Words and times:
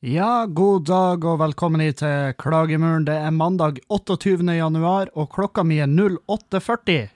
Ja, 0.00 0.46
god 0.48 0.86
dag 0.88 1.24
og 1.28 1.42
velkommen 1.42 1.82
hit 1.84 1.98
til 2.00 2.30
Klagemuren. 2.40 3.02
Det 3.04 3.18
er 3.20 3.34
mandag 3.36 3.82
28. 3.92 4.46
januar, 4.56 5.10
og 5.12 5.26
klokka 5.34 5.60
mi 5.60 5.76
er 5.84 5.90
08.40. 5.92 7.10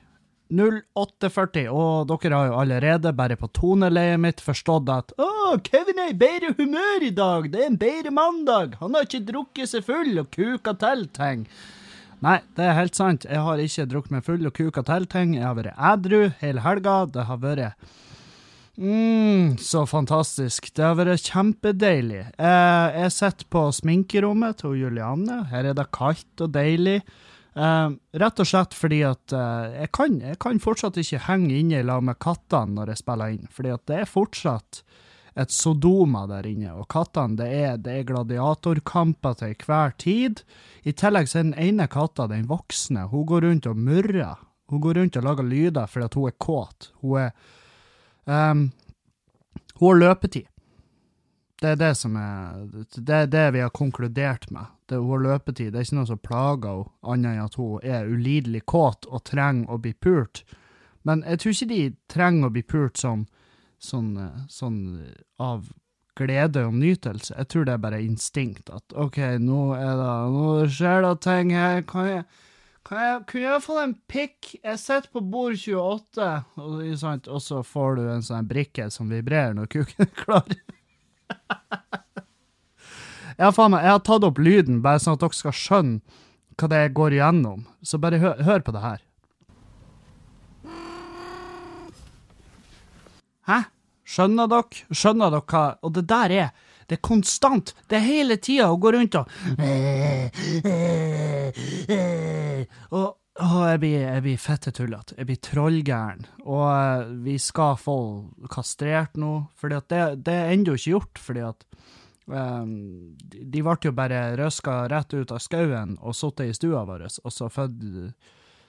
08.40, 0.52 1.70
og 1.72 2.10
dere 2.10 2.34
har 2.36 2.50
jo 2.50 2.58
allerede, 2.60 3.14
bare 3.16 3.40
på 3.40 3.48
toneleiet 3.56 4.20
mitt, 4.20 4.44
forstått 4.44 4.92
at 4.92 5.16
å, 5.16 5.30
Kevin 5.64 6.02
er 6.04 6.12
i 6.12 6.18
bedre 6.26 6.52
humør 6.60 7.08
i 7.08 7.10
dag, 7.16 7.48
det 7.48 7.62
er 7.62 7.72
en 7.72 7.80
bedre 7.80 8.12
mandag, 8.12 8.76
han 8.82 8.92
har 8.92 9.08
ikke 9.08 9.24
drukket 9.32 9.72
seg 9.72 9.88
full 9.88 10.20
og 10.20 10.28
kuka 10.36 10.76
til 10.84 11.08
ting. 11.16 11.48
Nei, 12.20 12.42
det 12.52 12.68
er 12.68 12.80
helt 12.82 13.00
sant, 13.00 13.24
jeg 13.24 13.48
har 13.48 13.64
ikke 13.64 13.88
drukket 13.94 14.18
meg 14.18 14.28
full 14.28 14.44
og 14.44 14.60
kuka 14.60 14.84
til 14.92 15.08
ting, 15.08 15.38
jeg 15.40 15.48
har 15.48 15.56
vært 15.56 15.80
edru 15.94 16.26
hele 16.44 16.68
helga, 16.68 17.00
det 17.16 17.30
har 17.32 17.40
vært 17.48 17.94
Mm, 18.76 19.56
så 19.58 19.84
fantastisk. 19.86 20.72
Det 20.74 20.82
har 20.82 20.96
vært 20.98 21.28
kjempedeilig. 21.30 22.24
Eh, 22.34 22.96
jeg 23.04 23.14
sitter 23.14 23.46
på 23.52 23.68
sminkerommet 23.76 24.58
til 24.62 24.74
Julianne. 24.80 25.44
Her 25.52 25.70
er 25.70 25.78
det 25.78 25.92
kaldt 25.94 26.42
og 26.42 26.50
deilig. 26.56 26.98
Eh, 27.54 27.94
rett 28.18 28.42
og 28.42 28.50
slett 28.50 28.74
fordi 28.74 29.04
at 29.06 29.32
eh, 29.32 29.78
jeg, 29.84 29.92
kan, 29.94 30.18
jeg, 30.18 30.40
kan, 30.42 30.58
fortsatt 30.58 30.98
ikke 30.98 31.22
henge 31.28 31.54
inne 31.54 31.78
i 31.78 31.86
lag 31.86 32.02
med 32.02 32.18
kattene 32.18 32.74
når 32.80 32.92
jeg 32.92 33.02
spiller 33.04 33.36
inn. 33.36 33.48
Fordi 33.54 33.74
at 33.76 33.86
det 33.90 34.00
er 34.02 34.10
fortsatt 34.10 34.82
et 35.38 35.54
Sodoma 35.54 36.26
der 36.30 36.46
inne. 36.50 36.74
Og 36.74 36.88
kattene, 36.90 37.38
det 37.38 37.50
er, 37.54 37.78
det 37.78 37.98
er 38.00 38.08
gladiatorkamper 38.10 39.38
til 39.38 39.54
hver 39.66 39.94
tid. 40.02 40.42
I 40.82 40.94
tillegg 40.98 41.30
så 41.30 41.40
er 41.40 41.50
den 41.52 41.58
ene 41.62 41.86
katta, 41.90 42.26
den 42.30 42.50
voksne, 42.50 43.06
hun 43.10 43.26
går 43.30 43.46
rundt 43.46 43.70
og 43.70 43.78
murrer. 43.78 44.42
Hun 44.72 44.82
går 44.82 44.98
rundt 44.98 45.18
og 45.20 45.26
lager 45.26 45.46
lyder 45.46 45.90
fordi 45.90 46.06
at 46.08 46.16
hun 46.18 46.30
er 46.30 46.40
kåt. 46.42 46.90
Hun 47.02 47.20
er 47.22 47.34
Um, 48.24 48.70
hun 49.74 49.88
har 49.88 50.00
løpetid. 50.00 50.48
Det 51.60 51.70
er 51.70 51.76
det 51.80 51.94
som 51.96 52.16
er 52.16 52.66
Det 52.96 53.14
er 53.14 53.26
det 53.30 53.44
vi 53.54 53.60
har 53.60 53.70
konkludert 53.70 54.50
med. 54.50 54.66
Det, 54.88 54.96
hun 54.96 55.10
har 55.10 55.22
løpetid. 55.28 55.72
Det 55.72 55.80
er 55.80 55.86
ikke 55.86 56.00
noe 56.00 56.10
som 56.10 56.18
plager 56.18 56.82
henne, 56.82 56.90
annet 57.02 57.30
enn 57.30 57.44
at 57.44 57.54
hun 57.60 57.80
er 57.82 58.10
ulidelig 58.10 58.64
kåt 58.66 59.06
og 59.08 59.24
trenger 59.24 59.70
å 59.70 59.78
bli 59.80 59.94
pult. 59.94 60.44
Men 61.04 61.24
jeg 61.28 61.40
tror 61.40 61.54
ikke 61.54 61.72
de 61.72 61.80
trenger 62.08 62.48
å 62.48 62.52
bli 62.52 62.62
pult 62.62 63.00
sånn, 63.00 63.24
sånn, 63.78 64.12
sånn 64.48 64.78
av 65.40 65.70
glede 66.16 66.64
og 66.68 66.76
nytelse. 66.78 67.34
Jeg 67.36 67.48
tror 67.50 67.66
det 67.66 67.74
er 67.74 67.82
bare 67.82 68.02
instinkt. 68.04 68.70
At 68.70 68.94
OK, 68.96 69.18
nå 69.40 69.60
det 69.74 70.10
Nå 70.34 70.48
skjer 70.70 71.04
det 71.04 71.14
ting 71.24 71.52
her. 71.56 71.82
Kan 71.88 72.10
jeg 72.10 72.24
jeg, 72.90 73.20
kunne 73.30 73.44
jeg 73.44 73.62
fått 73.64 73.80
en 73.80 73.94
pikk? 74.12 74.50
Jeg 74.60 74.80
sitter 74.82 75.08
på 75.14 75.22
bord 75.24 75.56
28, 75.56 76.26
og, 76.60 76.82
sant, 77.00 77.28
og 77.32 77.40
så 77.40 77.62
får 77.64 77.96
du 77.96 78.02
en 78.12 78.24
sånn 78.26 78.48
brikke 78.50 78.90
som 78.92 79.08
vibrerer 79.12 79.56
når 79.56 79.70
kuken 79.72 80.04
er 80.04 80.10
klar. 80.18 80.52
ja, 83.40 83.48
faen 83.48 83.72
meg, 83.72 83.86
jeg 83.86 83.96
har 83.96 84.04
tatt 84.04 84.28
opp 84.28 84.42
lyden 84.42 84.82
bare 84.84 85.00
sånn 85.00 85.16
at 85.16 85.24
dere 85.24 85.40
skal 85.40 85.56
skjønne 85.56 86.20
hva 86.60 86.70
det 86.70 86.82
går 86.94 87.16
igjennom. 87.16 87.64
Så 87.82 87.98
bare 88.02 88.20
hør, 88.22 88.42
hør 88.46 88.66
på 88.66 88.74
det 88.76 88.84
her. 88.84 89.00
Hæ? 93.48 93.58
Skjønner 94.04 94.48
dere? 94.52 94.84
Skjønner 94.92 95.32
dere 95.32 95.48
hva 95.48 95.64
Og 95.84 95.96
det 95.96 96.04
der 96.08 96.32
er 96.36 96.52
det 96.88 96.98
er 96.98 97.02
konstant. 97.04 97.74
Det 97.88 97.96
er 97.98 98.06
hele 98.06 98.36
tida 98.36 98.70
å 98.70 98.80
gå 98.80 98.94
rundt 98.94 99.14
og 99.18 99.26
Og 102.94 103.06
og 103.42 103.64
jeg 103.66 103.80
blir, 103.82 103.96
jeg 103.98 104.22
blir 104.22 104.38
fette 104.38 104.70
tullete. 104.74 105.16
Jeg 105.18 105.26
blir 105.26 105.40
trollgæren. 105.42 106.22
Og 106.44 106.68
uh, 106.70 107.08
vi 107.24 107.34
skal 107.42 107.74
få 107.80 107.96
kastrert 108.52 109.18
nå, 109.18 109.32
for 109.58 109.74
det, 109.74 109.96
det 110.22 110.36
er 110.36 110.52
ennå 110.52 110.76
ikke 110.78 110.92
gjort. 110.92 111.18
fordi 111.18 111.42
at 111.42 111.66
um, 112.30 113.16
De 113.18 113.64
ble 113.66 113.76
jo 113.82 113.94
bare 113.96 114.22
røska 114.38 114.84
rett 114.92 115.16
ut 115.18 115.34
av 115.34 115.42
skauen 115.42 115.98
og 115.98 116.14
sittet 116.14 116.52
i 116.52 116.54
stua 116.54 116.84
vår, 116.86 117.08
og 117.24 117.34
så 117.34 117.50
født 117.50 118.14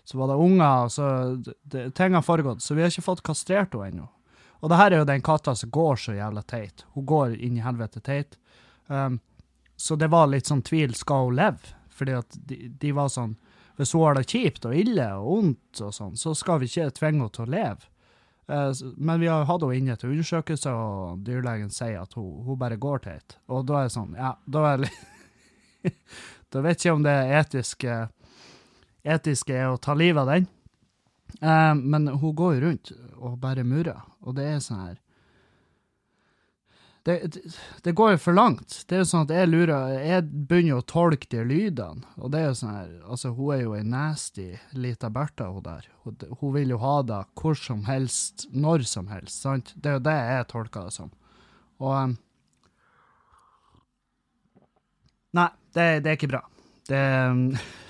Så 0.06 0.18
var 0.18 0.34
det 0.34 0.42
unger, 0.42 0.90
så 0.90 1.06
Ting 1.94 2.18
har 2.18 2.26
foregått, 2.26 2.62
så 2.62 2.74
vi 2.74 2.82
har 2.82 2.90
ikke 2.90 3.06
fått 3.06 3.26
kastrert 3.26 3.78
henne 3.78 3.92
ennå. 3.92 4.10
Og 4.62 4.72
det 4.72 4.80
her 4.80 4.92
er 4.92 5.02
jo 5.02 5.08
den 5.10 5.24
katta 5.26 5.56
som 5.56 5.72
går 5.74 6.00
så 6.02 6.16
jævla 6.16 6.44
teit. 6.48 6.86
Hun 6.96 7.06
går 7.06 7.36
inn 7.38 7.58
i 7.60 7.64
helvete 7.66 8.02
teit. 8.04 8.38
Um, 8.88 9.20
så 9.76 9.98
det 10.00 10.12
var 10.14 10.30
litt 10.32 10.48
sånn 10.48 10.64
tvil, 10.66 10.96
skal 10.96 11.28
hun 11.30 11.40
leve? 11.40 11.74
Fordi 11.96 12.16
at 12.18 12.38
de, 12.48 12.58
de 12.80 12.92
var 12.96 13.08
sånn 13.12 13.38
Hvis 13.76 13.94
hun 13.96 14.04
har 14.04 14.16
det 14.16 14.28
kjipt 14.32 14.66
og 14.68 14.76
ille 14.76 15.06
og 15.18 15.26
vondt 15.28 15.82
og 15.84 15.94
sånn, 15.96 16.16
så 16.16 16.32
skal 16.36 16.62
vi 16.62 16.70
ikke 16.70 16.94
tvinge 16.96 17.20
henne 17.20 17.34
til 17.36 17.44
å 17.44 17.52
leve. 17.52 17.90
Uh, 18.48 18.72
men 18.96 19.20
vi 19.20 19.28
har 19.28 19.48
hatt 19.50 19.66
henne 19.66 19.80
inne 19.82 19.98
til 20.00 20.14
undersøkelse, 20.14 20.72
og 20.72 21.26
dyrlegen 21.28 21.74
sier 21.74 22.00
at 22.06 22.16
hun, 22.16 22.46
hun 22.46 22.60
bare 22.62 22.80
går 22.80 23.04
teit. 23.04 23.36
Og 23.52 23.66
da 23.68 23.82
er 23.82 23.90
det 23.90 23.96
sånn, 23.98 24.16
ja, 24.16 24.36
da 24.46 24.70
er 24.74 24.86
Da 26.56 26.62
vet 26.64 26.80
jeg 26.80 26.94
ikke 26.94 26.96
om 26.96 27.04
det 27.04 27.16
etiske 27.36 27.96
etiske 29.06 29.54
er 29.54 29.70
å 29.70 29.82
ta 29.82 29.96
livet 29.98 30.24
av 30.24 30.32
den. 30.34 30.48
Uh, 31.46 31.76
men 31.78 32.08
hun 32.08 32.36
går 32.36 32.56
jo 32.56 32.62
rundt 32.64 32.92
og 33.16 33.40
bare 33.42 33.66
murrer, 33.68 34.02
og 34.26 34.38
det 34.38 34.48
er 34.50 34.64
sånn 34.64 34.82
her 34.82 34.96
det, 37.06 37.20
det, 37.34 37.42
det, 37.84 37.92
går 37.92 38.16
jo 38.16 38.18
for 38.18 38.34
langt. 38.34 38.80
Det 38.90 38.96
er 38.96 39.04
jo 39.04 39.06
sånn 39.06 39.28
at 39.28 39.32
jeg 39.36 39.50
lurer 39.52 39.92
Jeg 39.94 40.24
begynner 40.50 40.80
å 40.80 40.86
tolke 40.90 41.28
de 41.30 41.44
lydene, 41.46 42.02
og 42.18 42.32
det 42.34 42.40
er 42.40 42.48
jo 42.48 42.56
sånn 42.58 42.72
her 42.74 42.96
Altså, 43.06 43.30
hun 43.38 43.52
er 43.54 43.60
jo 43.62 43.76
ei 43.78 43.84
nasty 43.86 44.48
lita 44.74 45.12
Bertha, 45.14 45.52
hun 45.54 45.62
der. 45.68 45.86
Hun, 46.02 46.18
hun, 46.40 46.56
vil 46.56 46.74
jo 46.74 46.80
ha 46.82 46.96
det 47.06 47.22
hvor 47.38 47.54
som 47.62 47.86
helst, 47.86 48.48
når 48.50 48.88
som 48.90 49.14
helst, 49.14 49.38
sant? 49.46 49.70
Det 49.78 49.92
er 49.92 50.00
jo 50.00 50.06
det 50.08 50.16
jeg 50.18 50.50
tolker 50.50 50.90
det 50.90 50.96
som. 50.98 51.14
Og 51.78 51.94
um, 51.94 52.18
Nei, 55.38 55.50
det, 55.78 55.86
det, 56.02 56.10
er 56.10 56.18
ikke 56.18 56.32
bra. 56.32 56.42
Det, 56.90 57.04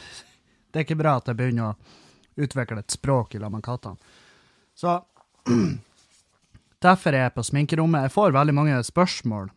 det 0.74 0.82
er 0.82 0.90
ikke 0.90 1.00
bra 1.00 1.16
at 1.22 1.32
jeg 1.32 1.40
begynner 1.40 1.72
å 1.72 2.04
utvikle 2.36 2.82
et 2.82 2.96
språk 2.96 3.36
i 3.36 3.42
lag 3.42 3.54
med 3.54 3.64
kattene. 3.66 3.98
Så 4.76 5.00
Derfor 6.86 7.16
er 7.16 7.24
jeg 7.24 7.34
på 7.38 7.44
sminkerommet. 7.48 8.06
Jeg 8.06 8.14
får 8.14 8.34
veldig 8.36 8.54
mange 8.54 8.78
spørsmål. 8.86 9.48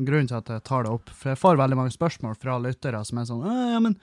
Grunnen 0.00 0.28
til 0.30 0.38
at 0.38 0.48
jeg 0.48 0.64
tar 0.64 0.86
det 0.86 0.92
opp, 0.94 1.10
for 1.12 1.32
jeg 1.32 1.40
får 1.40 1.58
veldig 1.60 1.76
mange 1.76 1.92
spørsmål 1.92 2.36
fra 2.40 2.56
lyttere 2.62 3.02
som 3.04 3.20
er 3.20 3.26
sånn 3.28 3.42
ja, 3.44 3.80
men 3.84 3.98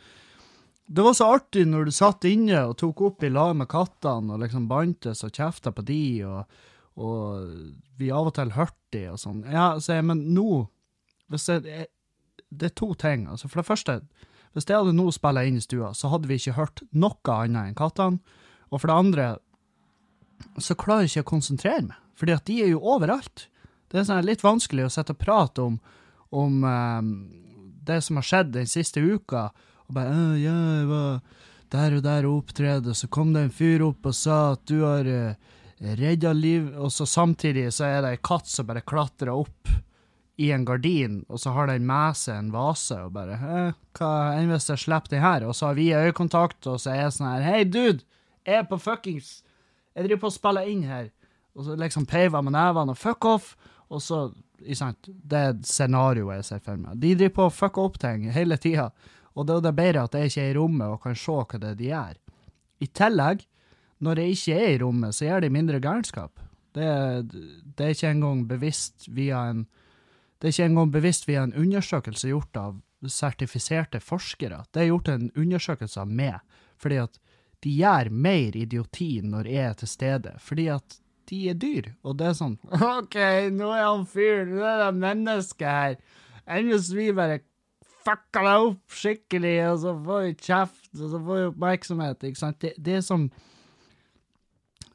det 0.87 1.03
var 1.03 1.15
så 1.17 1.27
artig 1.35 1.65
når 1.67 1.87
du 1.87 1.95
satt 1.95 2.23
inne 2.29 2.61
og 2.69 2.77
tok 2.79 3.01
opp 3.09 3.23
i 3.25 3.31
lag 3.31 3.55
med 3.59 3.67
kattene 3.71 4.35
og 4.35 4.43
liksom 4.43 4.69
bantes 4.69 5.25
og 5.25 5.33
kjefta 5.35 5.73
på 5.75 5.83
de, 5.87 6.03
og, 6.23 6.59
og, 7.03 7.49
vi 7.99 8.11
av 8.13 8.29
og 8.29 8.35
til 8.37 8.53
hørte 8.55 8.93
de 8.95 9.03
og 9.11 9.19
sånn. 9.19 9.41
Ja, 9.51 9.73
så 9.83 9.97
jeg, 9.97 10.05
men 10.07 10.23
nå 10.35 10.67
hvis 11.27 11.49
jeg, 11.51 11.89
Det 12.47 12.69
er 12.69 12.77
to 12.79 12.93
ting. 12.95 13.25
Altså, 13.27 13.49
for 13.51 13.59
det 13.59 13.67
første, 13.67 13.97
hvis 14.57 14.65
jeg 14.65 14.79
hadde 14.79 14.95
nå 14.97 15.11
spilla 15.13 15.43
inn 15.45 15.59
i 15.59 15.61
stua, 15.61 15.91
så 15.93 16.09
hadde 16.09 16.29
vi 16.29 16.39
ikke 16.39 16.55
hørt 16.57 16.81
noe 16.97 17.33
annet 17.35 17.69
enn 17.69 17.77
kattene. 17.77 18.17
Og 18.71 18.81
for 18.81 18.89
det 18.89 18.95
andre, 18.97 19.27
så 20.57 20.73
klarer 20.73 21.05
jeg 21.05 21.13
ikke 21.13 21.27
å 21.27 21.33
konsentrere 21.35 21.83
meg, 21.91 21.99
fordi 22.17 22.33
at 22.33 22.47
de 22.49 22.55
er 22.65 22.71
jo 22.71 22.81
overalt. 22.81 23.45
Det 23.87 24.01
er 24.01 24.07
sånn 24.09 24.25
litt 24.25 24.41
vanskelig 24.41 24.87
å 24.87 24.93
sitte 24.95 25.13
og 25.13 25.21
prate 25.21 25.61
om, 25.61 25.77
om 26.33 26.65
um, 26.65 27.11
det 27.85 28.01
som 28.03 28.17
har 28.17 28.25
skjedd 28.25 28.55
den 28.57 28.71
siste 28.71 29.03
uka, 29.05 29.51
og 29.87 29.95
bare 29.95 30.17
ja, 30.41 30.55
jeg 30.81 30.89
var 30.89 31.21
der 31.71 31.99
og 31.99 32.03
der 32.07 32.27
og 32.27 32.41
opptredde, 32.41 32.95
og 32.95 32.97
så 32.97 33.11
kom 33.13 33.35
det 33.35 33.45
en 33.45 33.53
fyr 33.53 33.85
opp 33.85 34.09
og 34.09 34.17
sa 34.17 34.39
at 34.55 34.65
du 34.67 34.81
har 34.81 35.05
uh, 35.05 35.53
redda 36.01 36.33
liv, 36.33 36.73
og 36.73 36.89
så 36.91 37.05
samtidig 37.05 37.69
så 37.77 37.85
er 37.91 38.01
det 38.01 38.15
ei 38.15 38.23
katt 38.25 38.49
som 38.49 38.67
bare 38.67 38.81
klatrer 38.81 39.35
opp 39.37 39.69
i 40.37 40.51
en 40.53 40.65
gardin, 40.67 41.23
og 41.33 41.41
så 41.41 41.51
har 41.55 41.71
den 41.71 41.87
med 41.89 42.17
seg 42.19 42.37
en 42.37 42.53
vase, 42.53 42.99
og 43.07 43.15
bare 43.15 43.39
hva 43.97 44.11
enn 44.37 44.51
hvis 44.51 44.69
jeg 44.69 44.83
slipper 44.83 45.15
den 45.15 45.23
her? 45.25 45.47
Og 45.49 45.57
så 45.57 45.71
har 45.71 45.77
vi 45.79 45.89
øyekontakt, 45.97 46.61
og 46.69 46.77
så 46.81 46.93
er 46.93 47.01
jeg 47.01 47.15
sånn 47.15 47.31
her 47.31 47.45
Hei, 47.47 47.61
dude! 47.65 48.05
Jeg 48.45 48.61
er 48.61 48.67
på 48.69 48.77
fuckings 48.79 49.39
jeg 49.97 50.05
driver 50.05 50.27
på 50.27 50.29
å 50.29 50.35
spille 50.35 50.63
inn 50.69 50.83
her, 50.85 51.09
og 51.57 51.65
så 51.65 51.75
liksom 51.79 52.05
peiver 52.09 52.43
med 52.45 52.53
nevene 52.53 52.93
og 52.93 52.99
fuck 53.01 53.25
off, 53.25 53.55
og 53.89 54.03
så 54.03 54.27
Det 54.57 55.37
er 55.37 55.51
scenarioet 55.61 56.39
jeg 56.39 56.45
ser 56.47 56.61
for 56.65 56.79
meg. 56.81 56.95
De 56.97 57.11
driver 57.13 57.33
på 57.35 57.43
å 57.45 57.53
fucke 57.53 57.81
opp 57.81 57.99
ting 58.01 58.23
hele 58.33 58.57
tida, 58.57 58.87
og 59.37 59.45
da 59.45 59.59
er 59.59 59.65
det 59.67 59.73
bedre 59.77 60.05
at 60.07 60.15
jeg 60.17 60.31
ikke 60.31 60.41
er 60.41 60.49
i 60.49 60.55
rommet 60.57 60.87
og 60.89 61.03
kan 61.03 61.13
se 61.15 61.35
hva 61.35 61.59
det 61.61 61.69
er 61.69 61.75
de 61.77 61.91
gjør. 61.91 62.15
I 62.81 62.87
tillegg, 62.99 63.43
når 64.01 64.21
jeg 64.21 64.33
ikke 64.33 64.55
er 64.57 64.71
i 64.71 64.79
rommet, 64.81 65.13
så 65.13 65.27
gjør 65.27 65.45
de 65.45 65.51
mindre 65.53 65.81
gærenskap. 65.83 66.41
Det, 66.73 66.89
det, 67.29 67.85
er 67.85 67.93
ikke 67.93 68.09
engang 68.15 68.41
bevisst 68.49 69.05
via 69.13 69.43
en 69.51 69.67
det 70.37 70.47
er 70.47 70.53
ikke 70.53 70.69
engang 70.69 70.91
bevisst 70.93 71.27
via 71.27 71.43
en 71.45 71.55
undersøkelse 71.57 72.29
gjort 72.29 72.59
av 72.61 72.77
sertifiserte 73.09 74.01
forskere. 74.01 74.63
Det 74.73 74.83
er 74.83 74.91
gjort 74.91 75.09
en 75.13 75.31
undersøkelse 75.37 76.01
av 76.01 76.11
meg, 76.11 76.39
fordi 76.81 77.01
at 77.01 77.19
de 77.65 77.73
gjør 77.79 78.11
mer 78.13 78.57
idioti 78.57 79.09
når 79.25 79.49
jeg 79.49 79.65
er 79.65 79.77
til 79.79 79.89
stede, 79.89 80.33
fordi 80.43 80.67
at 80.73 80.99
de 81.29 81.41
er 81.51 81.57
dyr. 81.59 81.91
Og 82.05 82.17
det 82.19 82.29
er 82.29 82.37
sånn 82.37 82.55
OK, 82.99 83.17
nå 83.53 83.73
er 83.73 83.83
han 83.83 84.07
fyren, 84.09 84.55
nå 84.55 84.65
er 84.65 84.81
det 84.85 84.91
mennesket 85.01 85.67
her. 85.67 85.99
Hvis 86.63 86.91
vi 86.95 87.09
bare 87.15 87.41
fucker 88.07 88.45
deg 88.47 88.69
opp 88.69 88.97
skikkelig, 89.01 89.57
og 89.71 89.79
så 89.83 89.93
får 90.05 90.25
vi 90.25 90.33
kjeft, 90.39 90.89
og 90.95 91.05
så 91.11 91.21
får 91.21 91.39
vi 91.39 91.47
oppmerksomhet, 91.51 92.27
ikke 92.29 92.43
sant? 92.43 92.59
Det, 92.63 92.73
det 92.77 92.99
er 93.01 93.05
som 93.05 93.29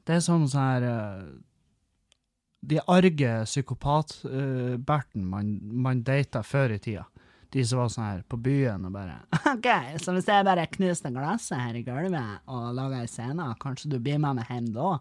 Det 0.03 0.17
er 0.17 0.23
som 0.25 0.47
sånn 0.51 0.65
her 0.65 0.87
uh, 0.89 1.27
De 2.63 2.79
arge 2.87 3.31
psykopat-Berten 3.49 5.25
uh, 5.25 5.29
man, 5.29 5.57
man 5.85 6.05
data 6.07 6.45
før 6.47 6.77
i 6.77 6.79
tida. 6.83 7.09
de 7.53 7.65
som 7.69 7.83
var 7.83 7.91
sånn 7.93 8.07
her 8.07 8.23
på 8.25 8.39
byen 8.41 8.87
og 8.89 8.95
bare 8.95 9.19
OK, 9.53 9.69
så 10.01 10.15
hvis 10.15 10.29
jeg 10.31 10.47
bare 10.47 10.69
knuste 10.73 11.11
glasset 11.13 11.59
her 11.59 11.77
i 11.77 11.83
gulvet 11.85 12.47
og 12.49 12.71
lager 12.79 13.03
ei 13.03 13.11
scene, 13.11 13.51
kanskje 13.61 13.91
du 13.93 13.99
blir 13.99 14.23
med 14.23 14.39
meg 14.39 14.49
hjem 14.49 14.71
da? 14.77 14.95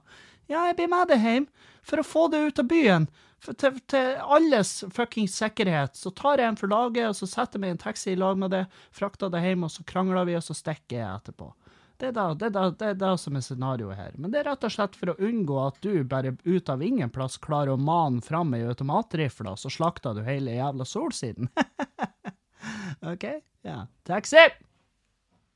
Ja, 0.51 0.65
jeg 0.67 0.81
blir 0.81 0.89
med 0.91 1.07
deg 1.13 1.21
hjem, 1.23 1.45
for 1.87 2.01
å 2.01 2.07
få 2.07 2.25
det 2.33 2.41
ut 2.43 2.59
av 2.59 2.67
byen. 2.67 3.07
For 3.41 3.57
til, 3.57 3.79
til 3.89 4.19
alles 4.21 4.83
fuckings 4.93 5.37
sikkerhet, 5.39 5.95
så 5.97 6.11
tar 6.13 6.41
jeg 6.41 6.51
en 6.51 6.59
for 6.59 6.69
laget, 6.69 7.07
og 7.07 7.15
så 7.17 7.29
setter 7.29 7.57
jeg 7.57 7.63
meg 7.63 7.71
i 7.71 7.75
en 7.77 7.81
taxi 7.85 8.11
i 8.11 8.19
lag 8.19 8.37
med 8.41 8.51
det, 8.53 8.65
frakter 8.93 9.31
det 9.33 9.41
hjem, 9.45 9.63
og 9.65 9.71
så 9.73 9.85
krangler 9.87 10.27
vi, 10.27 10.35
og 10.37 10.43
så 10.45 10.57
stikker 10.57 10.99
jeg 10.99 11.07
etterpå. 11.07 11.47
Det 12.01 12.07
er, 12.07 12.13
da, 12.17 12.23
det, 12.33 12.47
er 12.47 12.53
da, 12.55 12.61
det 12.73 12.87
er 12.87 12.95
da 12.97 13.11
som 13.19 13.35
er 13.37 13.43
scenarioet 13.45 13.93
her. 13.99 14.13
Men 14.17 14.31
det 14.33 14.39
er 14.39 14.47
rett 14.49 14.63
og 14.65 14.71
slett 14.73 14.95
for 14.97 15.11
å 15.11 15.17
unngå 15.21 15.57
at 15.61 15.75
du 15.85 15.91
bare 16.09 16.31
ut 16.47 16.69
av 16.73 16.81
ingen 16.81 17.11
plass 17.13 17.35
klarer 17.37 17.75
å 17.75 17.77
mane 17.77 18.23
fram 18.25 18.55
ei 18.57 18.63
automatrifle, 18.65 19.51
og 19.53 19.59
så 19.61 19.69
slakter 19.69 20.15
du 20.17 20.23
hele 20.25 20.55
jævla 20.55 20.87
Solsiden. 20.89 21.51
OK? 23.11 23.25
Ja. 23.67 23.83
Taxi! 24.09 24.47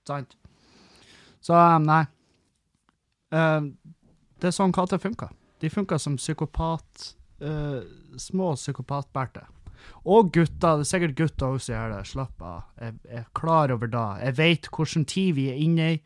Sant. 0.06 0.36
Så, 1.42 1.56
um, 1.57 1.88
nei. 1.89 2.03
Uh, 3.33 3.71
det 4.38 4.51
er 4.51 4.53
sånn 4.53 4.75
katter 4.75 5.01
funker. 5.01 5.31
De 5.65 5.71
funker 5.74 5.98
som 6.01 6.19
psykopat 6.19 7.07
uh, 7.41 7.81
Små 8.21 8.51
psykopatbærter. 8.53 9.50
Og 10.06 10.30
gutter. 10.30 10.77
Det 10.77 10.86
er 10.86 10.91
sikkert 10.91 11.18
gutter 11.18 11.57
også 11.57 11.74
gjør 11.74 11.95
det. 11.95 12.03
Slapp 12.12 12.45
av. 12.45 12.69
Jeg, 12.77 13.00
jeg 13.09 13.24
er 13.24 13.33
klar 13.41 13.74
over 13.74 13.89
det. 13.89 14.06
Jeg 14.27 14.38
vet 14.44 14.69
hvilken 14.77 15.09
tid 15.09 15.33
vi 15.39 15.50
er 15.50 15.59
inne 15.65 15.89
i, 15.95 16.00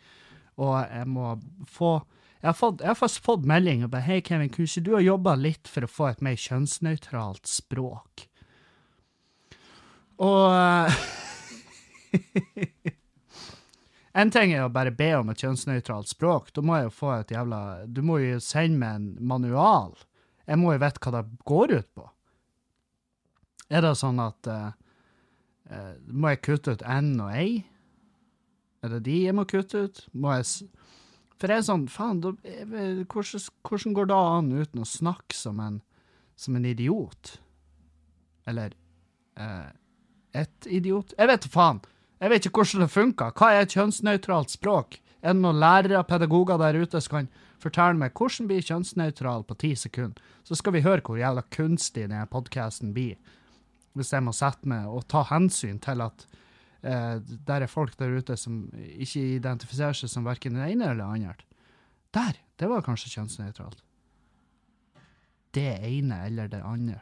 og 0.60 0.76
jeg 0.84 1.08
må 1.10 1.34
få 1.70 2.00
jeg 2.40 2.48
har, 2.48 2.56
fått, 2.56 2.80
jeg 2.80 2.88
har 2.88 2.96
faktisk 2.96 3.26
fått 3.26 3.48
melding 3.52 3.82
og 3.84 3.90
bare 3.92 4.06
Hei, 4.06 4.22
Kevin, 4.24 4.48
kunne 4.48 4.70
ikke 4.70 4.84
du 4.86 4.94
ha 4.96 5.02
jobba 5.04 5.34
litt 5.36 5.68
for 5.68 5.84
å 5.84 5.92
få 5.92 6.06
et 6.08 6.22
mer 6.24 6.38
kjønnsnøytralt 6.40 7.50
språk? 7.52 8.30
Og 10.24 10.46
uh, 10.48 11.02
En 14.20 14.32
ting 14.34 14.54
er 14.56 14.64
å 14.66 14.72
bare 14.74 14.92
be 14.96 15.12
om 15.20 15.30
et 15.32 15.42
kjønnsnøytralt 15.44 16.10
språk. 16.10 16.50
Da 16.56 16.64
må 16.66 16.80
jeg 16.80 16.88
jo 16.88 16.96
få 16.96 17.12
et 17.20 17.34
jævla 17.34 17.60
Du 17.88 18.02
må 18.06 18.18
jo 18.24 18.40
sende 18.44 18.80
meg 18.82 18.96
en 18.98 19.10
manual. 19.32 19.94
Jeg 20.50 20.60
må 20.60 20.74
jo 20.74 20.82
vite 20.82 21.04
hva 21.04 21.14
det 21.14 21.26
går 21.48 21.76
ut 21.76 21.90
på. 22.00 22.08
Er 23.70 23.86
det 23.86 23.94
sånn 24.00 24.20
at 24.24 24.50
uh, 24.50 24.72
uh, 25.70 25.94
Må 26.08 26.34
jeg 26.34 26.42
kutte 26.48 26.74
ut 26.74 26.88
N 26.88 27.14
og 27.20 27.36
ei? 27.36 27.62
Er 28.84 28.96
det 28.96 29.04
de 29.10 29.18
jeg 29.26 29.36
må 29.36 29.46
kutte 29.50 29.86
ut? 29.88 30.02
Må 30.14 30.34
jeg 30.38 30.70
For 31.40 31.52
jeg 31.52 31.62
er 31.62 31.68
sånn 31.68 31.88
Faen, 31.92 32.22
da, 32.24 32.34
hvordan, 32.36 33.46
hvordan, 33.68 33.96
går 33.98 34.10
det 34.12 34.20
an 34.20 34.52
uten 34.56 34.84
å 34.84 34.88
snakke 34.88 35.36
som 35.36 35.60
en, 35.64 35.82
som 36.40 36.56
en 36.56 36.68
idiot? 36.68 37.38
Eller 38.48 38.76
eh, 39.40 39.70
et 40.40 40.70
idiot? 40.70 41.14
Jeg 41.18 41.32
vet 41.32 41.48
faen. 41.52 41.84
Jeg 42.20 42.34
vet 42.34 42.48
ikke 42.48 42.64
hvordan 42.64 42.84
det 42.84 42.92
funker. 42.92 43.36
Hva 43.36 43.54
er 43.54 43.64
et 43.64 43.76
kjønnsnøytralt 43.76 44.52
språk? 44.52 45.00
Er 45.20 45.36
det 45.36 45.44
noen 45.44 45.60
lærere, 45.60 46.04
pedagoger 46.08 46.60
der 46.60 46.80
ute 46.80 47.00
som 47.04 47.18
kan 47.18 47.30
fortelle 47.60 48.00
meg 48.00 48.16
hvordan 48.16 48.48
blir 48.48 48.64
kjønnsnøytral 48.64 49.44
på 49.48 49.58
ti 49.60 49.74
sekunder? 49.76 50.20
Så 50.48 50.56
skal 50.60 50.76
vi 50.76 50.84
høre 50.86 51.04
hvor 51.04 51.20
jævla 51.20 51.44
kunstig 51.52 52.08
denne 52.08 52.26
podkasten 52.32 52.94
blir, 52.96 53.18
hvis 53.96 54.14
jeg 54.16 54.24
må 54.24 54.32
sette 54.36 54.68
meg 54.70 54.88
og 54.88 55.08
ta 55.12 55.26
hensyn 55.28 55.80
til 55.84 56.04
at 56.06 56.28
der 56.82 57.66
er 57.66 57.72
folk 57.72 57.98
der 58.00 58.14
ute 58.16 58.38
som 58.40 58.62
ikke 58.74 59.22
identifiserer 59.36 59.98
seg 59.98 60.12
som 60.12 60.28
verken 60.28 60.56
det 60.56 60.70
ene 60.72 60.92
eller 60.92 61.04
det 61.04 61.10
andre. 61.18 61.48
Der! 62.16 62.40
Det 62.60 62.68
var 62.68 62.84
kanskje 62.84 63.14
kjønnsnøytralt. 63.14 63.84
Det 65.56 65.70
ene 65.88 66.26
eller 66.28 66.50
det 66.52 66.60
andre 66.64 67.00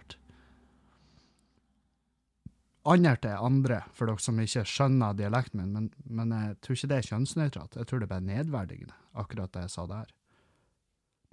annet 2.88 3.26
er 3.28 3.44
andre, 3.44 3.82
for 3.96 4.10
dere 4.10 4.24
som 4.24 4.40
ikke 4.40 4.64
skjønner 4.68 5.16
dialekten 5.18 5.62
min, 5.62 5.72
men, 5.76 5.88
men, 6.06 6.34
jeg 6.36 6.58
tror 6.64 6.78
ikke 6.78 6.90
det 6.92 6.98
er 6.98 7.10
kjønnsnøytralt. 7.12 7.80
Jeg 7.80 7.90
tror 7.90 8.04
det 8.04 8.12
er 8.12 8.28
nedverdigende, 8.28 8.96
akkurat 9.18 9.54
det 9.54 9.66
jeg 9.66 9.74
sa 9.74 9.88
der. 9.90 10.14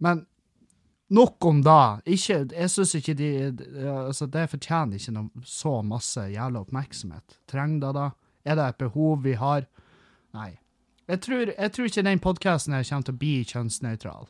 Men 0.02 0.24
nok 1.14 1.46
om 1.46 1.62
da. 1.62 1.78
Ikke, 2.10 2.40
jeg 2.50 2.72
syns 2.72 2.96
ikke 2.98 3.14
de 3.14 3.30
altså 3.92 4.26
Det 4.26 4.48
fortjener 4.50 4.98
ikke 4.98 5.14
noe, 5.14 5.44
så 5.46 5.76
masse 5.86 6.26
jævla 6.32 6.64
oppmerksomhet. 6.64 7.38
Trenger 7.50 7.86
det 7.86 7.92
da? 8.00 8.08
Er 8.44 8.58
det 8.58 8.68
et 8.68 8.80
behov 8.80 9.24
vi 9.24 9.34
har? 9.40 9.66
Nei. 10.36 10.54
Jeg 11.08 11.20
tror, 11.20 11.50
jeg 11.52 11.72
tror 11.72 11.90
ikke 11.90 12.06
den 12.06 12.22
podkasten 12.24 12.76
kommer 12.76 13.04
til 13.08 13.14
å 13.14 13.20
bli 13.20 13.34
kjønnsnøytral. 13.48 14.28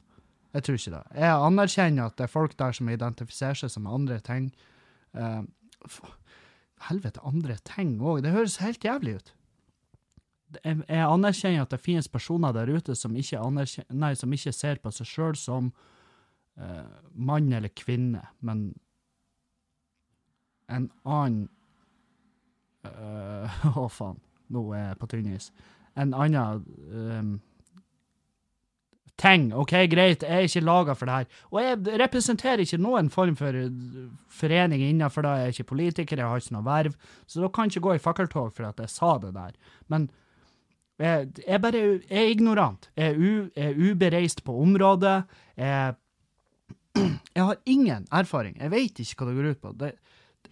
Jeg 0.54 0.66
tror 0.66 0.78
ikke 0.78 0.94
det. 0.94 1.04
Jeg 1.18 1.46
anerkjenner 1.48 2.10
at 2.10 2.18
det 2.18 2.26
er 2.26 2.34
folk 2.34 2.58
der 2.58 2.74
som 2.74 2.90
identifiserer 2.90 3.58
seg 3.58 3.72
som 3.74 3.88
andre 3.90 4.20
ting. 4.22 4.50
Uh, 5.14 5.42
helvete 6.88 7.22
andre 7.26 7.56
ting 7.66 7.96
òg. 8.02 8.22
Det 8.22 8.34
høres 8.34 8.60
helt 8.62 8.84
jævlig 8.86 9.16
ut. 9.18 9.32
Jeg, 10.62 10.78
jeg, 10.86 11.02
anerkjenner 11.02 11.64
at 11.64 11.74
det 11.74 11.82
finnes 11.82 12.10
personer 12.10 12.54
der 12.54 12.70
ute 12.70 12.94
som 12.94 13.14
ikke, 13.18 13.40
nei, 13.90 14.12
som 14.18 14.34
ikke 14.34 14.54
ser 14.54 14.78
på 14.82 14.92
seg 14.94 15.10
sjøl 15.10 15.38
som 15.38 15.72
uh, 16.58 16.86
mann 17.14 17.50
eller 17.54 17.74
kvinne, 17.74 18.22
men 18.38 18.68
en 20.70 20.88
annen 21.02 21.48
Å, 22.88 23.48
uh, 23.64 23.78
oh, 23.78 23.90
faen. 23.92 24.20
Nå 24.52 24.66
er 24.76 24.90
jeg 24.90 25.00
på 25.00 25.10
tynn 25.10 25.32
is. 25.32 25.50
En 25.96 26.12
annen 26.12 26.64
um, 26.92 27.34
ting. 29.20 29.46
OK, 29.54 29.72
greit, 29.90 30.24
jeg 30.24 30.42
er 30.44 30.48
ikke 30.48 30.64
laga 30.64 30.96
for 30.98 31.08
det 31.08 31.18
her. 31.20 31.40
Og 31.52 31.60
jeg 31.62 32.00
representerer 32.02 32.64
ikke 32.64 32.80
noen 32.82 33.10
form 33.14 33.36
for 33.38 33.56
eh, 33.56 33.70
forening 34.32 34.82
innenfor 34.84 35.26
det. 35.26 35.34
Jeg 35.38 35.46
er 35.46 35.56
ikke 35.56 35.70
politiker, 35.70 36.20
jeg 36.20 36.30
har 36.30 36.42
ikke 36.42 36.56
noe 36.56 36.66
verv, 36.66 36.96
så 37.26 37.44
da 37.44 37.50
kan 37.54 37.68
jeg 37.68 37.76
ikke 37.76 37.86
gå 37.88 37.96
i 37.96 38.04
fakkeltog 38.04 38.52
for 38.56 38.68
at 38.68 38.82
jeg 38.82 38.92
sa 38.92 39.16
det 39.22 39.34
der. 39.36 39.56
Men 39.92 40.08
jeg, 41.00 41.30
jeg 41.42 41.60
bare 41.62 41.82
er 42.06 42.30
ignorant. 42.30 42.88
Jeg 42.96 43.14
er, 43.14 43.18
u, 43.18 43.50
jeg 43.54 43.70
er 43.72 43.90
ubereist 43.90 44.44
på 44.46 44.56
området. 44.62 45.16
Jeg, 45.58 45.94
jeg, 47.36 47.42
har 47.42 47.56
ingen 47.66 48.06
erfaring. 48.12 48.58
Jeg 48.60 48.74
vet 48.74 49.02
ikke 49.02 49.22
hva 49.22 49.30
det 49.30 49.38
går 49.38 49.50
ut 49.50 49.62
på. 49.62 49.74
Det, 49.80 49.94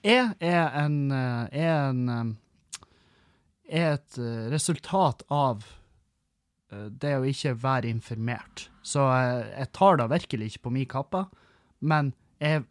jeg 0.00 0.32
er 0.40 0.72
en, 0.82 0.96
eh, 1.12 1.61
er 1.64 1.76
en 1.90 2.08
eh, 2.08 2.32
er 3.72 3.94
et 3.96 4.18
resultat 4.52 5.22
av 5.32 5.62
Eh, 6.72 6.88
det 6.88 7.16
å 7.18 7.26
ikke 7.28 7.54
være 7.61 7.90
informert. 7.92 8.68
Så 8.82 9.04
jeg, 9.04 9.70
tar 9.76 9.99
det 10.00 10.11
virkelig 10.12 10.52
ikke 10.52 10.66
på 10.66 10.75
min 10.78 10.88
kappe, 10.90 11.26
men 11.80 12.12
jeg 12.42 12.64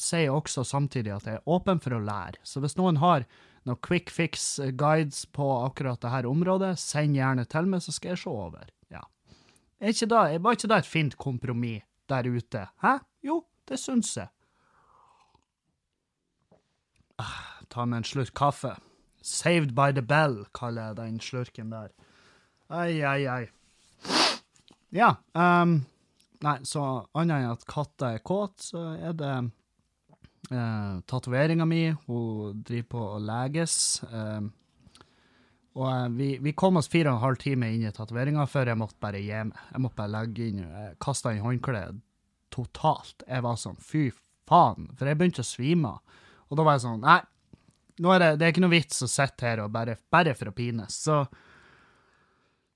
sier 0.00 0.32
også 0.32 0.64
samtidig 0.64 1.12
at 1.14 1.28
jeg 1.28 1.38
er 1.38 1.48
åpen 1.50 1.80
for 1.82 1.96
å 1.96 2.02
lære. 2.04 2.40
Så 2.44 2.62
hvis 2.64 2.76
noen 2.80 3.00
har 3.02 3.26
noen 3.68 3.80
quick 3.84 4.12
fix 4.12 4.58
eh, 4.58 4.72
guides 4.72 5.26
på 5.36 5.46
akkurat 5.60 6.02
dette 6.02 6.28
området, 6.28 6.74
send 6.80 7.18
gjerne 7.18 7.46
til 7.50 7.70
meg, 7.70 7.84
så 7.84 7.94
skal 7.94 8.14
jeg 8.14 8.24
se 8.24 8.32
over. 8.32 8.72
Ja. 8.92 9.04
Er 9.80 9.94
ikke 9.94 10.10
da, 10.10 10.24
var 10.40 10.58
ikke 10.58 10.72
det 10.72 10.82
et 10.82 10.90
fint 10.90 11.16
kompromiss 11.20 11.86
der 12.10 12.26
ute? 12.26 12.66
Hæ? 12.82 12.98
Jo, 13.22 13.44
det 13.68 13.78
syns 13.78 14.16
jeg. 14.16 14.32
Ta 17.70 17.86
med 17.86 18.02
en 18.02 18.06
slurk 18.08 18.34
kaffe. 18.34 18.74
Saved 19.22 19.74
by 19.76 19.92
the 19.92 20.02
bell, 20.02 20.44
kaller 20.56 20.90
jeg 20.90 20.96
den 21.00 21.20
slurken 21.20 21.72
der. 21.72 21.90
Ai, 22.70 23.02
ai, 23.04 23.26
ai. 23.28 23.46
Ja. 24.90 25.14
Um, 25.34 25.80
nei, 26.42 26.56
så 26.66 26.84
annet 27.14 27.42
enn 27.44 27.52
at 27.52 27.66
katta 27.68 28.14
er 28.16 28.22
kåt, 28.26 28.56
så 28.72 28.84
er 28.96 29.14
det 29.18 29.34
uh, 30.50 31.00
tatoveringa 31.10 31.66
mi. 31.68 31.84
Hun 32.06 32.62
driver 32.66 32.88
på 32.94 33.04
å 33.16 33.20
leges. 33.22 33.76
Uh, 34.10 34.48
og 35.78 35.86
uh, 35.86 36.08
vi, 36.16 36.32
vi, 36.42 36.54
kom 36.58 36.80
oss 36.80 36.90
fire 36.90 37.12
og 37.12 37.20
en 37.20 37.26
halv 37.28 37.40
time 37.42 37.70
inn 37.70 37.86
i 37.86 37.94
tatoveringa 37.94 38.46
før 38.50 38.72
jeg 38.72 38.80
måtte 38.80 38.98
bare 39.02 39.22
gi 39.22 39.44
meg. 39.50 39.66
Jeg 39.74 39.84
måtte 39.84 40.00
bare 40.00 40.14
legge 40.16 40.48
inn 40.50 40.64
Jeg 40.64 40.96
kasta 41.02 41.34
inn 41.34 41.44
håndkleet 41.44 42.00
totalt. 42.50 43.22
Jeg 43.28 43.46
var 43.46 43.58
sånn 43.60 43.78
fy 43.78 44.08
faen. 44.50 44.90
For 44.98 45.06
jeg 45.06 45.18
begynte 45.20 45.44
å 45.44 45.46
svime 45.46 45.94
av. 45.94 46.18
Og 46.50 46.58
da 46.58 46.66
var 46.66 46.76
jeg 46.76 46.84
sånn 46.84 47.04
Nei, 47.04 47.20
er 48.00 48.22
det, 48.22 48.30
det 48.40 48.46
er 48.46 48.52
ikke 48.52 48.64
noe 48.64 48.74
vits 48.74 49.04
å 49.04 49.08
sitte 49.10 49.46
her 49.46 49.62
og 49.64 49.72
bare, 49.74 49.96
bare 50.10 50.34
for 50.36 50.50
å 50.50 50.56
pines. 50.56 50.96
Så 51.04 51.22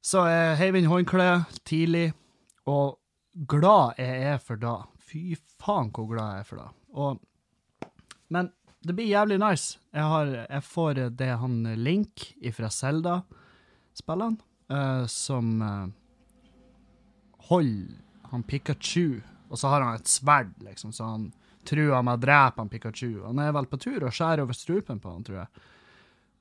så 0.04 0.26
jeg 0.28 0.56
heiv 0.60 0.76
inn 0.76 0.90
håndkleet 0.90 1.62
tidlig, 1.64 2.10
og 2.68 2.98
glad 3.48 3.96
jeg 3.96 4.26
er 4.34 4.42
for 4.42 4.60
da. 4.60 4.74
Fy 5.00 5.32
faen 5.62 5.88
hvor 5.96 6.10
glad 6.10 6.34
jeg 6.34 6.42
er 6.42 6.48
for 6.50 6.60
da. 6.60 6.66
Og, 7.00 7.22
men 8.28 8.50
det 8.84 8.92
blir 8.98 9.08
jævlig 9.08 9.38
nice. 9.40 9.78
Jeg, 9.96 10.04
har, 10.12 10.32
jeg 10.44 10.66
får 10.68 11.00
det 11.16 11.30
han 11.40 11.56
Link 11.80 12.26
fra 12.52 12.68
Selda-spillene, 12.68 14.44
uh, 14.74 15.06
som 15.08 15.54
uh, 15.64 15.88
holder 17.48 17.96
han 18.28 18.44
Pikachu, 18.44 19.22
og 19.48 19.56
så 19.56 19.72
har 19.72 19.86
han 19.86 20.02
et 20.02 20.12
sverd, 20.12 20.52
liksom, 20.68 20.92
så 20.92 21.14
han 21.14 21.30
truer 21.66 22.02
med 22.02 22.18
å 22.18 22.22
drepe 22.22 22.62
han 22.62 22.72
Pikachu. 22.72 23.24
Han 23.24 23.40
er 23.42 23.54
vel 23.56 23.68
på 23.70 23.80
tur 23.82 24.04
og 24.04 24.14
skjærer 24.14 24.44
over 24.44 24.56
strupen 24.56 25.00
på 25.02 25.12
han, 25.12 25.24
tror 25.26 25.42
jeg 25.42 25.64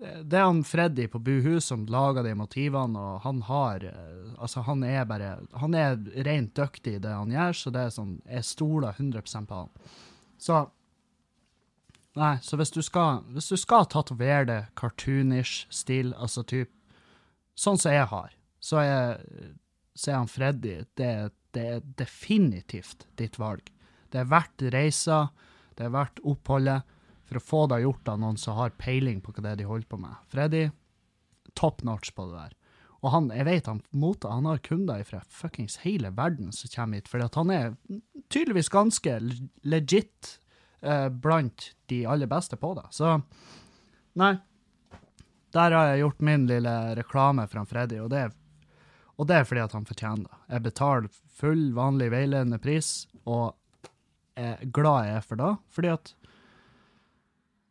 det 0.03 0.37
er 0.37 0.43
han 0.43 0.63
Freddy 0.63 1.07
på 1.07 1.19
Buhu 1.19 1.59
som 1.61 1.85
lager 1.85 2.25
de 2.25 2.33
motivene, 2.35 2.99
og 2.99 3.21
han 3.23 3.41
har 3.47 3.85
eh, 3.87 4.21
Altså, 4.37 4.63
han 4.67 4.83
er 4.83 5.05
bare 5.05 5.37
Han 5.59 5.75
er 5.77 5.97
rent 6.25 6.55
dyktig 6.55 6.97
i 6.97 7.01
det 7.03 7.13
han 7.13 7.31
gjør, 7.31 7.53
så 7.53 7.73
det 7.73 7.83
er 7.83 7.93
sånn 7.93 8.15
Jeg 8.27 8.47
stoler 8.47 8.95
100 8.97 9.45
på 9.47 9.59
han. 9.61 9.69
Så 10.37 10.63
Nei, 12.13 12.35
så 12.45 12.59
hvis 12.59 12.69
du 12.69 12.83
skal, 12.85 13.23
hvis 13.33 13.47
du 13.49 13.57
skal 13.57 13.87
tatovere 13.89 14.45
det 14.45 14.59
cartoonish 14.77 15.65
stil, 15.73 16.11
altså 16.13 16.43
typ 16.45 16.69
Sånn 17.57 17.77
som 17.77 17.93
jeg 17.93 18.05
har, 18.09 18.35
så 18.61 18.79
er, 18.81 19.23
så 19.93 20.11
er 20.11 20.15
han 20.17 20.29
Freddy 20.29 20.75
det, 20.97 21.09
det 21.53 21.63
er 21.69 21.83
definitivt 21.97 23.05
ditt 23.17 23.37
valg. 23.37 23.69
Det 24.13 24.21
er 24.21 24.29
verdt 24.29 24.63
reisa, 24.73 25.23
det 25.73 25.87
er 25.87 25.93
verdt 25.93 26.21
oppholdet, 26.21 26.85
for 27.25 27.39
å 27.39 27.43
få 27.43 27.61
det 27.71 27.81
gjort 27.81 28.11
av 28.11 28.19
noen 28.21 28.37
som 28.37 28.59
har 28.59 28.75
peiling 28.77 29.23
på 29.23 29.33
hva 29.33 29.41
det 29.41 29.53
er 29.53 29.61
de 29.63 29.69
holder 29.69 29.89
på 29.89 29.97
med. 30.03 30.19
Freddy, 30.29 30.67
top 31.57 31.81
notch 31.87 32.11
på 32.13 32.27
det 32.29 32.37
der. 32.37 32.53
Og 33.03 33.11
han, 33.11 33.31
jeg 33.35 33.47
vet 33.47 33.67
han 33.67 33.81
mottar, 33.91 34.37
han 34.37 34.47
har 34.47 34.61
kunder 34.63 35.01
fra 35.07 35.19
fuckings 35.27 35.81
hele 35.83 36.13
verden 36.15 36.53
som 36.55 36.71
kommer 36.71 37.01
hit, 37.01 37.09
fordi 37.11 37.25
at 37.25 37.39
han 37.39 37.51
er 37.51 37.73
tydeligvis 38.31 38.71
ganske 38.71 39.17
legit 39.67 40.37
eh, 40.79 41.09
blant 41.09 41.73
de 41.91 42.03
aller 42.07 42.29
beste 42.31 42.59
på 42.59 42.71
det. 42.77 42.85
Så 42.95 43.17
nei, 44.19 44.37
der 45.53 45.75
har 45.75 45.91
jeg 45.91 46.05
gjort 46.05 46.23
min 46.29 46.47
lille 46.47 46.77
reklame 47.01 47.47
for 47.49 47.59
han 47.59 47.67
Freddy, 47.69 47.99
og 48.05 48.13
det, 48.13 48.29
og 49.17 49.27
det 49.29 49.41
er 49.41 49.49
fordi 49.49 49.65
at 49.65 49.75
han 49.75 49.89
fortjener 49.89 50.29
det. 50.29 50.39
Jeg 50.55 50.65
betaler 50.69 51.19
full, 51.41 51.65
vanlig 51.75 52.07
veiledende 52.13 52.61
pris, 52.63 52.93
og 53.25 53.51
er 54.35 54.63
glad 54.73 55.07
jeg 55.07 55.17
er 55.17 55.27
for 55.27 55.41
det, 55.41 55.51
fordi 55.69 55.93
at 55.93 56.15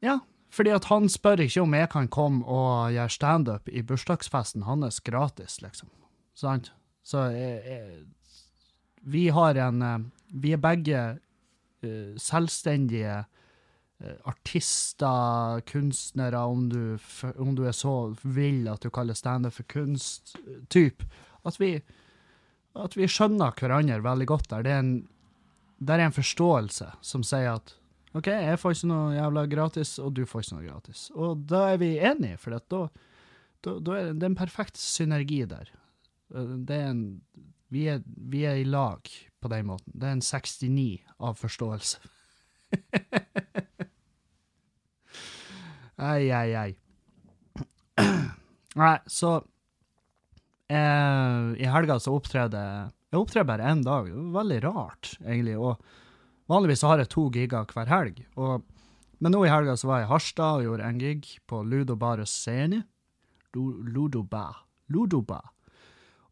Ja, 0.03 0.19
fordi 0.53 0.73
at 0.75 0.85
han 0.91 1.09
spør 1.09 1.41
ikke 1.41 1.63
om 1.63 1.75
jeg 1.75 1.89
kan 1.93 2.09
komme 2.13 2.45
og 2.45 2.93
gjøre 2.93 3.15
standup 3.15 3.69
i 3.69 3.83
bursdagsfesten 3.87 4.67
hans 4.67 5.01
gratis, 5.01 5.61
liksom. 5.63 5.89
Sant? 6.35 6.73
Så 7.07 7.29
jeg, 7.33 7.63
jeg, 7.67 8.03
vi 9.03 9.29
har 9.35 9.59
en 9.59 9.83
eh, 9.83 9.99
Vi 10.33 10.53
er 10.55 10.61
begge 10.63 11.01
uh, 11.85 12.13
selvstendige 12.17 13.19
uh, 14.01 14.15
artister, 14.25 15.61
kunstnere, 15.69 16.39
om 16.39 16.69
du, 16.71 16.99
om 17.37 17.55
du, 17.55 17.67
er 17.69 17.77
så 17.77 18.15
vill 18.23 18.69
at 18.73 18.81
du 18.81 18.89
kaller 18.89 19.15
standup 19.15 19.53
for 19.53 19.69
kunst, 19.69 20.37
typ. 20.73 21.05
At 21.45 21.61
vi, 21.61 21.75
at 22.81 22.97
vi 22.97 23.09
skjønner 23.11 23.53
hverandre 23.59 24.01
veldig 24.01 24.27
godt 24.31 24.49
der. 24.51 24.65
Det 24.65 24.73
er, 24.73 24.81
en, 24.81 24.95
det 25.83 25.95
er 25.95 26.05
en 26.07 26.15
forståelse 26.15 26.89
som 27.03 27.25
sier 27.27 27.57
at 27.57 27.75
OK, 28.13 28.29
jeg 28.29 28.59
får 28.61 28.75
ikke 28.77 28.89
noe 28.91 29.15
jævla 29.17 29.43
gratis, 29.49 29.95
og 30.03 30.13
du 30.17 30.27
får 30.29 30.45
ikke 30.45 30.57
noe 30.59 30.67
gratis. 30.67 31.07
Og 31.17 31.47
da 31.49 31.63
er 31.73 31.79
vi 31.81 31.95
enige, 31.97 32.37
for 32.43 32.53
da, 32.53 32.83
da, 33.65 33.73
da 33.81 33.95
er 33.97 34.11
det 34.13 34.29
en 34.29 34.37
perfekt 34.37 34.77
synergi 34.81 35.41
der. 35.49 35.71
Eh, 36.35 36.53
det 36.69 36.77
er 36.77 36.91
en, 36.91 37.23
vi, 37.73 37.87
er, 37.89 38.03
vi 38.05 38.45
er 38.49 38.61
i 38.61 38.69
lag 38.69 39.09
på 39.41 39.49
den 39.49 39.71
måten. 39.71 39.93
Det 39.97 40.11
er 40.11 40.19
en 40.19 40.25
69 40.25 41.01
av 41.25 41.41
forståelse. 41.41 41.97
ei, 46.13 46.29
ei, 46.29 46.53
ei. 46.53 46.71
Nei, 48.77 48.97
så 49.09 49.31
eh, 50.73 51.43
I 51.61 51.67
helga 51.69 51.97
så 52.01 52.13
opptrer 52.17 52.53
Jeg 53.13 53.21
opptrer 53.21 53.45
bare 53.45 53.69
én 53.69 53.83
dag. 53.85 54.07
Det 54.09 54.17
var 54.17 54.39
veldig 54.41 54.59
rart, 54.65 55.11
egentlig. 55.21 55.59
Og 55.61 55.77
vanligvis 56.49 56.85
har 56.89 57.03
jeg 57.03 57.11
to 57.13 57.27
giger 57.35 57.67
hver 57.69 57.91
helg. 57.91 58.23
Og, 58.41 58.63
men 59.21 59.35
nå 59.35 59.43
i 59.45 59.51
helga 59.53 59.75
så 59.77 59.91
var 59.91 60.01
jeg 60.01 60.09
i 60.09 60.13
Harstad 60.15 60.61
og 60.61 60.65
gjorde 60.65 60.87
en 60.89 61.01
gig 61.03 61.29
på 61.45 61.61
Ludo 61.61 61.97
Bar 62.01 62.25
Scene. 62.25 62.87
Ludo 63.53 64.23
Bar. 64.25 64.63
Ludo 64.89 65.21
Bar. 65.29 65.53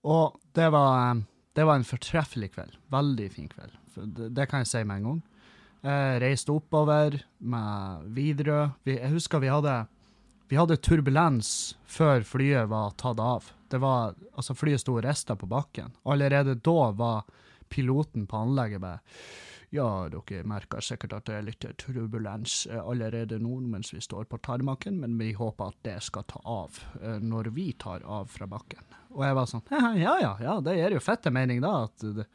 Og 0.09 0.41
det 0.57 0.71
var, 0.73 1.21
det 1.53 1.69
var 1.69 1.77
en 1.77 1.85
fortreffelig 1.85 2.55
kveld. 2.55 2.81
Veldig 2.89 3.29
fin 3.35 3.53
kveld. 3.53 3.77
Det, 4.01 4.31
det 4.33 4.49
kan 4.49 4.65
jeg 4.65 4.73
si 4.73 4.81
med 4.81 5.03
en 5.03 5.11
gang. 5.11 5.21
Jeg 5.85 6.23
reiste 6.25 6.57
oppover 6.57 7.19
med 7.45 8.09
Widerøe. 8.17 8.71
Jeg 8.89 9.13
husker 9.13 9.45
vi 9.45 9.53
hadde, 9.53 9.83
vi 10.51 10.59
hadde 10.59 10.81
turbulens 10.83 11.77
før 11.87 12.25
flyet 12.27 12.71
var 12.71 12.97
tatt 12.99 13.21
av. 13.23 13.53
Det 13.71 13.79
var, 13.79 14.17
altså 14.35 14.57
Flyet 14.59 14.83
sto 14.83 14.97
og 14.97 15.05
rista 15.07 15.37
på 15.39 15.47
bakken. 15.47 15.93
Allerede 16.11 16.57
da 16.59 16.91
var 16.99 17.29
piloten 17.71 18.27
på 18.27 18.41
anlegget 18.45 18.83
bare 18.83 18.99
ja, 19.71 19.87
dere 20.11 20.43
merker 20.51 20.83
sikkert 20.83 21.13
at 21.15 21.29
det 21.29 21.37
er 21.39 21.45
litt 21.47 21.67
turbulens 21.79 22.65
allerede 22.75 23.39
nå 23.39 23.61
mens 23.71 23.93
vi 23.95 24.03
står 24.03 24.27
på 24.27 24.41
tarmaken, 24.43 24.99
men 24.99 25.15
vi 25.21 25.31
håper 25.39 25.71
at 25.71 25.79
det 25.87 26.01
skal 26.03 26.27
ta 26.27 26.43
av 26.43 26.81
eh, 26.99 27.21
når 27.23 27.53
vi 27.55 27.69
tar 27.79 28.03
av 28.03 28.27
fra 28.35 28.51
bakken. 28.51 28.83
Og 29.15 29.23
jeg 29.23 29.37
var 29.39 29.47
sånn 29.47 29.71
ja 30.03 30.17
ja, 30.19 30.35
ja, 30.43 30.57
det 30.67 30.75
gir 30.75 30.99
jo 30.99 31.05
fette 31.05 31.31
mening, 31.31 31.63
da. 31.63 31.85
at 31.87 32.09
det, 32.19 32.27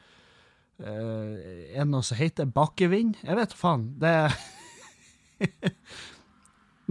Uh, 0.76 1.40
er 1.72 1.86
det 1.86 1.88
noe 1.88 2.04
som 2.04 2.18
heter 2.20 2.50
bakkevind? 2.52 3.22
Jeg 3.24 3.38
vet 3.38 3.54
faen. 3.56 3.86
Det 3.96 4.12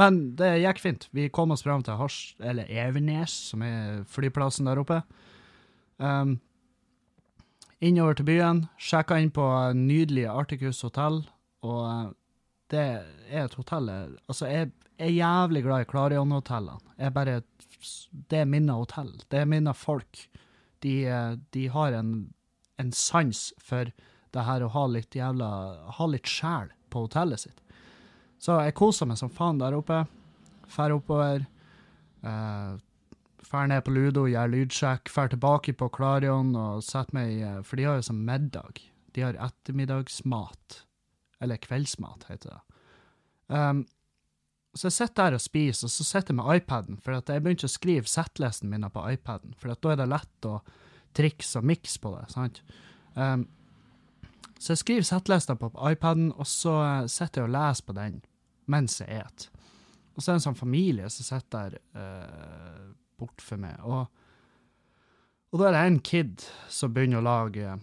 Men 0.00 0.34
det 0.38 0.56
gikk 0.62 0.82
fint. 0.82 1.06
Vi 1.14 1.28
kom 1.34 1.54
oss 1.54 1.64
fram 1.66 1.84
til 1.86 1.98
Hars, 2.00 2.34
eller 2.42 2.70
Evenes, 2.70 3.34
som 3.50 3.62
er 3.62 4.02
flyplassen 4.10 4.66
der 4.66 4.80
oppe. 4.82 5.00
Um, 6.02 6.38
innover 7.78 8.18
til 8.18 8.28
byen. 8.28 8.64
Sjekka 8.80 9.20
inn 9.22 9.32
på 9.34 9.46
nydelige 9.78 10.32
Articus 10.32 10.82
hotell. 10.86 11.22
Og 11.64 11.82
uh, 11.86 12.12
det 12.72 12.84
er 13.30 13.44
et 13.44 13.58
hotell 13.58 13.90
Altså, 13.92 14.48
jeg 14.50 14.72
er 14.98 15.14
jævlig 15.14 15.62
glad 15.66 15.84
i 15.84 15.90
Klarion-hotellene. 15.90 16.80
Det 18.30 18.40
er 18.40 18.50
mine 18.50 18.78
hotell. 18.78 19.12
Det 19.30 19.44
er 19.44 19.50
mine 19.50 19.74
folk. 19.74 20.26
De, 20.82 20.96
uh, 21.06 21.36
de 21.54 21.68
har 21.70 21.94
en 22.00 22.16
en 22.76 22.92
sans 22.92 23.52
for 23.58 23.90
det 24.34 24.46
her 24.48 24.64
å 24.64 24.72
ha 24.74 24.86
litt 24.90 25.14
jævla 25.14 25.50
Ha 25.98 26.06
litt 26.10 26.30
sjel 26.30 26.72
på 26.90 27.06
hotellet 27.06 27.44
sitt. 27.46 27.60
Så 28.44 28.58
jeg 28.60 28.76
koser 28.76 29.08
meg 29.08 29.16
som 29.16 29.32
faen 29.32 29.60
der 29.60 29.76
oppe. 29.76 30.02
Drar 30.68 30.92
oppover. 30.92 31.46
Uh, 32.24 32.76
ned 33.70 33.84
på 33.86 33.94
Ludo, 33.94 34.26
gjør 34.28 34.52
lydsjekk. 34.52 35.08
Drar 35.08 35.32
tilbake 35.32 35.72
på 35.80 35.88
Klarion 35.94 36.52
og 36.58 36.84
setter 36.84 37.16
meg 37.16 37.40
uh, 37.40 37.62
For 37.64 37.80
de 37.80 37.88
har 37.88 38.00
jo 38.00 38.08
sånn 38.10 38.24
middag. 38.26 38.82
De 39.16 39.24
har 39.24 39.38
ettermiddagsmat. 39.40 40.82
Eller 41.44 41.62
kveldsmat, 41.62 42.28
heter 42.28 42.56
det. 42.56 42.60
Um, 43.54 43.84
så 44.74 44.88
jeg 44.88 44.96
sitter 44.96 45.20
der 45.20 45.36
og 45.38 45.42
spiser, 45.44 45.86
og 45.86 45.92
så 45.94 46.04
sitter 46.04 46.34
jeg 46.34 46.38
med 46.40 46.58
iPaden, 46.58 46.96
for 46.98 47.14
jeg 47.14 47.42
begynte 47.44 47.68
å 47.68 47.70
skrive 47.70 48.10
settlisten 48.10 48.72
min 48.72 48.86
på 48.90 49.04
iPaden, 49.12 49.52
for 49.54 49.70
da 49.70 49.92
er 49.92 50.00
det 50.00 50.06
lett 50.10 50.48
å 50.50 50.56
triks 51.14 51.52
og 51.60 51.68
mikse 51.68 52.00
på 52.02 52.10
det. 52.16 52.24
sant? 52.32 52.58
Um, 53.14 53.44
så 54.58 54.72
jeg 54.72 54.82
skriver 54.82 55.06
settlista 55.06 55.54
på 55.60 55.70
iPaden, 55.92 56.32
og 56.34 56.48
så 56.50 56.74
uh, 56.80 57.06
sitter 57.06 57.44
jeg 57.44 57.52
og 57.52 57.54
leser 57.54 57.86
på 57.86 57.94
den 58.00 58.18
mens 58.71 59.00
jeg 59.02 59.23
et. 59.23 59.49
Og 60.14 60.23
så 60.23 60.30
er 60.30 60.35
det 60.35 60.40
en 60.40 60.47
sånn 60.49 60.59
familie 60.59 61.11
som 61.11 61.26
sitter 61.26 61.75
der 61.75 61.78
uh, 61.99 62.92
bort 63.18 63.42
for 63.42 63.61
meg. 63.61 63.80
Og, 63.83 64.06
og 65.50 65.61
da 65.61 65.68
er 65.68 65.76
det 65.76 65.85
en 65.88 66.00
kid 66.06 66.47
som 66.71 66.94
begynner 66.94 67.23
å 67.23 67.26
lage 67.26 67.76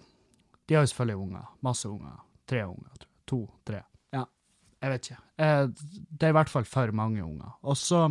De 0.67 0.77
har 0.77 0.85
jo 0.85 0.91
selvfølgelig 0.93 1.23
unger. 1.25 1.47
Masse 1.67 1.89
unger. 1.89 2.19
Tre 2.47 2.65
unger, 2.69 2.91
tror 2.95 3.07
jeg. 3.07 3.17
To, 3.31 3.37
tre. 3.63 3.77
Ja, 4.11 4.25
jeg 4.83 4.91
vet 4.91 5.07
ikke. 5.07 5.21
Uh, 5.39 5.65
det 6.11 6.27
er 6.27 6.33
i 6.33 6.39
hvert 6.39 6.51
fall 6.51 6.67
for 6.67 6.95
mange 6.95 7.23
unger. 7.23 7.53
Og 7.63 7.77
så 7.79 8.09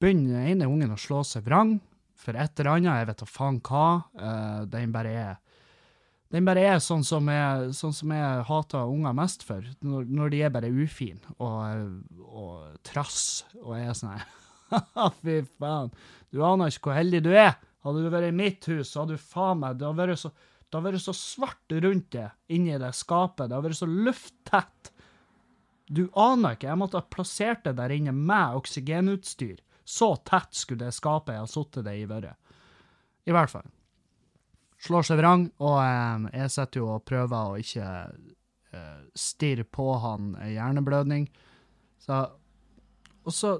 begynner 0.00 0.38
den 0.38 0.54
ene 0.54 0.68
ungen 0.70 0.94
å 0.94 1.00
slå 1.00 1.22
seg 1.24 1.44
vrang 1.48 1.78
for 2.16 2.36
et 2.36 2.60
eller 2.60 2.78
annet, 2.78 3.00
jeg 3.00 3.08
vet 3.10 3.20
da 3.20 3.28
faen 3.28 3.58
hva. 3.64 3.88
Uh, 4.16 4.62
den 4.72 4.92
bare 4.94 5.12
er 5.12 5.34
den 6.34 6.46
bare 6.46 6.64
er 6.66 6.80
sånn 6.82 7.04
som 7.06 7.28
jeg, 7.30 7.68
sånn 7.78 7.94
som 7.94 8.10
jeg 8.10 8.46
hater 8.48 8.90
unger 8.90 9.14
mest 9.14 9.44
for, 9.46 9.66
når, 9.86 10.08
når 10.10 10.32
de 10.32 10.40
er 10.42 10.54
bare 10.54 10.72
ufine 10.74 11.36
og, 11.38 12.00
og 12.26 12.80
trass, 12.86 13.44
og 13.62 13.76
er 13.78 13.94
sånn 13.94 14.18
Fy 15.22 15.38
faen, 15.60 15.92
du 16.34 16.42
aner 16.42 16.72
ikke 16.72 16.90
hvor 16.90 16.98
heldig 16.98 17.22
du 17.22 17.30
er. 17.30 17.54
Hadde 17.86 18.02
du 18.02 18.10
vært 18.10 18.32
i 18.32 18.34
mitt 18.34 18.66
hus, 18.66 18.96
hadde 18.98 19.14
du 19.14 19.22
faen 19.22 19.60
meg 19.62 19.78
Det 19.78 19.86
hadde 19.86 20.00
vært 20.00 20.22
så, 20.24 20.32
det 20.66 20.74
hadde 20.74 20.88
vært 20.88 21.04
så 21.04 21.14
svart 21.14 21.76
rundt 21.84 22.08
det 22.16 22.26
inni 22.50 22.74
det 22.82 22.90
skapet. 22.98 23.46
Det 23.46 23.54
hadde 23.54 23.68
vært 23.68 23.78
så 23.78 23.86
lufttett. 23.86 24.90
Du 25.86 26.08
aner 26.18 26.56
ikke. 26.56 26.66
Jeg 26.72 26.80
måtte 26.80 26.98
ha 26.98 27.06
plassert 27.14 27.62
det 27.68 27.76
der 27.78 27.94
inne 27.94 28.10
med 28.16 28.58
oksygenutstyr. 28.58 29.60
Så 29.86 30.10
tett 30.26 30.58
skulle 30.58 30.88
det 30.88 30.96
skapet 30.98 31.36
jeg 31.36 31.44
har 31.44 31.52
sittet 31.52 31.86
det 31.86 31.94
i, 32.00 32.08
vært. 32.10 32.34
I 33.30 33.34
hvert 33.34 33.52
fall. 33.54 33.70
Slår 34.86 35.06
seg 35.06 35.18
vrang, 35.20 35.48
og 35.58 35.78
eh, 35.82 36.26
jeg 36.42 36.52
sitter 36.54 36.82
jo 36.82 36.90
og 36.94 37.06
prøver 37.08 37.36
å 37.36 37.60
ikke 37.60 37.86
eh, 38.72 39.00
stirre 39.18 39.66
på 39.66 39.86
han 40.02 40.34
hjerneblødning. 40.46 41.26
Så, 42.02 42.20
og 43.26 43.34
så 43.34 43.56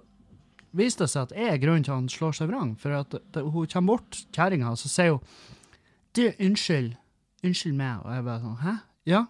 viste 0.77 1.07
det 1.07 1.13
seg 1.13 1.27
at 1.27 1.35
jeg 1.37 1.55
er 1.55 1.63
grunnen 1.63 1.87
til 1.87 1.95
at 1.95 2.03
han 2.03 2.11
slår 2.13 2.37
seg 2.39 2.51
vrang. 2.53 2.75
For 2.81 2.95
at 2.95 3.17
det, 3.17 3.43
hun 3.43 3.71
kommer 3.73 3.97
bort, 3.97 4.21
kjerringa, 4.37 4.75
og 4.75 4.81
så 4.81 4.93
sier 4.93 5.17
hun 5.17 5.25
Du, 6.17 6.23
unnskyld. 6.41 6.95
Unnskyld 7.45 7.75
meg. 7.77 8.05
Og 8.05 8.15
jeg 8.15 8.27
bare 8.29 8.43
sånn 8.45 8.61
Hæ? 8.63 8.77
Ja? 9.11 9.25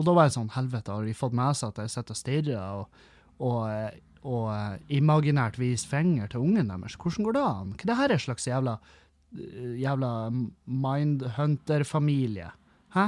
Og 0.00 0.08
da 0.08 0.14
var 0.16 0.26
jeg 0.26 0.34
sånn 0.38 0.54
Helvete, 0.56 0.94
har 0.96 1.04
de 1.06 1.14
fått 1.14 1.36
med 1.36 1.58
seg 1.58 1.70
at 1.74 1.84
jeg 1.84 1.92
sitter 1.92 2.16
og 2.16 2.18
stirrer? 2.18 2.80
og, 2.80 3.04
og 3.42 3.60
eh, 3.68 4.00
og 4.22 4.52
uh, 4.54 4.76
imaginært 4.92 5.56
viser 5.58 5.88
finger 5.90 6.28
til 6.30 6.44
ungen 6.44 6.68
deres. 6.70 6.94
Hvordan 6.94 7.26
går 7.26 7.34
det 7.34 7.42
an? 7.42 7.72
Hva 7.74 7.88
det 7.88 7.96
her 7.98 8.12
er 8.14 8.22
slags 8.22 8.46
jævla, 8.46 8.76
jævla 9.80 10.12
mindhunter-familie? 10.64 12.50
Hæ? 12.96 13.06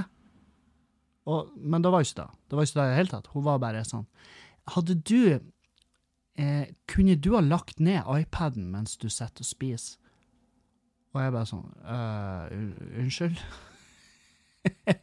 Og, 1.24 1.52
men 1.56 1.84
det 1.84 1.92
var 1.92 2.04
ikke 2.04 2.22
det. 2.22 2.30
Det 2.50 2.56
var 2.56 2.66
ikke 2.66 2.78
det 2.78 2.84
i 2.84 2.90
det 2.90 3.00
hele 3.00 3.14
tatt. 3.14 3.30
Hun 3.32 3.46
var 3.46 3.62
bare 3.62 3.84
sånn 3.88 4.08
hadde 4.72 4.94
du 5.04 5.36
eh, 6.40 6.66
Kunne 6.88 7.18
du 7.20 7.34
ha 7.36 7.42
lagt 7.44 7.80
ned 7.80 8.08
iPaden 8.08 8.70
mens 8.72 8.96
du 8.96 9.10
sitter 9.10 9.44
og 9.44 9.48
spiser? 9.48 9.98
Og 11.14 11.20
jeg 11.22 11.30
bare 11.30 11.46
sånn 11.46 11.68
«Øh, 11.86 12.44
Unnskyld? 13.04 13.38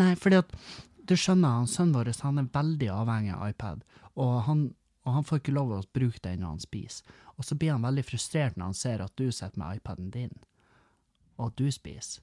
Nei, 0.00 0.16
fordi 0.18 0.40
at 0.40 0.50
du 1.06 1.14
skjønner, 1.14 1.60
han 1.60 1.70
sønnen 1.70 1.94
vår 1.94 2.10
han 2.24 2.42
er 2.42 2.48
veldig 2.50 2.88
avhengig 2.90 3.30
av 3.36 3.52
iPad, 3.52 3.84
og 4.18 4.32
han, 4.48 4.64
og 5.04 5.12
han 5.12 5.26
får 5.26 5.42
ikke 5.42 5.54
lov 5.54 5.72
å 5.76 5.82
bruke 5.96 6.22
den 6.24 6.40
når 6.40 6.54
han 6.54 6.62
spiser. 6.64 7.16
Og 7.36 7.44
så 7.44 7.56
blir 7.58 7.74
han 7.74 7.84
veldig 7.84 8.04
frustrert 8.06 8.56
når 8.56 8.70
han 8.70 8.78
ser 8.78 9.02
at 9.04 9.12
du 9.20 9.26
sitter 9.30 9.60
med 9.60 9.80
iPaden 9.80 10.10
din, 10.14 10.32
og 11.36 11.50
at 11.50 11.58
du 11.60 11.68
spiser. 11.72 12.22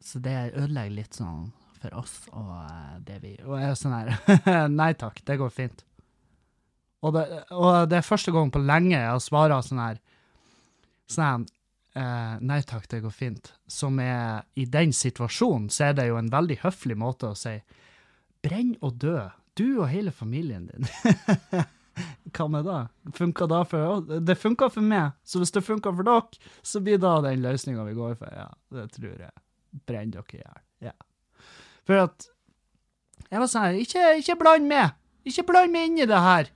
Så 0.00 0.20
det 0.22 0.36
ødelegger 0.54 0.94
litt 0.94 1.18
sånn 1.18 1.48
for 1.78 1.94
oss 1.98 2.14
og 2.34 2.54
eh, 2.58 2.94
det 3.06 3.18
vi 3.22 3.32
Og 3.46 3.58
jeg 3.58 3.70
er 3.70 3.76
sånn 3.78 3.94
her 3.94 4.68
Nei 4.80 4.92
takk, 4.98 5.20
det 5.26 5.38
går 5.40 5.52
fint. 5.54 5.84
Og 7.06 7.14
det, 7.14 7.24
og 7.54 7.86
det 7.90 8.00
er 8.00 8.06
første 8.06 8.34
gang 8.34 8.50
på 8.54 8.62
lenge 8.62 8.96
jeg 8.98 9.22
svara 9.22 9.60
sånn 9.62 9.82
her 9.82 10.00
Sånn 11.08 11.24
her 11.24 11.44
eh, 11.98 12.34
Nei 12.50 12.60
takk, 12.66 12.88
det 12.90 13.02
går 13.04 13.14
fint. 13.14 13.52
Som 13.70 14.00
er 14.02 14.46
I 14.58 14.66
den 14.70 14.94
situasjonen 14.94 15.68
så 15.72 15.90
er 15.90 15.98
det 15.98 16.08
jo 16.10 16.18
en 16.20 16.32
veldig 16.32 16.60
høflig 16.64 16.98
måte 16.98 17.32
å 17.32 17.38
si 17.38 17.56
Brenn 18.42 18.76
og 18.86 18.98
dø. 19.02 19.18
Du 19.58 19.80
og 19.80 19.88
hele 19.90 20.12
familien 20.14 20.68
din. 20.70 20.86
Hva 22.36 22.46
med 22.50 22.68
det? 22.68 22.80
Funka 23.16 23.48
det 23.50 23.60
for 23.72 24.04
Det 24.22 24.36
funka 24.38 24.68
for 24.70 24.86
meg, 24.86 25.16
så 25.26 25.40
hvis 25.42 25.52
det 25.54 25.64
funka 25.66 25.90
for 25.96 26.06
dere, 26.06 26.50
så 26.62 26.82
blir 26.84 27.00
da 27.02 27.16
den 27.24 27.42
løsninga 27.42 27.86
vi 27.88 27.96
går 27.98 28.14
for. 28.20 28.30
Ja, 28.30 28.50
det 28.74 28.90
tror 28.94 29.16
jeg. 29.16 29.34
Brenn 29.88 30.12
dere 30.14 30.36
i 30.36 30.42
hjel. 30.42 30.60
Ja. 30.90 30.94
For 31.88 32.04
at 32.04 32.28
Jeg 33.28 33.42
var 33.42 33.50
sånn 33.50 33.80
ikke, 33.82 34.04
ikke 34.22 34.38
bland 34.40 34.68
meg! 34.70 34.94
Ikke 35.26 35.44
bland 35.48 35.74
meg 35.74 35.90
inn 35.90 35.98
i 36.04 36.08
det 36.08 36.22
her! 36.22 36.52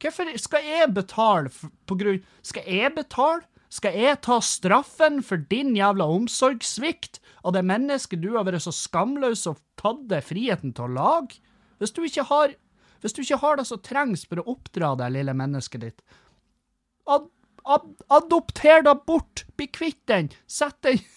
Hvorfor 0.00 0.30
skal 0.40 0.66
jeg 0.68 0.92
betale 0.92 1.50
på 1.88 1.96
grunn 1.96 2.22
Skal 2.44 2.66
jeg 2.68 2.92
betale? 2.96 3.44
Skal 3.72 3.96
jeg 3.98 4.20
ta 4.22 4.36
straffen 4.44 5.18
for 5.26 5.40
din 5.50 5.72
jævla 5.74 6.06
omsorgssvikt 6.06 7.18
av 7.42 7.56
det 7.56 7.64
mennesket 7.66 8.20
du 8.22 8.36
har 8.36 8.46
vært 8.46 8.62
så 8.62 8.72
skamløs 8.74 9.42
og 9.50 9.58
tatt 9.80 10.04
deg 10.12 10.22
friheten 10.22 10.74
til 10.76 10.86
å 10.86 10.94
lage? 10.94 11.40
Hvis 11.78 11.94
du 11.94 12.04
ikke 12.04 12.26
har 12.28 12.54
du 13.04 13.20
ikke 13.20 13.36
har 13.36 13.58
det 13.60 13.66
som 13.68 13.80
trengs 13.84 14.22
for 14.24 14.40
å 14.40 14.54
oppdra 14.54 14.94
deg, 14.96 15.12
lille 15.12 15.34
mennesket 15.36 15.82
ditt, 15.82 15.98
ad, 17.04 17.26
ad, 17.68 17.90
adopter 18.08 18.80
det 18.86 18.94
bort! 19.04 19.42
Bli 19.58 19.66
kvitt 19.68 20.00
den! 20.08 20.30
Sett 20.48 20.78
den 20.86 21.02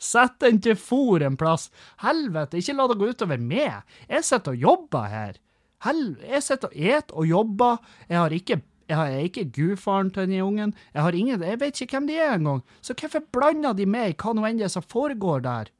Sett 0.00 0.38
den 0.40 0.62
til 0.64 0.78
fôr 0.80 1.20
en 1.26 1.36
plass. 1.36 1.68
Helvete, 2.00 2.56
ikke 2.56 2.78
la 2.78 2.88
det 2.88 2.96
gå 3.02 3.10
utover 3.12 3.42
meg. 3.42 3.84
Jeg 4.08 4.24
sitter 4.24 4.56
og 4.56 4.64
jobber 4.64 5.12
her. 5.12 5.36
Hel 5.84 6.02
jeg 6.24 6.44
sitter 6.44 6.72
og 6.72 6.90
et 6.96 7.12
og 7.12 7.28
jobber. 7.28 7.80
Jeg 8.08 8.20
har 8.20 8.36
ikke 8.36 8.60
jeg 8.90 9.14
er 9.14 9.26
ikke 9.28 9.50
gudfaren 9.54 10.08
til 10.10 10.26
denne 10.26 10.42
ungen. 10.42 10.72
Jeg 10.94 11.14
ingen, 11.14 11.42
jeg 11.46 11.60
vet 11.60 11.80
ikke 11.80 11.98
hvem 11.98 12.08
de 12.08 12.16
er 12.18 12.32
engang. 12.34 12.62
Så 12.82 12.96
hvorfor 12.98 13.22
blander 13.30 13.76
de 13.78 13.86
meg 13.86 14.10
i 14.10 14.16
hva 14.18 14.32
nå 14.34 14.42
enn 14.48 14.58
det 14.58 14.70
som 14.72 14.82
foregår 14.82 15.44
der? 15.44 15.70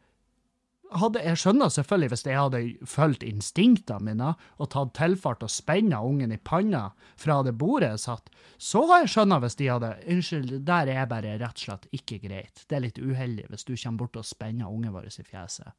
Hadde, 0.91 1.21
jeg 1.23 1.39
skjønner 1.39 1.71
selvfølgelig 1.71 2.11
hvis 2.11 2.25
jeg 2.27 2.39
hadde 2.39 2.61
fulgt 2.91 3.23
instinktene 3.23 4.03
mine 4.09 4.33
og 4.59 4.71
tatt 4.73 4.91
tilfart 4.99 5.45
og 5.47 5.53
spenna 5.53 6.01
ungen 6.03 6.35
i 6.35 6.39
panna 6.43 6.89
fra 7.21 7.37
det 7.47 7.53
bordet 7.61 7.93
jeg 7.93 8.03
satt, 8.03 8.31
så 8.59 8.83
har 8.91 9.05
jeg 9.05 9.13
skjønnet 9.15 9.45
hvis 9.45 9.59
de 9.61 9.71
hadde 9.71 9.93
Unnskyld, 10.11 10.53
der 10.67 10.91
er 10.91 11.07
bare 11.11 11.37
rett 11.39 11.63
og 11.63 11.65
slett 11.65 11.87
ikke 11.95 12.19
greit. 12.25 12.65
Det 12.67 12.79
er 12.79 12.85
litt 12.89 12.99
uheldig 12.99 13.47
hvis 13.53 13.67
du 13.69 13.75
kommer 13.77 14.03
bort 14.03 14.19
og 14.19 14.27
spenner 14.27 14.73
ungen 14.73 14.95
vår 14.97 15.07
i 15.07 15.27
fjeset. 15.31 15.71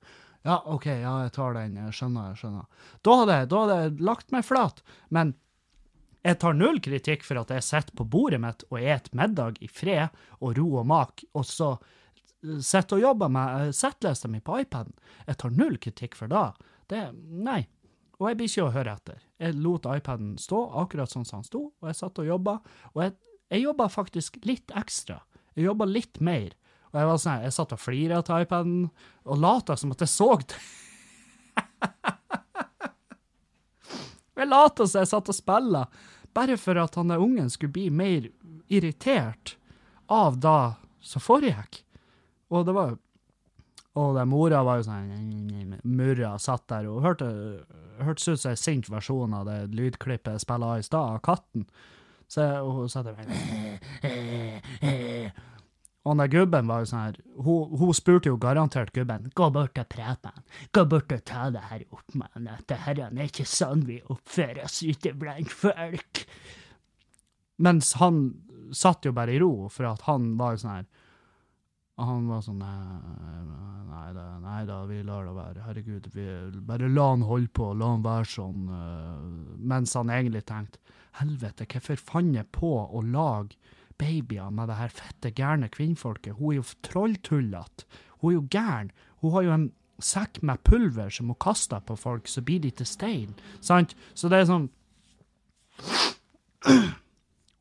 Ja, 0.47 0.57
OK, 0.65 0.87
ja, 0.89 1.15
jeg 1.25 1.35
tar 1.35 1.53
den. 1.59 1.77
Jeg 1.77 1.93
skjønner, 1.93 2.31
jeg 2.31 2.41
skjønner. 2.41 2.89
Da 3.05 3.17
hadde, 3.19 3.39
da 3.51 3.63
hadde 3.65 3.79
jeg 3.81 4.05
lagt 4.07 4.31
meg 4.33 4.47
flat. 4.47 4.81
Men 5.13 5.35
jeg 6.25 6.37
tar 6.41 6.57
null 6.57 6.79
kritikk 6.81 7.23
for 7.25 7.41
at 7.41 7.51
jeg 7.53 7.65
sitter 7.65 7.97
på 7.97 8.05
bordet 8.09 8.41
mitt 8.41 8.65
og 8.69 8.79
et 8.81 9.09
middag 9.17 9.57
i 9.61 9.69
fred 9.69 10.13
og 10.39 10.55
ro 10.57 10.67
og 10.81 10.87
mak, 10.89 11.25
og 11.33 11.45
så 11.49 11.75
sitter 12.41 12.97
og 12.97 13.05
jobber 13.05 13.31
med 13.33 13.67
uh, 13.67 13.73
settlista 13.75 14.29
mi 14.31 14.41
på 14.43 14.61
iPaden. 14.63 14.93
Jeg 15.27 15.39
tar 15.41 15.55
null 15.55 15.77
kritikk 15.81 16.17
for 16.17 16.31
det. 16.31 16.47
Det, 16.91 17.03
nei. 17.13 17.63
Og 18.21 18.29
jeg 18.29 18.37
blir 18.37 18.51
ikke 18.51 18.67
å 18.67 18.73
høre 18.75 18.95
etter. 18.97 19.19
Jeg 19.41 19.57
lot 19.57 19.87
iPaden 19.89 20.35
stå 20.41 20.61
akkurat 20.83 21.09
sånn 21.09 21.25
som 21.25 21.41
den 21.41 21.47
sto, 21.49 21.61
og 21.81 21.89
jeg 21.89 21.97
satt 21.97 22.21
og 22.21 22.27
jobba. 22.29 22.59
Og 22.93 23.05
jeg, 23.05 23.15
jeg 23.53 23.65
jobba 23.65 23.87
faktisk 23.89 24.37
litt 24.45 24.73
ekstra. 24.77 25.17
Jeg 25.57 25.65
jobba 25.65 25.87
litt 25.89 26.21
mer. 26.21 26.53
Og 26.91 26.99
jeg 26.99 27.09
var 27.09 27.21
sånn, 27.23 27.45
jeg 27.47 27.55
satt 27.55 27.73
og 27.73 27.81
flira 27.81 28.21
til 28.25 28.45
iPaden, 28.45 28.79
og 29.25 29.41
lata 29.41 29.77
som 29.79 29.93
at 29.95 30.03
jeg 30.05 30.11
så 30.11 30.29
det. 30.43 30.59
Jeg 34.41 34.47
lata 34.49 34.87
som 34.87 35.03
jeg 35.03 35.09
satt 35.11 35.29
og 35.29 35.35
spilla, 35.37 35.81
bare 36.33 36.55
for 36.57 36.79
at 36.81 36.95
han 36.97 37.11
der 37.11 37.21
ungen 37.21 37.49
skulle 37.51 37.75
bli 37.75 37.89
mer 37.93 38.29
irritert 38.71 39.55
av 40.09 40.39
det 40.41 40.73
som 41.05 41.21
foregikk. 41.21 41.83
Og 42.51 42.67
det 42.67 42.75
var 42.75 42.91
jo 42.91 42.99
Og 43.99 44.15
den 44.15 44.29
mora 44.31 44.61
var 44.63 44.79
jo 44.79 44.87
sånn 44.87 45.79
Murra 45.83 46.37
satt 46.39 46.67
der 46.71 46.87
og 46.87 47.01
hørte 47.03 47.27
hørtes 48.01 48.27
ut 48.27 48.39
som 48.41 48.51
en 48.53 48.59
sint 48.59 48.89
versjon 48.89 49.33
av 49.35 49.47
det 49.49 49.57
lydklippet 49.75 50.37
jeg 50.37 50.43
spilla 50.45 50.77
i 50.79 50.85
stad, 50.85 51.17
av 51.17 51.23
katten. 51.25 51.65
Så 52.31 52.45
jeg, 52.45 52.61
og 52.63 52.71
hun 52.77 52.91
satt 52.91 53.09
der 53.09 53.15
Og 56.01 56.17
den 56.17 56.31
gubben 56.33 56.69
var 56.69 56.81
jo 56.81 56.87
sånn 56.89 57.03
her 57.03 57.17
hun, 57.45 57.75
hun 57.77 57.93
spurte 57.93 58.31
jo 58.31 58.39
garantert 58.41 58.93
gubben 58.95 59.27
gå 59.37 59.49
bort 59.53 59.77
og 59.77 59.91
prate 59.91 60.31
med 60.31 60.39
han. 60.39 60.47
Gå 60.73 60.85
bort 60.95 61.13
og 61.13 61.25
ta 61.29 61.49
det 61.53 61.65
her 61.69 61.83
opp 61.91 62.15
med 62.17 62.31
han. 62.33 62.49
Det 62.71 62.79
her 62.87 63.03
er 63.05 63.21
ikke 63.27 63.45
sånn 63.45 63.85
vi 63.89 63.99
oppfører 64.07 64.63
oss 64.65 64.79
ute 64.81 65.13
blant 65.13 65.51
folk. 65.51 66.23
Mens 67.61 67.93
han 68.01 68.23
satt 68.73 69.05
jo 69.05 69.11
bare 69.13 69.35
i 69.35 69.41
ro, 69.43 69.67
for 69.69 69.91
at 69.91 70.07
han 70.07 70.33
var 70.39 70.55
jo 70.55 70.63
sånn 70.63 70.79
her 70.79 70.87
Han 72.07 72.29
var 72.29 72.41
sånn 72.45 72.61
Nei, 73.91 74.13
da, 74.15 74.23
nei 74.41 74.61
da, 74.67 74.77
vi 74.89 75.01
lar 75.05 75.27
det 75.27 75.33
være. 75.35 75.63
Herregud, 75.65 76.07
vi, 76.15 76.25
bare 76.67 76.89
la 76.89 77.09
han 77.11 77.25
holde 77.27 77.51
på, 77.53 77.67
la 77.77 77.91
han 77.93 78.05
være 78.05 78.27
sånn. 78.27 78.69
øh, 78.71 79.59
mens 79.71 79.93
han 79.99 80.11
egentlig 80.11 80.43
tenkte 80.49 80.79
Helvete, 81.19 81.67
hvorfor 81.67 81.99
fant 81.99 82.35
jeg 82.35 82.47
på 82.55 82.71
å 82.87 83.01
lage 83.03 83.59
babyer 83.99 84.49
med 84.55 84.71
det 84.71 84.79
her 84.79 84.93
fette 84.95 85.33
gærne 85.35 85.69
kvinnfolket? 85.71 86.37
Hun 86.39 86.53
er 86.53 86.57
jo 86.61 86.65
trolltullete. 86.87 87.87
Hun 88.21 88.31
er 88.31 88.37
jo 88.37 88.47
gæren. 88.47 88.91
Hun 89.21 89.35
har 89.35 89.45
jo 89.45 89.53
en 89.57 89.69
sekk 90.01 90.41
med 90.41 90.63
pulver 90.67 91.11
som 91.13 91.29
hun 91.29 91.39
kaster 91.41 91.83
på 91.85 91.95
folk, 91.99 92.27
så 92.27 92.41
blir 92.41 92.61
de 92.63 92.71
til 92.71 92.87
stein. 92.89 93.35
Sant? 93.61 93.95
Så 94.15 94.31
det 94.31 94.41
er 94.41 94.49
sånn 94.49 94.69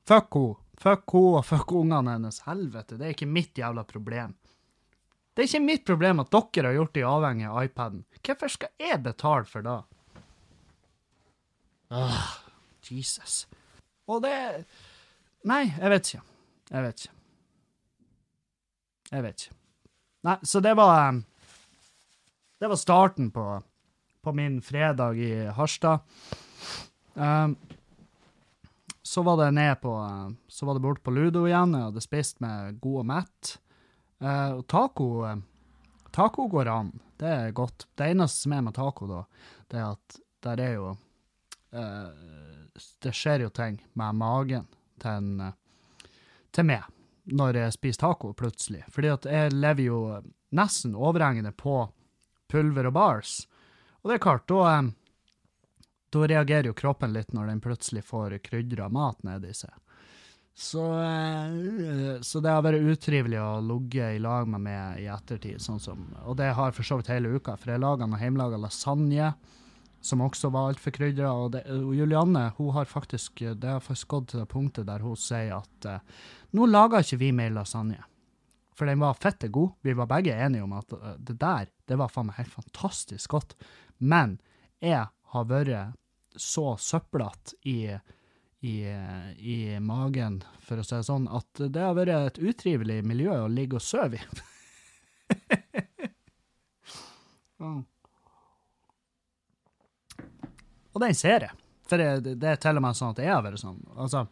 Fuck 0.09 0.35
henne. 0.35 0.57
Fuck 0.81 1.13
henne 1.13 1.41
og 1.41 1.45
fuck 1.45 1.73
ungene 1.77 2.17
hennes. 2.17 2.41
Helvete, 2.47 2.97
det 2.97 3.07
er 3.07 3.15
ikke 3.17 3.29
mitt 3.29 3.59
jævla 3.59 3.85
problem. 3.89 4.35
Det 5.35 5.45
er 5.45 5.49
ikke 5.49 5.65
mitt 5.65 5.87
problem 5.89 6.23
at 6.23 6.33
dere 6.33 6.71
har 6.71 6.79
gjort 6.79 6.95
de 6.97 7.07
avhengig 7.07 7.49
av 7.49 7.65
iPaden. 7.65 8.05
Hvorfor 8.21 8.53
skal 8.53 8.73
jeg 8.81 9.03
betale 9.05 9.49
for 9.49 9.67
det? 9.67 9.79
Åh, 11.91 12.27
Jesus. 12.91 13.45
Og 14.11 14.23
det 14.25 14.35
Nei, 15.49 15.71
jeg 15.73 15.89
vet 15.89 16.09
ikke. 16.11 16.23
Jeg 16.71 16.85
vet 16.85 17.01
ikke. 17.01 17.15
Jeg 19.11 19.25
vet 19.25 19.45
ikke. 19.45 19.57
Nei, 20.29 20.37
så 20.45 20.61
det 20.61 20.75
var 20.77 21.09
um, 21.09 21.23
Det 22.61 22.69
var 22.69 22.77
starten 22.77 23.31
på, 23.33 23.45
på 24.21 24.35
min 24.37 24.61
fredag 24.63 25.17
i 25.17 25.33
Harstad. 25.57 26.05
Um, 27.15 27.57
så 29.11 29.23
var 29.27 29.41
det 29.41 29.51
ned 29.51 29.81
på 29.83 29.91
uh, 29.99 30.31
Så 30.49 30.67
var 30.67 30.75
det 30.75 30.81
bort 30.85 31.03
på 31.03 31.11
Ludo 31.11 31.41
igjen. 31.49 31.73
Jeg 31.75 31.89
hadde 31.89 32.03
spist 32.05 32.37
med 32.39 32.77
god 32.79 32.99
og 33.01 33.07
mett. 33.11 33.49
Uh, 34.23 34.61
og 34.61 34.67
taco 34.71 35.07
uh, 35.25 35.41
Taco 36.15 36.47
går 36.53 36.71
an. 36.71 36.93
Det 37.19 37.27
er 37.27 37.51
godt. 37.51 37.89
Det 37.99 38.07
eneste 38.13 38.45
som 38.45 38.55
er 38.55 38.63
med 38.67 38.75
taco, 38.75 39.09
da, 39.11 39.25
det 39.71 39.81
er 39.81 39.89
at 39.97 40.21
der 40.47 40.63
er 40.63 40.73
jo 40.77 40.93
uh, 40.95 42.09
Det 43.03 43.13
skjer 43.15 43.49
jo 43.49 43.51
ting 43.55 43.81
med 43.99 44.23
magen 44.23 44.71
til, 45.03 45.11
en, 45.11 45.51
uh, 45.51 46.07
til 46.55 46.71
meg 46.71 46.87
når 47.31 47.59
jeg 47.65 47.75
spiser 47.81 48.05
taco, 48.07 48.31
plutselig. 48.35 48.85
Fordi 48.95 49.11
at 49.11 49.27
jeg 49.27 49.59
lever 49.59 49.85
jo 49.89 50.01
nesten 50.55 50.95
overhengende 50.95 51.51
på 51.51 51.83
pulver 52.51 52.87
og 52.91 52.95
bars. 52.95 53.35
Og 54.01 54.11
det 54.11 54.21
er 54.21 54.25
klart, 54.29 54.47
da 54.51 54.79
da 56.11 56.27
reagerer 56.27 56.71
jo 56.71 56.77
kroppen 56.77 57.15
litt 57.15 57.33
når 57.37 57.53
den 57.53 57.63
plutselig 57.63 58.03
får 58.07 58.39
krydra 58.45 58.89
mat 58.93 59.23
nedi 59.27 59.53
seg. 59.55 59.73
Så, 60.61 60.83
eh, 61.03 62.21
så 62.21 62.41
det 62.43 62.53
har 62.53 62.65
vært 62.67 62.83
utrivelig 62.85 63.39
å 63.41 63.63
ligge 63.65 64.11
i 64.17 64.19
lag 64.21 64.49
med 64.51 64.65
meg 64.67 65.01
i 65.01 65.07
ettertid, 65.09 65.63
sånn 65.63 65.81
som, 65.81 66.03
og 66.27 66.37
det 66.37 66.51
har 66.59 66.75
for 66.77 66.85
så 66.85 66.99
vidt 66.99 67.09
hele 67.13 67.31
uka, 67.33 67.55
for 67.57 67.73
jeg 67.73 67.81
laga 67.81 68.09
noe 68.11 68.21
hjemmelaga 68.21 68.59
lasagne, 68.61 69.31
som 70.05 70.21
også 70.25 70.51
var 70.53 70.71
altfor 70.73 70.95
krydra, 70.97 71.31
og, 71.33 71.57
og 71.61 71.95
Julianne 71.97 72.51
hun 72.59 72.75
har 72.77 72.89
faktisk, 72.89 73.43
det 73.57 73.69
har 73.71 73.83
faktisk 73.85 74.13
gått 74.13 74.31
til 74.33 74.43
det 74.43 74.51
punktet 74.51 74.89
der 74.89 75.05
hun 75.05 75.17
sier 75.17 75.59
at 75.61 75.89
eh, 75.89 76.05
nå 76.57 76.69
lager 76.69 77.05
ikke 77.05 77.21
vi 77.21 77.33
mer 77.37 77.53
lasagne. 77.55 78.01
For 78.77 78.89
den 78.89 79.03
var 79.03 79.19
fette 79.21 79.51
god. 79.53 79.75
Vi 79.85 79.93
var 79.93 80.09
begge 80.09 80.33
enige 80.33 80.65
om 80.65 80.73
at 80.77 80.93
eh, 80.97 81.17
det 81.21 81.37
der, 81.41 81.69
det 81.89 81.99
var 82.01 82.13
faen 82.13 82.31
meg 82.31 82.41
helt 82.41 82.55
fantastisk 82.55 83.37
godt. 83.37 83.57
Men 83.99 84.39
jeg 84.81 85.05
har 85.09 85.49
vært 85.51 86.00
så 86.37 86.75
søplete 86.81 87.57
i, 87.69 87.91
i, 88.67 88.75
i 89.39 89.59
magen, 89.83 90.41
for 90.65 90.81
å 90.81 90.87
si 90.87 90.95
det 90.97 91.07
sånn, 91.09 91.29
at 91.31 91.65
det 91.67 91.83
har 91.83 91.97
vært 91.99 92.15
et 92.15 92.43
utrivelig 92.53 93.01
miljø 93.07 93.35
å 93.45 93.51
ligge 93.51 93.81
og 93.81 93.85
sove 93.85 94.21
i. 94.21 94.25
Mm. 97.61 97.83
Og 100.95 101.03
den 101.03 101.17
ser 101.17 101.45
jeg. 101.45 101.57
For 101.91 102.01
det, 102.01 102.37
det 102.41 102.53
er 102.53 102.61
til 102.63 102.79
og 102.79 102.85
med 102.85 102.99
sånn 102.99 103.15
at 103.15 103.23
jeg 103.23 103.33
har 103.33 103.43
vært 103.45 103.63
sånn. 103.63 103.81
Altså, 104.01 104.25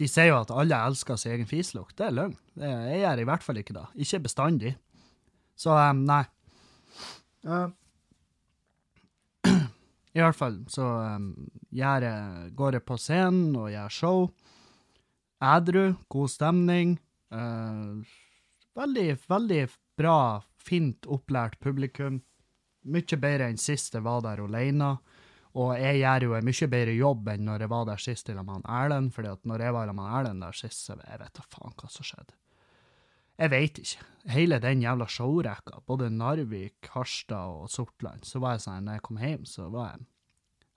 de 0.00 0.08
sier 0.08 0.30
jo 0.30 0.38
at 0.40 0.52
alle 0.54 0.78
elsker 0.88 1.18
sin 1.20 1.34
egen 1.36 1.48
fislukt. 1.48 1.96
Det 1.98 2.08
er 2.08 2.16
løgn. 2.16 2.36
Jeg 2.60 3.02
gjør 3.02 3.22
i 3.22 3.26
hvert 3.30 3.44
fall 3.44 3.60
ikke 3.60 3.76
det. 3.76 3.86
Ikke 4.04 4.22
bestandig. 4.24 4.74
Så 5.60 5.76
um, 5.76 6.04
nei. 6.08 6.22
Uh, 7.44 7.68
I 10.10 10.22
hvert 10.24 10.36
fall 10.36 10.56
så 10.70 10.86
um, 11.16 11.28
jeg, 11.70 12.14
går 12.58 12.78
jeg 12.78 12.86
på 12.86 12.96
scenen 12.98 13.54
og 13.58 13.70
gjør 13.70 13.94
show. 13.94 14.24
Ædru, 15.40 15.94
god 16.10 16.32
stemning. 16.32 16.96
Uh, 17.30 18.02
veldig, 18.76 19.14
veldig 19.30 19.62
bra, 20.00 20.18
fint 20.58 21.06
opplært 21.06 21.60
publikum. 21.62 22.20
Mye 22.90 23.20
bedre 23.20 23.50
enn 23.50 23.60
sist 23.60 23.94
jeg 23.94 24.04
var 24.04 24.24
der 24.26 24.42
alene. 24.42 24.96
Og 25.60 25.72
jeg 25.78 26.02
gjør 26.02 26.26
jo 26.26 26.36
en 26.38 26.46
mye 26.46 26.70
bedre 26.74 26.92
jobb 26.94 27.32
enn 27.32 27.48
når 27.48 27.64
jeg 27.64 27.72
var 27.72 27.88
der 27.88 28.02
sist 28.02 28.30
sammen 28.30 28.60
med 28.60 28.68
Erlend, 28.70 29.14
fordi 29.14 29.32
at 29.32 29.48
når 29.48 29.64
jeg 29.66 29.74
var 29.74 29.94
med 29.94 30.12
Erlend 30.18 30.44
der 30.46 30.58
sist, 30.58 30.84
så 30.86 30.98
jeg 30.98 31.22
vet 31.22 31.34
da 31.38 31.46
faen 31.50 31.74
hva 31.74 31.90
som 31.90 32.06
skjedde. 32.06 32.36
Jeg 33.40 33.52
veit 33.54 33.78
ikke. 33.80 34.06
Hele 34.28 34.58
den 34.60 34.82
jævla 34.84 35.06
showrekka, 35.08 35.78
både 35.88 36.10
Narvik, 36.12 36.90
Harstad 36.92 37.62
og 37.62 37.70
Sortland, 37.72 38.26
så 38.28 38.42
var 38.42 38.58
jeg 38.58 38.66
sånn, 38.66 38.84
når 38.84 38.98
jeg 38.98 39.04
kom 39.06 39.20
hjem, 39.22 39.46
så 39.48 39.70
var 39.72 39.94
jeg 39.94 40.08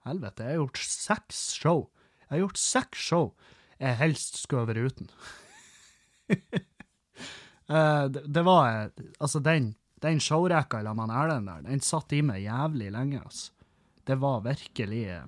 Helvete, 0.04 0.44
jeg 0.44 0.52
har 0.52 0.60
gjort 0.60 0.80
seks 0.84 1.38
show. 1.56 1.78
Jeg 2.24 2.30
har 2.34 2.40
gjort 2.42 2.58
seks 2.60 3.04
show 3.08 3.30
jeg 3.80 3.98
helst 4.00 4.38
skulle 4.42 4.68
vært 4.68 4.92
uten. 4.92 5.08
uh, 7.68 8.06
det, 8.12 8.22
det, 8.28 8.44
var 8.46 8.90
Altså, 9.18 9.40
den, 9.44 9.72
den 10.04 10.20
showrekka 10.22 10.80
i 10.80 10.86
lag 10.86 10.96
med 10.98 11.12
Erlend 11.12 11.50
der, 11.50 11.64
den 11.66 11.82
satt 11.84 12.12
i 12.16 12.22
meg 12.24 12.44
jævlig 12.44 12.92
lenge, 12.94 13.22
altså. 13.24 13.50
Det 14.04 14.18
var 14.20 14.42
virkelig 14.44 15.04
eh, 15.08 15.22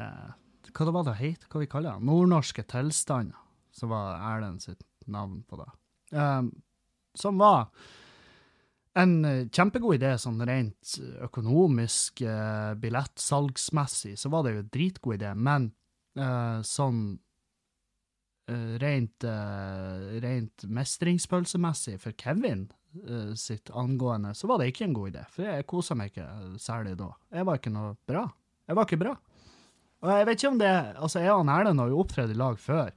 eh, 0.00 0.28
Hva 0.70 0.86
det 0.88 0.94
var 0.96 1.04
det 1.04 1.18
het? 1.18 1.42
Hva 1.52 1.60
vi 1.60 1.68
kaller 1.68 1.98
det? 1.98 2.08
Nordnorske 2.08 2.64
tilstander, 2.64 3.36
som 3.76 3.92
var 3.92 4.16
Erlend 4.30 4.64
sitt 4.64 4.80
navn 5.12 5.42
på 5.48 5.58
det. 5.60 5.68
Um, 6.16 6.50
som 7.16 7.38
var 7.40 7.68
en 8.96 9.24
eh, 9.24 9.44
kjempegod 9.52 9.98
idé 9.98 10.14
sånn 10.20 10.40
rent 10.48 10.96
økonomisk, 11.26 12.22
uh, 12.24 12.72
billettsalgsmessig, 12.80 14.14
så 14.16 14.30
var 14.32 14.46
det 14.46 14.54
jo 14.54 14.62
en 14.62 14.72
dritgod 14.72 15.18
idé, 15.18 15.34
men 15.36 15.68
uh, 16.16 16.62
sånn 16.64 17.02
uh, 18.48 18.72
rent, 18.80 19.26
rent 20.24 20.66
mestringspølsemessig 20.80 21.98
for 22.00 22.16
Kevin 22.16 22.68
uh, 23.04 23.34
sitt 23.36 23.70
angående, 23.70 24.32
så 24.34 24.48
var 24.48 24.62
det 24.62 24.70
ikke 24.72 24.88
en 24.88 24.96
god 24.96 25.12
idé. 25.12 25.24
For 25.34 25.48
jeg 25.48 25.68
kosa 25.68 25.96
meg 25.98 26.12
ikke 26.12 26.28
særlig 26.62 26.96
da. 27.00 27.12
Jeg 27.36 27.48
var 27.48 27.60
ikke 27.60 27.74
noe 27.74 27.96
bra. 28.08 28.26
Jeg 28.66 28.78
var 28.78 28.88
ikke 28.88 29.02
bra. 29.04 29.16
Og 30.04 30.12
jeg 30.12 30.28
vet 30.28 30.40
ikke 30.40 30.52
om 30.52 30.58
det 30.60 30.72
Altså, 31.00 31.20
jeg 31.24 31.32
og 31.32 31.50
Erlend 31.50 31.80
har 31.80 31.90
jo 31.92 32.00
opptredd 32.02 32.32
i 32.32 32.38
lag 32.38 32.58
før. 32.60 32.92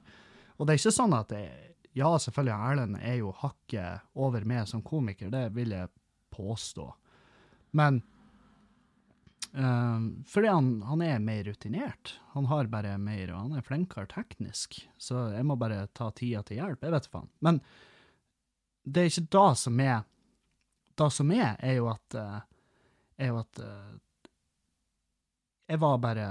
Og 0.58 0.66
det 0.66 0.74
er 0.74 0.82
ikke 0.82 0.92
sånn 0.92 1.16
at 1.16 1.32
jeg, 1.32 1.69
Ja, 1.92 2.12
selvfølgelig, 2.18 2.54
Erlend 2.54 2.98
er 3.02 3.18
jo 3.18 3.32
hakket 3.34 4.06
over 4.14 4.44
meg 4.46 4.68
som 4.70 4.82
komiker, 4.86 5.30
det 5.32 5.48
vil 5.56 5.74
jeg 5.74 5.90
påstå. 6.30 6.86
Men 7.74 8.02
um, 9.52 10.04
fordi 10.26 10.52
han, 10.52 10.70
han, 10.86 11.02
er 11.02 11.24
mer 11.24 11.44
rutinert. 11.44 12.14
Han 12.36 12.46
har 12.46 12.70
bare 12.70 12.94
mer, 12.98 13.32
og 13.32 13.40
han 13.40 13.58
er 13.58 13.66
flinkere 13.66 14.06
teknisk. 14.10 14.78
Så 14.98 15.30
jeg 15.34 15.46
må 15.46 15.58
bare 15.58 15.88
ta 15.96 16.12
tida 16.14 16.44
til 16.46 16.62
hjelp. 16.62 16.86
Jeg 16.86 16.94
vet 16.94 17.10
faen. 17.10 17.30
Men 17.42 17.58
det 18.86 19.02
er 19.02 19.10
ikke 19.10 19.34
da 19.34 19.48
som 19.58 19.82
er 19.82 20.06
Det 21.00 21.10
som 21.12 21.30
er, 21.32 21.54
er 21.58 21.76
jo 21.78 21.86
at 21.88 22.14
eh, 22.18 22.40
er 23.20 23.28
jo 23.30 23.38
at 23.40 23.60
eh, 23.64 23.92
Jeg 25.70 25.80
var 25.80 26.00
bare 26.02 26.26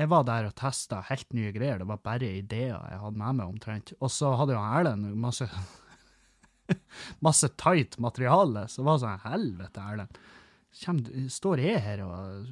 Jeg 0.00 0.08
var 0.08 0.24
der 0.24 0.48
og 0.48 0.56
testa 0.56 1.02
helt 1.10 1.34
nye 1.36 1.52
greier. 1.52 1.82
Det 1.82 1.88
var 1.90 2.00
bare 2.00 2.32
ideer 2.38 2.78
jeg 2.78 3.00
hadde 3.02 3.20
med 3.20 3.36
meg, 3.36 3.52
omtrent. 3.52 3.92
Og 4.00 4.12
så 4.12 4.32
hadde 4.40 4.56
jo 4.56 4.62
Erlend 4.64 5.10
masse 5.20 5.48
masse 7.26 7.50
tight 7.60 7.98
materiale, 8.00 8.66
så 8.68 8.80
det 8.80 8.88
var 8.88 9.00
sånn 9.02 9.24
Helvete, 9.26 9.86
Erlend. 9.92 10.20
står 11.34 11.62
jeg 11.64 11.82
her 11.84 12.04
og 12.06 12.46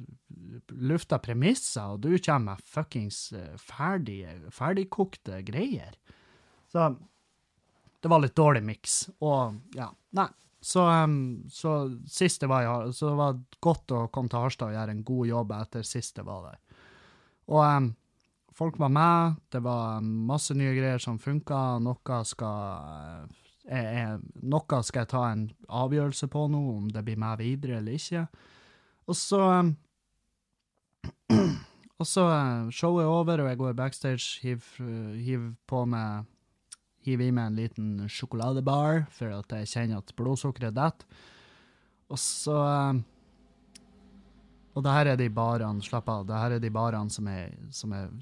lufter 0.75 1.21
premisser, 1.23 1.95
og 1.95 2.03
du 2.03 2.17
kommer 2.17 2.59
med 2.59 2.65
fuckings 2.67 3.31
eh, 3.33 3.55
ferdige, 3.57 4.35
ferdigkokte 4.53 5.41
greier? 5.47 5.95
Så 6.69 6.91
det 7.99 8.11
var 8.11 8.21
litt 8.21 8.37
dårlig 8.37 8.61
miks. 8.63 9.01
Og 9.25 9.57
ja, 9.75 9.89
nei. 10.19 10.29
Så, 10.61 10.83
um, 10.83 11.45
så 11.47 11.97
sist 12.11 12.41
det 12.43 12.49
var 12.51 12.65
i 12.67 12.91
så 12.91 13.13
det 13.13 13.15
var 13.15 13.37
godt 13.63 13.93
å 13.95 14.07
komme 14.11 14.27
til 14.27 14.43
Harstad 14.43 14.73
og 14.73 14.75
gjøre 14.75 14.91
en 14.91 15.05
god 15.07 15.29
jobb 15.29 15.53
etter 15.55 15.85
sist 15.87 16.17
det 16.19 16.25
var 16.27 16.49
der. 16.49 16.57
Og 17.49 17.61
um, 17.65 17.89
folk 18.55 18.79
var 18.79 18.91
med, 18.93 19.39
det 19.53 19.61
var 19.65 20.01
masse 20.03 20.53
nye 20.57 20.75
greier 20.77 21.01
som 21.01 21.19
funka, 21.21 21.79
noe 21.83 22.21
skal 22.27 22.57
jeg, 22.61 23.29
eh, 23.69 23.91
jeg, 23.97 24.19
Noe 24.49 24.81
skal 24.85 25.03
jeg 25.03 25.11
ta 25.15 25.23
en 25.31 25.45
avgjørelse 25.67 26.29
på 26.31 26.47
nå, 26.53 26.63
om 26.77 26.89
det 26.93 27.05
blir 27.07 27.19
med 27.21 27.41
videre 27.41 27.79
eller 27.79 27.97
ikke. 27.97 28.25
Og 29.09 29.17
så 29.17 29.43
Og 31.99 32.07
så 32.07 32.23
uh, 32.31 32.69
showet 32.71 33.03
er 33.03 33.09
over, 33.11 33.41
og 33.43 33.49
jeg 33.49 33.59
går 33.59 33.73
backstage, 33.75 34.39
hiver 34.39 35.15
hiv 35.19 35.49
på 35.67 35.81
meg 35.89 36.29
hiver 37.05 37.29
i 37.29 37.33
meg 37.35 37.49
en 37.49 37.59
liten 37.59 37.91
sjokoladebar 38.11 39.05
for 39.13 39.33
at 39.35 39.53
jeg 39.55 39.71
kjenner 39.73 40.01
at 40.01 40.15
blodsukkeret 40.17 40.75
detter. 40.75 41.07
Og 42.09 42.17
så 42.17 42.55
eh, 42.57 43.01
Og 44.79 44.85
det 44.85 44.93
her 44.95 45.09
er 45.11 45.19
de 45.19 45.27
barene, 45.33 45.83
slapp 45.83 46.07
av, 46.11 46.23
det 46.29 46.39
her 46.39 46.55
er 46.55 46.63
de 46.63 46.71
barene 46.71 47.11
som 47.11 47.27
jeg, 47.27 47.51
som 47.75 47.91
jeg 47.91 48.13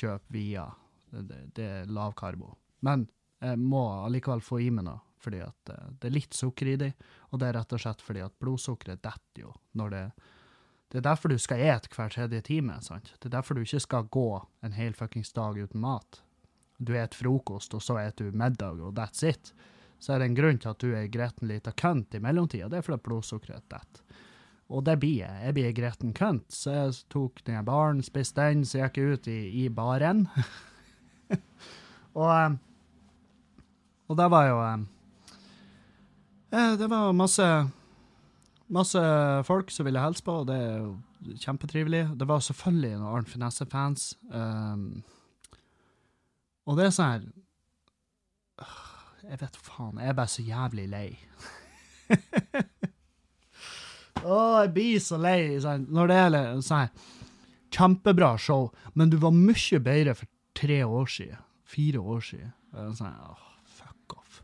kjøper 0.00 0.34
via. 0.34 0.66
Det, 1.10 1.38
det, 1.54 1.66
er 1.66 1.92
lavkarbo. 1.94 2.50
Men 2.86 3.06
jeg 3.42 3.60
må 3.62 3.84
allikevel 4.04 4.42
få 4.42 4.58
i 4.64 4.68
meg 4.74 4.88
noe, 4.88 4.98
fordi 5.22 5.40
at 5.44 5.72
eh, 5.72 5.92
det 6.02 6.10
er 6.10 6.16
litt 6.16 6.36
sukker 6.36 6.72
i 6.72 6.76
de, 6.80 6.90
og 7.30 7.40
det 7.40 7.48
er 7.48 7.56
rett 7.60 7.74
og 7.76 7.82
slett 7.82 8.02
fordi 8.02 8.24
at 8.24 8.34
blodsukkeret 8.42 9.02
detter 9.02 9.46
jo 9.46 9.54
når 9.78 9.96
det 9.96 10.04
det 10.90 10.98
er 10.98 11.04
derfor 11.06 11.30
du 11.30 11.36
skal 11.38 11.60
ete 11.62 11.86
hver 11.94 12.10
tredje 12.10 12.40
time. 12.48 12.80
sant? 12.82 13.12
Det 13.22 13.28
er 13.28 13.36
derfor 13.36 13.54
du 13.54 13.60
ikke 13.62 13.78
skal 13.78 14.08
gå 14.10 14.24
en 14.66 14.72
hel 14.74 14.96
fuckings 14.98 15.30
dag 15.30 15.54
uten 15.54 15.78
mat 15.78 16.18
du 16.80 16.96
et 16.96 17.14
frokost, 17.14 17.74
og 17.76 17.82
så 17.84 17.98
et 18.00 18.16
du 18.16 18.30
middag, 18.32 18.80
og 18.80 18.96
that's 18.96 19.22
it, 19.26 19.52
så 20.00 20.14
er 20.14 20.22
det 20.22 20.30
en 20.30 20.38
grunn 20.38 20.60
til 20.60 20.72
at 20.72 20.80
du 20.80 20.94
er 20.96 21.10
gretten 21.12 21.50
lita 21.50 21.74
kønt 21.76 22.16
i 22.16 22.22
mellomtida. 22.24 22.70
Det 22.72 22.80
er 22.80 22.86
fordi 22.86 23.04
blodsukkeret 23.04 23.66
detter. 23.68 24.20
Og 24.70 24.84
det 24.86 25.00
blir 25.02 25.24
jeg. 25.24 25.42
Jeg 25.44 25.54
blir 25.56 25.74
gretten 25.74 26.12
kønt. 26.14 26.46
Så 26.54 26.70
jeg 26.70 26.94
tok 27.10 27.42
den 27.46 27.64
baren, 27.66 28.02
spiste 28.06 28.46
den, 28.46 28.62
så 28.64 28.84
gikk 28.84 29.00
jeg 29.00 29.18
ut 29.18 29.28
i, 29.30 29.40
i 29.64 29.68
baren. 29.68 30.28
og, 32.20 32.30
eh, 32.30 32.54
og 34.06 34.18
det 34.18 34.30
var 34.30 34.46
jo 34.46 34.62
eh, 34.62 34.86
eh, 36.54 36.72
Det 36.78 36.90
var 36.90 37.12
masse 37.14 37.50
masse 38.70 39.00
folk 39.46 39.70
som 39.74 39.86
ville 39.86 40.02
hilse 40.02 40.24
på, 40.24 40.40
og 40.42 40.46
det 40.50 40.56
er 40.56 40.76
jo 40.78 41.36
kjempetrivelig. 41.42 42.04
Det 42.18 42.28
var 42.28 42.42
selvfølgelig 42.44 42.92
noen 42.96 43.16
Arnt 43.16 43.30
Finesse-fans. 43.30 44.12
Um, 44.30 45.02
og 46.70 46.78
det 46.78 46.86
er 46.86 46.94
sånn 46.94 47.10
her 47.10 47.24
Jeg 49.30 49.40
vet 49.40 49.56
faen, 49.64 49.98
jeg 49.98 50.12
er 50.12 50.16
bare 50.16 50.32
så 50.32 50.42
jævlig 50.44 50.86
lei. 50.90 51.08
Å, 54.24 54.38
jeg 54.62 54.72
blir 54.76 55.00
så 55.02 55.18
lei 55.20 55.56
sånn, 55.62 55.86
når 55.92 56.10
det 56.10 56.20
er 56.20 56.38
sånn 56.66 56.92
Kjempebra 57.70 58.34
show, 58.38 58.72
men 58.98 59.12
du 59.12 59.16
var 59.22 59.30
mye 59.30 59.78
bedre 59.78 60.16
for 60.18 60.26
tre 60.58 60.80
år 60.82 61.06
siden. 61.06 61.38
Fire 61.70 62.00
år 62.02 62.24
siden. 62.26 62.50
Sånn, 62.98 63.14
åh, 63.14 63.44
fuck 63.78 64.16
off. 64.18 64.40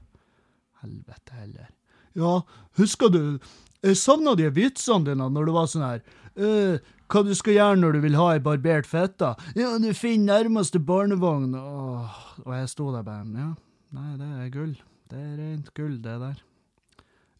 Helvete 0.83 1.41
heller. 1.41 1.73
Ja, 2.17 2.41
husker 2.79 3.11
du 3.12 3.39
Jeg 3.85 3.99
savna 4.01 4.33
de 4.39 4.47
vitsene 4.51 5.05
dine 5.05 5.27
når 5.31 5.47
du 5.47 5.53
var 5.53 5.67
sånn 5.69 5.85
her 5.85 5.99
uh, 6.41 6.79
hva 7.07 7.23
du 7.23 7.35
skal 7.39 7.55
gjøre 7.55 7.79
når 7.79 7.97
du 7.97 8.01
vil 8.03 8.17
ha 8.19 8.31
ei 8.33 8.41
barbert 8.43 8.89
fitte? 8.89 9.35
Ja, 9.55 9.77
du 9.79 9.93
finner 9.95 10.43
nærmeste 10.43 10.81
barnevogn. 10.83 11.53
Åh, 11.55 12.17
og 12.43 12.51
jeg 12.57 12.73
sto 12.73 12.89
der 12.95 13.05
bare 13.07 13.23
Ja, 13.37 13.53
nei, 13.95 14.11
det 14.19 14.31
er 14.33 14.51
gull. 14.55 14.75
Det 15.07 15.21
er 15.21 15.37
rent 15.39 15.71
gull, 15.79 16.01
det 16.03 16.17
der. 16.25 16.41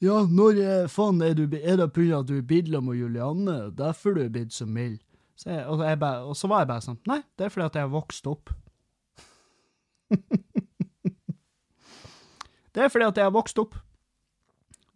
Ja, 0.04 0.20
når 0.28 0.88
faen 0.92 1.22
er, 1.24 1.32
du, 1.38 1.46
er 1.56 1.78
det 1.80 1.88
pga. 1.96 2.20
at 2.20 2.28
du 2.28 2.37
er 2.37 2.44
bidla 2.44 2.82
med 2.85 2.98
Julianne, 2.98 3.70
derfor 3.76 4.16
du 4.16 4.22
er 4.26 4.32
blitt 4.32 4.52
så 4.52 4.66
mild? 4.68 5.00
Så 5.37 5.50
jeg, 5.50 5.66
og, 5.68 5.85
jeg 5.85 5.98
bare, 6.00 6.24
og, 6.24 6.37
så 6.37 6.48
var 6.48 6.62
jeg 6.62 6.70
bare 6.70 6.85
sånn 6.85 6.98
Nei, 7.09 7.20
det 7.37 7.44
er 7.46 7.52
fordi 7.52 7.66
at 7.66 7.76
jeg 7.76 7.85
har 7.85 7.92
vokst 7.92 8.28
opp. 8.30 8.52
det 12.76 12.85
er 12.85 12.92
fordi 12.92 13.09
at 13.09 13.20
jeg 13.20 13.28
har 13.28 13.35
vokst 13.37 13.61
opp. 13.61 13.76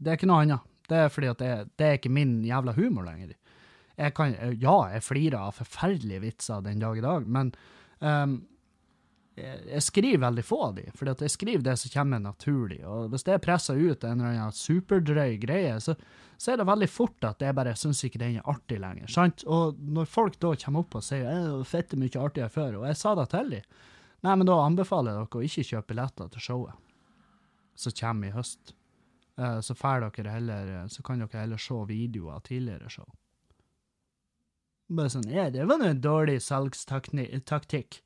Det 0.00 0.12
er 0.12 0.20
ikke 0.20 0.30
noe 0.30 0.44
annet. 0.46 0.64
Det 0.90 0.98
er 0.98 1.12
fordi 1.12 1.28
at 1.30 1.44
jeg, 1.44 1.68
det 1.78 1.86
er 1.86 1.98
ikke 2.00 2.12
min 2.12 2.40
jævla 2.44 2.72
humor 2.76 3.04
lenger. 3.06 3.36
Jeg 4.00 4.14
kan, 4.16 4.32
ja, 4.56 4.76
jeg 4.94 5.04
flirer 5.04 5.38
av 5.38 5.58
forferdelige 5.60 6.24
vitser 6.24 6.64
den 6.64 6.80
dag 6.80 6.96
i 6.96 7.04
dag, 7.04 7.26
men 7.28 7.52
um, 8.00 8.40
jeg, 9.38 9.82
skriver 9.82 10.22
veldig 10.24 10.44
få 10.44 10.58
av 10.66 10.74
de, 10.78 10.86
at 10.90 11.22
jeg 11.24 11.32
skriver 11.32 11.62
det 11.64 11.76
som 11.80 11.92
kommer 11.94 12.22
naturlig. 12.22 12.80
Og 12.86 13.12
hvis 13.12 13.24
det 13.26 13.36
er 13.36 13.44
pressa 13.44 13.76
ut 13.76 14.04
en 14.04 14.20
eller 14.20 14.34
annen 14.34 14.56
superdrøy 14.56 15.36
greie, 15.42 15.76
så, 15.80 15.94
så, 16.36 16.52
er 16.52 16.60
det 16.60 16.68
veldig 16.68 16.90
fort 16.90 17.28
at 17.28 17.44
jeg 17.44 17.56
bare 17.56 17.76
syns 17.78 18.02
ikke 18.06 18.20
den 18.22 18.40
er 18.40 18.50
artig 18.50 18.80
lenger. 18.82 19.08
sant? 19.12 19.44
Og 19.46 19.78
når 19.78 20.10
folk 20.10 20.38
da 20.42 20.52
kommer 20.64 20.84
opp 20.84 20.98
og 20.98 21.06
sier 21.06 21.24
det 21.28 21.54
var 21.54 21.70
fette 21.70 22.00
mye 22.00 22.26
artigere 22.26 22.52
før, 22.52 22.82
og 22.82 22.86
jeg 22.90 23.00
sa 23.00 23.14
det 23.18 23.30
til 23.32 23.56
dem, 23.56 23.80
nei, 24.26 24.36
men 24.36 24.50
da 24.50 24.60
anbefaler 24.66 25.14
jeg 25.14 25.22
dere 25.22 25.40
å 25.40 25.48
ikke 25.48 25.68
kjøpe 25.70 25.92
billetter 25.94 26.34
til 26.34 26.46
showet 26.50 26.86
som 27.80 27.96
kommer 27.96 28.28
i 28.28 28.34
høst. 28.34 28.74
Uh, 29.40 29.60
så 29.64 29.72
dere 29.72 30.34
heller, 30.34 30.88
så 30.92 31.02
kan 31.02 31.22
dere 31.22 31.46
heller 31.46 31.60
se 31.60 31.78
videoer 31.88 32.36
av 32.36 32.44
tidligere 32.44 32.90
show. 32.92 33.08
Bare 34.90 35.12
sånn 35.12 35.30
Ja, 35.30 35.46
det 35.54 35.64
var 35.70 35.80
en 35.86 36.02
dårlig 36.02 36.40
salgstaktikk. 36.42 38.00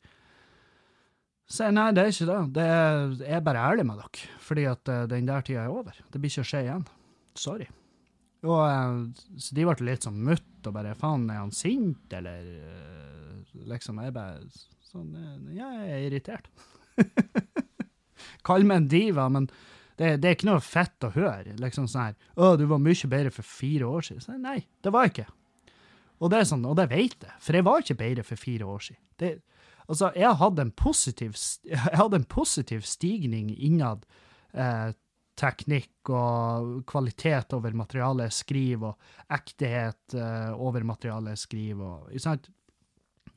Så 1.51 1.69
nei, 1.75 1.91
det 1.93 2.03
er 2.03 2.13
ikke 2.13 2.29
det. 2.31 2.39
det 2.57 2.65
er, 2.65 3.01
jeg 3.21 3.37
er 3.37 3.43
bare 3.45 3.65
ærlig 3.71 3.85
med 3.87 4.01
dere, 4.01 4.29
fordi 4.41 4.65
at 4.71 4.91
uh, 4.91 5.03
den 5.11 5.27
der 5.29 5.45
tida 5.45 5.67
er 5.67 5.73
over. 5.73 5.97
Det 6.11 6.21
blir 6.21 6.33
ikke 6.33 6.45
å 6.45 6.49
skje 6.49 6.63
igjen. 6.65 6.87
Sorry. 7.37 7.67
Og 8.45 8.63
uh, 8.65 9.27
Så 9.37 9.57
de 9.57 9.67
ble 9.69 9.89
litt 9.91 10.07
sånn 10.07 10.23
mutt 10.25 10.69
og 10.69 10.77
bare 10.77 10.97
faen, 10.99 11.29
er 11.29 11.43
han 11.43 11.53
sint, 11.55 12.09
eller 12.17 12.49
uh, 12.49 13.61
liksom 13.69 14.01
Jeg 14.01 14.17
bare 14.17 14.41
sånn 14.89 15.13
Ja, 15.53 15.69
jeg 15.85 15.93
er 15.93 16.09
irritert. 16.09 16.49
Kall 18.47 18.65
meg 18.65 18.83
en 18.83 18.91
diva, 18.93 19.29
men 19.33 19.49
det, 19.99 20.17
det, 20.23 20.27
er 20.27 20.37
ikke 20.37 20.49
noe 20.49 20.65
fett 20.65 21.07
å 21.07 21.13
høre. 21.15 21.55
Liksom 21.61 21.87
sånn 21.91 22.09
her 22.09 22.15
'Å, 22.35 22.57
du 22.59 22.67
var 22.71 22.83
mye 22.83 23.11
bedre 23.11 23.31
for 23.35 23.47
fire 23.47 23.87
år 23.87 24.09
siden.' 24.09 24.25
Så, 24.25 24.37
nei, 24.41 24.65
det 24.83 24.93
var 24.95 25.07
jeg 25.07 25.15
ikke. 25.15 25.31
Og 26.25 26.31
det 26.33 26.41
er 26.41 26.49
sånn, 26.49 26.65
og 26.67 26.79
det 26.79 26.89
vet 26.91 27.21
jeg, 27.21 27.37
for 27.43 27.59
jeg 27.59 27.67
var 27.67 27.83
ikke 27.83 28.01
bedre 28.01 28.25
for 28.27 28.41
fire 28.41 28.67
år 28.71 28.83
siden. 28.89 29.03
Det, 29.21 29.31
altså, 29.89 30.11
jeg 30.17 30.37
hadde 30.41 30.63
en 30.63 30.75
positiv, 30.77 31.39
hadde 32.01 32.21
en 32.21 32.29
positiv 32.29 32.85
stigning 32.89 33.51
innad 33.55 34.07
eh, 34.53 34.93
teknikk 35.39 36.11
og 36.15 36.85
kvalitet 36.87 37.55
over 37.57 37.75
materialet 37.75 38.31
jeg 38.31 38.39
skriver, 38.39 38.95
og 38.95 39.35
ekthet 39.35 40.15
eh, 40.19 40.53
over 40.55 40.87
materialet 40.87 41.35
jeg 41.35 41.45
skriver. 41.47 42.07
Og, 42.07 42.23
sant? 42.23 42.51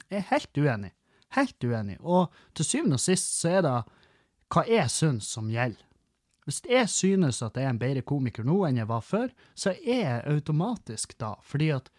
Jeg 0.07 0.21
er 0.21 0.29
helt 0.31 0.61
uenig. 0.61 0.93
Helt 1.35 1.63
uenig. 1.63 1.97
Og 1.99 2.31
til 2.55 2.65
syvende 2.65 2.99
og 2.99 3.03
sist 3.03 3.33
så 3.41 3.57
er 3.57 3.65
det 3.65 3.75
hva 4.53 4.63
jeg 4.69 4.93
syns 4.93 5.27
som 5.33 5.49
gjelder. 5.51 5.83
Hvis 6.47 6.61
jeg 6.63 6.87
synes 6.87 7.41
at 7.43 7.57
jeg 7.59 7.67
er 7.67 7.73
en 7.73 7.81
bedre 7.81 8.01
komiker 8.07 8.45
nå 8.47 8.61
enn 8.63 8.77
jeg 8.79 8.87
var 8.87 9.01
før, 9.03 9.33
så 9.51 9.73
er 9.75 9.97
jeg 9.99 10.27
automatisk 10.31 11.17
da, 11.19 11.33
fordi 11.43 11.73
at 11.75 11.89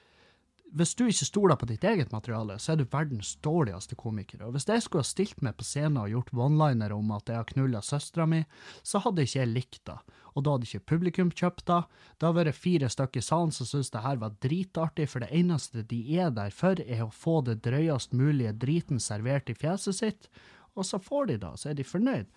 hvis 0.77 0.95
du 0.99 1.07
ikke 1.09 1.27
stoler 1.27 1.57
på 1.57 1.67
ditt 1.71 1.85
eget 1.87 2.11
materiale, 2.13 2.59
så 2.61 2.73
er 2.73 2.81
du 2.81 2.89
verdens 2.91 3.35
dårligste 3.45 3.97
komiker. 3.99 4.43
Og 4.45 4.55
hvis 4.55 4.69
jeg 4.69 4.85
skulle 4.85 5.05
ha 5.05 5.09
stilt 5.09 5.41
meg 5.45 5.57
på 5.57 5.67
scenen 5.67 6.01
og 6.03 6.11
gjort 6.13 6.33
one-liner 6.37 6.93
om 6.95 7.13
at 7.17 7.31
jeg 7.31 7.41
har 7.41 7.49
knulla 7.49 7.81
søstera 7.85 8.27
mi, 8.29 8.43
så 8.83 9.01
hadde 9.05 9.25
ikke 9.25 9.41
jeg 9.41 9.53
likt 9.53 9.81
det. 9.89 9.97
Og 10.37 10.45
da 10.45 10.55
hadde 10.55 10.69
ikke 10.69 10.91
publikum 10.93 11.33
kjøpt 11.33 11.65
det. 11.71 11.81
Det 12.19 12.29
har 12.29 12.37
vært 12.37 12.59
fire 12.59 12.91
stykker 12.93 13.23
i 13.23 13.29
salen 13.29 13.55
som 13.55 13.71
syntes 13.71 13.91
det 13.95 14.05
her 14.05 14.21
var 14.21 14.37
dritartig, 14.45 15.09
for 15.11 15.25
det 15.25 15.33
eneste 15.41 15.87
de 15.89 16.03
er 16.21 16.35
der 16.37 16.53
for, 16.55 16.79
er 16.85 17.07
å 17.07 17.15
få 17.15 17.41
det 17.49 17.61
drøyest 17.65 18.13
mulige 18.17 18.55
driten 18.61 19.01
servert 19.03 19.51
i 19.51 19.57
fjeset 19.59 19.99
sitt, 19.99 20.31
og 20.79 20.87
så 20.87 21.01
får 21.03 21.33
de 21.33 21.41
det, 21.43 21.55
så 21.59 21.73
er 21.73 21.79
de 21.79 21.87
fornøyd. 21.87 22.29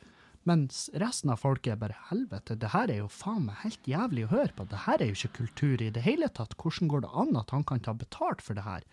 Mens 0.50 0.90
resten 0.98 1.30
av 1.30 1.38
folket 1.44 1.78
bare 1.78 1.98
helvete, 2.10 2.56
det 2.58 2.72
her 2.74 2.90
er 2.90 3.04
jo 3.04 3.10
faen 3.14 3.44
meg 3.46 3.60
helt 3.62 3.88
jævlig 3.88 4.26
å 4.26 4.32
høre 4.32 4.54
på. 4.58 4.66
Det 4.70 4.84
her 4.88 5.02
er 5.02 5.12
jo 5.12 5.18
ikke 5.20 5.38
kultur 5.44 5.82
i 5.86 5.92
det 5.94 6.02
hele 6.06 6.30
tatt. 6.34 6.56
Hvordan 6.58 6.90
går 6.90 7.04
det 7.06 7.12
an 7.24 7.36
at 7.38 7.54
han 7.54 7.66
kan 7.68 7.84
ta 7.86 7.94
betalt 7.94 8.42
for 8.42 8.58
det 8.58 8.66
her? 8.66 8.86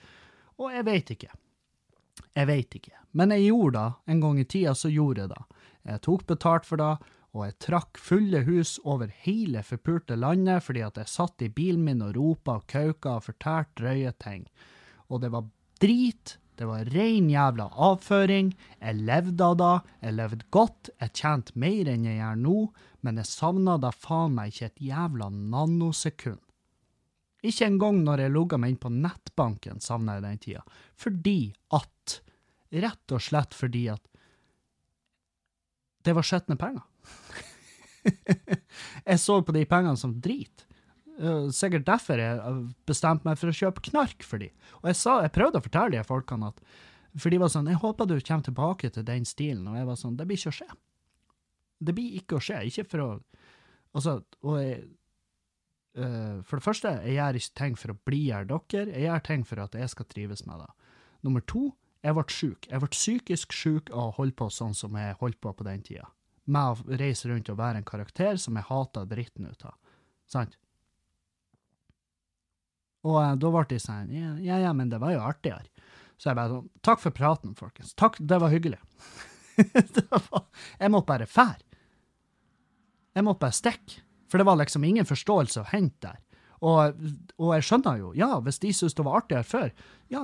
Og 0.61 0.75
jeg 0.75 0.85
veit 0.89 1.13
ikke. 1.15 1.31
Jeg 2.35 2.51
veit 2.51 2.75
ikke. 2.77 2.97
Men 3.17 3.33
jeg 3.33 3.47
gjorde 3.49 3.79
det. 3.79 4.13
En 4.13 4.21
gang 4.25 4.41
i 4.43 4.45
tida 4.45 4.75
så 4.77 4.91
gjorde 4.93 5.25
jeg 5.25 5.33
det. 5.33 5.45
Jeg 5.89 6.03
tok 6.05 6.27
betalt 6.29 6.69
for 6.69 6.83
det, 6.83 6.91
og 7.33 7.45
jeg 7.47 7.57
trakk 7.65 8.01
fulle 8.03 8.43
hus 8.45 8.75
over 8.89 9.13
hele 9.25 9.63
forpulte 9.65 10.17
landet 10.19 10.65
fordi 10.65 10.83
at 10.85 10.99
jeg 11.01 11.13
satt 11.13 11.45
i 11.45 11.51
bilen 11.53 11.85
min 11.87 12.05
og 12.05 12.17
ropa 12.17 12.59
og 12.59 12.69
kauka 12.69 13.17
og 13.17 13.25
fortalte 13.29 13.83
drøye 13.83 14.13
ting. 14.21 14.45
Og 15.09 15.23
det 15.25 15.33
var 15.33 15.49
drit 15.81 16.37
det 16.59 16.67
var 16.67 16.89
rein 16.91 17.29
jævla 17.31 17.69
avføring. 17.89 18.51
Jeg 18.81 19.01
levde 19.07 19.47
av 19.47 19.57
det. 19.61 19.75
Jeg 20.03 20.17
levde 20.19 20.49
godt. 20.55 20.91
Jeg 20.99 21.15
tjente 21.15 21.55
mer 21.55 21.91
enn 21.93 22.07
jeg 22.09 22.19
gjør 22.19 22.41
nå, 22.43 22.59
men 23.07 23.21
jeg 23.23 23.31
savna 23.31 23.77
da 23.79 23.93
faen 23.95 24.35
meg 24.35 24.53
ikke 24.53 24.71
et 24.73 24.87
jævla 24.91 25.31
nanosekund. 25.35 26.41
Ikke 27.47 27.69
engang 27.71 28.01
når 28.03 28.25
jeg 28.25 28.35
logga 28.35 28.59
meg 28.59 28.75
inn 28.75 28.81
på 28.83 28.91
nettbanken, 28.91 29.79
savna 29.79 30.17
jeg 30.19 30.27
den 30.27 30.41
tida. 30.43 30.65
Fordi 30.99 31.41
at 31.79 32.19
Rett 32.69 33.15
og 33.17 33.23
slett 33.25 33.55
fordi 33.57 33.87
at 33.89 34.03
det 36.05 36.15
var 36.17 36.25
skitne 36.25 36.57
penger. 36.61 36.85
jeg 39.09 39.21
så 39.21 39.39
på 39.45 39.55
de 39.57 39.65
pengene 39.69 39.97
som 40.01 40.15
drit. 40.25 40.68
Uh, 41.19 41.49
sikkert 41.51 41.87
derfor 41.89 42.21
jeg 42.23 42.59
bestemte 42.87 43.27
meg 43.27 43.41
for 43.41 43.51
å 43.51 43.57
kjøpe 43.57 43.83
knark 43.89 44.23
for 44.23 44.39
dem. 44.39 44.53
Og 44.83 44.93
jeg, 44.93 44.99
sa, 45.01 45.17
jeg 45.25 45.35
prøvde 45.35 45.59
å 45.59 45.65
fortelle 45.65 45.97
de 45.97 46.05
folkene 46.07 46.53
at 46.53 46.63
For 47.19 47.33
de 47.33 47.39
var 47.41 47.49
sånn 47.51 47.67
'Jeg 47.67 47.81
håper 47.83 48.07
du 48.07 48.21
kommer 48.21 48.45
tilbake 48.45 48.91
til 48.93 49.03
den 49.03 49.25
stilen.' 49.25 49.67
Og 49.67 49.75
jeg 49.75 49.87
var 49.87 49.97
sånn 49.97 50.17
'Det 50.17 50.27
blir 50.29 50.39
ikke 50.39 50.53
å 50.53 50.59
skje'. 50.59 50.77
Det 51.81 51.95
blir 51.95 52.15
ikke 52.21 52.37
å 52.37 52.43
skje. 52.43 52.59
Ikke 52.69 52.85
for 52.85 53.01
å 53.01 53.09
Altså, 53.97 54.23
og 54.45 54.59
jeg 54.61 54.85
uh, 55.97 56.43
For 56.45 56.59
det 56.59 56.67
første, 56.67 56.93
jeg 57.03 57.17
gjør 57.17 57.39
ikke 57.41 57.59
ting 57.59 57.77
for 57.81 57.91
å 57.91 57.99
blidgjøre 58.07 58.47
dere, 58.47 58.93
jeg 58.93 59.07
gjør 59.09 59.25
ting 59.25 59.45
for 59.49 59.65
at 59.65 59.75
jeg 59.75 59.89
skal 59.89 60.07
trives 60.07 60.45
med 60.47 60.61
det. 60.61 60.69
Nummer 61.27 61.41
to, 61.41 61.73
jeg 62.05 62.15
ble 62.15 62.25
syk. 62.31 62.69
Jeg 62.71 62.81
ble 62.85 62.91
psykisk 62.95 63.57
syk 63.57 63.91
av 63.91 64.13
å 64.13 64.17
holde 64.21 64.37
på 64.39 64.51
sånn 64.55 64.77
som 64.77 64.95
jeg 64.95 65.17
holdt 65.19 65.41
på 65.41 65.53
på 65.53 65.67
den 65.67 65.83
tida. 65.83 66.07
Med 66.47 66.63
å 66.63 66.99
reise 67.01 67.29
rundt 67.29 67.51
og 67.51 67.59
være 67.59 67.81
en 67.81 67.89
karakter 67.89 68.39
som 68.39 68.57
jeg 68.57 68.69
hata 68.69 69.05
dritten 69.09 69.49
ut 69.49 69.65
av. 69.67 69.75
Sant? 70.31 70.55
Og 73.07 73.19
uh, 73.21 73.35
da 73.39 73.53
ble 73.55 73.65
de 73.71 73.79
sånn 73.83 74.11
ja, 74.15 74.59
ja, 74.63 74.73
men 74.75 74.91
det 74.91 74.99
var 75.03 75.15
jo 75.15 75.23
artigere. 75.23 75.69
Så 76.19 76.31
jeg 76.31 76.39
bare 76.39 76.57
sånn 76.57 76.71
Takk 76.83 77.03
for 77.05 77.15
praten, 77.15 77.55
folkens. 77.59 77.95
Takk, 77.99 78.19
det 78.19 78.41
var 78.43 78.53
hyggelig. 78.53 78.81
det 79.97 80.07
var, 80.11 80.45
jeg 80.79 80.95
måtte 80.95 81.11
bare 81.13 81.31
fære. 81.31 81.63
Jeg 83.19 83.27
måtte 83.27 83.43
bare 83.47 83.57
stikke. 83.57 84.03
For 84.29 84.41
det 84.41 84.45
var 84.45 84.59
liksom 84.61 84.85
ingen 84.85 85.09
forståelse 85.09 85.63
å 85.63 85.71
hente 85.71 86.11
der. 86.11 86.19
Og, 86.61 86.99
og, 87.37 87.53
jeg 87.55 87.67
skjønner 87.69 88.01
jo, 88.01 88.11
ja, 88.19 88.33
hvis 88.43 88.59
de 88.63 88.73
syntes 88.75 88.97
det 88.99 89.07
var 89.07 89.21
artigere 89.21 89.47
før, 89.47 89.71
ja, 90.09 90.23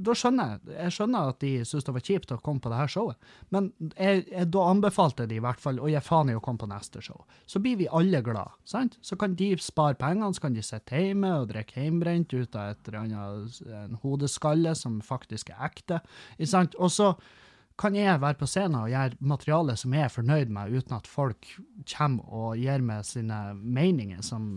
da 0.00 0.14
skjønner 0.16 0.54
jeg. 0.54 0.74
Jeg 0.74 0.94
skjønner 0.96 1.32
at 1.32 1.40
de 1.44 1.52
syntes 1.68 1.86
det 1.86 1.94
var 1.94 2.04
kjipt 2.08 2.32
å 2.34 2.38
komme 2.42 2.62
på 2.64 2.72
det 2.72 2.80
her 2.80 2.92
showet. 2.92 3.30
Men 3.54 3.70
jeg, 3.92 4.24
jeg, 4.30 4.48
da 4.54 4.64
anbefalte 4.72 5.28
de 5.28 5.38
i 5.38 5.42
hvert 5.44 5.62
fall 5.62 5.80
å 5.82 5.90
gi 5.92 6.00
faen 6.04 6.32
i 6.32 6.36
å 6.38 6.42
komme 6.44 6.62
på 6.62 6.70
neste 6.70 7.02
show. 7.04 7.20
Så 7.46 7.62
blir 7.62 7.78
vi 7.82 7.90
alle 7.92 8.22
glad, 8.24 8.56
sant? 8.68 8.96
Så 9.04 9.18
kan 9.20 9.36
de 9.38 9.52
spare 9.62 9.98
pengene, 10.00 10.32
så 10.34 10.46
kan 10.46 10.56
de 10.56 10.64
sitte 10.64 11.02
hjemme 11.02 11.34
og 11.42 11.50
drikke 11.52 11.84
hjemmebrent 11.84 12.32
ut 12.34 12.56
av 12.56 12.72
et 12.72 12.88
eller 12.88 13.02
annet, 13.04 13.60
en 13.82 14.00
hodeskalle 14.02 14.74
som 14.78 15.02
faktisk 15.04 15.52
er 15.54 15.68
ekte, 15.68 16.00
ikke 16.38 16.54
sant? 16.56 16.78
Og 16.80 16.94
så 16.94 17.12
kan 17.78 17.94
jeg 17.94 18.18
være 18.18 18.40
på 18.40 18.48
scenen 18.50 18.80
og 18.80 18.90
gjøre 18.90 19.18
materiale 19.22 19.76
som 19.78 19.92
jeg 19.94 20.08
er 20.08 20.12
fornøyd 20.12 20.50
med, 20.50 20.74
uten 20.74 20.96
at 20.96 21.06
folk 21.06 21.46
kommer 21.86 22.32
og 22.34 22.58
gir 22.58 22.82
meg 22.82 23.06
sine 23.06 23.38
meninger 23.54 24.24
som 24.26 24.50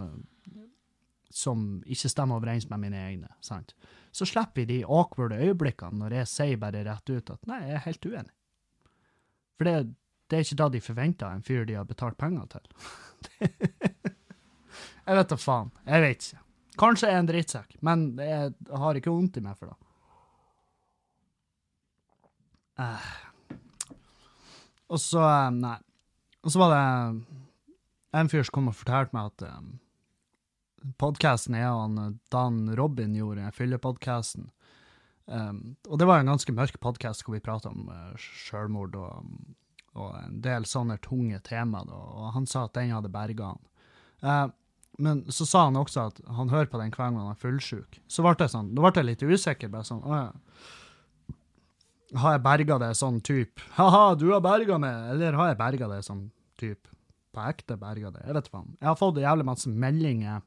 som 1.34 1.82
ikke 1.86 2.12
stemmer 2.12 2.40
overens 2.40 2.68
med 2.70 2.84
mine 2.84 3.00
egne. 3.08 3.32
sant? 3.42 3.74
Så 4.12 4.26
slipper 4.28 4.62
vi 4.62 4.66
de 4.66 4.84
awkward 4.84 5.34
øyeblikkene 5.34 6.00
når 6.02 6.18
jeg 6.20 6.32
sier 6.32 6.62
bare 6.62 6.84
rett 6.88 7.10
ut 7.10 7.34
at 7.34 7.48
nei, 7.48 7.62
jeg 7.68 7.76
er 7.78 7.86
helt 7.88 8.06
uenig. 8.06 8.34
For 9.58 9.70
det, 9.70 9.76
det 10.28 10.38
er 10.38 10.46
ikke 10.46 10.60
da 10.64 10.70
de 10.74 10.82
forventer 10.82 11.32
en 11.32 11.46
fyr 11.46 11.66
de 11.66 11.78
har 11.80 11.88
betalt 11.88 12.18
penger 12.20 12.48
til. 12.56 12.66
jeg 15.08 15.20
vet 15.20 15.32
da 15.32 15.38
faen. 15.40 15.72
Jeg 15.86 16.06
vet 16.08 16.28
ikke. 16.28 16.44
Kanskje 16.82 17.10
jeg 17.10 17.16
er 17.16 17.24
en 17.24 17.30
drittsekk, 17.30 17.76
men 17.86 18.06
jeg 18.20 18.54
har 18.84 18.98
ikke 18.98 19.14
vondt 19.14 19.38
i 19.38 19.46
meg 19.46 19.60
for 19.60 19.72
det. 19.72 19.78
Uh. 22.82 23.12
Og 24.92 25.00
så 25.00 25.22
eh, 25.22 25.50
Nei. 25.56 25.78
Og 26.42 26.50
så 26.50 26.58
var 26.58 26.72
det 26.74 26.84
en 28.18 28.30
fyr 28.32 28.42
som 28.48 28.56
kom 28.56 28.72
og 28.72 28.80
fortalte 28.80 29.14
meg 29.14 29.30
at 29.30 29.44
um, 29.60 29.76
podkasten 31.02 31.56
er 31.58 31.70
han 31.70 31.98
eh, 31.98 32.14
Dan 32.34 32.76
Robin 32.78 33.16
gjorde, 33.16 33.52
fyllepodkasten. 33.58 34.50
Um, 35.26 35.76
og 35.88 36.00
det 36.02 36.08
var 36.10 36.20
en 36.20 36.32
ganske 36.34 36.54
mørk 36.56 36.80
podkast 36.84 37.24
hvor 37.24 37.38
vi 37.38 37.44
prata 37.44 37.70
om 37.70 37.86
uh, 37.88 38.16
selvmord 38.20 38.98
og, 39.00 39.28
og, 39.94 40.16
en 40.18 40.42
del 40.44 40.66
sånne 40.68 40.98
tunge 41.06 41.40
tema, 41.46 41.86
da, 41.88 41.96
og 41.96 42.34
han 42.36 42.50
sa 42.50 42.66
at 42.66 42.76
den 42.76 42.92
hadde 42.92 43.14
berga 43.14 43.54
han. 43.54 43.62
Uh, 44.26 44.48
men 45.02 45.24
så 45.32 45.48
sa 45.48 45.64
han 45.70 45.80
også 45.80 46.10
at 46.10 46.20
han 46.36 46.52
hører 46.52 46.70
på 46.70 46.82
den 46.82 46.92
hver 46.92 47.08
gang 47.08 47.22
han 47.22 47.32
er 47.32 47.40
fullsjuk. 47.40 48.02
Så 48.12 48.26
ble 48.26 48.36
jeg 48.38 48.54
sånn, 48.54 48.74
da 48.76 48.84
ble 48.84 48.92
jeg 48.98 49.08
litt 49.08 49.24
usikker. 49.24 49.72
bare 49.72 49.88
sånn, 49.88 50.04
ja. 50.06 50.28
Har 52.22 52.36
jeg 52.36 52.44
berga 52.44 52.76
det 52.82 52.90
sånn 53.00 53.22
type 53.24 53.64
Ha-ha, 53.78 54.18
du 54.20 54.34
har 54.34 54.42
berga 54.44 54.76
meg! 54.82 55.14
Eller 55.14 55.38
har 55.40 55.54
jeg 55.54 55.62
berga 55.62 55.88
det 55.94 56.02
sånn 56.04 56.26
type 56.60 56.92
på 57.32 57.44
ekte 57.48 57.78
berga 57.80 58.12
det? 58.12 58.26
Jeg 58.28 58.36
vet 58.36 58.50
faen. 58.52 58.74
Jeg 58.82 58.90
har 58.90 58.98
fått 59.00 59.22
jævlig 59.22 59.48
masse 59.48 59.72
meldinger 59.72 60.42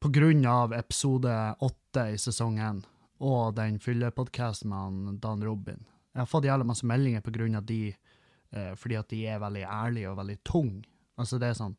på 0.00 0.08
grunn 0.08 0.46
av 0.46 0.72
episode 0.72 1.32
åtte 1.60 2.06
i 2.14 2.18
sesong 2.18 2.58
én 2.58 2.80
og 3.20 3.54
den 3.54 3.76
fyllepodkasten 3.78 4.72
med 4.72 5.18
Dan 5.20 5.44
Robin. 5.44 5.84
Jeg 6.14 6.22
har 6.22 6.28
fått 6.30 6.48
jævlig 6.48 6.70
masse 6.70 6.86
meldinger 6.88 7.20
på 7.20 7.34
grunn 7.34 7.58
av 7.58 7.66
de, 7.68 7.94
eh, 8.50 8.72
fordi 8.80 8.96
at 8.96 9.10
de 9.12 9.20
er 9.28 9.42
veldig 9.42 9.64
ærlige 9.68 10.10
og 10.10 10.16
veldig 10.22 10.36
tunge. 10.42 10.82
Altså, 11.20 11.38
det 11.38 11.50
er 11.50 11.60
sånn 11.60 11.76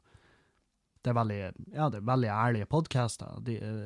Det 1.01 1.09
er 1.09 1.15
veldig, 1.17 1.37
ja, 1.73 1.89
det 1.89 1.97
er 1.97 2.05
veldig 2.05 2.27
ærlige 2.29 2.65
podkaster, 2.69 3.39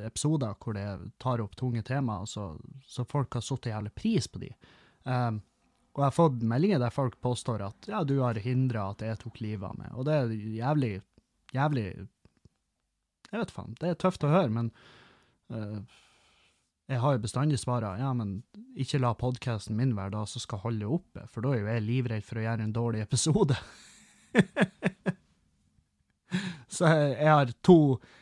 episoder 0.04 0.52
hvor 0.60 0.74
det 0.76 0.84
tar 1.16 1.40
opp 1.40 1.54
tunge 1.56 1.80
temaer, 1.80 2.26
så, 2.28 2.58
så 2.84 3.06
folk 3.08 3.32
har 3.32 3.40
satt 3.40 3.70
jævlig 3.70 3.94
pris 3.96 4.28
på 4.28 4.42
de. 4.42 4.50
Um, 5.04 5.40
og 5.94 6.02
jeg 6.02 6.04
har 6.04 6.12
fått 6.12 6.44
meldinger 6.44 6.78
der 6.78 6.92
folk 6.92 7.16
påstår 7.24 7.64
at 7.70 7.88
ja, 7.88 8.02
du 8.04 8.18
har 8.20 8.36
hindra 8.36 8.90
at 8.90 9.00
jeg 9.00 9.16
tok 9.22 9.40
livet 9.40 9.64
av 9.64 9.78
meg, 9.78 9.94
og 9.96 10.04
det 10.04 10.12
er 10.12 10.34
jævlig, 10.58 10.92
jævlig 11.56 11.86
Jeg 13.32 13.42
vet 13.42 13.54
faen, 13.54 13.76
det 13.80 13.92
er 13.92 14.00
tøft 14.00 14.24
å 14.26 14.32
høre, 14.32 14.52
men 14.52 14.72
uh, 15.52 15.80
jeg 16.86 17.02
har 17.02 17.16
jo 17.16 17.24
bestandig 17.24 17.58
svara 17.58 17.96
ja, 17.98 18.12
men 18.14 18.38
ikke 18.78 19.00
la 19.02 19.12
podkasten 19.18 19.76
min 19.78 19.96
være 19.96 20.14
da 20.14 20.22
som 20.30 20.42
skal 20.42 20.62
holde 20.62 20.86
oppe, 20.98 21.26
for 21.32 21.42
da 21.42 21.54
er 21.54 21.62
jo 21.62 21.70
jeg 21.72 21.86
livredd 21.86 22.26
for 22.26 22.38
å 22.38 22.46
gjøre 22.46 22.66
en 22.66 22.76
dårlig 22.76 23.00
episode. 23.02 23.56
så 26.76 26.92
jeg, 26.92 27.08
jeg, 27.16 27.32
har 27.32 27.50
to, 27.66 27.78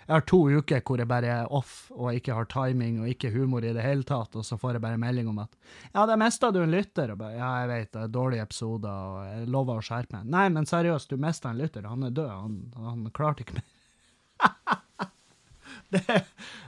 jeg 0.06 0.12
har 0.14 0.24
to 0.30 0.40
uker 0.48 0.80
hvor 0.86 1.02
jeg 1.02 1.10
bare 1.10 1.34
er 1.34 1.52
off 1.52 1.74
og 1.92 2.16
ikke 2.16 2.38
har 2.38 2.48
timing 2.48 3.02
og 3.02 3.12
ikke 3.12 3.34
humor 3.36 3.68
i 3.68 3.74
det 3.76 3.84
hele 3.84 4.08
tatt, 4.08 4.32
og 4.32 4.48
så 4.48 4.56
får 4.60 4.78
jeg 4.78 4.86
bare 4.86 5.02
melding 5.02 5.28
om 5.28 5.44
at 5.44 5.52
ja, 5.90 6.06
det 6.08 6.16
mista 6.24 6.52
du 6.54 6.62
en 6.62 6.72
lytter. 6.72 7.12
Og 7.12 7.20
bare, 7.20 7.36
ja, 7.36 7.52
jeg 7.64 7.72
vet, 7.74 7.92
det 7.92 8.00
er 8.06 8.16
dårlige 8.16 8.48
episoder, 8.48 9.12
og 9.12 9.20
jeg 9.28 9.52
lover 9.58 9.76
å 9.76 9.84
skjerpe 9.84 10.16
meg. 10.16 10.24
Nei, 10.38 10.48
men 10.56 10.72
seriøst, 10.72 11.12
du 11.12 11.20
mista 11.20 11.52
en 11.52 11.60
lytter. 11.60 11.84
Han 11.90 12.08
er 12.08 12.16
død. 12.16 12.32
Han, 12.32 12.60
han 12.80 13.08
klarte 13.12 13.44
ikke 13.44 13.60
mer. 13.60 13.68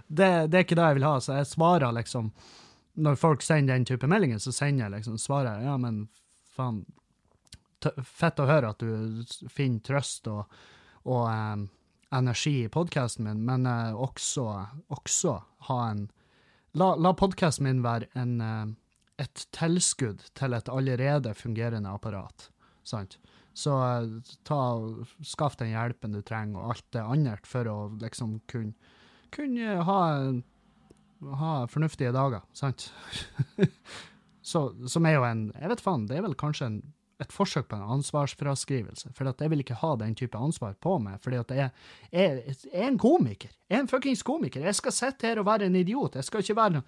Det, 0.07 0.31
det, 0.49 0.55
er 0.55 0.63
ikke 0.65 0.79
det 0.79 0.91
jeg 0.91 0.99
vil 0.99 1.09
ha. 1.09 1.17
Så 1.23 1.39
jeg 1.41 1.51
svarer 1.51 1.97
liksom 1.97 2.31
Når 2.95 3.19
folk 3.21 3.43
sender 3.45 3.75
den 3.75 3.85
type 3.85 4.09
meldinger, 4.09 4.39
så 4.41 4.53
sender 4.55 4.87
jeg 4.87 4.99
liksom 4.99 5.19
svarer 5.21 5.65
ja, 5.67 5.77
men 5.81 6.07
faen 6.57 6.85
Fett 7.87 8.41
å 8.41 8.49
høre 8.49 8.73
at 8.73 8.81
du 8.81 9.51
finner 9.53 9.83
trøst 9.85 10.27
og, 10.33 10.49
og 11.07 11.27
um, 11.29 11.67
energi 12.17 12.65
i 12.65 12.71
podkasten 12.73 13.27
min, 13.29 13.45
men 13.47 13.67
uh, 13.69 13.95
også, 13.95 14.47
også, 14.89 15.37
ha 15.69 15.81
en 15.91 16.07
La, 16.77 16.91
la 17.01 17.15
podkasten 17.17 17.65
min 17.65 17.79
være 17.85 18.09
en, 18.21 18.33
uh, 18.41 18.67
et 19.23 19.47
tilskudd 19.57 20.27
til 20.37 20.57
et 20.57 20.67
allerede 20.69 21.33
fungerende 21.33 21.89
apparat. 21.89 22.51
Sant? 22.85 23.17
Så 23.57 23.77
uh, 23.77 24.35
ta, 24.45 24.59
skaff 25.25 25.57
den 25.57 25.73
hjelpen 25.73 26.13
du 26.13 26.21
trenger, 26.21 26.61
og 26.61 26.75
alt 26.75 26.87
det 26.93 27.05
andre, 27.05 27.39
for 27.49 27.71
å 27.71 27.79
liksom 28.03 28.41
kunne 28.51 28.75
kunne 29.35 29.79
ha, 29.89 30.03
ha 31.41 31.55
fornuftige 31.71 32.13
dager, 32.15 32.45
sant? 32.57 32.91
Så, 34.47 34.69
som 34.87 35.07
er 35.09 35.17
jo 35.17 35.25
en 35.27 35.49
Jeg 35.59 35.73
vet 35.73 35.83
faen, 35.83 36.05
det 36.07 36.21
er 36.21 36.23
vel 36.23 36.37
kanskje 36.39 36.69
en, 36.69 36.77
et 37.19 37.33
forsøk 37.35 37.67
på 37.67 37.79
en 37.81 37.97
ansvarsfraskrivelse. 37.97 39.11
For 39.17 39.27
jeg 39.27 39.51
vil 39.51 39.65
ikke 39.65 39.81
ha 39.81 39.97
den 39.99 40.15
type 40.15 40.39
ansvar 40.39 40.77
på 40.79 41.01
meg, 41.03 41.19
at 41.19 41.51
jeg, 41.51 41.73
jeg, 42.13 42.45
jeg 42.47 42.71
er 42.71 42.87
en 42.93 43.01
komiker. 43.03 43.51
Jeg 43.67 43.81
er 43.81 43.83
en 43.83 43.91
fuckings 43.91 44.23
komiker. 44.23 44.63
Jeg 44.63 44.79
skal 44.79 44.95
sitte 44.95 45.27
her 45.27 45.43
og 45.43 45.49
være 45.49 45.67
en 45.67 45.79
idiot. 45.81 46.15
Jeg 46.15 46.29
skal 46.29 46.45
ikke 46.45 46.57
være, 46.61 46.85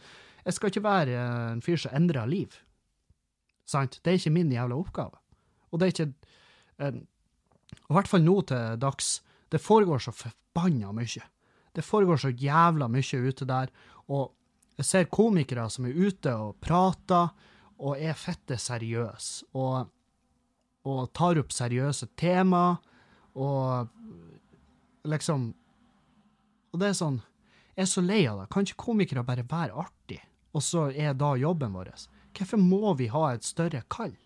skal 0.54 0.70
ikke 0.70 0.84
være 0.86 1.18
eh, 1.18 1.50
en 1.56 1.64
fyr 1.64 1.82
som 1.82 1.98
endrer 1.98 2.30
liv. 2.30 2.54
Sant? 3.68 3.98
Det 4.04 4.12
er 4.12 4.20
ikke 4.20 4.36
min 4.38 4.52
jævla 4.54 4.78
oppgave. 4.78 5.18
Og 5.72 5.80
det 5.80 5.88
er 5.88 5.96
ikke 5.96 6.12
um, 6.86 7.02
I 7.90 7.96
hvert 7.98 8.08
fall 8.08 8.22
nå 8.24 8.40
til 8.48 8.78
dags. 8.80 9.16
Det 9.50 9.60
foregår 9.60 9.98
så 10.06 10.14
forbanna 10.14 10.94
mye. 10.94 11.26
Det 11.78 11.84
foregår 11.86 12.18
så 12.18 12.32
jævla 12.34 12.88
mye 12.90 13.20
ute 13.22 13.46
der. 13.46 13.70
Og 14.10 14.32
jeg 14.78 14.86
ser 14.88 15.12
komikere 15.14 15.68
som 15.70 15.86
er 15.86 15.94
ute 15.94 16.32
og 16.34 16.56
prater 16.62 17.30
og 17.78 18.00
er 18.02 18.18
fette 18.18 18.58
seriøse. 18.58 19.46
Og, 19.54 19.86
og 20.90 21.00
tar 21.14 21.38
opp 21.38 21.54
seriøse 21.54 22.10
tema, 22.18 22.80
og 23.38 23.94
liksom 25.06 25.52
Og 26.72 26.80
det 26.82 26.88
er 26.90 26.96
sånn 26.98 27.20
Jeg 27.76 27.84
er 27.86 27.90
så 27.92 28.02
lei 28.02 28.24
av 28.26 28.40
det. 28.40 28.48
Kan 28.50 28.66
ikke 28.66 28.84
komikere 28.90 29.22
bare 29.24 29.46
være 29.46 29.78
artig, 29.78 30.18
og 30.50 30.62
så 30.66 30.88
er 30.90 31.14
da 31.14 31.36
jobben 31.38 31.76
vår? 31.76 31.92
Hvorfor 32.34 32.58
må 32.58 32.94
vi 32.98 33.06
ha 33.06 33.28
et 33.32 33.46
større 33.46 33.84
kall? 33.88 34.16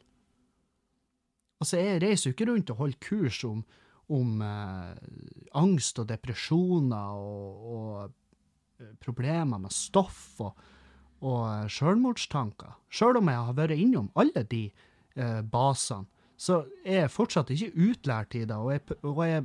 Altså, 1.61 1.77
jeg 1.77 2.01
reiser 2.03 2.31
jo 2.31 2.33
ikke 2.33 2.49
rundt 2.49 2.73
og 2.73 2.81
holder 2.81 3.05
kurs 3.05 3.45
om 3.45 3.61
om 4.12 4.43
eh, 4.43 4.93
angst 5.59 6.01
og 6.03 6.09
depresjoner 6.11 7.23
og, 7.23 7.67
og 7.77 8.83
eh, 8.83 8.93
problemer 9.03 9.62
med 9.62 9.75
stoff 9.75 10.41
og, 10.43 10.59
og 11.23 11.43
eh, 11.47 11.69
selvmordstanker. 11.73 12.77
Selv 12.93 13.23
om 13.23 13.31
jeg 13.31 13.47
har 13.49 13.59
vært 13.59 13.79
innom 13.79 14.11
alle 14.19 14.45
de 14.51 14.67
eh, 14.69 15.41
basene, 15.43 16.09
så 16.43 16.65
er 16.83 17.05
jeg 17.05 17.15
fortsatt 17.15 17.53
ikke 17.55 17.91
utlært 17.91 18.35
i 18.35 18.47
det, 18.49 18.57
og 18.57 18.73
jeg, 18.75 18.97
og 19.07 19.21
jeg 19.23 19.45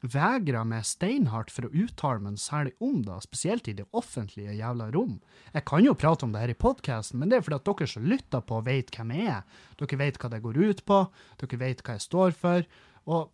vegrer 0.00 0.64
meg 0.64 0.86
steinhardt 0.88 1.50
for 1.52 1.66
å 1.66 1.72
uttale 1.82 2.22
meg 2.24 2.38
særlig 2.40 2.72
om 2.80 3.02
det, 3.04 3.18
spesielt 3.26 3.68
i 3.68 3.74
det 3.76 3.84
offentlige 3.96 4.54
jævla 4.56 4.88
rom. 4.94 5.18
Jeg 5.52 5.66
kan 5.68 5.84
jo 5.84 5.96
prate 5.98 6.24
om 6.24 6.32
det 6.32 6.40
her 6.40 6.54
i 6.54 6.56
podkasten, 6.56 7.20
men 7.20 7.28
det 7.28 7.38
er 7.38 7.44
fordi 7.44 7.58
at 7.58 7.68
dere 7.68 7.90
som 7.92 8.08
lytter 8.08 8.46
på, 8.46 8.62
vet 8.64 8.94
hvem 8.94 9.12
jeg 9.16 9.34
er. 9.34 9.60
Dere 9.82 10.00
vet 10.00 10.20
hva 10.20 10.32
det 10.32 10.42
går 10.46 10.62
ut 10.62 10.82
på, 10.88 11.02
dere 11.42 11.60
vet 11.60 11.84
hva 11.84 11.98
jeg 11.98 12.06
står 12.06 12.36
for. 12.40 12.64
Og 13.10 13.28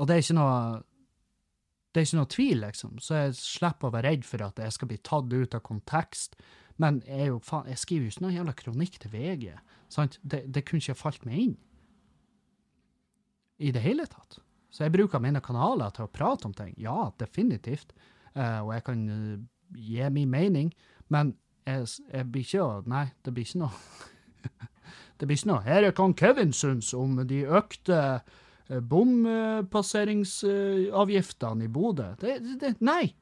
og 0.00 0.08
det 0.08 0.16
er 0.16 0.24
ikke 0.24 0.38
noe 0.40 0.56
det 1.90 2.00
er 2.00 2.06
ikke 2.06 2.18
noe 2.20 2.30
tvil, 2.30 2.60
liksom, 2.62 2.98
så 3.02 3.16
jeg 3.24 3.38
slipper 3.40 3.88
å 3.88 3.94
være 3.96 4.12
redd 4.12 4.26
for 4.26 4.44
at 4.46 4.60
jeg 4.62 4.74
skal 4.76 4.88
bli 4.92 4.98
tatt 5.02 5.32
ut 5.32 5.56
av 5.58 5.62
kontekst. 5.66 6.36
Men 6.78 7.00
jeg, 7.02 7.32
jo, 7.32 7.40
faen, 7.42 7.66
jeg 7.66 7.80
skriver 7.82 8.06
jo 8.06 8.12
ikke 8.14 8.22
noe 8.24 8.36
jævla 8.36 8.54
kronikk 8.60 9.00
til 9.02 9.10
VG. 9.10 9.48
sant? 9.90 10.20
Det, 10.22 10.44
det 10.54 10.62
kunne 10.68 10.84
ikke 10.84 10.94
falt 11.00 11.26
meg 11.26 11.40
inn. 11.42 11.56
I 13.58 13.72
det 13.74 13.82
hele 13.82 14.06
tatt. 14.06 14.38
Så 14.70 14.86
jeg 14.86 14.94
bruker 14.94 15.18
mine 15.18 15.42
kanaler 15.42 15.90
til 15.90 16.06
å 16.06 16.12
prate 16.14 16.46
om 16.46 16.54
ting. 16.54 16.70
Ja, 16.78 17.10
definitivt. 17.18 17.90
Uh, 18.38 18.62
og 18.62 18.70
jeg 18.76 18.86
kan 18.86 19.02
uh, 19.10 19.42
gi 19.74 20.06
min 20.14 20.30
mening, 20.30 20.70
men 21.10 21.34
jeg, 21.66 21.88
jeg 22.12 22.30
blir 22.30 22.46
ikke 22.46 22.68
Nei, 22.90 23.08
det 23.24 23.34
blir 23.34 23.46
ikke 23.46 23.64
noe 23.64 23.74
Det 25.18 25.26
blir 25.26 25.36
ikke 25.36 25.50
noe 25.50 25.64
Her 25.66 25.86
er 25.86 25.94
kong 25.94 26.14
Kevin 26.16 26.54
syns 26.56 26.94
om 26.96 27.18
de 27.28 27.42
økte 27.44 27.98
bompasseringsavgiftene 28.78 31.64
i 31.64 31.68
Bodø. 31.68 32.14
Det, 32.20 32.38
det, 32.60 32.80
nei! 32.86 33.14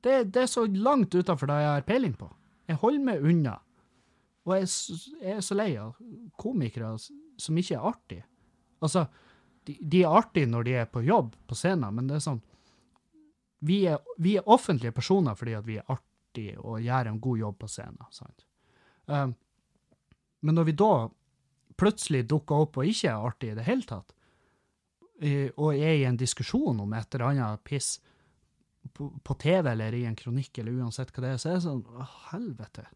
Det, 0.00 0.24
det, 0.32 0.42
er 0.42 0.46
så 0.50 0.66
langt 0.66 1.14
utafor 1.14 1.46
det 1.50 1.58
jeg 1.62 1.70
har 1.70 1.82
peiling 1.86 2.14
på. 2.18 2.28
Jeg 2.70 2.76
holder 2.82 3.04
meg 3.06 3.24
unna. 3.26 3.54
Og 4.46 4.52
jeg, 4.56 4.66
jeg 5.22 5.32
er 5.36 5.40
så 5.44 5.54
lei 5.58 5.72
av 5.78 5.90
komikere 6.40 6.98
som 6.98 7.58
ikke 7.58 7.76
er 7.76 7.88
artige. 7.90 8.24
Altså, 8.82 9.00
de, 9.66 9.72
de, 9.80 9.98
er 10.02 10.16
artige 10.20 10.50
når 10.50 10.62
de 10.66 10.72
er 10.80 10.86
på 10.90 11.00
jobb 11.06 11.30
på 11.46 11.54
scenen, 11.58 11.94
men 11.94 12.08
det 12.08 12.16
er 12.18 12.24
sånn 12.24 12.42
Vi 13.66 13.78
er, 13.90 13.98
vi 14.22 14.36
er 14.38 14.46
offentlige 14.46 14.94
personer 14.94 15.34
fordi 15.34 15.56
vi 15.66 15.76
er 15.80 15.90
artige 15.90 16.54
og 16.62 16.78
gjør 16.80 17.06
en 17.10 17.20
god 17.20 17.38
jobb 17.38 17.58
på 17.58 17.68
scenen. 17.68 18.06
sant? 18.14 18.44
Um, 19.06 19.34
men 20.40 20.54
når 20.54 20.64
vi 20.68 20.74
da 20.78 20.92
plutselig 21.78 22.28
dukker 22.30 22.64
opp 22.64 22.78
og 22.78 22.86
ikke 22.86 23.10
er 23.10 23.26
artige 23.26 23.54
i 23.54 23.58
det 23.58 23.66
hele 23.66 23.86
tatt, 23.86 24.14
og 25.18 25.74
er 25.74 25.96
i 25.98 26.04
en 26.06 26.18
diskusjon 26.18 26.78
om 26.80 26.92
et 26.94 27.14
eller 27.14 27.32
annet 27.32 27.64
piss 27.66 27.96
på, 28.92 29.34
TV 29.34 29.66
eller 29.72 29.94
i 29.94 30.04
en 30.06 30.16
kronikk 30.16 30.58
eller 30.58 30.78
uansett 30.78 31.10
hva 31.12 31.24
det 31.24 31.32
er, 31.34 31.40
så 31.42 31.50
er 31.50 31.58
det 31.58 31.64
sånn 31.66 31.82
Å, 31.82 32.06
helvete. 32.30 32.86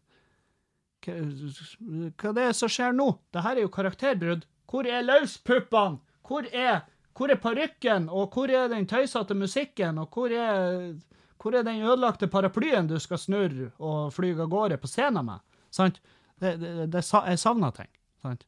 Hva, 1.03 1.17
hva 1.19 2.31
er 2.31 2.37
det 2.39 2.47
som 2.57 2.71
skjer 2.71 2.95
nå? 2.95 3.09
Det 3.33 3.43
her 3.45 3.59
er 3.59 3.65
jo 3.65 3.73
karakterbrudd. 3.73 4.47
Hvor 4.69 4.87
er 4.89 5.05
løspuppene? 5.05 5.99
Hvor 6.23 6.47
er, 6.55 6.85
hvor 7.17 7.31
er 7.33 7.41
parykken? 7.43 8.07
Og 8.09 8.33
hvor 8.33 8.51
er 8.51 8.71
den 8.71 8.87
tøysete 8.89 9.35
musikken? 9.37 9.99
Og 10.01 10.15
hvor 10.15 10.31
er, 10.31 10.95
hvor 11.41 11.59
er 11.59 11.67
den 11.67 11.83
ødelagte 11.83 12.31
paraplyen 12.31 12.87
du 12.89 12.95
skal 13.03 13.19
snurre 13.21 13.69
og 13.83 14.13
fly 14.15 14.31
av 14.37 14.49
gårde 14.51 14.79
på 14.79 14.89
scenen 14.91 15.27
med? 15.27 15.43
Sant? 15.73 15.99
Det, 16.39 16.55
det, 16.61 16.89
det, 16.91 17.03
jeg 17.03 17.39
savner 17.39 17.75
ting. 17.75 17.91
Sant? 18.23 18.47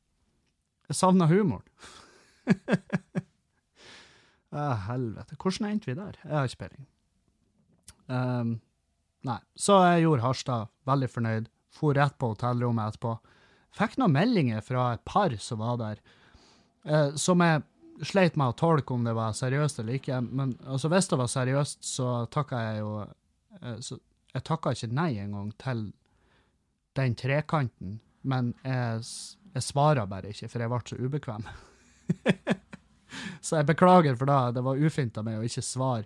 Jeg 0.89 0.97
savner 0.97 1.30
humoren. 1.30 1.67
Ah, 4.56 4.78
helvete. 4.88 5.36
Hvordan 5.36 5.68
endte 5.70 5.89
vi 5.91 5.97
der? 5.97 6.18
Jeg 6.24 6.32
har 6.32 6.47
ikke 6.47 6.62
peiling. 6.64 6.88
Um, 8.08 8.53
nei. 9.28 9.39
Så 9.60 9.82
jeg 9.84 10.06
gjorde 10.06 10.24
Harstad. 10.24 10.72
Veldig 10.88 11.10
fornøyd. 11.12 11.49
For 11.76 11.97
rett 11.97 12.16
på 12.22 12.32
hotellrommet 12.32 12.93
etterpå. 12.93 13.18
Fikk 13.76 13.97
noen 13.99 14.16
meldinger 14.16 14.64
fra 14.64 14.93
et 14.95 15.03
par 15.03 15.36
som 15.43 15.60
var 15.60 15.80
der, 15.82 15.99
uh, 16.88 17.12
som 17.20 17.43
jeg 17.43 17.66
sleit 18.08 18.38
med 18.39 18.53
å 18.53 18.56
tolke 18.56 18.95
om 18.95 19.03
det 19.08 19.16
var 19.16 19.36
seriøst 19.36 19.82
eller 19.84 19.99
ikke. 19.99 20.22
Men 20.24 20.56
altså, 20.64 20.91
hvis 20.93 21.12
det 21.12 21.20
var 21.20 21.32
seriøst, 21.32 21.84
så 21.84 22.10
takka 22.32 22.64
jeg 22.70 22.84
jo 22.84 22.93
uh, 23.03 23.78
så, 23.84 23.99
Jeg 24.36 24.43
takka 24.43 24.72
ikke 24.76 24.91
nei 24.91 25.12
engang 25.20 25.51
til 25.60 25.86
den 26.95 27.14
trekanten, 27.16 27.99
men 28.24 28.53
jeg, 28.64 29.03
jeg 29.56 29.64
svarer 29.64 30.08
bare 30.12 30.32
ikke, 30.32 30.47
for 30.51 30.64
jeg 30.64 30.72
ble 30.72 30.80
så 30.88 30.99
ubekvem. 30.99 31.47
Så 33.41 33.60
jeg 33.60 33.68
beklager 33.70 34.18
for 34.20 34.30
det. 34.30 34.56
Det 34.58 34.64
var 34.66 34.82
ufint 34.82 35.18
av 35.18 35.28
meg 35.28 35.39
å 35.39 35.45
ikke 35.45 35.64
svare 35.66 36.06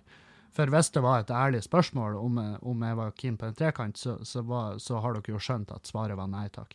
For 0.54 0.70
hvis 0.70 0.90
det 0.94 1.02
var 1.04 1.22
et 1.22 1.30
ærlig 1.30 1.62
spørsmål 1.64 2.16
om, 2.18 2.40
om 2.66 2.86
jeg 2.86 2.98
var 2.98 3.12
keen 3.18 3.36
på 3.38 3.46
en 3.46 3.58
trekant, 3.58 3.96
så, 3.96 4.16
så, 4.26 4.42
var, 4.42 4.78
så 4.82 4.98
har 5.00 5.14
dere 5.14 5.36
jo 5.36 5.42
skjønt 5.42 5.70
at 5.74 5.86
svaret 5.86 6.18
var 6.18 6.30
nei 6.30 6.48
takk. 6.50 6.74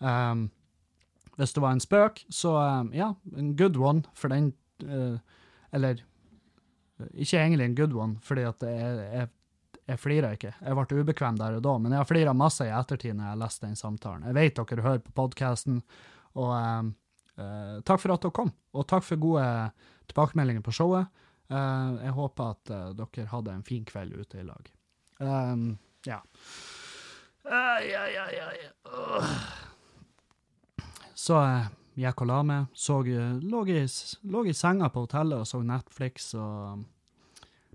Um, 0.00 0.50
hvis 1.38 1.54
det 1.56 1.62
var 1.64 1.74
en 1.74 1.82
spøk, 1.82 2.20
så 2.28 2.52
um, 2.60 2.90
ja, 2.94 3.14
en 3.36 3.54
good 3.56 3.78
one, 3.80 4.04
for 4.14 4.30
den 4.30 4.52
uh, 4.84 5.16
Eller 5.74 6.04
ikke 7.10 7.40
egentlig 7.40 7.64
en 7.64 7.78
good 7.78 7.94
one, 7.96 8.18
fordi 8.22 8.44
at 8.46 8.62
jeg, 8.62 9.06
jeg, 9.16 9.30
jeg 9.88 9.98
flirer 9.98 10.36
ikke. 10.36 10.52
Jeg 10.60 10.76
ble 10.78 11.00
ubekvem 11.00 11.38
der 11.40 11.56
og 11.56 11.64
da, 11.66 11.72
men 11.78 11.92
jeg 11.92 12.02
har 12.02 12.08
flira 12.08 12.34
masse 12.36 12.66
i 12.66 12.74
ettertid 12.74 13.16
når 13.16 13.24
jeg 13.24 13.32
har 13.32 13.40
lest 13.40 13.64
den 13.64 13.78
samtalen. 13.78 14.28
Jeg 14.28 14.36
vet 14.38 14.60
dere 14.60 14.86
hører 14.86 15.02
på 15.02 15.16
podkasten, 15.16 15.80
og 16.38 16.52
um, 16.54 16.92
eh, 17.38 17.76
takk 17.86 18.00
for 18.02 18.14
at 18.14 18.24
dere 18.24 18.36
kom. 18.36 18.52
Og 18.74 18.86
takk 18.90 19.04
for 19.06 19.20
gode 19.20 19.44
tilbakemeldinger 20.10 20.64
på 20.64 20.74
showet. 20.74 21.10
Uh, 21.52 22.00
jeg 22.00 22.14
håper 22.16 22.54
at 22.54 22.70
uh, 22.72 22.92
dere 22.96 23.26
hadde 23.28 23.52
en 23.52 23.66
fin 23.66 23.84
kveld 23.84 24.14
ute 24.16 24.40
i 24.40 24.46
lag. 24.46 24.70
Um, 25.20 25.74
ja. 26.08 26.22
Ai, 27.44 27.92
ai, 27.92 28.16
ai. 28.16 28.56
Så 31.14 31.36
jeg 31.36 31.68
gikk 32.00 32.24
og 32.24 32.30
la 32.30 32.40
meg, 32.48 32.72
så, 32.72 32.98
lå, 33.04 33.60
i, 33.70 33.84
lå 34.32 34.44
i 34.48 34.56
senga 34.56 34.88
på 34.90 35.04
hotellet 35.04 35.44
og 35.44 35.48
så 35.48 35.60
Netflix 35.62 36.32
og 36.40 36.82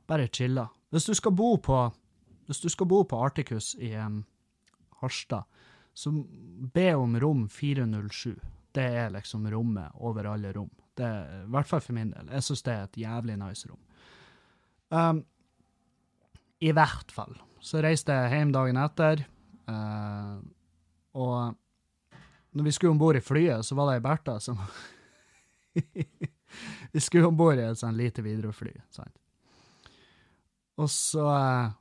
bare 0.09 0.27
chilla. 0.33 0.65
Hvis 0.89 1.05
du 1.05 1.13
skal 1.13 1.35
bo 1.37 1.53
på, 1.61 1.83
hvis 2.49 2.61
du 2.65 2.69
skal 2.73 2.89
bo 2.89 3.03
på 3.05 3.21
Articus 3.21 3.75
i 3.77 3.93
um, 4.01 4.23
Harstad, 5.01 5.45
så 5.93 6.11
be 6.73 6.89
om 6.95 7.19
rom 7.21 7.45
407. 7.49 8.33
Det 8.79 8.87
er 9.01 9.11
liksom 9.11 9.47
rommet 9.51 9.99
over 9.99 10.29
alle 10.31 10.53
rom. 10.55 10.71
Det 10.95 11.09
I 11.09 11.51
hvert 11.51 11.67
fall 11.67 11.83
for 11.83 11.97
min 11.97 12.13
del. 12.15 12.31
Jeg 12.31 12.45
syns 12.47 12.63
det 12.63 12.73
er 12.73 12.87
et 12.87 13.01
jævlig 13.03 13.35
nice 13.39 13.67
rom. 13.69 13.81
Um, 14.89 15.23
I 16.63 16.71
hvert 16.75 17.11
fall. 17.11 17.35
Så 17.59 17.81
reiste 17.83 18.15
jeg 18.15 18.37
hjem 18.37 18.53
dagen 18.55 18.79
etter, 18.79 19.25
uh, 19.67 20.39
og 21.19 21.57
når 22.55 22.63
vi 22.63 22.71
skulle 22.71 22.91
om 22.95 23.01
bord 23.01 23.19
i 23.19 23.23
flyet, 23.23 23.65
så 23.65 23.75
var 23.75 23.89
det 23.89 23.99
ei 23.99 24.05
Bertha 24.05 24.39
som 24.39 24.61
Vi 26.93 26.99
skulle 27.03 27.27
om 27.27 27.37
bord 27.37 27.59
i 27.59 27.67
et 27.67 27.77
sånn 27.77 27.99
lite 27.99 28.23
Widerøe-fly, 28.25 28.71
sant. 28.95 29.13
Og 30.79 30.87
så 30.89 31.27
uh, 31.27 31.75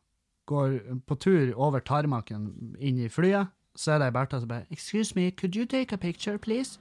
går 0.51 0.76
på 1.07 1.16
tur 1.22 1.55
over 1.55 1.80
tarmaken 1.80 2.74
inn 2.78 2.99
i 3.01 3.09
flyet, 3.09 3.55
så 3.78 3.94
er 3.94 4.03
det 4.03 4.11
ei 4.11 4.16
Bertha 4.18 4.42
som 4.42 4.51
bare 4.51 4.66
'Excuse 4.70 5.14
me, 5.14 5.30
could 5.30 5.57
you 5.57 5.64
take 5.64 5.94
a 5.94 5.99
picture, 5.99 6.38
please?' 6.38 6.78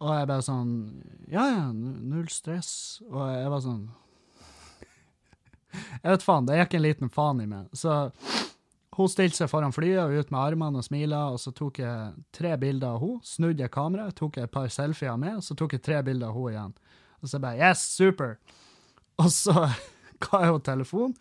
Og 0.00 0.10
jeg 0.12 0.28
bare 0.28 0.44
sånn 0.44 0.72
'Ja, 1.28 1.44
ja, 1.48 1.72
null 1.72 2.28
stress'. 2.28 3.02
Og 3.10 3.22
jeg 3.32 3.48
var 3.50 3.60
sånn 3.60 3.88
Jeg 6.02 6.10
vet 6.10 6.22
faen, 6.22 6.46
det 6.46 6.58
gikk 6.60 6.74
en 6.74 6.82
liten 6.82 7.10
faen 7.12 7.40
i 7.40 7.46
meg. 7.46 7.68
Så 7.72 8.12
hun 8.96 9.08
stilte 9.12 9.36
seg 9.36 9.50
foran 9.52 9.74
flyet 9.76 10.00
og 10.00 10.14
ut 10.16 10.30
med 10.32 10.40
armene 10.40 10.80
og 10.80 10.84
smila, 10.84 11.26
og 11.34 11.40
så 11.40 11.52
tok 11.52 11.82
jeg 11.82 12.14
tre 12.32 12.54
bilder 12.56 12.94
av 12.96 13.02
henne, 13.02 13.20
snudde 13.28 13.60
jeg 13.64 13.72
kameraet, 13.74 14.16
tok 14.16 14.38
jeg 14.38 14.48
et 14.48 14.52
par 14.54 14.68
selfier 14.72 15.18
med, 15.20 15.36
og 15.36 15.44
så 15.44 15.56
tok 15.58 15.76
jeg 15.76 15.82
tre 15.84 16.02
bilder 16.06 16.30
av 16.30 16.38
henne 16.38 16.54
igjen. 16.54 16.76
Og 17.20 17.28
så 17.28 17.40
bare 17.42 17.60
Yes, 17.60 17.82
super! 17.92 18.38
Og 19.20 19.28
så 19.32 19.52
ga 20.24 20.40
jeg 20.40 20.48
henne 20.52 20.64
telefon, 20.64 21.12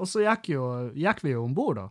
og 0.00 0.08
så 0.08 0.24
gikk, 0.24 0.52
jo, 0.56 0.66
gikk 0.96 1.24
vi 1.24 1.32
jo 1.32 1.44
om 1.44 1.56
bord, 1.56 1.80
da. 1.80 1.88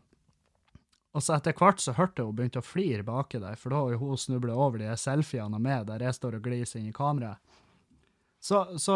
Og 1.20 1.24
så 1.26 1.36
etter 1.36 1.52
hvert 1.58 1.82
så 1.84 1.92
hørte 1.98 2.24
hun 2.24 2.36
begynte 2.38 2.62
å 2.62 2.66
flire 2.66 3.04
baki 3.04 3.42
der, 3.44 3.58
for 3.60 3.76
da 3.76 3.82
har 3.84 4.00
hun 4.00 4.20
snubla 4.20 4.54
over 4.56 4.80
de 4.80 4.94
selfiene 4.96 5.58
av 5.58 5.64
meg 5.64 5.90
der 5.90 6.06
jeg 6.06 6.16
står 6.16 6.38
og 6.38 6.46
gliser 6.46 6.80
inn 6.80 6.94
i 6.94 6.96
kameraet. 6.96 7.58
Så, 8.40 8.62
så 8.80 8.96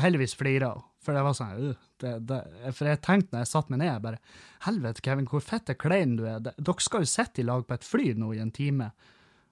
heldigvis 0.00 0.32
flira 0.32 0.70
hun, 0.72 0.86
for 1.04 1.12
det 1.12 1.24
var 1.26 1.34
sånn 1.36 1.50
uh, 1.60 1.82
det, 2.00 2.14
det, 2.24 2.38
For 2.72 2.88
jeg 2.88 3.02
tenkte 3.04 3.34
når 3.34 3.42
jeg 3.44 3.50
satte 3.50 3.72
meg 3.74 3.82
ned, 3.82 3.90
jeg 3.90 4.04
bare 4.06 4.20
Helvete, 4.64 5.04
Kevin, 5.04 5.28
hvor 5.28 5.44
fette 5.44 5.76
klein 5.76 6.16
du 6.16 6.24
er. 6.24 6.40
Dere 6.40 6.84
skal 6.84 7.04
jo 7.04 7.10
sitte 7.12 7.42
i 7.42 7.46
lag 7.46 7.66
på 7.68 7.76
et 7.76 7.84
fly 7.84 8.08
nå 8.16 8.32
i 8.32 8.40
en 8.40 8.54
time. 8.54 8.88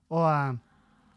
Og 0.08 0.24
eh, 0.30 0.56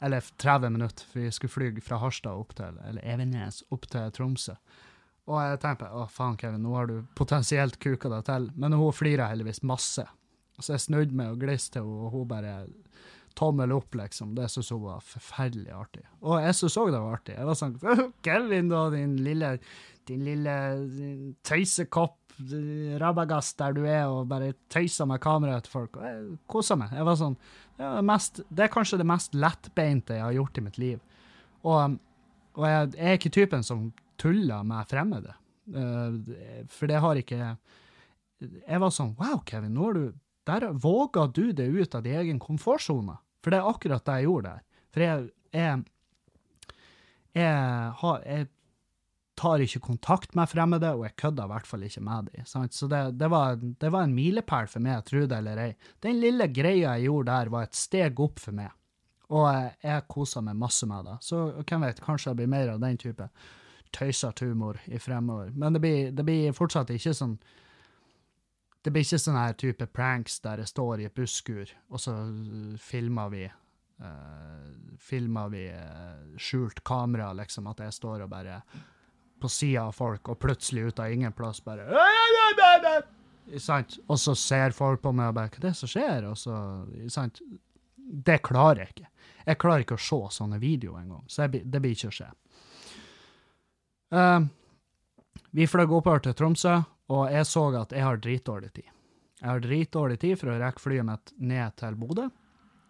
Eller 0.03 0.27
30 0.43 0.75
minutter, 0.75 1.07
for 1.07 1.23
vi 1.23 1.31
skulle 1.31 1.55
fly 1.55 1.71
fra 1.85 2.03
Harstad 2.03 2.43
opp 2.43 2.51
til 2.59 2.75
Eller 2.91 3.07
Evenes 3.07 3.63
opp 3.71 3.87
til 3.87 4.11
Tromsø. 4.15 4.59
Og 5.31 5.39
jeg 5.39 5.63
tenkte 5.63 5.87
å 5.95 6.05
faen, 6.11 6.37
Kevin, 6.41 6.63
nå 6.67 6.75
har 6.75 6.91
du 6.91 6.99
potensielt 7.15 7.79
kuka 7.79 8.11
deg 8.11 8.27
til. 8.27 8.51
Men 8.59 8.75
hun 8.75 8.95
flira 8.95 9.31
heldigvis 9.31 9.63
masse. 9.63 10.09
Så 10.59 10.75
jeg 10.75 10.85
snudde 10.85 11.15
meg 11.15 11.33
og 11.33 11.41
gliste 11.41 11.77
til 11.77 11.87
henne, 11.87 12.05
og 12.05 12.15
hun 12.15 12.29
bare 12.29 12.53
tommel 13.39 13.71
opp, 13.71 13.95
liksom. 13.95 14.33
Det 14.35 14.49
syntes 14.51 14.71
hun 14.73 14.83
var 14.83 15.03
forferdelig 15.05 15.71
artig. 15.75 16.03
Og 16.25 16.39
jeg 16.43 16.57
syntes 16.57 16.79
òg 16.81 16.91
det 16.93 17.03
var 17.03 17.19
artig. 17.19 17.37
Jeg 17.37 17.49
var 17.49 17.59
sånn 17.59 17.77
Kevin, 18.25 18.71
da, 18.71 18.81
din 18.93 19.15
lille, 19.23 19.53
din 20.09 20.25
lille 20.27 20.55
tøysekopp, 21.47 22.17
rabagast 22.99 23.57
der 23.59 23.73
du 23.75 23.81
er, 23.83 24.05
og 24.07 24.29
bare 24.31 24.53
tøyser 24.71 25.07
med 25.09 25.21
kameraet 25.23 25.67
til 25.67 25.75
folk. 25.75 25.99
Og 25.99 26.07
jeg 26.07 26.37
kosa 26.51 26.77
meg. 26.79 26.93
Jeg 26.95 27.07
var 27.07 27.19
sånn 27.19 27.35
er, 27.79 28.03
mest, 28.05 28.43
det 28.47 28.65
er 28.65 28.73
kanskje 28.73 28.99
det 29.01 29.07
mest 29.07 29.35
lettbeinte 29.35 30.15
jeg 30.19 30.25
har 30.25 30.37
gjort 30.37 30.59
i 30.59 30.63
mitt 30.67 30.79
liv. 30.81 31.01
Og, 31.67 31.99
og 32.55 32.65
jeg, 32.67 32.93
jeg 32.95 33.11
er 33.11 33.19
ikke 33.19 33.35
typen 33.35 33.65
som 33.67 33.89
tuller 34.19 34.63
med 34.67 34.87
fremmede. 34.91 35.35
Eh, 35.75 36.65
for 36.71 36.89
det 36.89 36.97
har 37.03 37.19
ikke 37.19 37.37
Jeg 38.39 38.79
var 38.81 38.89
sånn 38.95 39.11
Wow, 39.19 39.43
Kevin, 39.45 39.75
nå 39.75 39.89
har 39.89 39.97
du 39.97 40.05
Der 40.49 40.71
våga 40.73 41.27
du 41.29 41.51
det 41.53 41.69
ut 41.69 41.95
av 41.95 42.03
din 42.05 42.17
egen 42.19 42.39
komfortsone. 42.41 43.19
For 43.43 43.53
det 43.53 43.61
er 43.61 43.69
akkurat 43.69 44.05
det 44.05 44.19
jeg 44.19 44.29
gjorde 44.29 44.53
der. 44.53 44.63
For 44.89 45.05
jeg, 45.05 45.27
jeg, 45.55 45.83
jeg, 47.37 47.91
har, 48.01 48.23
jeg 48.25 48.49
tar 49.39 49.63
ikke 49.63 49.83
kontakt 49.85 50.35
med 50.35 50.49
fremmede, 50.51 50.89
og 50.97 51.05
jeg 51.07 51.15
kødder 51.21 51.47
i 51.47 51.53
hvert 51.53 51.69
fall 51.69 51.85
ikke 51.87 52.03
med 52.03 52.31
dem. 52.33 52.49
Så 52.49 52.89
det, 52.91 53.03
det, 53.19 53.29
var, 53.31 53.55
det 53.61 53.93
var 53.93 54.07
en 54.07 54.17
milepæl 54.17 54.67
for 54.71 54.83
meg, 54.83 55.05
tro 55.07 55.23
det 55.23 55.37
eller 55.37 55.63
ei. 55.69 55.69
Den 56.03 56.19
lille 56.19 56.49
greia 56.51 56.97
jeg 56.97 57.07
gjorde 57.07 57.31
der, 57.31 57.53
var 57.53 57.69
et 57.69 57.79
steg 57.79 58.19
opp 58.19 58.43
for 58.43 58.57
meg. 58.57 58.73
Og 59.29 59.45
jeg, 59.85 60.03
kosa 60.09 60.41
meg 60.41 60.57
masse 60.57 60.89
med 60.89 61.05
det. 61.05 61.15
Så 61.23 61.45
hvem 61.61 61.85
vet, 61.85 62.03
kanskje 62.03 62.33
det 62.33 62.41
blir 62.41 62.53
mer 62.57 62.73
av 62.73 62.83
den 62.83 62.99
type 62.99 63.29
tøysete 63.95 64.49
humor 64.49 64.81
i 64.89 64.99
fremover. 65.01 65.53
Men 65.55 65.77
det 65.77 65.83
blir, 65.83 66.11
det 66.13 66.25
blir 66.25 66.55
fortsatt 66.57 66.91
ikke 66.93 67.15
sånn 67.15 67.37
Det 68.81 68.93
blir 68.95 69.03
ikke 69.03 69.19
sånn 69.19 69.39
her 69.39 69.55
type 69.59 69.87
pranks 69.91 70.39
der 70.43 70.61
jeg 70.63 70.71
står 70.71 71.01
i 71.01 71.07
et 71.09 71.15
busskur, 71.15 71.71
og 71.91 71.99
så 71.99 72.13
uh, 72.15 72.77
filmer 72.79 73.33
vi 73.33 73.43
uh, 73.49 74.69
Filmer 74.99 75.51
vi 75.51 75.65
uh, 75.71 76.37
skjult 76.39 76.79
kamera, 76.87 77.33
liksom, 77.35 77.67
at 77.71 77.83
jeg 77.83 77.95
står 77.95 78.23
og 78.25 78.31
bare 78.31 78.61
på 79.39 79.51
sida 79.51 79.85
av 79.87 79.95
folk, 79.95 80.31
og 80.31 80.39
plutselig 80.39 80.89
ut 80.89 80.99
av 80.99 81.11
ingen 81.11 81.35
plass 81.35 81.61
bare 81.63 81.87
Sant? 83.63 83.95
Og 84.07 84.19
så 84.19 84.35
ser 84.37 84.75
folk 84.75 85.01
på 85.01 85.13
meg 85.15 85.31
og 85.31 85.37
bare 85.39 85.49
Hva 85.49 85.61
er 85.61 85.67
det 85.69 85.75
som 85.79 85.89
skjer? 85.89 86.27
Og 86.29 86.37
så 86.37 86.55
Sant? 87.09 87.39
Det 88.09 88.39
klarer 88.45 88.83
jeg 88.83 88.93
ikke. 88.93 89.09
Jeg 89.45 89.59
klarer 89.61 89.83
ikke 89.83 89.97
å 89.97 90.01
se 90.01 90.19
sånne 90.39 90.57
videoer 90.61 91.03
engang, 91.03 91.25
så 91.29 91.45
jeg, 91.45 91.61
det 91.69 91.81
blir 91.81 91.93
ikke 91.93 92.09
å 92.09 92.15
skje. 92.15 92.29
Uh, 94.09 94.47
vi 95.53 95.67
fløy 95.69 95.85
oppover 95.85 96.23
til 96.25 96.33
Tromsø, 96.37 96.79
og 97.09 97.31
jeg 97.33 97.47
så 97.49 97.65
at 97.79 97.93
jeg 97.95 98.05
har 98.05 98.21
dritdårlig 98.21 98.71
tid. 98.73 98.89
Jeg 99.39 99.47
har 99.47 99.63
dritdårlig 99.63 100.19
tid 100.19 100.39
for 100.39 100.51
å 100.51 100.59
rekke 100.59 100.83
flyet 100.83 101.07
mitt 101.07 101.33
ned 101.37 101.75
til 101.79 101.95
Bodø. 101.99 102.27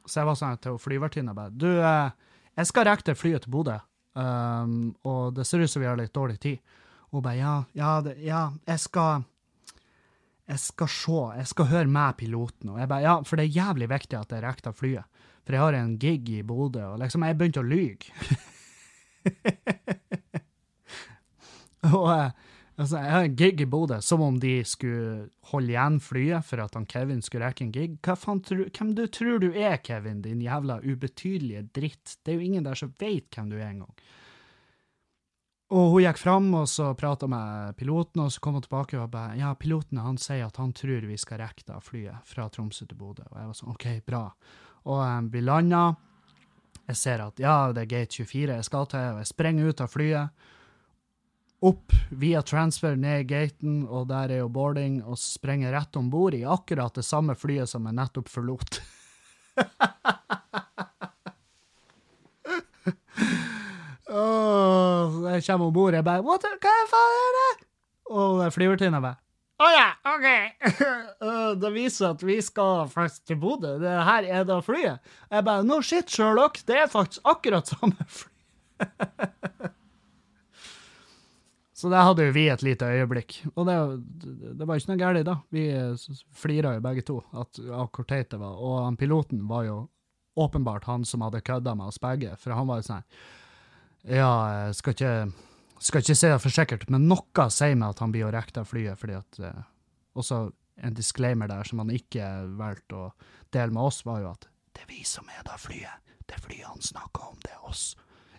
Så 0.09 0.21
jeg 0.21 0.29
var 0.29 0.37
sånn 0.39 0.61
til 0.63 0.79
flyvertinna 0.81 1.35
bare 1.37 1.53
Du, 1.53 1.69
eh, 1.69 2.11
jeg 2.57 2.69
skal 2.69 2.87
rekke 2.89 3.11
det 3.11 3.19
flyet 3.19 3.45
til 3.45 3.53
Bodø, 3.53 3.77
um, 4.17 4.95
og 5.07 5.35
det 5.37 5.45
ser 5.47 5.61
ut 5.61 5.71
som 5.71 5.83
vi 5.83 5.87
har 5.87 5.99
litt 5.99 6.15
dårlig 6.15 6.39
tid. 6.41 6.57
Hun 7.13 7.23
bare 7.23 7.37
ja, 7.37 7.53
ja, 7.77 7.91
det, 8.05 8.17
ja, 8.25 8.49
jeg 8.67 8.81
skal 8.83 9.23
jeg 10.49 10.61
skal 10.63 10.89
se, 10.89 11.21
jeg 11.37 11.47
skal 11.51 11.69
høre 11.69 11.93
med 11.93 12.17
piloten. 12.17 12.71
Og 12.73 12.79
jeg 12.81 12.89
bare, 12.89 13.05
ja, 13.05 13.15
For 13.21 13.37
det 13.37 13.45
er 13.45 13.57
jævlig 13.59 13.89
viktig 13.91 14.17
at 14.17 14.31
jeg 14.33 14.41
rekker 14.43 14.73
flyet. 14.73 15.05
For 15.45 15.55
jeg 15.55 15.61
har 15.61 15.77
en 15.77 15.97
gig 16.01 16.29
i 16.33 16.41
Bodø, 16.45 16.81
og 16.95 16.99
liksom, 17.03 17.25
jeg 17.25 17.37
begynte 17.37 17.61
å 17.61 17.69
lyge. 17.69 18.09
og 21.99 22.07
eh, 22.15 22.48
altså, 22.79 23.01
jeg 23.03 23.11
har 23.11 23.27
en 23.27 23.35
gig 23.39 23.61
i 23.61 23.67
Bodø, 23.69 23.99
som 24.01 24.23
om 24.25 24.39
de 24.39 24.53
skulle 24.67 25.27
holde 25.51 25.73
igjen 25.73 25.99
flyet 26.03 26.47
for 26.47 26.63
at 26.63 26.77
han 26.77 26.87
Kevin 26.89 27.21
skulle 27.25 27.49
rekke 27.49 27.67
en 27.67 27.73
gig. 27.75 27.97
Hva 28.05 28.15
faen 28.19 28.41
tru, 28.45 28.63
hvem 28.65 28.95
du 28.97 29.03
tror 29.11 29.43
du 29.43 29.49
er, 29.51 29.77
Kevin, 29.83 30.23
din 30.23 30.41
jævla 30.43 30.79
ubetydelige 30.85 31.67
dritt? 31.75 32.17
Det 32.23 32.33
er 32.33 32.39
jo 32.39 32.47
ingen 32.47 32.65
der 32.65 32.79
som 32.79 32.93
vet 33.01 33.29
hvem 33.35 33.51
du 33.51 33.59
er 33.59 33.69
engang. 33.69 33.93
Og 35.69 35.91
hun 35.93 36.01
gikk 36.01 36.17
fram 36.17 36.47
og 36.57 36.65
så 36.69 36.95
prata 36.97 37.27
med 37.29 37.75
piloten, 37.77 38.23
og 38.23 38.31
så 38.33 38.41
kom 38.41 38.55
hun 38.57 38.63
tilbake 38.65 38.97
og 38.97 39.11
bare 39.13 39.37
Ja, 39.37 39.53
piloten 39.53 40.01
han 40.01 40.17
sier 40.17 40.47
at 40.47 40.57
han 40.57 40.73
tror 40.73 41.05
vi 41.05 41.17
skal 41.21 41.43
rekke 41.43 41.67
det 41.67 41.81
flyet 41.85 42.25
fra 42.25 42.47
Tromsø 42.49 42.87
til 42.89 42.97
Bodø. 42.97 43.27
Og 43.29 43.37
jeg 43.37 43.51
var 43.51 43.57
sånn 43.59 43.75
OK, 43.75 43.89
bra. 44.07 44.23
Og 44.89 45.03
um, 45.03 45.27
vi 45.29 45.43
landa. 45.45 45.83
Jeg 46.89 46.97
ser 46.97 47.21
at 47.21 47.37
ja, 47.37 47.69
det 47.75 47.83
er 47.83 47.91
gate 47.91 48.17
24 48.17 48.55
jeg 48.55 48.65
skal 48.65 48.89
til, 48.89 49.11
og 49.13 49.21
jeg 49.21 49.29
sprenger 49.29 49.69
ut 49.69 49.83
av 49.85 49.93
flyet. 49.93 50.47
Opp 51.59 51.91
via 52.09 52.39
transfer 52.41 52.95
ned 52.95 53.25
gaten, 53.27 53.81
og 53.83 54.07
der 54.07 54.31
er 54.31 54.39
jo 54.45 54.47
boarding, 54.53 55.01
og 55.03 55.19
sprenger 55.19 55.73
rett 55.75 55.97
om 55.99 56.07
bord 56.11 56.37
i 56.37 56.45
akkurat 56.47 56.95
det 56.95 57.03
samme 57.03 57.35
flyet 57.35 57.67
som 57.67 57.83
jeg 57.89 57.97
nettopp 57.97 58.31
forlot. 58.31 58.79
Åh, 64.09 65.17
jeg 65.35 65.43
kommer 65.45 65.65
om 65.67 65.73
bord, 65.73 65.93
jeg 65.93 66.05
bare 66.05 66.23
What 66.25 66.45
Hva 66.47 66.75
faen 66.89 67.17
er 67.19 67.33
det? 67.39 67.65
Og 68.09 68.39
flyvertinna 68.55 69.01
bare 69.03 69.19
Å 69.59 69.67
ja, 69.75 69.89
OK. 70.07 70.27
Det 71.61 71.71
viser 71.75 72.13
at 72.13 72.23
vi 72.23 72.39
skal 72.41 72.87
faktisk 72.89 73.27
til 73.27 73.37
Bodø. 73.41 73.75
Det 73.81 73.91
her 74.07 74.23
er 74.23 74.47
da 74.47 74.61
flyet. 74.63 75.03
Jeg 75.27 75.45
bare 75.45 75.67
No 75.67 75.81
shit, 75.83 76.07
Sherlock. 76.07 76.61
Det 76.63 76.77
er 76.85 76.87
faktisk 76.87 77.27
akkurat 77.27 77.67
samme 77.67 78.07
fly. 78.07 78.31
Så 81.79 81.87
det 81.91 82.01
hadde 82.03 82.25
jo 82.27 82.35
vi 82.35 82.45
et 82.51 82.63
lite 82.65 82.87
øyeblikk. 82.91 83.37
Og 83.53 83.63
det, 83.69 83.75
det 84.59 84.65
var 84.67 84.79
ikke 84.79 84.91
noe 84.91 84.99
galt, 84.99 85.21
da. 85.29 85.37
Vi 85.55 85.63
flira 86.35 86.73
jo 86.75 86.83
begge 86.83 87.05
to 87.07 87.19
at, 87.31 87.59
av 87.71 87.87
hvor 87.95 88.07
teit 88.09 88.33
det 88.33 88.39
var. 88.41 88.57
Og 88.59 88.81
han 88.83 88.97
piloten 88.99 89.45
var 89.47 89.63
jo 89.69 89.77
åpenbart 90.39 90.89
han 90.89 91.05
som 91.07 91.23
hadde 91.23 91.43
kødda 91.47 91.75
med 91.79 91.91
oss 91.91 92.01
begge, 92.03 92.35
for 92.39 92.55
han 92.55 92.67
var 92.67 92.81
jo 92.81 92.89
sånn 92.89 93.05
Ja, 94.07 94.31
jeg 94.67 94.75
skal 94.79 94.95
ikke 94.95 95.13
skal 95.79 96.03
ikke 96.03 96.15
si 96.15 96.27
det 96.27 96.39
for 96.43 96.53
sikkert, 96.53 96.85
men 96.91 97.07
noe 97.07 97.45
sier 97.51 97.75
meg 97.79 97.93
at 97.93 98.01
han 98.03 98.11
blir 98.11 98.27
å 98.27 98.33
rekke 98.35 98.63
av 98.63 98.67
flyet, 98.67 98.99
fordi 98.99 99.15
at 99.15 99.39
eh, 99.39 99.61
Også 100.19 100.49
en 100.83 100.95
disclaimer 100.95 101.47
der 101.47 101.67
som 101.67 101.79
han 101.79 101.91
ikke 101.91 102.25
valgte 102.59 102.95
å 102.95 103.07
dele 103.55 103.71
med 103.75 103.83
oss, 103.87 104.01
var 104.07 104.19
jo 104.23 104.31
at 104.33 104.47
det 104.75 104.83
er 104.83 104.91
vi 104.91 105.03
som 105.07 105.27
er 105.31 105.43
det 105.47 105.55
flyet. 105.59 106.03
Det 106.27 106.39
flyet 106.43 106.67
han 106.67 106.83
snakker 106.83 107.31
om, 107.31 107.39
det 107.43 107.51
er 107.55 107.63
oss. 107.67 107.83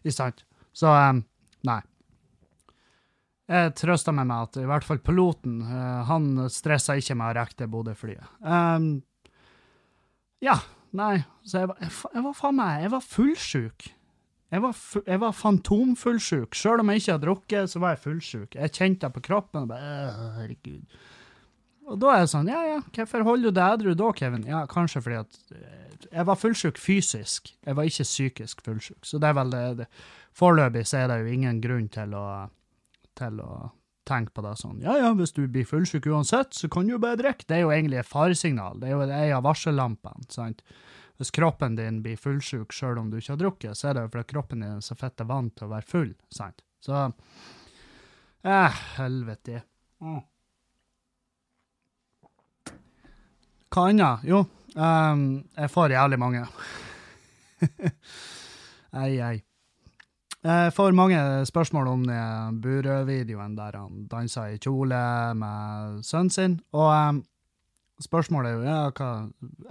Ikke 0.02 0.16
sant? 0.16 0.44
Så 0.76 0.92
um, 0.92 1.22
nei. 1.68 1.80
Jeg 3.50 3.72
trøsta 3.80 4.14
meg 4.14 4.28
med 4.30 4.46
at 4.46 4.58
i 4.62 4.66
hvert 4.70 4.86
fall 4.86 5.00
piloten, 5.02 5.60
uh, 5.66 6.02
han 6.06 6.46
stressa 6.52 6.94
ikke 7.00 7.16
med 7.18 7.32
å 7.32 7.38
rekke 7.40 7.58
det 7.58 7.70
Bodø-flyet. 7.72 8.28
Um, 8.46 8.92
ja, 10.44 10.60
nei, 10.96 11.16
så 11.42 11.64
jeg 11.64 11.72
jeg, 11.80 11.94
jeg 12.14 12.22
var 12.24 12.36
faen 12.38 12.56
meg 12.60 12.84
Jeg 12.84 12.92
var 12.94 13.02
fullsjuk. 13.04 13.88
Jeg 14.50 14.62
var, 14.64 14.78
jeg 15.06 15.22
var 15.22 15.34
fantomfullsjuk. 15.36 16.56
Sjøl 16.58 16.82
om 16.82 16.90
jeg 16.90 17.02
ikke 17.02 17.12
hadde 17.14 17.26
drukket, 17.26 17.70
så 17.70 17.82
var 17.82 17.94
jeg 17.94 18.02
fullsjuk. 18.06 18.56
Jeg 18.58 18.74
kjente 18.74 19.06
det 19.06 19.14
på 19.14 19.22
kroppen. 19.28 19.66
og 19.66 19.70
bare, 19.70 20.30
herregud. 20.40 20.96
Og 21.90 21.98
da 21.98 22.14
er 22.14 22.24
det 22.24 22.30
sånn, 22.30 22.50
ja 22.50 22.60
ja, 22.66 22.78
hvorfor 22.94 23.26
holder 23.26 23.50
du 23.50 23.58
deg 23.58 23.76
edru 23.76 23.94
da, 23.98 24.10
Kevin? 24.14 24.46
Ja, 24.46 24.62
kanskje 24.70 25.02
fordi 25.02 25.20
at 25.20 25.38
eh, 25.54 26.06
jeg 26.06 26.26
var 26.26 26.38
fullsjuk 26.38 26.78
fysisk. 26.78 27.50
Jeg 27.66 27.78
var 27.78 27.86
ikke 27.86 28.06
psykisk 28.06 28.62
fullsjuk. 28.66 29.00
Så 29.06 29.18
det 29.22 29.30
er 29.30 29.36
vel 29.38 29.54
det, 29.54 29.62
det. 29.82 29.88
Foreløpig 30.38 30.84
så 30.86 31.00
er 31.00 31.10
det 31.10 31.20
jo 31.22 31.34
ingen 31.34 31.58
grunn 31.62 31.88
til 31.90 32.14
å, 32.18 32.26
til 33.20 33.42
å 33.44 33.50
tenke 34.08 34.34
på 34.34 34.44
det 34.44 34.54
sånn. 34.58 34.80
Ja 34.82 34.96
ja, 34.98 35.10
hvis 35.16 35.34
du 35.36 35.44
blir 35.46 35.68
fullsjuk 35.68 36.08
uansett, 36.10 36.56
så 36.56 36.70
kan 36.72 36.88
du 36.88 36.94
jo 36.96 37.02
bare 37.02 37.18
drikke. 37.20 37.46
Det 37.46 37.58
er 37.58 37.64
jo 37.64 37.74
egentlig 37.74 38.00
et 38.00 38.08
faresignal. 38.08 38.80
Det 38.80 38.88
er 38.88 38.96
jo 38.96 39.04
ei 39.06 39.28
av 39.36 39.44
varsellampene. 39.46 40.26
sant? 40.32 40.64
Hvis 41.20 41.32
kroppen 41.36 41.76
din 41.76 42.00
blir 42.04 42.16
fullsjuk 42.16 42.72
sjøl 42.72 42.98
om 42.98 43.10
du 43.12 43.18
ikke 43.20 43.34
har 43.34 43.42
drukket, 43.42 43.76
så 43.78 43.90
er 43.90 43.96
det 43.96 44.06
jo 44.06 44.12
fordi 44.14 44.30
kroppen 44.32 44.64
din 44.64 44.78
er 44.78 44.84
så 44.84 44.96
fett 44.96 45.20
vant 45.28 45.54
til 45.56 45.68
å 45.68 45.74
være 45.74 45.88
full. 45.88 46.14
sant? 46.32 46.64
Så 46.80 46.96
eh, 48.42 48.80
helvete. 48.96 49.62
Mm. 50.00 50.22
Hva 53.70 53.84
annet? 53.92 54.24
Jo, 54.26 54.40
um, 54.74 55.26
jeg 55.54 55.70
får 55.70 55.94
jævlig 55.94 56.18
mange. 56.18 56.46
ei, 59.04 59.20
ei. 59.20 59.36
Jeg 60.40 60.72
får 60.72 60.94
mange 60.96 61.18
spørsmål 61.44 61.88
om 61.90 62.04
Burøe-videoen 62.64 63.58
der 63.58 63.76
han 63.76 64.06
dansa 64.08 64.46
i 64.48 64.56
kjole 64.56 65.00
med 65.36 65.98
sønnen 66.06 66.32
sin. 66.32 66.54
Og 66.72 66.88
um, 66.88 67.18
spørsmålet 68.00 68.48
er 68.48 68.56
jo 68.56 68.62
ja, 68.64 68.78
hva, 68.96 69.10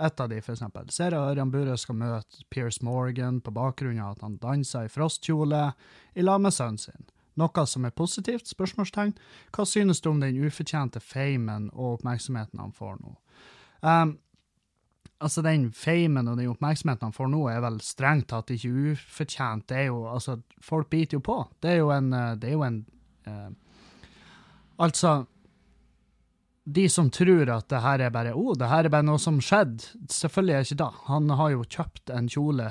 et 0.06 0.22
av 0.22 0.30
de, 0.30 0.42
for 0.46 0.54
eksempel. 0.54 0.92
Ser 0.94 1.16
jeg 1.18 1.32
Ørjan 1.32 1.50
Burøe 1.50 1.78
skal 1.78 1.98
møte 1.98 2.46
Pierce 2.54 2.86
Morgan 2.86 3.42
på 3.42 3.54
bakgrunn 3.56 3.98
av 3.98 4.14
at 4.14 4.28
han 4.28 4.38
dansa 4.38 4.86
i 4.86 4.94
frostkjole 4.94 5.72
i 6.14 6.28
lag 6.28 6.46
med 6.46 6.54
sønnen 6.54 6.78
sin. 6.78 7.10
Noe 7.40 7.66
som 7.66 7.90
er 7.90 7.96
positivt? 7.96 8.46
spørsmålstegn. 8.54 9.16
Hva 9.56 9.66
synes 9.66 10.02
du 10.06 10.12
om 10.12 10.22
den 10.22 10.38
ufortjente 10.46 11.02
famen 11.02 11.72
og 11.74 11.96
oppmerksomheten 11.98 12.62
han 12.62 12.78
får 12.78 13.02
nå? 13.02 13.18
Um, 13.82 14.20
altså, 15.20 15.44
den 15.46 15.70
famen 15.76 16.28
og 16.28 16.38
den 16.40 16.52
oppmerksomheten 16.52 17.10
han 17.10 17.16
får 17.16 17.32
nå, 17.32 17.42
er 17.52 17.64
vel 17.64 17.80
strengt 17.84 18.30
tatt 18.32 18.54
ikke 18.56 18.94
ufortjent. 18.94 19.68
Det 19.70 19.84
er 19.84 19.90
jo, 19.90 20.04
altså, 20.12 20.40
folk 20.64 20.90
biter 20.92 21.20
jo 21.20 21.26
på. 21.26 21.42
Det 21.62 21.76
er 21.76 21.82
jo 21.82 21.92
en, 21.96 22.14
eh, 22.14 22.32
det 22.40 22.52
er 22.52 22.58
jo 22.58 22.64
en 22.68 22.80
uh, 23.28 23.50
Altså, 24.80 25.26
de 26.64 26.86
som 26.88 27.10
tror 27.12 27.50
at 27.52 27.68
det 27.68 27.82
her 27.84 28.00
er 28.06 28.12
bare 28.16 28.32
oh, 28.32 28.54
det 28.56 28.70
her 28.72 28.88
er 28.88 28.94
bare 28.94 29.04
noe 29.04 29.20
som 29.20 29.42
skjedde, 29.44 29.90
selvfølgelig 30.08 30.54
er 30.56 30.64
det 30.64 30.70
ikke 30.70 30.84
det. 30.84 31.02
Han 31.10 31.34
har 31.36 31.50
jo 31.52 31.66
kjøpt 31.68 32.14
en 32.16 32.30
kjole 32.32 32.70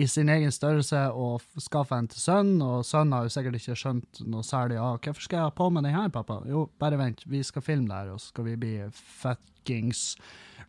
i 0.00 0.06
sin 0.10 0.30
egen 0.32 0.52
størrelse 0.54 1.00
og 1.14 1.44
skaffa 1.62 2.00
en 2.00 2.08
til 2.10 2.20
sønnen, 2.22 2.62
og 2.64 2.86
sønnen 2.86 3.16
har 3.16 3.26
jo 3.26 3.34
sikkert 3.34 3.58
ikke 3.60 3.78
skjønt 3.78 4.22
noe 4.26 4.46
særlig 4.46 4.78
av 4.82 4.98
hvorfor 5.00 5.26
skal 5.26 5.40
jeg 5.40 5.48
ha 5.48 5.54
på 5.56 5.68
meg 5.72 5.86
den 5.86 5.96
her, 5.96 6.12
pappa? 6.14 6.40
Jo, 6.48 6.66
bare 6.80 7.00
vent, 7.00 7.24
vi 7.30 7.42
skal 7.46 7.64
filme 7.64 7.90
det 7.90 8.00
her, 8.00 8.14
og 8.14 8.22
så 8.22 8.32
skal 8.32 8.48
vi 8.50 8.58
bli 8.64 8.74
fuckings 8.96 10.08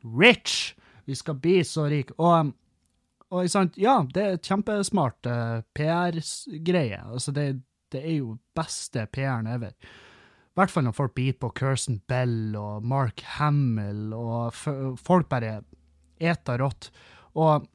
rich! 0.03 0.75
Vi 1.07 1.15
skal 1.15 1.37
bli 1.39 1.61
så 1.63 1.85
rike. 1.87 2.15
Og, 2.19 2.49
og 3.31 3.47
sant, 3.51 3.77
ja, 3.79 4.01
det 4.11 4.25
er 4.25 4.41
kjempesmart 4.43 5.29
uh, 5.31 5.61
PR-greie. 5.77 6.99
Altså, 6.99 7.31
det, 7.31 7.45
det, 7.93 8.01
er 8.01 8.17
jo 8.17 8.33
beste 8.57 9.05
PR-en 9.15 9.47
ever. 9.53 9.71
I 9.71 10.59
hvert 10.59 10.73
fall 10.73 10.83
når 10.83 10.97
folk 10.97 11.13
biter 11.15 11.39
på 11.45 11.53
Kirsten 11.55 12.01
Bell 12.09 12.57
og 12.59 12.83
Mark 12.83 13.23
Hamill, 13.37 14.11
og 14.17 14.51
folk 14.99 15.29
bare 15.31 15.61
eter 16.19 16.59
rått. 16.59 16.89
Og 17.37 17.67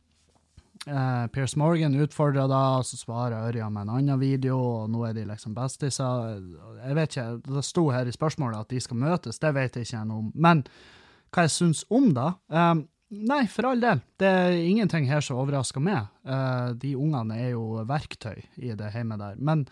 Uh, 0.87 1.29
Piers 1.31 1.55
Morgan 1.57 1.95
utfordra 1.95 2.49
da, 2.51 2.61
og 2.81 2.87
så 2.87 2.97
svarer 2.99 3.45
Ørjan 3.47 3.71
med 3.71 3.87
en 3.87 3.93
annen 4.01 4.19
video, 4.19 4.57
og 4.59 4.89
nå 4.91 5.05
er 5.07 5.15
de 5.15 5.27
liksom 5.29 5.55
bestiser. 5.55 6.41
Jeg 6.81 6.97
vet 6.99 7.15
ikke, 7.15 7.27
Det 7.47 7.63
sto 7.67 7.85
her 7.95 8.09
i 8.11 8.15
spørsmålet 8.15 8.65
at 8.65 8.73
de 8.75 8.81
skal 8.83 8.99
møtes, 8.99 9.39
det 9.39 9.53
vet 9.55 9.79
jeg 9.79 9.87
ikke 9.87 10.03
noe 10.09 10.25
om. 10.25 10.33
Men 10.35 10.65
hva 11.31 11.47
jeg 11.47 11.55
syns 11.55 11.85
om 11.87 12.11
det? 12.17 12.27
Um, 12.51 12.83
nei, 13.31 13.45
for 13.47 13.71
all 13.71 13.81
del. 13.85 14.03
Det 14.19 14.27
er 14.27 14.59
ingenting 14.59 15.07
her 15.07 15.23
som 15.23 15.39
overrasker 15.45 15.85
meg. 15.85 16.11
Uh, 16.27 16.75
de 16.75 16.97
ungene 16.99 17.39
er 17.39 17.55
jo 17.55 17.85
verktøy 17.87 18.43
i 18.59 18.75
det 18.75 18.91
hjemme 18.97 19.21
der. 19.23 19.39
Men 19.39 19.65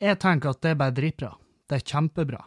jeg 0.00 0.22
tenker 0.22 0.54
at 0.54 0.62
det 0.62 0.76
er 0.76 0.78
bare 0.80 0.94
dritbra. 0.94 1.34
Det 1.66 1.80
er 1.80 1.88
kjempebra. 1.90 2.44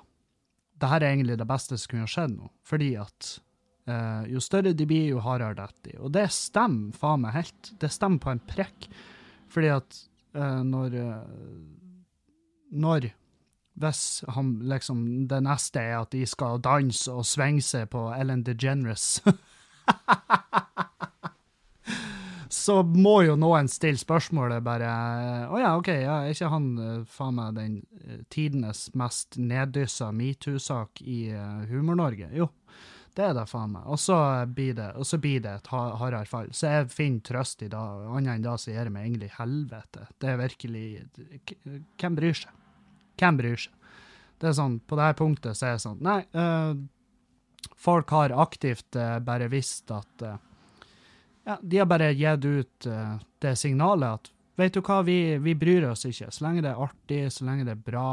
Dette 0.80 0.95
er 1.01 1.12
egentlig 1.12 1.36
det 1.39 1.47
beste 1.51 1.78
som 1.78 1.91
kunne 1.91 2.10
skjedd 2.10 2.38
nå, 2.38 2.47
fordi 2.64 2.93
at 2.99 3.36
Uh, 3.84 4.24
jo 4.32 4.40
større 4.40 4.72
de 4.72 4.86
blir, 4.88 5.10
jo 5.12 5.20
hardere 5.24 5.58
detter 5.58 5.90
de. 5.90 5.98
Og 6.00 6.14
det 6.16 6.30
stemmer 6.32 6.96
faen 6.96 7.26
meg 7.26 7.36
helt. 7.36 7.74
Det 7.82 7.92
stemmer 7.92 8.22
på 8.24 8.32
en 8.32 8.40
prekk. 8.48 8.88
Fordi 9.52 9.70
at 9.74 9.98
uh, 10.38 10.62
når 10.64 10.96
uh, 10.96 11.24
Når 12.72 13.12
Hvis 13.78 14.24
han 14.34 14.60
liksom 14.70 15.28
Det 15.28 15.44
neste 15.46 15.80
er 15.82 16.00
at 16.00 16.12
de 16.14 16.26
skal 16.26 16.62
danse 16.64 17.12
og 17.12 17.26
svinge 17.26 17.62
seg 17.62 17.90
på 17.94 18.08
Ellen 18.16 18.44
DeGeneres 18.46 19.22
Så 22.64 22.80
må 22.86 23.22
jo 23.28 23.36
noen 23.38 23.68
stille 23.70 24.00
spørsmålet 24.00 24.64
bare 24.66 24.90
Å 25.52 25.60
ja, 25.60 25.76
OK, 25.78 25.90
ja, 25.92 26.22
er 26.24 26.34
ikke 26.34 26.50
han 26.54 27.06
faen 27.10 27.36
meg 27.38 27.56
den 27.60 27.76
tidenes 28.32 28.88
mest 28.98 29.38
neddyssa 29.38 30.12
metoo-sak 30.16 31.02
i 31.02 31.34
Humor-Norge? 31.70 32.30
Jo. 32.38 32.48
Det 33.14 33.26
er 33.28 33.36
det 33.38 33.45
faen 33.49 33.76
meg. 33.76 33.86
Og 33.86 33.99
så 34.01 34.18
blir 34.49 34.74
det, 34.78 34.89
og 34.97 35.05
så 35.05 35.20
blir 35.22 35.43
det 35.43 35.51
et 35.59 35.70
hardere 35.70 36.26
fall. 36.26 36.49
Så 36.55 36.72
jeg 36.72 36.89
finner 36.93 37.22
trøst 37.28 37.61
i 37.61 37.70
det, 37.70 37.78
annet 37.78 38.38
enn 38.38 38.45
det 38.45 38.55
som 38.64 38.74
gjør 38.74 38.89
meg 38.93 39.05
egentlig 39.05 39.30
helvete. 39.38 40.07
Det 40.18 40.32
er 40.32 40.41
virkelig 40.41 40.86
Hvem 42.01 42.18
bryr 42.18 42.39
seg? 42.41 42.55
Hvem 43.22 43.39
bryr 43.41 43.64
seg? 43.68 43.76
Det 44.41 44.49
er 44.49 44.57
sånn, 44.57 44.80
På 44.82 44.97
dette 44.99 45.20
punktet 45.22 45.59
så 45.59 45.70
er 45.70 45.78
det 45.78 45.84
sånn 45.86 46.01
Nei, 46.03 46.20
øh, 46.36 47.70
folk 47.80 48.09
har 48.11 48.34
aktivt 48.43 48.97
øh, 48.99 49.20
bare 49.24 49.47
visst 49.51 49.93
at 49.93 50.26
øh, 50.26 50.39
Ja, 51.45 51.59
de 51.61 51.80
har 51.80 51.88
bare 51.91 52.14
gitt 52.16 52.45
ut 52.47 52.88
det 53.43 53.53
signalet 53.59 54.18
at 54.18 54.32
Vet 54.59 54.76
du 54.76 54.84
hva, 54.86 54.99
vi, 55.01 55.38
vi 55.41 55.55
bryr 55.57 55.88
oss 55.89 56.05
ikke. 56.05 56.28
Så 56.30 56.43
lenge 56.45 56.61
det 56.61 56.70
er 56.70 56.82
artig, 56.86 57.24
så 57.34 57.45
lenge 57.47 57.66
det 57.66 57.74
er 57.74 57.86
bra 57.88 58.09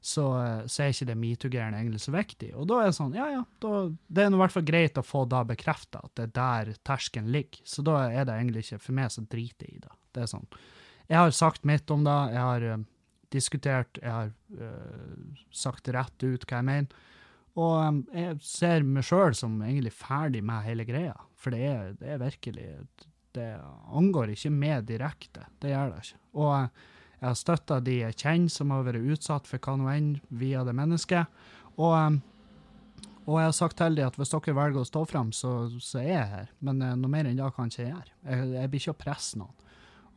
så, 0.00 0.26
så 0.64 0.82
er 0.82 0.94
ikke 0.94 1.08
det 1.10 1.16
metoo-greiene 1.20 1.80
egentlig 1.82 2.00
så 2.00 2.12
viktig. 2.14 2.50
Og 2.56 2.68
da 2.70 2.78
er 2.80 2.88
det 2.88 2.96
sånn, 2.96 3.16
ja 3.16 3.26
ja, 3.34 3.40
da, 3.60 3.80
det 4.08 4.22
er 4.24 4.32
i 4.32 4.38
hvert 4.40 4.54
fall 4.54 4.68
greit 4.70 5.00
å 5.00 5.04
få 5.04 5.26
da 5.28 5.42
bekrefta 5.44 6.00
at 6.06 6.14
det 6.16 6.28
er 6.30 6.36
der 6.38 6.70
terskelen 6.88 7.28
ligger. 7.34 7.60
Så 7.68 7.84
da 7.84 7.98
er 8.08 8.24
det 8.28 8.38
egentlig 8.38 8.64
ikke 8.64 8.80
for 8.86 8.96
meg 8.96 9.12
så 9.12 9.24
driter 9.28 9.68
i 9.68 9.82
det. 9.82 9.92
Det 10.16 10.24
er 10.24 10.30
sånn. 10.32 10.48
Jeg 11.10 11.18
har 11.18 11.36
sagt 11.36 11.68
mitt 11.68 11.92
om 11.92 12.06
det, 12.06 12.16
jeg 12.32 12.46
har 12.46 12.66
uh, 12.72 12.86
diskutert, 13.34 14.00
jeg 14.00 14.14
har 14.14 14.32
uh, 14.62 15.44
sagt 15.52 15.90
rett 15.92 16.24
ut 16.24 16.46
hva 16.46 16.62
jeg 16.62 16.68
mener. 16.70 17.06
Og 17.60 17.76
um, 17.82 18.00
jeg 18.14 18.38
ser 18.46 18.86
meg 18.86 19.04
sjøl 19.04 19.36
som 19.36 19.58
egentlig 19.66 19.92
ferdig 19.98 20.40
med 20.46 20.64
hele 20.64 20.86
greia, 20.88 21.16
for 21.36 21.52
det 21.52 21.66
er, 21.66 21.92
det 22.00 22.14
er 22.14 22.22
virkelig 22.22 22.68
Det 23.34 23.50
angår 23.94 24.32
ikke 24.32 24.50
meg 24.50 24.88
direkte, 24.88 25.44
det 25.60 25.74
gjør 25.74 25.92
det 25.92 26.00
ikke. 26.06 26.22
Og 26.40 26.54
uh, 26.56 26.88
jeg 27.20 27.28
har 27.28 27.36
støtta 27.36 27.80
de 27.84 27.98
jeg 27.98 28.16
kjenner 28.16 28.52
som 28.52 28.72
har 28.72 28.86
vært 28.86 29.04
utsatt 29.12 29.48
for 29.48 29.60
hva 29.60 29.76
nå 29.76 29.88
enn 29.92 30.10
via 30.32 30.64
det 30.64 30.72
mennesket. 30.76 31.40
Og, 31.76 31.92
um, 31.92 32.20
og, 33.26 33.34
jeg 33.36 33.50
har 33.50 33.56
sagt 33.56 33.76
til 33.76 33.98
dem 33.98 34.08
at 34.08 34.16
hvis 34.16 34.32
dere 34.32 34.56
velger 34.56 34.80
å 34.80 34.88
stå 34.88 35.04
fram, 35.08 35.32
så, 35.36 35.52
så, 35.76 36.00
er 36.00 36.14
jeg 36.14 36.30
her. 36.32 36.52
Men 36.64 36.80
uh, 36.80 36.94
noe 36.96 37.12
mer 37.12 37.28
enn 37.28 37.36
det 37.36 37.50
kan 37.56 37.68
ikke 37.68 37.90
gjøre. 37.90 38.14
Jeg, 38.24 38.48
jeg 38.56 38.72
blir 38.72 38.84
ikke 38.84 38.96
å 38.96 39.02
presse 39.04 39.40
noen. 39.40 39.56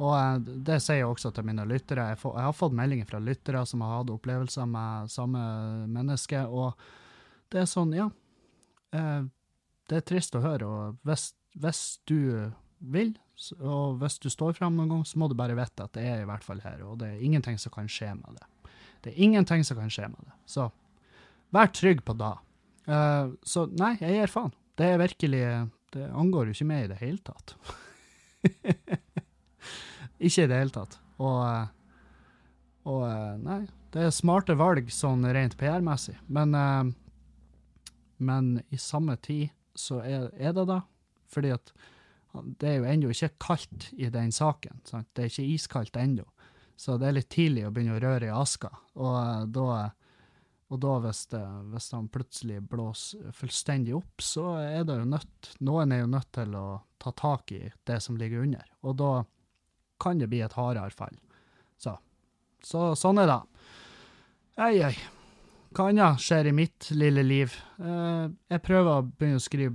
Og 0.01 0.15
eh, 0.17 0.55
det 0.65 0.79
sier 0.81 1.03
jeg 1.03 1.09
også 1.11 1.29
til 1.35 1.45
mine 1.47 1.67
lyttere. 1.69 2.07
Jeg, 2.13 2.19
får, 2.23 2.33
jeg 2.39 2.49
har 2.49 2.57
fått 2.57 2.75
meldinger 2.77 3.09
fra 3.09 3.21
lyttere 3.21 3.61
som 3.69 3.83
har 3.85 3.99
hatt 3.99 4.11
opplevelser 4.13 4.65
med 4.69 5.11
samme 5.13 5.43
menneske, 5.91 6.41
og 6.49 6.73
det 7.53 7.61
er 7.61 7.69
sånn, 7.69 7.93
ja. 7.93 8.07
Eh, 8.95 9.21
det 9.91 9.99
er 9.99 10.07
trist 10.07 10.35
å 10.39 10.41
høre, 10.41 10.65
og 10.65 11.05
hvis, 11.05 11.27
hvis 11.61 11.83
du 12.09 12.17
vil, 12.93 13.13
og 13.59 13.97
hvis 13.99 14.19
du 14.21 14.29
står 14.31 14.55
frem 14.57 14.75
noen 14.77 14.91
gang, 14.91 15.03
så 15.07 15.19
må 15.19 15.27
du 15.27 15.35
bare 15.37 15.55
vite 15.57 15.85
at 15.85 15.93
det 15.97 16.05
er 16.07 16.21
i 16.23 16.27
hvert 16.29 16.45
fall 16.45 16.61
her, 16.63 16.83
og 16.85 16.99
det 17.01 17.09
er 17.09 17.23
ingenting 17.25 17.57
som 17.61 17.73
kan 17.73 17.89
skje 17.89 18.13
med 18.19 18.37
det. 18.37 18.71
Det 19.03 19.11
er 19.11 19.23
ingenting 19.25 19.65
som 19.67 19.79
kan 19.79 19.91
skje 19.91 20.07
med 20.11 20.19
det. 20.23 20.35
Så 20.47 20.69
vær 21.53 21.71
trygg 21.75 22.03
på 22.05 22.15
det. 22.17 22.33
Uh, 22.87 23.33
så 23.47 23.65
nei, 23.71 23.95
jeg 24.01 24.19
gir 24.19 24.31
faen. 24.31 24.53
Det 24.79 24.89
er 24.89 24.99
virkelig 24.99 25.43
Det 25.93 26.07
angår 26.09 26.49
jo 26.49 26.55
ikke 26.55 26.65
meg 26.65 26.85
i 26.85 26.89
det 26.89 26.99
hele 27.03 27.19
tatt. 27.21 27.53
ikke 30.25 30.45
i 30.45 30.49
det 30.49 30.57
hele 30.57 30.73
tatt. 30.73 30.97
Og, 31.21 31.37
eh, 31.45 31.67
og 32.89 33.03
eh, 33.05 33.35
nei, 33.43 33.59
det 33.93 34.07
er 34.07 34.15
smarte 34.15 34.55
valg 34.57 34.89
sånn 34.89 35.21
rent 35.37 35.53
PR-messig. 35.59 36.15
Men, 36.33 36.57
uh, 36.57 37.91
men 38.17 38.55
i 38.73 38.81
samme 38.81 39.19
tid 39.21 39.53
så 39.77 40.01
er, 40.01 40.31
er 40.33 40.57
det 40.57 40.65
da. 40.71 40.79
Fordi 41.29 41.53
at 41.53 41.69
det 42.33 42.69
er 42.69 42.79
jo 42.79 42.87
ennå 42.89 43.11
ikke 43.13 43.35
kaldt 43.45 43.89
i 43.93 44.09
den 44.13 44.31
saken. 44.33 44.81
Sant? 44.89 45.09
Det 45.13 45.25
er 45.25 45.31
ikke 45.31 45.51
iskaldt 45.53 45.99
ennå. 46.01 46.25
Så 46.75 46.97
det 46.97 47.09
er 47.09 47.17
litt 47.19 47.29
tidlig 47.33 47.67
å 47.67 47.73
begynne 47.73 47.97
å 47.97 48.01
røre 48.01 48.31
i 48.31 48.33
aska. 48.33 48.71
Og 48.97 49.13
eh, 49.19 49.43
da, 49.53 49.67
og 50.73 50.81
da 50.81 50.95
hvis, 51.05 51.25
det, 51.33 51.43
hvis 51.73 51.91
han 51.93 52.09
plutselig 52.13 52.63
blåser 52.71 53.35
fullstendig 53.37 53.93
opp, 53.99 54.23
så 54.25 54.47
er 54.63 54.87
det 54.89 54.97
jo 54.97 55.09
nødt 55.13 55.51
Noen 55.63 55.93
er 55.93 56.03
jo 56.03 56.09
nødt 56.15 56.31
til 56.33 56.57
å 56.57 56.67
ta 57.03 57.13
tak 57.19 57.53
i 57.53 57.61
det 57.85 57.99
som 58.01 58.17
ligger 58.17 58.47
under. 58.47 58.65
Og 58.81 58.97
da 58.99 59.13
kan 60.01 60.19
det 60.19 60.31
bli 60.31 60.41
et 60.43 60.57
hardere 60.57 60.91
fall. 60.95 61.15
Så, 61.77 61.95
så 62.63 62.93
sånn 62.97 63.21
er 63.21 63.29
det. 63.29 63.41
Ei, 64.63 64.75
ei. 64.89 64.95
Hva 65.73 65.87
annet 65.89 66.21
skjer 66.21 66.49
i 66.49 66.53
mitt 66.53 66.89
lille 66.93 67.23
liv? 67.25 67.53
Eh, 67.81 68.25
jeg 68.53 68.65
prøver 68.65 68.91
å 68.99 69.05
begynne 69.05 69.39
å 69.39 69.43
skrive 69.43 69.73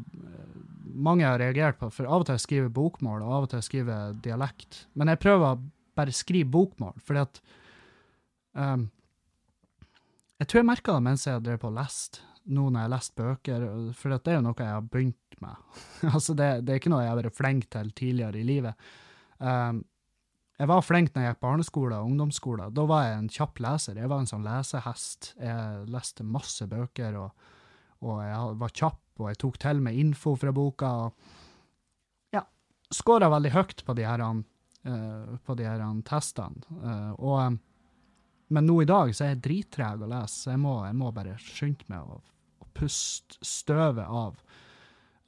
Mange 0.99 1.27
har 1.27 1.41
reagert 1.41 1.79
på, 1.81 1.91
for 1.95 2.09
av 2.09 2.25
og 2.25 2.29
til 2.29 2.39
skriver 2.43 2.71
bokmål, 2.75 3.25
og 3.25 3.35
av 3.35 3.47
og 3.47 3.51
til 3.53 3.65
skriver 3.65 4.17
dialekt. 4.25 4.85
Men 4.99 5.13
jeg 5.13 5.23
prøver 5.23 5.55
å 5.55 5.61
bare 5.99 6.15
skrive 6.15 6.51
bokmål, 6.55 6.97
fordi 7.03 7.25
at 7.25 7.43
um, 8.55 8.89
Jeg 10.39 10.47
tror 10.47 10.61
jeg 10.61 10.69
merka 10.69 10.95
det 10.95 11.03
mens 11.03 11.27
jeg 11.27 11.43
drev 11.43 11.59
på 11.59 11.71
og 11.73 11.79
leste, 11.81 12.23
nå 12.49 12.69
når 12.69 12.79
jeg 12.79 12.87
har 12.87 12.93
lest 12.95 13.15
bøker, 13.19 13.65
for 13.99 14.15
det 14.15 14.31
er 14.31 14.39
jo 14.39 14.45
noe 14.47 14.63
jeg 14.63 14.77
har 14.77 14.91
begynt 14.93 15.39
med. 15.43 15.65
altså 16.15 16.37
det, 16.39 16.51
det 16.65 16.75
er 16.75 16.83
ikke 16.83 16.93
noe 16.95 17.03
jeg 17.05 17.13
har 17.13 17.21
vært 17.21 17.39
flink 17.39 17.67
til 17.75 17.91
tidligere 17.99 18.39
i 18.39 18.47
livet. 18.47 18.91
Um, 19.39 19.83
jeg 20.59 20.67
var 20.67 20.83
flink 20.83 21.13
når 21.15 21.23
jeg 21.23 21.35
gikk 21.35 21.43
barneskole 21.45 21.99
og 21.99 22.09
ungdomsskole. 22.11 22.71
Da 22.75 22.85
var 22.91 23.05
jeg 23.07 23.19
en 23.19 23.29
kjapp 23.31 23.61
leser. 23.63 23.99
Jeg 24.01 24.11
var 24.11 24.23
en 24.23 24.31
sånn 24.31 24.47
lesehest. 24.47 25.33
Jeg 25.39 25.85
leste 25.95 26.27
masse 26.27 26.67
bøker, 26.67 27.19
og, 27.21 27.53
og 28.03 28.17
jeg 28.25 28.57
var 28.63 28.75
kjapp, 28.81 28.99
og 29.19 29.31
jeg 29.31 29.41
tok 29.43 29.59
til 29.63 29.83
meg 29.85 29.99
info 30.01 30.35
fra 30.39 30.53
boka. 30.55 30.91
og 31.07 32.35
ja, 32.35 32.45
Skåra 32.95 33.31
veldig 33.33 33.53
høyt 33.55 33.85
på 33.87 33.97
de 33.99 34.07
her, 34.07 34.25
uh, 34.25 35.37
på 35.45 35.59
de 35.59 35.69
her 35.69 35.85
testene. 36.09 36.63
Uh, 36.71 37.13
og, 37.19 37.37
eh, 37.43 37.59
men 38.49 38.67
nå 38.67 38.81
i 38.83 38.89
dag 38.89 39.13
så 39.13 39.27
er 39.27 39.35
jeg 39.35 39.45
drittreg 39.45 40.03
å 40.03 40.09
lese, 40.09 40.45
så 40.45 40.55
jeg 40.55 40.63
må, 40.63 40.79
jeg 40.87 40.97
må 40.97 41.13
bare 41.13 41.37
skynde 41.43 41.91
meg 41.93 42.09
å, 42.09 42.23
å 42.65 42.73
puste 42.79 43.39
støvet 43.45 44.07
av. 44.07 44.41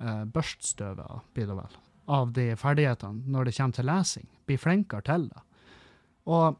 Uh, 0.00 0.24
børststøvet 0.32 1.04
av, 1.04 1.24
blir 1.36 1.50
det 1.50 1.60
vel 1.60 1.80
av 2.10 2.32
de 2.34 2.50
ferdighetene 2.58 3.30
når 3.30 3.48
det 3.48 3.56
kommer 3.56 3.76
til 3.76 3.86
lesing. 3.86 4.26
Bli 4.48 4.56
flinkere 4.58 5.06
til 5.06 5.28
det. 5.30 5.42
Og 6.30 6.56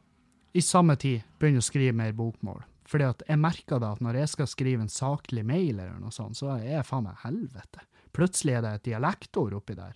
i 0.55 0.63
samme 0.63 0.95
tid 0.99 1.25
begynne 1.39 1.63
å 1.63 1.65
skrive 1.65 1.95
mer 1.97 2.13
bokmål. 2.15 2.61
Fordi 2.91 3.07
at 3.07 3.23
jeg 3.27 3.39
merker 3.39 3.79
da 3.79 3.93
at 3.95 4.03
når 4.03 4.19
jeg 4.19 4.33
skal 4.33 4.49
skrive 4.51 4.83
en 4.83 4.91
saklig 4.91 5.45
mail, 5.47 5.77
eller 5.79 5.99
noe 6.01 6.11
sånt, 6.11 6.39
så 6.39 6.57
er 6.57 6.65
jeg 6.67 6.87
faen 6.87 7.07
meg 7.07 7.21
helvete. 7.23 7.85
Plutselig 8.11 8.57
er 8.57 8.65
det 8.65 8.71
et 8.75 8.87
dialektord 8.89 9.55
oppi 9.55 9.77
der. 9.77 9.93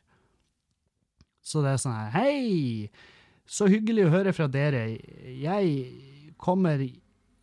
Så 1.46 1.62
det 1.62 1.76
er 1.76 1.82
sånn 1.82 1.98
her 1.98 2.14
Hei! 2.16 2.92
Så 3.46 3.68
hyggelig 3.70 4.08
å 4.08 4.14
høre 4.16 4.32
fra 4.34 4.48
dere. 4.50 4.88
Jeg 5.38 6.32
kommer 6.42 6.80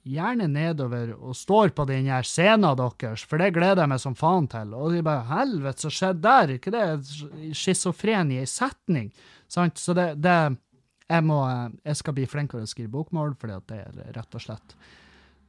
gjerne 0.02 0.48
nedover 0.50 1.12
og 1.14 1.36
står 1.38 1.70
på 1.76 1.84
den 1.86 2.08
her 2.10 2.26
scenen 2.26 2.74
deres, 2.74 3.22
for 3.22 3.38
det 3.38 3.52
gleder 3.54 3.84
jeg 3.84 3.92
meg 3.92 4.02
som 4.02 4.16
faen 4.18 4.48
til. 4.50 4.72
Og 4.74 4.96
de 4.96 5.04
bare 5.06 5.28
Helvete, 5.28 5.84
så 5.84 5.92
skjedde 5.94 6.24
der? 6.26 6.56
Ikke 6.56 6.72
det 6.74 7.54
schizofren 7.54 8.32
i 8.34 8.40
ei 8.42 8.48
setning? 8.50 9.12
Sant? 9.46 9.78
Så 9.78 9.94
det, 9.94 10.08
det 10.24 10.34
jeg, 11.06 11.28
må, 11.28 11.38
jeg 11.84 12.00
skal 12.00 12.16
bli 12.16 12.26
flinkere 12.26 12.64
til 12.64 12.70
å 12.70 12.72
skrive 12.72 12.94
bokmål, 12.96 13.36
fordi 13.38 13.60
at 13.60 13.70
det 13.70 13.80
er 13.84 14.18
rett 14.18 14.40
og 14.40 14.42
slett 14.42 14.76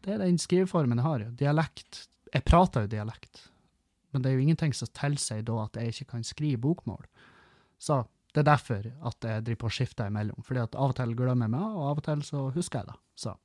Det 0.04 0.14
er 0.14 0.24
den 0.24 0.40
skriveformen 0.42 1.00
jeg 1.00 1.08
har. 1.08 1.24
jo. 1.24 1.34
Dialekt. 1.40 2.08
Jeg 2.34 2.46
prater 2.48 2.86
jo 2.86 2.90
dialekt, 2.90 3.44
men 4.12 4.24
det 4.24 4.32
er 4.32 4.40
jo 4.40 4.42
ingenting 4.42 4.74
som 4.74 4.90
tilsier 4.98 5.44
da 5.46 5.60
at 5.68 5.78
jeg 5.78 5.94
ikke 5.94 6.16
kan 6.16 6.26
skrive 6.26 6.58
bokmål. 6.64 7.06
Så 7.78 8.02
det 8.34 8.42
er 8.42 8.50
derfor 8.50 8.88
at 8.90 9.28
jeg 9.28 9.46
driver 9.46 9.62
på 9.62 9.70
og 9.70 9.76
skifter 9.76 10.10
imellom. 10.10 10.42
Fordi 10.44 10.64
at 10.64 10.76
av 10.76 10.94
og 10.94 10.98
til 10.98 11.14
glemmer 11.18 11.46
jeg 11.46 11.54
meg, 11.54 11.76
og 11.78 11.90
av 11.92 12.02
og 12.02 12.06
til 12.08 12.24
så 12.26 12.48
husker 12.56 12.82
jeg 12.82 12.90
det. 12.90 12.98
Så 13.22 13.36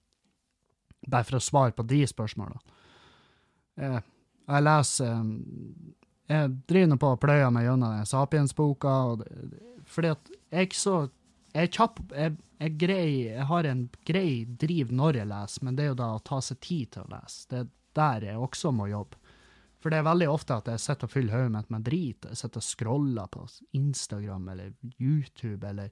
bare 1.07 1.29
for 1.29 1.39
å 1.39 1.45
svare 1.45 1.77
på 1.77 1.85
de 1.89 2.01
spørsmålene. 2.09 2.77
Jeg, 3.79 4.03
jeg 4.49 4.65
leser 4.65 5.13
eh, 5.13 5.27
Jeg 6.29 6.51
driver 6.69 6.89
nå 6.91 6.97
på 6.99 7.13
og 7.15 7.21
pløyer 7.23 7.53
meg 7.55 7.69
gjennom 7.69 8.09
Sapiens-boka, 8.09 8.95
fordi 9.87 10.11
at 10.17 10.33
jeg 10.33 10.59
er 10.59 10.67
ikke 10.67 10.81
så 10.81 10.97
Jeg 11.55 11.63
er 11.69 11.71
kjapp 11.77 12.01
jeg, 12.13 12.35
jeg, 12.59 12.75
grei, 12.81 13.11
jeg 13.31 13.45
har 13.47 13.65
en 13.71 13.85
grei 14.07 14.45
driv 14.59 14.91
når 14.95 15.13
jeg 15.21 15.31
leser, 15.31 15.65
men 15.67 15.77
det 15.79 15.85
er 15.85 15.91
jo 15.93 16.01
da 16.01 16.09
å 16.17 16.25
ta 16.27 16.39
seg 16.43 16.59
tid 16.65 16.87
til 16.95 17.03
å 17.05 17.13
lese. 17.13 17.47
Det 17.51 17.59
er 17.63 17.69
der 17.99 18.21
jeg 18.33 18.39
også 18.39 18.69
må 18.75 18.85
jobbe. 18.91 19.17
For 19.79 19.95
det 19.95 19.99
er 20.01 20.09
veldig 20.09 20.29
ofte 20.31 20.57
at 20.59 20.69
jeg 20.73 20.81
sitter 20.83 21.07
og 21.07 21.13
fyller 21.13 21.37
hodet 21.39 21.55
mitt 21.55 21.71
med 21.71 21.85
drit. 21.87 22.21
Jeg 22.27 22.39
sitter 22.41 22.59
og 22.59 22.67
scroller 22.67 23.27
på 23.31 23.41
Instagram 23.79 24.45
eller 24.55 24.69
YouTube 24.99 25.69
eller 25.69 25.89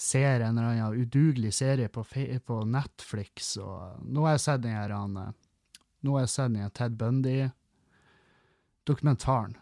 ser 0.00 0.40
en 0.40 0.58
eller 0.58 0.70
annen 0.70 1.00
udugelig 1.02 1.52
serie 1.58 1.88
på, 1.92 2.00
på 2.46 2.56
Netflix. 2.64 3.56
Og 3.60 3.78
nå 4.08 4.20
har 4.24 4.32
jeg 4.38 4.46
sett 4.46 4.64
den 4.64 4.78
her 4.78 4.90
eh, 4.96 5.32
Nå 6.00 6.08
har 6.16 6.24
jeg 6.24 6.32
sett 6.32 6.54
den 6.54 6.72
Ted 6.72 6.96
Bundy-dokumentaren 6.96 9.60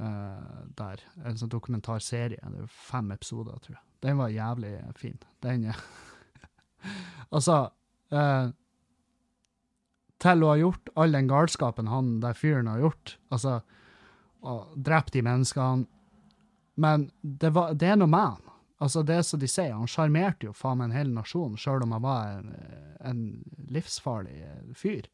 eh, 0.00 0.64
der. 0.78 1.04
En 1.24 1.38
sånn 1.38 1.52
dokumentarserie. 1.52 2.40
Det 2.40 2.64
er 2.64 2.74
fem 2.90 3.12
episoder, 3.14 3.58
tror 3.62 3.78
jeg. 3.78 3.84
Den 4.04 4.20
var 4.20 4.34
jævlig 4.34 4.74
fin. 5.00 5.16
Den 5.44 5.70
er 5.72 5.80
Altså 7.34 7.54
uh, 8.12 8.50
Til 10.20 10.42
å 10.44 10.50
ha 10.50 10.58
gjort 10.60 10.90
all 11.00 11.16
den 11.16 11.30
galskapen 11.30 11.88
han 11.88 12.18
der 12.20 12.36
fyren 12.36 12.68
har 12.68 12.82
gjort, 12.82 13.14
altså 13.32 13.62
og 14.44 14.74
drept 14.76 15.14
de 15.14 15.22
menneskene 15.24 15.86
Men 16.76 17.06
det, 17.22 17.54
var, 17.56 17.72
det 17.72 17.88
er 17.88 17.96
noe 17.96 18.10
med 18.10 18.26
han. 18.34 18.54
Altså, 18.82 19.04
det 19.06 19.20
som 19.24 19.40
de 19.40 19.48
sier, 19.48 19.72
han 19.72 19.88
sjarmerte 19.88 20.48
jo 20.48 20.52
faen 20.56 20.80
meg 20.80 20.90
en 20.90 20.96
hel 20.98 21.12
nasjon, 21.14 21.54
sjøl 21.56 21.84
om 21.86 21.94
han 21.94 22.02
var 22.02 22.32
en, 22.34 22.48
en 23.06 23.20
livsfarlig 23.70 24.40
fyr. 24.76 25.06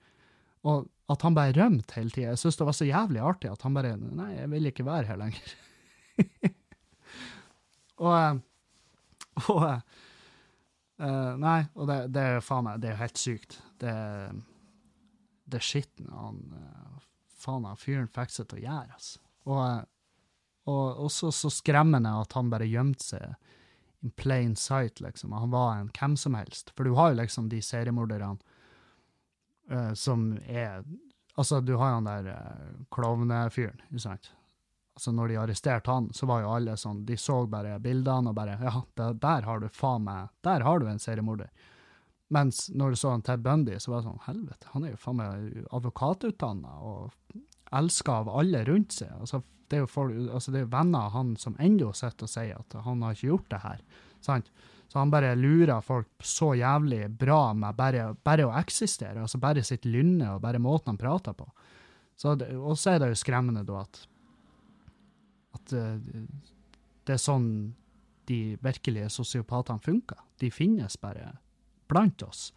Og 0.69 0.89
at 1.11 1.25
han 1.27 1.35
bare 1.35 1.55
rømte 1.57 1.97
hele 1.97 2.13
tida. 2.13 2.33
Jeg 2.33 2.41
syntes 2.43 2.61
det 2.61 2.69
var 2.69 2.77
så 2.77 2.89
jævlig 2.89 3.23
artig 3.25 3.51
at 3.51 3.63
han 3.67 3.75
bare 3.75 3.97
Nei, 3.97 4.31
jeg 4.37 4.51
vil 4.53 4.71
ikke 4.71 4.87
være 4.87 5.09
her 5.09 5.19
lenger. 5.21 5.55
og 8.05 8.15
eh, 8.19 8.41
og 9.49 9.65
eh, 9.67 11.33
Nei, 11.41 11.61
og 11.75 11.89
det, 11.89 11.99
det 12.13 12.27
er 12.27 12.43
faen 12.45 12.67
meg 12.67 12.81
Det 12.83 12.91
er 12.91 12.97
jo 12.97 13.03
helt 13.05 13.23
sykt. 13.23 13.59
Det, 13.81 13.95
det 15.51 15.63
skitten 15.65 16.11
han 16.13 16.43
faen 17.41 17.65
han 17.65 17.79
fyren 17.81 18.11
fikk 18.13 18.35
seg 18.35 18.51
til 18.51 18.61
å 18.61 18.65
gjøre, 18.67 18.97
altså. 18.99 19.21
Og, 19.49 19.87
og 20.69 21.05
også 21.07 21.31
så 21.33 21.51
skremmende 21.53 22.13
at 22.21 22.37
han 22.37 22.51
bare 22.53 22.69
gjemte 22.69 23.07
seg 23.15 24.05
in 24.05 24.13
plain 24.17 24.55
sight, 24.57 25.01
liksom. 25.01 25.33
Han 25.37 25.53
var 25.53 25.79
en 25.79 25.91
hvem 25.97 26.17
som 26.21 26.37
helst. 26.37 26.73
For 26.77 26.85
du 26.85 26.95
har 26.99 27.13
jo 27.13 27.21
liksom 27.21 27.49
de 27.53 27.63
seriemorderne 27.65 28.50
eh, 29.71 29.95
som 29.95 30.33
er 30.47 30.85
Altså, 31.39 31.61
du 31.65 31.77
har 31.79 31.95
han 31.95 32.05
der 32.05 32.27
uh, 32.35 32.85
klovnefyren, 32.93 33.79
ikke 33.89 34.03
sant? 34.03 34.27
Altså, 34.99 35.13
når 35.17 35.31
de 35.31 35.37
arresterte 35.41 35.93
han, 35.95 36.09
så 36.13 36.27
var 36.29 36.43
jo 36.43 36.51
alle 36.53 36.75
sånn 36.77 37.05
De 37.09 37.17
så 37.17 37.39
bare 37.49 37.79
bildene 37.81 38.33
og 38.33 38.37
bare 38.37 38.59
Ja, 38.61 38.83
der, 38.99 39.15
der 39.23 39.47
har 39.49 39.63
du 39.63 39.69
faen 39.73 40.05
meg 40.05 40.29
Der 40.45 40.67
har 40.67 40.83
du 40.83 40.89
en 40.91 41.01
seriemorder. 41.01 41.49
Mens 42.35 42.67
når 42.75 42.91
du 42.91 42.99
så 43.01 43.15
han 43.15 43.25
Ted 43.27 43.41
Bundy, 43.47 43.79
så 43.81 43.95
var 43.95 44.03
det 44.03 44.11
sånn 44.11 44.27
Helvete, 44.27 44.69
han 44.75 44.85
er 44.85 44.93
jo 44.93 45.01
faen 45.01 45.19
meg 45.23 45.65
advokatutdanna 45.79 46.75
og 46.91 47.39
elska 47.81 48.21
av 48.21 48.29
alle 48.43 48.61
rundt 48.67 48.95
seg. 48.95 49.11
Altså, 49.17 49.41
det 49.71 49.79
er 49.79 49.85
jo 49.85 49.91
folk, 49.91 50.15
altså, 50.35 50.53
det 50.55 50.65
er 50.65 50.71
venner 50.71 51.09
av 51.09 51.15
han 51.15 51.33
som 51.39 51.57
ennå 51.63 51.93
sitter 51.95 52.27
og 52.27 52.33
sier 52.35 52.59
at 52.59 52.77
han 52.85 53.03
har 53.07 53.17
ikke 53.17 53.31
gjort 53.33 53.51
det 53.55 53.61
her. 53.65 53.83
Sant? 54.23 54.51
Så 54.91 54.99
han 54.99 55.11
bare 55.13 55.37
lurer 55.39 55.85
folk 55.87 56.09
så 56.27 56.53
jævlig 56.59 57.05
bra 57.15 57.53
med 57.55 57.77
bare, 57.79 58.09
bare 58.27 58.49
å 58.49 58.55
eksistere, 58.59 59.23
altså 59.23 59.39
bare 59.39 59.63
sitt 59.63 59.87
lynne 59.87 60.33
og 60.35 60.43
bare 60.43 60.59
måten 60.59 60.93
han 60.93 60.99
prater 60.99 61.37
på. 61.39 61.47
Så 62.19 62.35
og 62.35 62.75
så 62.77 62.97
er 62.97 62.99
det 63.01 63.13
jo 63.13 63.21
skremmende 63.21 63.63
da 63.65 63.85
at 63.85 64.01
at 65.55 65.73
eh, 65.75 66.27
det 67.07 67.17
er 67.17 67.23
sånn 67.23 67.47
de 68.31 68.57
virkelige 68.63 69.09
sosiopatene 69.11 69.83
funker. 69.83 70.19
De 70.39 70.51
finnes 70.55 70.95
bare 71.03 71.33
blant 71.91 72.23
oss. 72.23 72.51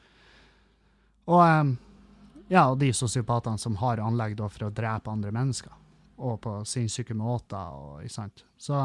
Og 1.26 1.42
um, 1.42 1.72
ja, 2.52 2.68
og 2.68 2.78
de 2.82 2.92
sosiopatene 2.94 3.58
som 3.58 3.80
har 3.82 4.02
anlegg 4.04 4.38
for 4.44 4.68
å 4.68 4.74
drepe 4.76 5.10
andre 5.10 5.32
mennesker, 5.34 5.74
og 6.22 6.42
på 6.44 6.60
sinnssyke 6.70 7.16
måter, 7.18 7.74
og, 7.74 8.04
ikke 8.04 8.18
sant. 8.20 8.44
Så 8.60 8.78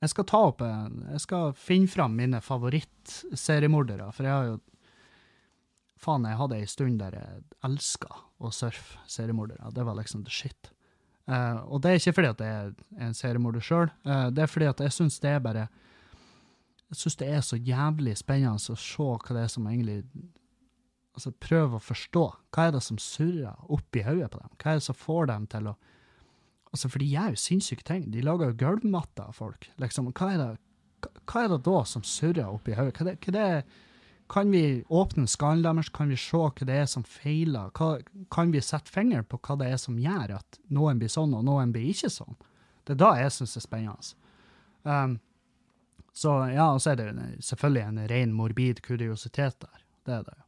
jeg 0.00 0.12
skal 0.14 0.26
ta 0.28 0.40
opp 0.48 0.62
Jeg 0.64 1.20
skal 1.20 1.54
finne 1.58 1.90
fram 1.90 2.14
mine 2.16 2.40
favorittseriemordere, 2.44 4.10
for 4.16 4.28
jeg 4.28 4.32
har 4.32 4.50
jo 4.50 4.58
Faen, 6.00 6.24
jeg 6.24 6.38
hadde 6.40 6.56
ei 6.56 6.68
stund 6.70 6.96
der 7.02 7.12
jeg 7.12 7.42
elska 7.66 8.08
å 8.40 8.48
surfe 8.56 9.02
seriemordere. 9.04 9.68
Det 9.76 9.84
var 9.84 9.98
liksom 9.98 10.22
the 10.24 10.32
shit. 10.32 10.70
Uh, 11.28 11.60
og 11.68 11.82
det 11.84 11.90
er 11.90 12.00
ikke 12.00 12.14
fordi 12.16 12.30
at 12.30 12.40
jeg 12.40 12.54
er 12.70 12.70
en 13.04 13.12
seriemorder 13.18 13.60
sjøl, 13.60 13.90
uh, 14.08 14.12
eh, 14.14 14.28
det 14.32 14.46
er 14.46 14.48
fordi 14.50 14.70
at 14.70 14.80
jeg 14.80 14.94
syns 14.96 15.20
det 15.20 15.34
er 15.34 15.42
bare 15.44 15.66
Jeg 16.90 16.98
syns 17.02 17.18
det 17.20 17.28
er 17.28 17.42
så 17.44 17.58
jævlig 17.60 18.16
spennende 18.18 18.56
å 18.72 18.78
se 18.80 19.04
hva 19.04 19.36
det 19.36 19.44
er 19.44 19.52
som 19.52 19.68
egentlig 19.68 20.00
Altså 21.10 21.34
prøve 21.36 21.76
å 21.76 21.82
forstå. 21.82 22.24
Hva 22.54 22.64
er 22.64 22.72
det 22.72 22.80
som 22.86 22.98
surrer 23.02 23.60
oppi 23.68 24.00
hodet 24.06 24.30
på 24.32 24.40
dem? 24.40 24.50
Hva 24.56 24.72
er 24.72 24.78
det 24.78 24.86
som 24.86 24.96
får 24.96 25.26
dem 25.28 25.46
til 25.50 25.68
å 25.68 25.76
Altså, 26.70 26.88
for 26.88 27.02
de 27.02 27.10
gjør 27.10 27.34
jo 27.34 27.42
sinnssyke 27.42 27.84
ting. 27.86 28.08
De 28.14 28.22
lager 28.22 28.52
jo 28.52 28.58
gulvmatter 28.60 29.26
av 29.26 29.38
folk. 29.38 29.66
Liksom, 29.82 30.10
hva 30.14 30.32
er 30.34 30.42
det, 30.42 30.50
hva 31.26 31.44
er 31.44 31.54
det 31.54 31.62
da 31.66 31.78
som 31.88 32.04
surrer 32.06 32.46
oppi 32.46 32.76
hodet? 32.78 33.00
Hva, 33.00 33.14
hva 33.16 33.34
det 33.34 33.48
kan 34.30 34.50
vi 34.50 34.84
åpne 34.88 35.26
skallen 35.26 35.64
deres? 35.66 35.88
Kan 35.90 36.12
vi 36.12 36.18
se 36.20 36.38
hva 36.38 36.66
det 36.66 36.76
er 36.82 36.86
som 36.86 37.02
feiler? 37.02 37.72
Hva, 37.74 37.96
kan 38.30 38.52
vi 38.54 38.62
sette 38.62 38.92
fingeren 38.92 39.26
på 39.26 39.40
hva 39.42 39.56
det 39.58 39.72
er 39.72 39.80
som 39.82 39.98
gjør 39.98 40.36
at 40.38 40.60
noen 40.70 41.00
blir 41.00 41.10
sånn, 41.10 41.34
og 41.34 41.42
noen 41.48 41.74
blir 41.74 41.90
ikke 41.90 42.12
sånn? 42.14 42.38
Det 42.86 42.94
er 42.94 43.00
da 43.02 43.10
jeg 43.18 43.34
syns 43.34 43.56
det 43.56 43.60
er 43.60 43.66
spennende. 43.66 44.14
Um, 44.86 45.16
så 46.14 46.36
ja, 46.52 46.68
og 46.74 46.78
så 46.82 46.92
er 46.92 47.00
det 47.00 47.26
selvfølgelig 47.46 47.82
en 47.88 48.04
ren 48.12 48.36
morbid 48.36 48.82
kuriositet 48.86 49.58
der. 49.66 49.82
Det 50.06 50.14
er 50.20 50.28
det 50.28 50.36
jo. 50.36 50.46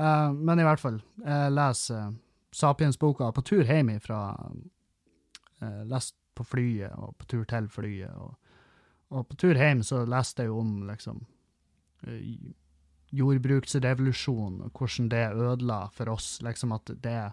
Uh, 0.00 0.28
men 0.36 0.60
i 0.60 0.64
hvert 0.64 0.80
fall, 0.80 1.00
jeg 1.24 1.56
leser 1.56 2.12
Sapiens-boka 2.56 3.30
på 3.36 3.44
tur 3.46 3.64
hjem 3.64 3.92
fra 4.04 4.20
uh, 5.62 5.82
Lest 5.90 6.16
på 6.34 6.46
flyet 6.46 6.94
og 6.96 7.16
på 7.18 7.26
tur 7.30 7.44
til 7.44 7.68
flyet. 7.68 8.14
Og, 8.16 8.34
og 9.10 9.28
på 9.28 9.36
tur 9.40 9.58
hjem 9.58 9.82
så 9.86 10.04
leste 10.08 10.46
jeg 10.46 10.52
jo 10.52 10.60
om 10.62 10.74
liksom 10.88 11.20
Eh, 12.02 12.52
jordbruksrevolusjonen, 13.12 14.70
hvordan 14.70 15.08
det 15.08 15.32
ødela 15.34 15.88
for 15.92 16.08
oss. 16.08 16.42
Liksom 16.42 16.72
at 16.72 16.90
det 17.02 17.32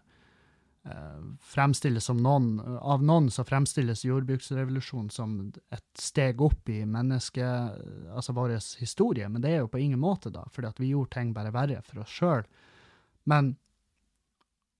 eh, 0.89 1.19
fremstilles 1.39 2.05
som 2.09 2.17
noen 2.17 2.59
Av 2.81 3.03
noen 3.05 3.29
så 3.31 3.45
fremstilles 3.45 4.01
jordbruksrevolusjonen 4.05 5.11
som 5.13 5.35
et 5.69 6.01
steg 6.01 6.41
opp 6.41 6.69
i 6.69 6.81
menneske, 6.85 7.45
altså 8.09 8.33
vår 8.33 8.55
historie, 8.81 9.29
men 9.29 9.45
det 9.45 9.53
er 9.53 9.61
jo 9.61 9.69
på 9.69 9.83
ingen 9.83 10.01
måte, 10.01 10.33
da, 10.33 10.47
fordi 10.51 10.71
at 10.71 10.81
vi 10.81 10.91
gjorde 10.95 11.13
ting 11.13 11.35
bare 11.37 11.53
verre 11.53 11.83
for 11.85 12.01
oss 12.01 12.17
sjøl. 12.19 12.49
Men 13.25 13.55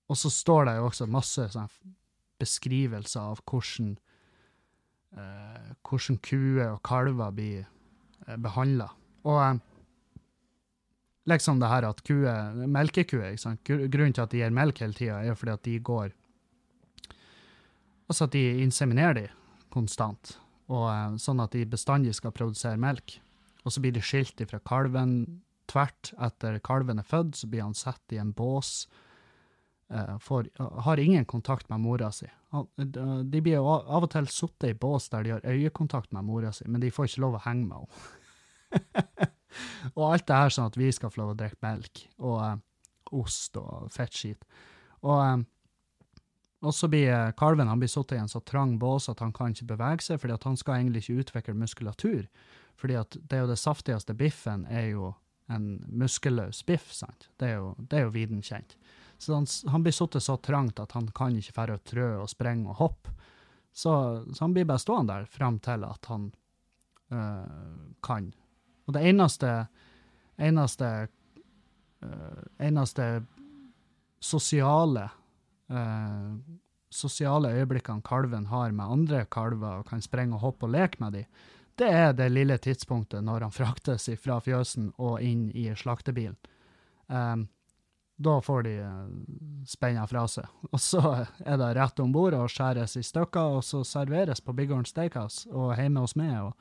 Og 0.08 0.16
så 0.16 0.30
står 0.30 0.64
det 0.64 0.76
jo 0.78 0.84
også 0.88 1.06
masse 1.06 1.42
sånn 1.52 1.68
beskrivelser 2.40 3.32
av 3.32 3.42
hvordan 3.44 3.96
eh, 5.16 5.72
hvordan 5.86 6.20
kuer 6.24 6.68
og 6.72 6.82
kalver 6.86 7.34
blir 7.34 7.64
eh, 7.64 8.36
behandla. 8.36 8.88
Og 9.28 9.40
eh, 9.42 9.60
liksom 11.28 11.60
det 11.60 11.72
her 11.72 11.88
at 11.88 12.02
kuer, 12.06 12.62
melkekuer 12.66 13.32
ikke 13.32 13.44
sant? 13.44 13.64
Grunnen 13.66 14.16
til 14.16 14.24
at 14.24 14.34
de 14.34 14.42
gir 14.42 14.54
melk 14.54 14.82
hele 14.84 14.96
tida, 14.96 15.20
er 15.22 15.38
fordi 15.38 15.56
at 15.56 15.66
de 15.68 15.78
går 15.78 16.14
Altså 18.08 18.24
at 18.24 18.32
de 18.32 18.62
inseminerer 18.62 19.14
de 19.18 19.26
konstant, 19.68 20.38
og 20.72 20.86
eh, 20.88 21.16
sånn 21.20 21.42
at 21.44 21.52
de 21.52 21.66
bestandig 21.68 22.14
skal 22.16 22.32
produsere 22.32 22.80
melk. 22.80 23.18
Og 23.66 23.74
så 23.74 23.82
blir 23.84 23.92
de 23.92 24.00
skilt 24.00 24.40
fra 24.48 24.62
kalven 24.64 25.42
tvert 25.68 26.14
etter 26.24 26.56
kalven 26.64 27.02
er 27.02 27.04
født, 27.04 27.36
så 27.36 27.50
blir 27.50 27.66
han 27.66 27.76
satt 27.76 28.16
i 28.16 28.20
en 28.22 28.32
bås. 28.32 28.86
For, 30.20 30.44
uh, 30.60 30.80
har 30.84 31.00
ingen 31.00 31.24
kontakt 31.24 31.70
med 31.72 31.80
mora 31.80 32.10
si. 32.12 32.26
De 32.52 33.40
blir 33.40 33.54
jo 33.54 33.68
av 33.72 34.04
og 34.04 34.10
til 34.12 34.28
sittet 34.28 34.74
i 34.74 34.76
bås 34.76 35.08
der 35.08 35.24
de 35.24 35.32
har 35.32 35.46
øyekontakt 35.48 36.12
med 36.12 36.26
mora 36.28 36.52
si, 36.52 36.66
men 36.68 36.82
de 36.82 36.90
får 36.92 37.08
ikke 37.08 37.22
lov 37.24 37.38
å 37.38 37.44
henge 37.46 37.68
med 37.70 37.78
henne. 37.80 39.28
og 39.96 40.02
alt 40.10 40.26
det 40.28 40.40
her 40.42 40.52
sånn 40.52 40.68
at 40.68 40.76
vi 40.76 40.90
skal 40.92 41.12
få 41.12 41.22
lov 41.22 41.32
å 41.32 41.38
drikke 41.38 41.62
melk 41.64 42.02
og 42.18 42.36
uh, 42.42 42.58
ost 43.16 43.56
og 43.60 43.88
fettskit. 43.94 44.44
Og, 45.00 45.16
um, 45.16 45.46
og 46.66 46.74
så 46.74 46.90
blir 46.90 47.08
uh, 47.08 47.32
kalven 47.38 47.70
han 47.70 47.80
blir 47.80 47.92
satt 47.92 48.12
i 48.12 48.20
en 48.20 48.30
så 48.30 48.42
trang 48.44 48.76
bås 48.80 49.08
at 49.08 49.22
han 49.24 49.32
kan 49.32 49.54
ikke 49.54 49.72
bevege 49.72 50.04
seg, 50.04 50.20
fordi 50.20 50.36
han 50.44 50.60
skal 50.60 50.82
egentlig 50.82 51.04
ikke 51.04 51.24
utvikle 51.24 51.56
muskulatur. 51.56 52.28
Fordi 52.78 53.00
det 53.16 53.38
er 53.38 53.44
jo 53.46 53.50
det 53.50 53.58
saftigste 53.58 54.14
biffen 54.14 54.66
er 54.70 54.92
jo 54.92 55.12
en 55.48 55.78
muskelløs 55.88 56.60
biff, 56.68 56.90
sant. 56.92 57.30
Det 57.40 57.48
er 57.48 57.56
jo, 57.56 57.72
det 57.90 58.04
jo 58.04 58.14
viden 58.14 58.42
kjent. 58.44 58.76
Så 59.18 59.34
han, 59.34 59.46
han 59.70 59.82
blir 59.82 59.94
sittet 59.94 60.22
så 60.22 60.36
trangt 60.36 60.80
at 60.80 60.94
han 60.94 61.08
kan 61.14 61.36
ikke 61.36 61.56
færre 61.56 61.78
å 61.78 61.84
trø 61.84 62.08
og 62.22 62.30
sprenge 62.30 62.70
og 62.70 62.82
hoppe. 62.82 63.14
Så, 63.72 63.92
så, 64.32 64.44
han 64.44 64.54
blir 64.54 64.66
bare 64.66 64.82
stående 64.82 65.14
der 65.14 65.26
fram 65.30 65.58
til 65.62 65.84
at 65.86 66.06
han 66.10 66.30
øh, 67.12 67.88
kan 68.02 68.32
og 68.88 68.94
det 68.96 69.02
eneste 69.04 69.50
eneste 70.40 70.86
øh, 72.02 72.42
eneste 72.58 73.08
sosiale 74.20 75.10
øh, 75.68 76.38
sosiale 76.90 77.52
øyeblikkene 77.52 78.02
kalven 78.02 78.46
har 78.46 78.72
med 78.72 78.84
andre 78.84 79.24
kalver 79.30 79.82
og 79.82 79.86
kan 79.86 80.02
sprenge 80.02 80.34
og 80.34 80.40
hoppe 80.40 80.66
og 80.66 80.72
leke 80.72 80.96
med 81.00 81.12
dem, 81.12 81.24
det 81.78 81.88
er 81.88 82.12
det 82.12 82.30
lille 82.32 82.56
tidspunktet 82.58 83.24
når 83.24 83.44
han 83.46 83.52
fraktes 83.52 84.08
fra 84.22 84.40
fjøsen 84.40 84.92
og 84.96 85.20
inn 85.22 85.50
i 85.54 85.68
slaktebilen. 85.76 86.36
Um, 87.06 87.46
da 88.18 88.40
får 88.42 88.62
de 88.66 88.74
spenna 89.66 90.06
fra 90.10 90.24
seg. 90.30 90.46
Og 90.72 90.80
så 90.82 91.02
er 91.44 91.60
det 91.60 91.70
rett 91.78 92.00
om 92.02 92.12
bord 92.12 92.34
og 92.34 92.50
skjæres 92.50 92.96
i 92.98 93.04
stykker, 93.06 93.58
og 93.58 93.64
så 93.64 93.84
serveres 93.86 94.42
på 94.42 94.54
Bighorn 94.58 94.86
Steakhouse 94.88 95.46
og 95.52 95.76
hjemme 95.78 96.02
hos 96.02 96.16
meg 96.18 96.34
og 96.42 96.52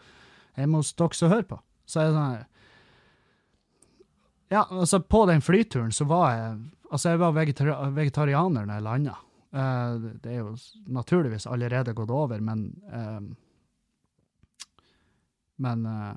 hjemme 0.58 0.82
hos 0.82 0.94
dere 0.98 1.18
som 1.18 1.34
hører 1.34 1.50
på. 1.50 1.60
Så 1.88 2.02
er 2.02 2.10
det 2.10 2.18
sånn 2.18 2.46
Ja, 4.54 4.62
altså, 4.64 5.02
på 5.04 5.26
den 5.28 5.42
flyturen 5.44 5.92
så 5.92 6.08
var 6.08 6.28
jeg 6.36 6.58
Altså, 6.88 7.10
jeg 7.12 7.20
var 7.20 7.34
vegetar 7.36 7.90
vegetarianer 7.92 8.64
når 8.64 8.78
jeg 8.78 8.84
landa. 8.86 9.16
Uh, 9.52 9.60
eh, 9.60 10.06
det 10.24 10.32
er 10.32 10.38
jo 10.38 10.54
naturligvis 10.96 11.48
allerede 11.52 11.92
gått 11.92 12.14
over, 12.16 12.40
men 12.40 12.62
uh, 12.88 13.20
Men 15.58 15.84
uh, 15.84 16.14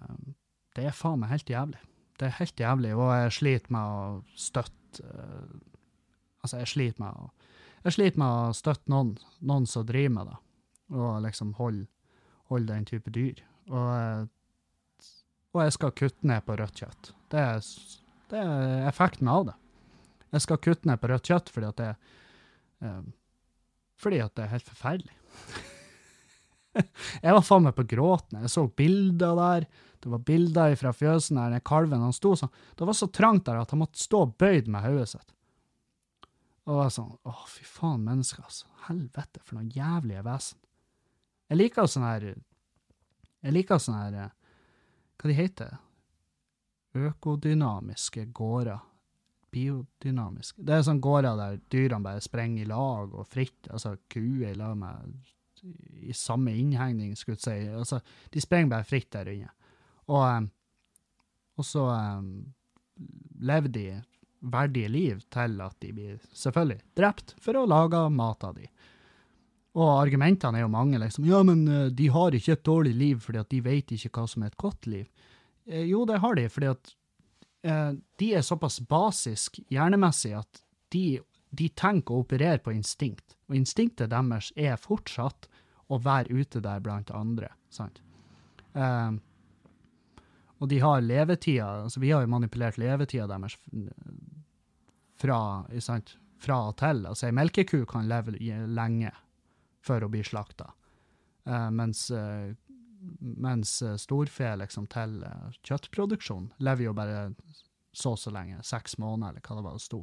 det 0.76 0.84
er 0.86 0.94
faen 0.94 1.18
meg 1.18 1.32
helt 1.32 1.50
jævlig. 1.50 1.80
Det 2.20 2.28
er 2.28 2.36
helt 2.36 2.60
jævlig, 2.60 2.92
og 2.96 3.10
jeg 3.16 3.36
sliter 3.38 3.76
med 3.76 3.96
å 3.96 4.38
støtte 4.38 5.06
Altså, 6.40 6.56
jeg 6.62 6.70
sliter 6.70 7.02
med 7.02 7.16
å 7.16 7.30
jeg 7.80 7.94
sliter 7.96 8.20
med 8.20 8.28
å 8.28 8.52
støtte 8.52 8.92
noen, 8.92 9.14
noen 9.40 9.66
som 9.68 9.86
driver 9.88 10.12
med 10.12 10.28
det, 10.28 10.34
og 10.92 11.22
liksom 11.24 11.54
holde 11.56 11.86
hold 12.50 12.66
den 12.68 12.84
type 12.88 13.12
dyr. 13.14 13.40
Og 13.70 14.28
og 15.50 15.64
jeg 15.64 15.74
skal 15.74 15.94
kutte 15.98 16.28
ned 16.30 16.44
på 16.46 16.54
rødt 16.58 16.82
kjøtt. 16.82 17.10
Det 17.32 17.40
er, 17.42 17.64
det 18.30 18.42
er 18.42 18.86
effekten 18.90 19.30
av 19.30 19.48
det. 19.48 19.56
Jeg 20.30 20.44
skal 20.44 20.60
kutte 20.62 20.86
ned 20.86 21.00
på 21.02 21.10
rødt 21.10 21.26
kjøtt 21.26 21.50
fordi 21.50 21.70
at 21.72 21.80
det, 21.80 21.90
um, 22.86 23.08
fordi 23.98 24.20
at 24.22 24.36
det 24.36 24.44
er 24.44 24.52
helt 24.54 24.70
forferdelig. 24.70 25.16
jeg 27.24 27.34
var 27.34 27.44
faen 27.44 27.66
meg 27.66 27.76
på 27.76 27.86
gråten. 27.90 28.40
Jeg 28.44 28.52
så 28.52 28.66
bilder 28.78 29.38
der. 29.38 29.66
Det 30.00 30.12
var 30.12 30.22
bilder 30.24 30.76
fra 30.80 30.92
fjøsen 30.96 31.40
der 31.40 31.56
den 31.56 31.66
kalven 31.66 32.04
han 32.04 32.14
sto 32.16 32.32
sånn. 32.38 32.52
Det 32.78 32.88
var 32.88 32.96
så 32.96 33.10
trangt 33.12 33.44
der 33.48 33.60
at 33.60 33.74
han 33.74 33.82
måtte 33.82 34.00
stå 34.00 34.24
bøyd 34.40 34.70
med 34.72 34.84
hodet 34.86 35.10
sitt. 35.12 35.34
Og 36.64 36.72
jeg 36.72 36.80
var 36.80 36.92
sånn 36.94 37.14
Å, 37.26 37.34
fy 37.50 37.64
faen, 37.66 38.04
mennesker, 38.06 38.44
altså. 38.46 38.68
Helvete, 38.86 39.42
for 39.44 39.58
noen 39.58 39.72
jævlige 39.74 40.24
vesen. 40.24 40.60
Jeg 41.50 41.58
liker 41.58 41.88
sånn 41.90 42.06
her 42.06 42.28
Jeg 42.30 43.54
liker 43.56 43.80
sånn 43.82 43.98
her 43.98 44.20
hva 45.20 45.28
de 45.28 45.36
heter 45.36 45.74
Økodynamiske 46.96 48.24
gårder. 48.34 48.80
Biodynamiske 49.50 50.62
Det 50.62 50.76
er 50.76 50.84
sånne 50.86 51.02
gårder 51.02 51.36
der 51.38 51.58
dyrene 51.72 52.06
bare 52.06 52.22
sprenger 52.22 52.64
i 52.64 52.70
lag 52.70 53.14
og 53.14 53.26
fritt. 53.28 53.68
Altså 53.70 53.96
kuer 54.10 54.52
i 54.52 54.56
lag 54.58 54.76
med 54.78 55.18
i 55.62 56.14
samme 56.16 56.54
innhegning, 56.56 57.16
skulle 57.18 57.38
jeg 57.38 57.44
si. 57.44 57.72
Altså, 57.74 58.00
de 58.32 58.42
sprenger 58.42 58.74
bare 58.74 58.88
fritt 58.88 59.10
der 59.14 59.32
inne. 59.32 59.50
Og, 60.10 60.22
um, 60.24 60.48
og 61.60 61.66
så 61.66 61.86
um, 61.90 62.30
lever 63.40 63.74
de 63.74 63.84
verdige 64.40 64.88
liv 64.88 65.20
til 65.32 65.60
at 65.60 65.76
de 65.84 65.92
blir 65.92 66.22
selvfølgelig 66.32 66.80
drept 66.96 67.34
for 67.42 67.60
å 67.60 67.66
lage 67.68 68.00
mat 68.14 68.46
av 68.48 68.56
de. 68.56 68.70
Og 69.78 69.90
argumentene 70.00 70.58
er 70.58 70.64
jo 70.64 70.72
mange, 70.72 70.98
liksom. 70.98 71.28
Ja, 71.28 71.42
men 71.46 71.66
uh, 71.68 71.88
de 71.92 72.08
har 72.10 72.36
ikke 72.36 72.56
et 72.56 72.66
dårlig 72.66 72.94
liv 72.96 73.20
fordi 73.26 73.42
at 73.42 73.52
de 73.52 73.60
vet 73.64 73.94
ikke 73.94 74.12
hva 74.16 74.26
som 74.30 74.42
er 74.44 74.52
et 74.52 74.60
godt 74.60 74.88
liv. 74.90 75.06
Jo, 75.70 76.02
det 76.08 76.16
har 76.18 76.34
de, 76.34 76.48
fordi 76.50 76.70
at 76.72 76.94
uh, 77.68 77.92
de 78.18 78.32
er 78.34 78.42
såpass 78.42 78.80
basisk 78.90 79.60
hjernemessig 79.70 80.32
at 80.40 80.64
de, 80.90 81.20
de 81.50 81.68
tenker 81.68 82.14
å 82.14 82.22
operere 82.24 82.60
på 82.62 82.74
instinkt. 82.74 83.34
Og 83.50 83.58
instinktet 83.58 84.12
deres 84.12 84.52
er 84.56 84.78
fortsatt 84.80 85.48
å 85.90 85.98
være 85.98 86.30
ute 86.42 86.62
der 86.62 86.82
blant 86.84 87.10
andre, 87.14 87.50
sant? 87.72 88.00
Um, 88.72 89.18
og 90.60 90.68
de 90.70 90.76
har 90.78 91.00
levetida 91.02 91.66
altså 91.82 91.98
Vi 91.98 92.12
har 92.12 92.22
jo 92.22 92.30
manipulert 92.30 92.76
levetida 92.78 93.24
deres 93.26 93.56
fra, 95.18 95.38
sant, 95.82 96.14
fra 96.38 96.58
og 96.68 96.76
til. 96.78 97.02
Altså 97.08 97.26
ei 97.26 97.34
melkeku 97.34 97.82
kan 97.90 98.06
leve 98.08 98.36
lenge 98.38 99.10
før 99.82 100.06
hun 100.06 100.14
blir 100.14 100.28
slakta. 100.28 100.70
uh, 101.48 101.70
mens, 101.70 102.10
uh, 102.10 102.52
mens 103.20 103.80
eh, 103.82 103.96
storfe 103.96 104.52
liksom 104.60 104.86
til 104.92 105.22
uh, 105.24 105.48
kjøttproduksjon 105.64 106.50
lever 106.60 106.84
jo 106.84 106.92
bare 106.92 107.30
så 107.92 108.12
og 108.14 108.18
så 108.20 108.30
lenge, 108.30 108.60
seks 108.62 108.98
måneder, 108.98 109.32
eller 109.32 109.46
hva 109.46 109.56
det 109.56 109.64
var 109.64 109.78
det 109.78 109.82
sto. 109.82 110.00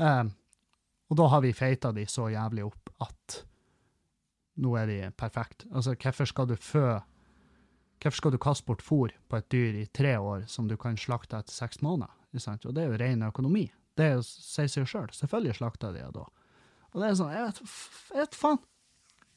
Eh, 0.00 0.24
og 1.10 1.18
da 1.18 1.26
har 1.32 1.42
vi 1.42 1.54
feita 1.56 1.90
de 1.92 2.06
så 2.06 2.28
jævlig 2.30 2.64
opp 2.68 2.92
at 3.02 3.40
nå 4.60 4.74
er 4.78 4.90
de 4.90 4.98
perfekt. 5.18 5.66
Altså, 5.72 5.96
hvorfor 5.98 6.28
skal 6.28 6.50
du 6.50 6.56
fø 6.56 7.00
Hvorfor 8.00 8.16
skal 8.16 8.32
du 8.32 8.38
kaste 8.40 8.64
bort 8.64 8.80
fôr 8.80 9.12
på 9.28 9.36
et 9.36 9.48
dyr 9.52 9.74
i 9.76 9.88
tre 9.92 10.14
år 10.16 10.46
som 10.48 10.64
du 10.70 10.72
kan 10.80 10.96
slakte 10.96 11.36
etter 11.36 11.52
seks 11.52 11.82
måneder? 11.84 12.08
Og 12.32 12.72
det 12.72 12.80
er 12.80 12.86
jo 12.88 12.96
ren 12.96 13.26
økonomi. 13.26 13.66
Det 13.92 14.06
er 14.06 14.14
jo, 14.14 14.22
sier 14.24 14.70
seg 14.72 14.86
jo 14.86 14.88
sjøl. 14.88 15.10
Selvfølgelig 15.12 15.58
slakter 15.58 15.92
de 15.92 16.00
det 16.00 16.14
da. 16.14 16.24
Og 16.94 16.96
det 17.02 17.10
er 17.10 17.18
sånn, 17.18 17.34
jeg 17.34 17.44
vet, 17.44 17.60
jeg 18.14 18.22
vet 18.22 18.38
faen. 18.40 18.62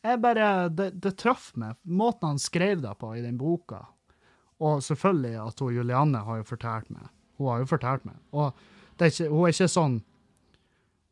Jeg 0.04 0.22
bare, 0.24 0.48
det, 0.72 0.88
det 1.04 1.12
traff 1.20 1.50
meg. 1.60 1.76
Måten 1.84 2.34
han 2.34 2.40
skrev 2.40 2.86
det 2.86 2.94
på 3.02 3.12
i 3.18 3.26
den 3.26 3.36
boka. 3.42 3.82
Og 4.64 4.80
selvfølgelig 4.86 5.36
at 5.44 5.60
hun 5.66 5.76
Julianne 5.76 6.24
har 6.24 6.40
jo 6.40 6.48
fortalt 6.48 6.88
meg. 6.94 7.12
Hun 7.40 7.52
har 7.52 7.66
jo 7.66 7.70
fortalt 7.74 8.08
meg. 8.08 8.16
Og 8.32 8.52
er 8.96 9.12
ikke, 9.12 9.28
hun 9.28 9.44
er 9.44 9.58
ikke 9.58 9.72
sånn 9.76 10.00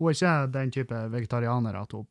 Hun 0.02 0.10
er 0.10 0.18
ikke 0.18 0.54
den 0.56 0.72
type 0.74 0.99
vegetarianer 1.14 1.78
at 1.78 1.91
hun 1.93 2.08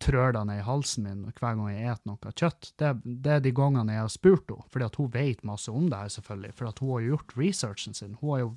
trør 0.00 0.32
det 0.32 0.42
ned 0.48 0.60
i 0.60 0.64
halsen 0.64 1.04
min 1.04 1.24
hver 1.28 1.56
gang 1.56 1.68
jeg 1.72 1.90
et 1.92 2.08
noe 2.08 2.32
kjøtt. 2.32 2.70
Det, 2.80 2.90
det 3.04 3.32
er 3.34 3.42
de 3.44 3.52
gangene 3.56 3.92
jeg 3.92 4.04
har 4.06 4.12
spurt 4.12 4.48
henne, 4.52 4.64
fordi 4.72 4.88
hun 4.96 5.10
vet 5.12 5.44
masse 5.44 5.72
om 5.72 5.90
det 5.92 6.00
her, 6.00 6.12
selvfølgelig. 6.16 6.52
For 6.56 6.72
hun 6.80 6.92
har 6.94 7.04
jo 7.04 7.12
gjort 7.12 7.36
researchen 7.40 7.96
sin. 7.96 8.16
Hun 8.22 8.32
har 8.32 8.40
jo, 8.42 8.48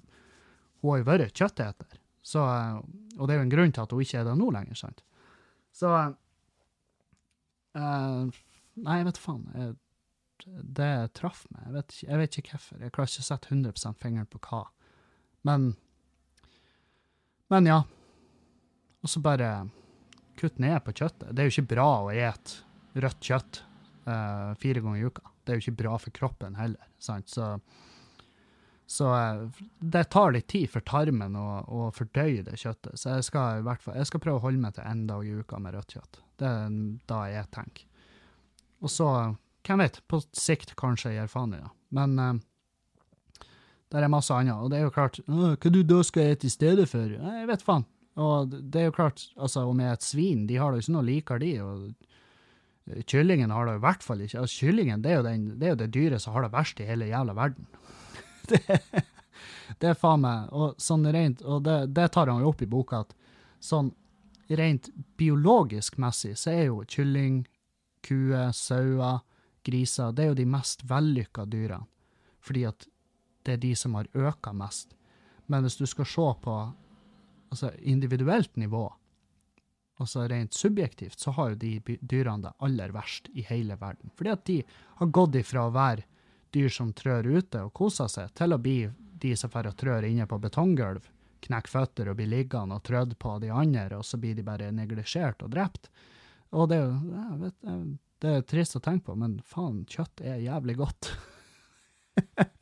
hun 0.80 0.91
har 0.93 1.01
jo 1.01 1.09
vært 1.11 1.36
kjøtteter. 1.36 1.99
Så, 2.30 2.39
og 2.43 3.27
det 3.27 3.36
er 3.36 3.39
jo 3.39 3.45
en 3.47 3.53
grunn 3.53 3.75
til 3.75 3.84
at 3.84 3.91
hun 3.95 4.03
ikke 4.03 4.19
er 4.21 4.27
det 4.27 4.38
nå 4.39 4.47
lenger, 4.55 4.80
sant? 4.80 5.03
Så 5.75 5.91
uh, 7.75 8.23
Nei, 8.80 8.95
jeg 9.01 9.07
vet 9.09 9.19
faen. 9.19 9.45
Jeg, 9.55 9.75
det 10.80 10.91
traff 11.19 11.43
meg. 11.51 11.61
Jeg 11.65 11.75
vet, 11.75 11.95
jeg 12.05 12.19
vet 12.21 12.38
ikke 12.39 12.55
hvorfor. 12.55 12.80
Jeg 12.80 12.93
klarer 12.95 13.11
ikke 13.11 13.23
å 13.25 13.27
sette 13.27 13.51
100% 13.51 13.99
fingeren 13.99 14.30
på 14.32 14.39
hva. 14.47 14.61
Men 15.47 15.73
Men 17.49 17.65
ja. 17.65 17.80
Og 19.03 19.11
så 19.11 19.21
bare 19.23 19.51
kutt 20.39 20.59
ned 20.59 20.79
på 20.85 20.95
kjøttet. 20.95 21.31
Det 21.33 21.43
er 21.43 21.49
jo 21.49 21.55
ikke 21.57 21.75
bra 21.75 21.89
å 22.05 22.13
ete 22.13 22.99
rødt 22.99 23.21
kjøtt 23.23 23.61
uh, 24.07 24.55
fire 24.59 24.81
ganger 24.83 25.01
i 25.01 25.09
uka. 25.09 25.23
Det 25.43 25.53
er 25.53 25.59
jo 25.59 25.65
ikke 25.65 25.81
bra 25.83 25.99
for 25.99 26.15
kroppen 26.15 26.57
heller. 26.59 26.89
Sant? 27.01 27.31
Så, 27.31 27.45
så 28.89 29.07
eh, 29.15 29.61
det 29.79 30.03
tar 30.13 30.35
litt 30.35 30.45
tid 30.51 30.69
for 30.69 30.85
tarmen 30.85 31.33
å, 31.39 31.45
å 31.65 31.87
fordøye 31.95 32.43
det 32.45 32.59
kjøttet. 32.59 32.99
Så 32.99 33.15
jeg 33.15 33.25
skal 33.31 33.61
i 33.61 33.65
hvert 33.65 33.81
fall, 33.81 33.97
jeg 33.97 34.09
skal 34.11 34.21
prøve 34.21 34.37
å 34.37 34.43
holde 34.43 34.61
meg 34.61 34.75
til 34.77 34.85
én 34.85 35.07
dag 35.09 35.25
i 35.25 35.33
uka 35.41 35.61
med 35.63 35.73
rødt 35.73 35.95
kjøtt. 35.95 36.21
Det 36.37 36.51
er 36.51 36.75
da 37.09 37.23
jeg 37.31 37.49
tenker. 37.55 37.87
Og 38.85 38.93
så, 38.93 39.09
hvem 39.65 39.81
vet, 39.81 39.99
på 40.05 40.21
sikt 40.37 40.75
kanskje 40.79 41.15
jeg 41.15 41.23
gir 41.23 41.33
faen 41.33 41.57
i 41.57 41.63
det. 41.63 41.73
Men 41.97 42.15
uh, 42.21 43.47
det 43.89 44.03
er 44.03 44.11
masse 44.11 44.35
annet. 44.35 44.53
Og 44.59 44.69
det 44.69 44.79
er 44.79 44.85
jo 44.85 44.93
klart, 44.93 45.17
«Åh, 45.25 45.55
hva 45.57 45.73
du 45.73 45.81
da 45.81 46.03
skal 46.05 46.35
spise 46.35 46.51
i 46.51 46.53
stedet 46.53 46.89
for? 46.91 47.17
Jeg 47.17 47.49
vet 47.49 47.65
faen. 47.65 47.89
Og 48.20 48.51
det 48.51 48.82
er 48.82 48.89
jo 48.89 48.95
klart, 48.97 49.24
altså 49.39 49.63
om 49.70 49.80
jeg 49.80 49.89
er 49.89 49.97
et 49.97 50.05
svin, 50.05 50.47
de 50.49 50.57
har 50.59 50.72
det 50.72 50.80
jo 50.80 50.86
ikke 50.88 50.95
noe 50.97 51.07
likere 51.07 51.39
de, 51.43 51.51
og 51.63 53.05
kyllingen 53.07 53.53
har 53.53 53.70
det 53.70 53.78
i 53.78 53.84
hvert 53.86 54.03
fall 54.03 54.24
ikke. 54.26 54.41
Altså 54.41 54.65
kyllingen, 54.65 55.03
det 55.05 55.13
er 55.13 55.24
den, 55.24 55.45
det, 55.59 55.67
er 55.67 55.76
jo 55.76 55.80
det 55.84 55.93
dyret 55.95 56.24
som 56.24 56.36
har 56.36 56.45
det 56.45 56.51
verst 56.55 56.82
i 56.82 56.88
hele 56.89 57.07
jævla 57.07 57.36
verden. 57.38 57.70
det, 58.51 58.59
det 59.80 59.91
er 59.91 59.99
faen 59.99 60.26
meg, 60.26 60.51
og 60.51 60.82
sånn 60.82 61.07
rent, 61.13 61.45
og 61.45 61.63
det, 61.67 61.80
det 61.95 62.09
tar 62.15 62.32
han 62.32 62.43
jo 62.43 62.51
opp 62.51 62.65
i 62.65 62.70
boka, 62.70 63.03
at 63.05 63.15
sånn 63.63 63.93
rent 64.59 64.89
biologisk 65.20 65.99
messig, 66.01 66.34
så 66.39 66.51
er 66.55 66.63
jo 66.72 66.84
kylling, 66.89 67.43
kuer, 68.05 68.51
sauer, 68.55 69.22
griser, 69.65 70.11
det 70.15 70.26
er 70.26 70.32
jo 70.34 70.39
de 70.39 70.47
mest 70.49 70.84
vellykka 70.89 71.45
dyrene. 71.51 71.86
Fordi 72.43 72.63
at 72.65 72.88
det 73.45 73.57
er 73.57 73.61
de 73.61 73.74
som 73.78 73.95
har 73.99 74.07
øka 74.15 74.53
mest. 74.55 74.95
Men 75.51 75.65
hvis 75.65 75.78
du 75.78 75.86
skal 75.89 76.07
se 76.07 76.28
på 76.43 76.55
altså 77.49 77.71
individuelt 77.79 78.55
nivå, 78.55 78.85
altså 79.99 80.27
rent 80.27 80.53
subjektivt, 80.53 81.19
så 81.19 81.33
har 81.35 81.53
jo 81.53 81.59
de 81.59 81.97
dyrene 82.01 82.47
det 82.47 82.55
aller 82.65 82.93
verst 82.95 83.29
i 83.33 83.43
hele 83.49 83.75
verden. 83.79 84.13
Fordi 84.15 84.33
at 84.33 84.45
de 84.47 84.57
har 85.01 85.13
gått 85.19 85.35
ifra 85.41 85.67
å 85.67 85.75
være 85.75 86.05
dyr 86.55 86.69
som 86.73 86.93
trør 86.93 87.27
ute 87.27 87.61
og 87.65 87.73
koser 87.77 88.09
seg, 88.09 88.33
til 88.37 88.55
å 88.55 88.61
bli 88.61 88.79
de 89.19 89.35
som 89.37 89.51
får 89.51 89.71
trør 89.77 90.07
inne 90.07 90.27
på 90.29 90.39
betonggulv, 90.41 91.09
knekker 91.43 91.71
føtter 91.71 92.09
og 92.11 92.19
bli 92.19 92.27
liggende 92.29 92.75
og 92.79 92.85
trødd 92.87 93.15
på 93.19 93.37
de 93.43 93.51
andre, 93.53 93.99
og 93.99 94.05
så 94.07 94.19
blir 94.19 94.35
de 94.35 94.43
bare 94.43 94.71
neglisjert 94.75 95.43
og 95.45 95.53
drept. 95.53 95.89
Og 96.55 96.69
det 96.71 96.79
er 96.79 96.87
jo 96.87 96.93
vet, 97.43 97.57
det 98.19 98.31
er 98.35 98.47
trist 98.47 98.75
å 98.75 98.83
tenke 98.83 99.05
på, 99.07 99.15
men 99.19 99.37
faen, 99.47 99.85
kjøtt 99.87 100.23
er 100.25 100.41
jævlig 100.43 100.75
godt. 100.81 101.11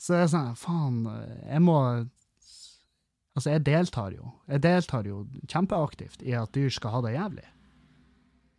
Så 0.00 0.14
det 0.14 0.22
er 0.22 0.30
sånn, 0.32 0.54
faen, 0.56 1.02
jeg 1.44 1.60
må 1.64 1.76
Altså, 3.40 3.54
jeg 3.54 3.64
deltar 3.64 4.12
jo. 4.12 4.34
Jeg 4.52 4.60
deltar 4.60 5.06
jo 5.08 5.22
kjempeaktivt 5.48 6.20
i 6.28 6.34
at 6.36 6.50
dyr 6.52 6.68
skal 6.68 6.92
ha 6.92 6.98
det 7.06 7.14
jævlig. 7.14 7.46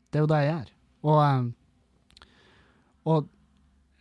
Det 0.10 0.18
er 0.18 0.24
jo 0.24 0.30
det 0.32 0.40
jeg 0.42 0.56
gjør. 0.56 0.72
Og, 1.12 1.20
eh, 1.22 2.32
og 3.12 3.28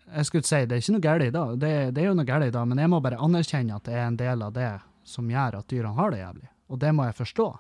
jeg 0.06 0.28
skulle 0.30 0.48
si, 0.48 0.62
det 0.64 0.78
er 0.78 0.80
ikke 0.80 0.94
noe 0.94 1.04
galt 1.04 1.26
i 1.26 1.34
det. 1.34 1.42
det. 1.60 1.74
Det 1.98 2.02
er 2.02 2.08
jo 2.08 2.16
noe 2.16 2.30
galt 2.30 2.48
i 2.48 2.54
det, 2.54 2.62
men 2.72 2.80
jeg 2.80 2.92
må 2.94 3.02
bare 3.04 3.20
anerkjenne 3.20 3.76
at 3.76 3.84
det 3.90 3.98
er 3.98 4.06
en 4.06 4.16
del 4.24 4.46
av 4.48 4.56
det 4.56 4.70
som 5.04 5.28
gjør 5.28 5.60
at 5.60 5.68
dyrene 5.68 5.92
har 6.00 6.16
det 6.16 6.22
jævlig. 6.22 6.48
Og 6.72 6.80
det 6.80 6.94
må 6.96 7.10
jeg 7.10 7.18
forstå. 7.20 7.50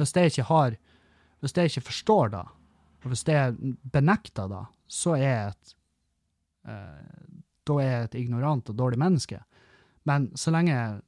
Hvis 0.00 0.16
jeg 0.16 0.32
ikke 0.32 0.48
har, 0.48 0.80
hvis 1.44 1.56
jeg 1.58 1.68
ikke 1.74 1.86
forstår 1.92 2.34
det, 2.38 2.44
og 3.02 3.12
hvis 3.12 3.28
jeg 3.28 3.76
benekter 3.92 4.48
det, 4.48 4.64
så 4.88 5.18
er 5.20 5.28
jeg 5.28 5.52
et, 5.52 5.78
eh, 6.64 7.30
da 7.68 7.80
er 7.84 7.90
jeg 7.90 8.08
et 8.08 8.20
ignorant 8.24 8.72
og 8.72 8.80
dårlig 8.80 9.04
menneske. 9.04 9.44
Men 10.08 10.32
så 10.32 10.56
lenge, 10.56 11.02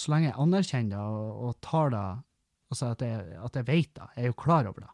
så 0.00 0.12
lenge 0.12 0.30
jeg 0.30 0.38
anerkjenner 0.42 0.96
det 0.96 1.02
og, 1.02 1.42
og 1.48 1.58
tar 1.64 1.92
det, 1.94 2.04
altså 2.72 2.92
at 2.94 3.04
jeg, 3.04 3.26
at 3.44 3.58
jeg 3.58 3.68
vet 3.68 3.90
det, 3.94 4.08
jeg 4.14 4.24
er 4.24 4.32
jo 4.32 4.38
klar 4.44 4.70
over 4.70 4.86
det. 4.86 4.90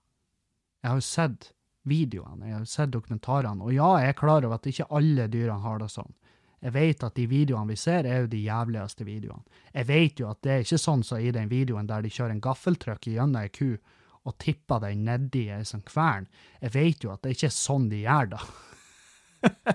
Jeg 0.83 0.91
har 0.91 1.01
jo 1.01 1.07
sett 1.07 1.49
videoene, 1.89 2.49
jeg 2.49 2.57
har 2.57 2.63
jo 2.65 2.73
sett 2.75 2.93
dokumentarene, 2.93 3.65
og 3.65 3.73
ja, 3.75 3.89
jeg 4.03 4.13
er 4.13 4.21
klar 4.21 4.45
over 4.45 4.59
at 4.59 4.69
ikke 4.69 4.89
alle 4.97 5.27
dyrene 5.33 5.65
har 5.65 5.81
det 5.83 5.91
sånn. 5.93 6.13
Jeg 6.65 6.73
vet 6.73 7.03
at 7.05 7.19
de 7.19 7.27
videoene 7.29 7.75
vi 7.75 7.77
ser, 7.77 8.07
er 8.09 8.23
jo 8.23 8.31
de 8.33 8.41
jævligste 8.41 9.05
videoene. 9.05 9.59
Jeg 9.75 9.89
vet 9.91 10.21
jo 10.23 10.31
at 10.31 10.41
det 10.45 10.53
er 10.53 10.63
ikke 10.65 10.81
sånn 10.81 11.03
som 11.05 11.21
i 11.21 11.35
den 11.35 11.51
videoen 11.51 11.91
der 11.91 12.05
de 12.05 12.13
kjører 12.13 12.33
en 12.33 12.45
gaffeltrykk 12.45 13.11
gjennom 13.13 13.43
ei 13.43 13.51
ku 13.53 13.75
og 14.25 14.39
tipper 14.41 14.81
den 14.87 15.03
nedi 15.05 15.51
ei 15.53 15.67
sånn 15.69 15.85
kvern. 15.85 16.25
Jeg 16.65 16.73
vet 16.73 17.05
jo 17.05 17.13
at 17.13 17.21
det 17.25 17.35
ikke 17.37 17.51
er 17.51 17.59
sånn 17.59 17.91
de 17.91 18.01
gjør 18.07 18.33
det. 18.33 18.41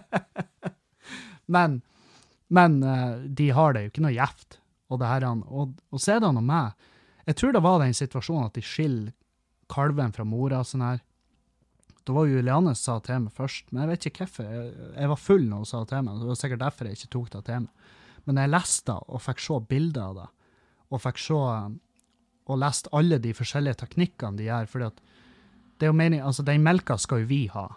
men 1.53 1.77
men 2.49 2.83
eh, 2.83 3.17
de 3.17 3.49
har 3.53 3.73
det 3.73 3.83
jo 3.83 3.91
ikke 3.91 4.03
noe 4.05 4.15
gjevt. 4.15 4.57
Og, 4.89 4.99
det 5.01 5.09
her, 5.09 5.25
og, 5.29 5.75
og 5.93 6.01
så 6.01 6.15
er 6.15 6.21
det 6.21 6.29
han 6.31 6.41
og 6.41 6.47
meg. 6.49 6.87
Jeg 7.29 7.37
tror 7.37 7.53
det 7.53 7.61
var 7.61 7.81
den 7.83 7.93
situasjonen 7.93 8.47
at 8.47 8.57
de 8.57 8.63
skiller 8.65 9.13
kalven 9.69 10.15
fra 10.15 10.25
mora. 10.25 10.63
sånn 10.65 10.85
her. 10.85 11.03
Det 12.01 12.15
var 12.15 12.25
Juliane 12.25 12.73
sa 12.73 12.95
til 13.05 13.25
meg 13.25 13.35
først, 13.37 13.67
men 13.69 13.83
jeg 13.83 13.89
vet 13.91 14.07
ikke 14.09 14.25
hvorfor. 14.25 14.47
Jeg, 14.49 14.71
jeg 14.95 15.11
var 15.11 15.21
full 15.21 15.45
når 15.45 15.61
hun 15.61 15.69
sa 15.69 15.83
til 15.85 16.07
meg. 16.07 16.21
Det 16.21 16.29
var 16.31 16.39
sikkert 16.41 16.63
derfor 16.63 16.89
jeg 16.89 16.97
ikke 16.97 17.13
tok 17.13 17.29
det 17.35 17.43
til 17.45 17.67
meg. 17.67 17.85
Men 18.25 18.41
jeg 18.41 18.51
leste 18.51 18.89
det 18.89 19.13
og 19.13 19.21
fikk 19.23 19.43
se 19.45 19.59
bilder 19.69 20.01
av 20.07 20.17
det, 20.17 20.25
og 20.89 21.03
fikk 21.05 21.21
se 21.21 21.37
og 22.49 22.57
leste 22.57 22.89
alle 22.97 23.19
de 23.21 23.35
forskjellige 23.37 23.77
teknikkene 23.83 24.39
de 24.39 24.47
gjør. 24.47 24.69
fordi 24.71 24.89
at 24.89 25.01
det 25.79 25.85
er 25.85 25.91
jo 25.93 25.99
meningen, 25.99 26.25
altså 26.25 26.43
Den 26.43 26.63
melka 26.63 26.97
skal 26.97 27.21
jo 27.21 27.29
vi 27.29 27.47
ha. 27.53 27.67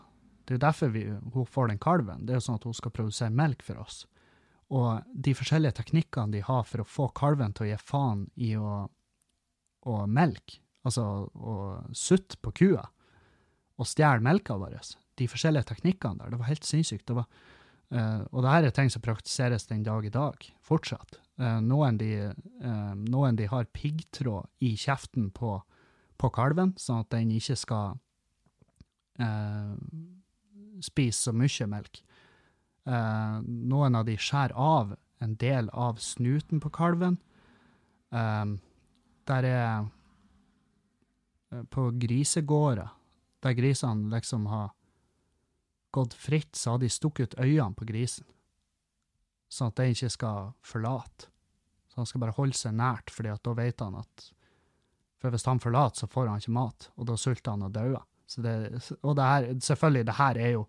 Det 0.44 0.54
er 0.54 0.58
jo 0.58 0.66
derfor 0.66 0.88
vi, 0.88 1.04
hun 1.34 1.46
får 1.46 1.68
den 1.68 1.78
kalven. 1.78 2.26
Det 2.26 2.32
er 2.32 2.40
jo 2.40 2.46
sånn 2.46 2.58
at 2.58 2.64
hun 2.64 2.74
skal 2.74 2.90
produsere 2.90 3.30
melk 3.30 3.62
for 3.62 3.78
oss. 3.78 4.06
Og 4.72 5.04
de 5.12 5.34
forskjellige 5.36 5.76
teknikkene 5.82 6.32
de 6.32 6.42
har 6.46 6.64
for 6.68 6.82
å 6.82 6.88
få 6.88 7.08
kalven 7.16 7.52
til 7.52 7.66
å 7.66 7.70
gi 7.72 7.78
faen 7.82 8.24
i 8.40 8.54
å, 8.56 8.86
å 9.84 9.96
melke, 10.08 10.62
altså 10.86 11.04
å 11.28 11.56
sutte 11.96 12.40
på 12.40 12.54
kua 12.62 12.86
og 13.80 13.88
stjele 13.88 14.22
melka 14.24 14.56
vår, 14.60 14.78
de 15.18 15.26
forskjellige 15.28 15.72
teknikkene 15.72 16.22
der, 16.22 16.32
det 16.32 16.38
var 16.40 16.50
helt 16.50 16.66
sinnssykt. 16.68 17.06
Det 17.08 17.16
var, 17.16 17.26
uh, 17.94 18.22
og 18.30 18.44
det 18.44 18.54
her 18.54 18.68
er 18.68 18.74
ting 18.76 18.92
som 18.92 19.04
praktiseres 19.04 19.66
den 19.68 19.84
dag 19.86 20.06
i 20.06 20.12
dag, 20.12 20.46
fortsatt. 20.64 21.18
Uh, 21.40 21.58
noen, 21.64 21.98
de, 22.00 22.12
uh, 22.62 22.92
noen 22.96 23.38
de 23.38 23.48
har 23.50 23.68
piggtråd 23.74 24.48
i 24.64 24.74
kjeften 24.78 25.30
på, 25.34 25.56
på 26.20 26.32
kalven, 26.32 26.76
sånn 26.80 27.02
at 27.04 27.12
den 27.16 27.34
ikke 27.36 27.58
skal 27.58 28.00
spise 30.82 31.28
så 31.28 31.34
mye 31.36 31.66
melk. 31.70 32.00
Eh, 32.84 33.38
noen 33.46 33.94
av 33.94 34.06
de 34.08 34.16
skjærer 34.18 34.54
av 34.58 34.96
en 35.22 35.34
del 35.38 35.68
av 35.70 36.00
snuten 36.02 36.60
på 36.60 36.70
kalven. 36.74 37.18
Eh, 38.10 38.44
der 39.30 39.48
er 39.48 39.88
eh, 41.52 41.62
På 41.70 41.90
grisegårder, 41.90 42.88
der 43.44 43.52
grisene 43.52 44.08
liksom 44.16 44.46
har 44.46 44.70
gått 45.92 46.14
fritt, 46.14 46.56
så 46.56 46.70
har 46.70 46.78
de 46.78 46.88
stukket 46.88 47.34
ut 47.34 47.40
øynene 47.40 47.76
på 47.76 47.84
grisen. 47.84 48.24
Sånn 49.52 49.68
at 49.68 49.76
den 49.76 49.92
ikke 49.92 50.08
skal 50.08 50.54
forlate. 50.64 51.28
Så 51.92 52.00
han 52.00 52.08
skal 52.08 52.22
bare 52.22 52.32
holde 52.38 52.56
seg 52.56 52.72
nært, 52.72 53.12
fordi 53.12 53.34
da 53.44 53.52
vet 53.52 53.84
han 53.84 53.98
at 54.00 54.30
For 55.20 55.30
hvis 55.30 55.44
han 55.46 55.60
forlater, 55.60 56.00
så 56.00 56.06
får 56.10 56.26
han 56.26 56.40
ikke 56.40 56.50
mat, 56.56 56.88
og 56.96 57.06
da 57.06 57.14
sulter 57.16 57.52
han 57.52 57.62
og 57.62 57.70
dauer. 57.76 58.02
Og 58.40 59.12
det 59.14 59.26
her, 59.28 59.44
selvfølgelig, 59.60 60.06
det 60.08 60.14
her 60.18 60.38
er 60.40 60.50
jo 60.56 60.64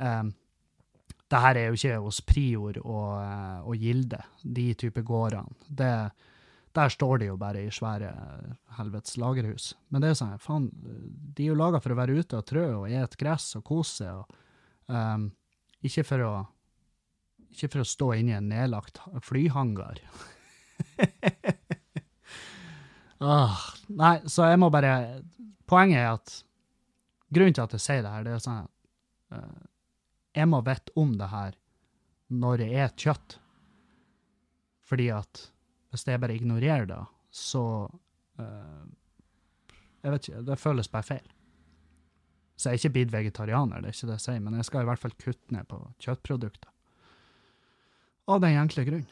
um, 0.00 0.32
det 1.32 1.42
her 1.42 1.58
er 1.58 1.68
jo 1.68 1.78
ikke 1.78 1.98
hos 2.04 2.20
Prior 2.22 2.78
og, 2.84 3.12
eh, 3.18 3.66
og 3.66 3.82
Gilde, 3.82 4.20
de 4.42 4.66
type 4.78 5.02
gårdene. 5.06 5.56
Det, 5.66 5.90
der 6.76 6.92
står 6.92 7.18
de 7.18 7.30
jo 7.30 7.38
bare 7.40 7.64
i 7.64 7.72
svære 7.72 8.12
helvetes 8.78 9.16
lagerhus. 9.18 9.72
Men 9.90 10.04
det 10.04 10.12
er 10.12 10.20
sånn, 10.20 10.36
faen, 10.42 10.68
de 10.72 11.46
er 11.46 11.50
jo 11.50 11.58
laga 11.58 11.80
for 11.82 11.94
å 11.94 11.98
være 11.98 12.20
ute 12.20 12.38
og 12.38 12.46
trø 12.46 12.66
og 12.82 12.92
ete 12.92 13.18
gress 13.20 13.56
og 13.58 13.64
kose 13.66 14.04
seg, 14.04 14.38
um, 14.92 15.30
ikke 15.86 16.06
for 16.06 16.26
å 16.26 16.34
ikke 17.56 17.70
for 17.72 17.82
å 17.82 17.88
stå 17.88 18.10
inne 18.18 18.34
i 18.34 18.36
en 18.36 18.50
nedlagt 18.50 19.00
flyhangar. 19.24 20.02
ah, 23.24 23.62
nei, 23.88 24.18
så 24.28 24.50
jeg 24.50 24.60
må 24.60 24.68
bare 24.72 25.22
Poenget 25.66 25.98
er 25.98 26.12
at 26.12 26.32
grunnen 27.34 27.56
til 27.56 27.64
at 27.64 27.72
jeg 27.74 27.82
sier 27.82 28.04
det 28.04 28.10
her, 28.12 28.22
det 28.22 28.36
er 28.36 28.42
sånn 28.44 28.68
uh, 29.34 29.64
Jeg 30.36 30.48
må 30.50 30.60
vite 30.64 30.92
om 31.00 31.14
det 31.16 31.28
her 31.32 31.56
når 32.28 32.64
jeg 32.66 32.84
et 32.84 33.04
kjøtt. 33.06 33.38
Fordi 34.86 35.08
at 35.14 35.42
hvis 35.90 36.06
jeg 36.06 36.20
bare 36.20 36.36
ignorerer 36.36 36.86
det, 36.90 37.02
så 37.30 37.64
uh, 37.86 38.84
Jeg 40.02 40.12
vet 40.12 40.28
ikke, 40.28 40.42
det 40.46 40.58
føles 40.60 40.88
bare 40.88 41.02
feil. 41.02 41.28
Så 42.56 42.70
jeg 42.70 42.76
er 42.76 42.80
ikke 42.80 42.94
blitt 42.94 43.12
vegetarianer, 43.12 43.80
det 43.82 43.90
er 43.90 43.96
ikke 43.96 44.08
det 44.08 44.16
jeg 44.16 44.24
sier, 44.24 44.42
men 44.44 44.54
jeg 44.56 44.66
skal 44.68 44.84
i 44.84 44.88
hvert 44.88 45.02
fall 45.02 45.14
kutte 45.18 45.54
ned 45.54 45.66
på 45.68 45.80
kjøttprodukter. 46.04 46.70
Av 48.30 48.40
den 48.42 48.58
enkle 48.60 48.84
grunn. 48.86 49.08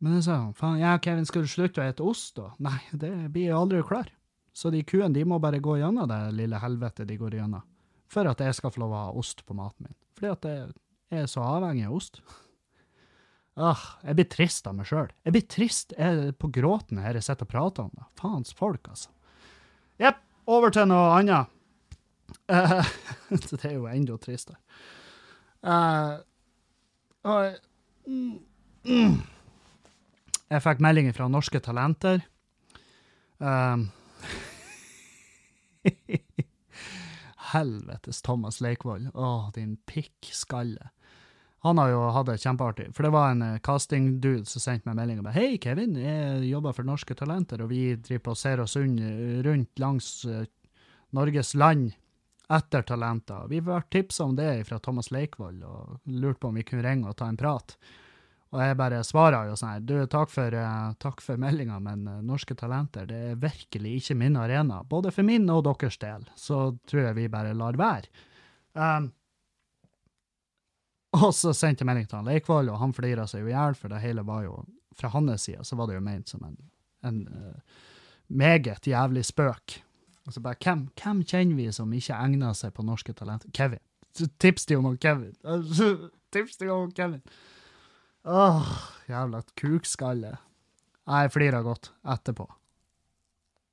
Men 0.00 0.16
jeg 0.16 0.24
sa 0.26 0.38
faen, 0.56 0.80
ja, 0.80 0.94
Kevin, 1.04 1.28
skal 1.28 1.44
du 1.44 1.50
slutte 1.52 1.82
å 1.82 1.84
ete 1.84 2.04
ost, 2.06 2.32
da? 2.38 2.48
Nei, 2.64 2.78
det 2.96 3.12
blir 3.34 3.50
jeg 3.50 3.58
aldri 3.58 3.82
klar. 3.86 4.08
Så 4.56 4.72
de 4.72 4.80
kuene 4.82 5.12
de 5.14 5.26
må 5.28 5.38
bare 5.42 5.60
gå 5.62 5.76
gjennom 5.78 6.08
det 6.10 6.18
lille 6.38 6.58
helvetet 6.58 7.08
de 7.08 7.18
går 7.20 7.36
gjennom, 7.38 7.62
for 8.10 8.26
at 8.26 8.42
jeg 8.42 8.56
skal 8.58 8.72
få 8.74 8.82
lov 8.82 8.94
å 8.94 9.02
ha 9.04 9.18
ost 9.18 9.44
på 9.46 9.56
maten 9.56 9.86
min. 9.86 9.98
Fordi 10.18 10.32
at 10.32 10.48
jeg 10.50 11.22
er 11.22 11.28
så 11.30 11.44
avhengig 11.46 11.86
av 11.86 11.96
ost. 11.96 12.20
Ah, 13.60 13.82
jeg 14.06 14.16
blir 14.18 14.28
trist 14.30 14.66
av 14.70 14.76
meg 14.78 14.88
sjøl. 14.88 15.10
Jeg 15.26 15.34
blir 15.34 15.46
trist 15.50 15.94
jeg 15.98 16.34
på 16.40 16.50
gråten 16.54 17.00
her 17.02 17.18
jeg 17.18 17.26
sitter 17.26 17.46
og 17.48 17.52
prater 17.52 17.86
om 17.86 17.94
det. 17.94 18.06
Faens 18.18 18.54
folk, 18.56 18.82
altså. 18.88 19.10
Jepp, 20.00 20.20
over 20.50 20.72
til 20.74 20.88
noe 20.90 21.10
annet. 21.18 21.56
Uh, 22.50 22.86
det 23.50 23.64
er 23.66 23.76
jo 23.76 23.88
enda 23.90 24.16
tristere. 24.22 24.58
Uh, 25.60 26.22
uh, 27.26 27.52
jeg 30.50 30.64
fikk 30.64 30.80
melding 30.82 31.10
fra 31.14 31.28
Norske 31.30 31.60
Talenter. 31.62 32.22
Um, 33.38 33.90
Helvetes 37.52 38.22
Thomas 38.26 38.60
Leikvoll. 38.64 39.08
Å, 39.14 39.50
din 39.54 39.76
pikkskalle. 39.90 40.90
Han 41.66 41.76
har 41.76 41.90
jo 41.92 42.04
hatt 42.14 42.28
det 42.30 42.38
kjempeartig, 42.40 42.86
for 42.96 43.04
det 43.04 43.12
var 43.12 43.34
en 43.34 43.42
uh, 43.44 43.58
castingdude 43.60 44.48
som 44.48 44.62
sendte 44.64 44.88
meg 44.88 44.96
melding 44.96 45.18
og 45.20 45.26
ba 45.26 45.34
Hei, 45.34 45.58
Kevin, 45.60 45.98
jeg 46.00 46.46
jobber 46.48 46.72
for 46.72 46.88
Norske 46.88 47.16
Talenter, 47.18 47.60
og 47.60 47.68
vi 47.68 47.82
driver 48.00 48.22
på 48.30 48.32
og 48.32 48.40
ser 48.40 48.62
oss 48.64 48.78
rundt 48.80 49.82
langs 49.82 50.08
uh, 50.24 50.46
Norges 51.12 51.52
land 51.58 51.90
etter 52.50 52.82
talenter. 52.82 53.44
Vi 53.50 53.60
ble 53.62 53.78
tipsa 53.92 54.24
om 54.24 54.34
det 54.38 54.64
fra 54.66 54.80
Thomas 54.82 55.10
Leikvoll 55.14 55.60
og 55.62 56.00
lurte 56.10 56.40
på 56.42 56.50
om 56.50 56.58
vi 56.58 56.64
kunne 56.66 56.86
ringe 56.86 57.10
og 57.10 57.18
ta 57.18 57.28
en 57.30 57.38
prat. 57.38 57.76
Og 58.50 58.58
jeg 58.64 58.78
bare 58.80 58.98
svarer 59.06 59.46
jo 59.46 59.54
sånn 59.58 59.76
her, 59.76 59.82
du, 59.86 59.94
takk 60.10 60.30
for, 60.32 60.54
uh, 60.58 60.90
takk 60.98 61.20
for 61.22 61.38
meldinga, 61.38 61.76
men 61.84 62.02
uh, 62.08 62.16
Norske 62.26 62.56
Talenter 62.58 63.06
det 63.06 63.20
er 63.28 63.38
virkelig 63.38 63.92
ikke 64.00 64.16
min 64.18 64.38
arena. 64.40 64.80
Både 64.82 65.12
for 65.14 65.26
min 65.26 65.46
og 65.54 65.62
deres 65.68 66.00
del, 66.02 66.24
så 66.34 66.64
tror 66.90 67.04
jeg 67.04 67.18
vi 67.20 67.28
bare 67.30 67.54
lar 67.54 67.78
være. 67.78 68.10
Um, 68.74 69.12
og 71.14 71.30
så 71.34 71.52
sendte 71.54 71.82
jeg 71.84 71.90
melding 71.90 72.08
til 72.10 72.18
han 72.18 72.26
Leikvoll, 72.30 72.72
og 72.72 72.80
han 72.82 72.94
flira 72.94 73.26
seg 73.30 73.44
jo 73.44 73.52
i 73.52 73.54
hjel, 73.54 73.78
for 73.78 73.94
det 73.94 74.02
hele 74.02 74.26
var 74.26 74.44
jo 74.46 74.60
Fra 74.98 75.08
hans 75.14 75.46
side 75.46 75.62
så 75.64 75.76
var 75.78 75.86
det 75.88 75.94
jo 75.94 76.02
ment 76.04 76.28
som 76.28 76.42
en, 76.44 76.56
en 77.06 77.20
uh, 77.30 77.78
meget 78.28 78.86
jævlig 78.86 79.22
spøk. 79.24 79.78
Og 80.26 80.34
så 80.34 80.42
bare, 80.42 80.58
hvem, 80.62 80.88
hvem 80.98 81.22
kjenner 81.24 81.56
vi 81.56 81.70
som 81.72 81.92
ikke 81.94 82.18
egner 82.18 82.52
seg 82.58 82.74
på 82.74 82.82
Norske 82.84 83.14
Talenter? 83.16 83.48
Kevin. 83.54 83.80
Tips 84.42 84.66
til 84.66 84.82
om 84.82 84.98
Kevin. 84.98 85.32
Tips 86.34 86.58
til 86.58 86.74
om 86.74 86.90
Kevin. 86.92 87.22
Åh, 88.24 88.72
jævla 89.08 89.42
kukskalle. 89.56 90.36
Jeg 91.08 91.32
flirer 91.32 91.64
godt 91.64 91.90
etterpå. 92.04 92.46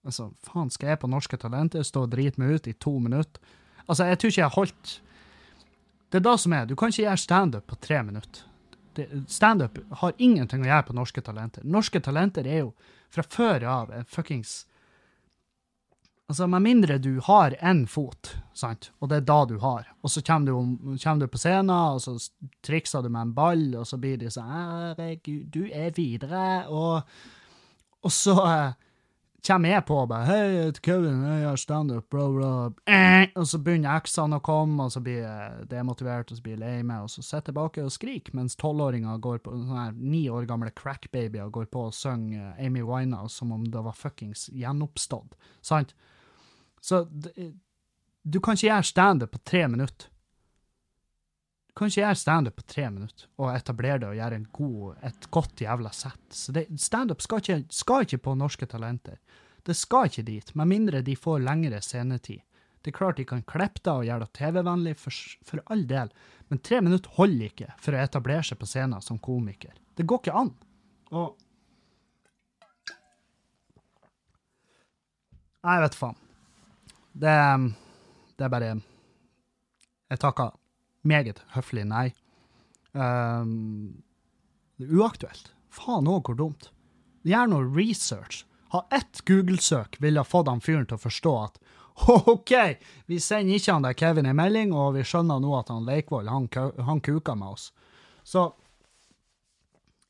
Altså, 0.08 0.30
faen, 0.48 0.70
skal 0.72 0.94
jeg 0.94 1.00
på 1.02 1.10
Norske 1.12 1.38
Talenter 1.38 1.84
stå 1.84 2.06
og 2.06 2.14
drite 2.14 2.40
meg 2.40 2.56
ut 2.56 2.70
i 2.72 2.76
to 2.80 2.94
minutter? 3.04 3.42
Altså, 3.88 4.08
jeg 4.08 4.20
tror 4.20 4.32
ikke 4.32 4.42
jeg 4.42 4.56
holdt 4.56 4.94
Det 6.12 6.20
er 6.22 6.24
da 6.24 6.38
som 6.40 6.54
er, 6.56 6.66
du 6.66 6.76
kan 6.76 6.88
ikke 6.88 7.04
gjøre 7.04 7.20
standup 7.20 7.68
på 7.68 7.76
tre 7.84 8.00
minutter. 8.04 8.46
Standup 9.28 9.82
har 10.00 10.14
ingenting 10.18 10.64
å 10.64 10.70
gjøre 10.70 10.86
på 10.88 10.96
Norske 10.96 11.22
Talenter. 11.22 11.66
Norske 11.68 12.00
Talenter 12.00 12.48
er 12.48 12.62
jo 12.62 12.70
fra 13.12 13.26
før 13.28 13.66
av 13.68 13.92
en 13.92 14.08
fuckings 14.08 14.62
Altså, 16.28 16.48
Med 16.48 16.60
mindre 16.62 16.98
du 17.00 17.22
har 17.24 17.54
én 17.64 17.86
fot, 17.88 18.34
sant, 18.54 18.90
og 19.00 19.08
det 19.08 19.22
er 19.22 19.28
da 19.30 19.38
du 19.48 19.54
har, 19.64 19.86
og 20.04 20.12
så 20.12 20.20
kommer 20.28 20.50
du, 20.52 20.98
kommer 21.00 21.22
du 21.24 21.32
på 21.32 21.40
scenen, 21.40 21.72
og 21.72 22.02
så 22.04 22.18
trikser 22.68 23.06
du 23.06 23.08
med 23.08 23.30
en 23.30 23.36
ball, 23.38 23.64
og 23.80 23.86
så 23.88 23.96
blir 23.96 24.18
de 24.20 24.28
sånn 24.28 24.50
'Herregud, 24.52 25.46
du 25.56 25.70
er 25.72 25.96
videre', 25.96 26.68
og, 26.68 27.08
og 28.04 28.12
så 28.12 28.36
eh, 28.44 28.74
kommer 29.48 29.72
jeg 29.72 29.86
på 29.88 30.02
og 30.02 30.10
bare 30.10 30.26
'Hei, 30.26 30.42
jeg 30.52 30.66
heter 30.66 30.84
Kevin, 30.84 31.24
jeg 31.24 31.46
gjør 31.46 31.62
standup', 31.62 32.10
bla, 32.12 32.26
bla. 32.36 32.52
Eh, 32.92 33.32
og 33.38 33.48
så 33.48 33.62
begynner 33.64 33.96
eksene 33.96 34.42
å 34.42 34.44
komme, 34.44 34.84
og 34.84 34.92
så 34.92 35.00
blir 35.00 35.24
jeg 35.24 35.70
demotivert, 35.72 36.32
og 36.32 36.38
så 36.42 36.44
blir 36.44 36.58
jeg 36.58 36.64
lei 36.66 36.84
meg, 36.84 37.08
og 37.08 37.10
så 37.10 37.24
sitter 37.24 37.38
jeg 37.38 37.48
tilbake 37.54 37.86
og 37.86 37.96
skriker, 37.96 38.36
mens 38.36 38.60
tolvåringer 38.60 39.24
går 39.24 39.40
på, 39.40 39.56
sånne 39.56 39.80
her 39.80 39.96
ni 39.96 40.28
år 40.28 40.44
gamle 40.44 40.76
crackbabyer 40.76 41.48
går 41.56 41.72
på 41.72 41.88
og 41.88 41.96
synger 41.96 42.52
Amy 42.60 42.84
Winehouse 42.84 43.40
som 43.40 43.56
om 43.56 43.64
det 43.64 43.80
var 43.80 43.96
fuckings 43.96 44.50
gjenoppstått. 44.52 45.40
Sant? 45.64 45.96
Så 46.88 47.08
du 48.24 48.40
kan 48.40 48.56
ikke 48.56 48.70
gjøre 48.70 48.88
standup 48.88 49.34
på 49.36 49.42
tre 49.44 49.66
minutter. 49.68 50.08
Du 51.68 51.74
kan 51.76 51.92
ikke 51.92 52.02
gjøre 52.02 52.20
standup 52.20 52.56
på 52.58 52.66
tre 52.74 52.86
minutter 52.90 53.28
og 53.38 53.52
etablere 53.52 54.00
det 54.02 54.08
og 54.10 54.18
gjøre 54.18 54.40
god, 54.56 55.02
et 55.10 55.28
godt 55.36 55.64
jævla 55.66 55.92
sett. 55.94 56.24
Så 56.34 56.56
Standup 56.80 57.22
skal, 57.22 57.66
skal 57.70 58.08
ikke 58.08 58.22
på 58.30 58.36
Norske 58.40 58.66
Talenter. 58.72 59.20
Det 59.68 59.76
skal 59.76 60.08
ikke 60.08 60.24
dit, 60.30 60.54
med 60.56 60.72
mindre 60.72 61.04
de 61.04 61.16
får 61.20 61.44
lengre 61.44 61.82
scenetid. 61.84 62.40
Det 62.82 62.94
er 62.94 62.98
klart 62.98 63.20
de 63.20 63.26
kan 63.28 63.44
klippe 63.44 63.84
det 63.84 63.92
og 63.92 64.06
gjøre 64.08 64.24
det 64.24 64.34
TV-vennlig, 64.40 64.94
for, 64.96 65.24
for, 65.44 65.64
all 65.68 65.84
del, 65.90 66.14
men 66.48 66.62
tre 66.64 66.80
minutter 66.80 67.18
holder 67.18 67.50
ikke 67.50 67.74
for 67.84 67.98
å 67.98 68.00
etablere 68.00 68.46
seg 68.48 68.62
på 68.62 68.70
scenen 68.70 69.04
som 69.04 69.20
komiker. 69.20 69.76
Det 69.98 70.08
går 70.08 70.24
ikke 70.24 70.38
an. 70.40 70.54
Og 71.12 71.36
Nei, 75.68 75.82
vet 75.84 75.98
faen. 76.00 76.16
Det, 77.18 77.36
det 78.38 78.46
er 78.46 78.52
bare 78.54 78.74
Jeg 80.08 80.20
takker 80.22 80.54
meget 81.08 81.42
høflig 81.56 81.86
nei. 81.88 82.12
Um, 82.94 84.04
det 84.78 84.88
er 84.88 85.00
uaktuelt. 85.00 85.52
Faen 85.74 86.10
òg, 86.10 86.28
hvor 86.28 86.38
dumt. 86.38 86.70
Gjør 87.28 87.50
noe 87.52 87.70
research. 87.74 88.46
Ha 88.74 88.84
ett 88.94 89.24
Google-søk 89.28 89.98
ville 90.04 90.24
fått 90.28 90.50
han 90.52 90.62
fyren 90.64 90.86
til 90.88 91.00
å 91.00 91.06
forstå 91.08 91.34
at 91.42 91.60
OK, 92.30 92.54
vi 93.10 93.18
sender 93.24 93.58
ikke 93.58 93.74
han 93.74 93.86
der 93.88 93.98
Kevin 93.98 94.28
en 94.30 94.38
melding, 94.38 94.74
og 94.76 94.94
vi 95.00 95.06
skjønner 95.08 95.42
nå 95.42 95.56
at 95.58 95.72
han 95.74 95.88
Leikvoll 95.88 96.30
han, 96.30 96.46
han 96.86 97.02
kuka 97.02 97.34
med 97.36 97.56
oss. 97.56 97.72
Så 98.28 98.52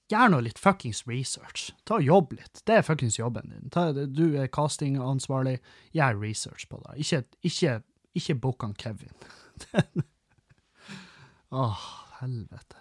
Gjør 0.08 0.32
nå 0.32 0.40
litt 0.46 0.60
fuckings 0.62 1.02
research. 1.08 1.74
Ta 1.84 1.98
og 2.00 2.06
Jobb 2.08 2.38
litt. 2.38 2.62
Det 2.68 2.78
er 2.78 2.86
fuckings 2.88 3.18
jobben 3.20 3.52
din. 3.52 3.72
Ta, 3.74 3.90
du 3.92 4.38
er 4.40 4.48
castingansvarlig. 4.48 5.58
Gjør 5.96 6.22
research 6.22 6.68
på 6.72 6.80
det. 6.86 6.96
Ikke, 7.04 7.24
ikke, 7.44 7.74
ikke 8.16 8.38
book 8.46 8.64
han 8.64 8.76
Kevin. 8.80 9.12
Åh, 11.52 11.60
oh, 11.60 11.84
helvete. 12.22 12.80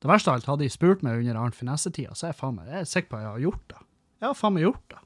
Det 0.00 0.08
verste 0.08 0.32
av 0.32 0.38
alt, 0.38 0.48
hadde 0.48 0.64
jeg 0.64 0.72
spurt 0.72 1.04
meg 1.04 1.20
under 1.20 1.36
Arnt 1.36 1.56
Finesse-tida, 1.58 2.14
så 2.16 2.26
er 2.26 2.32
jeg 2.32 2.38
faen 2.38 2.56
meg, 2.56 2.70
jeg 2.72 2.80
er 2.80 2.88
sikker 2.88 3.10
på 3.10 3.18
at 3.18 3.24
jeg 3.24 3.32
har 3.34 3.42
gjort 3.44 3.66
det. 3.68 3.80
Jeg 4.20 4.26
har 4.26 4.38
faen 4.38 4.54
meg 4.56 4.64
gjort 4.64 4.94
det. 4.94 5.00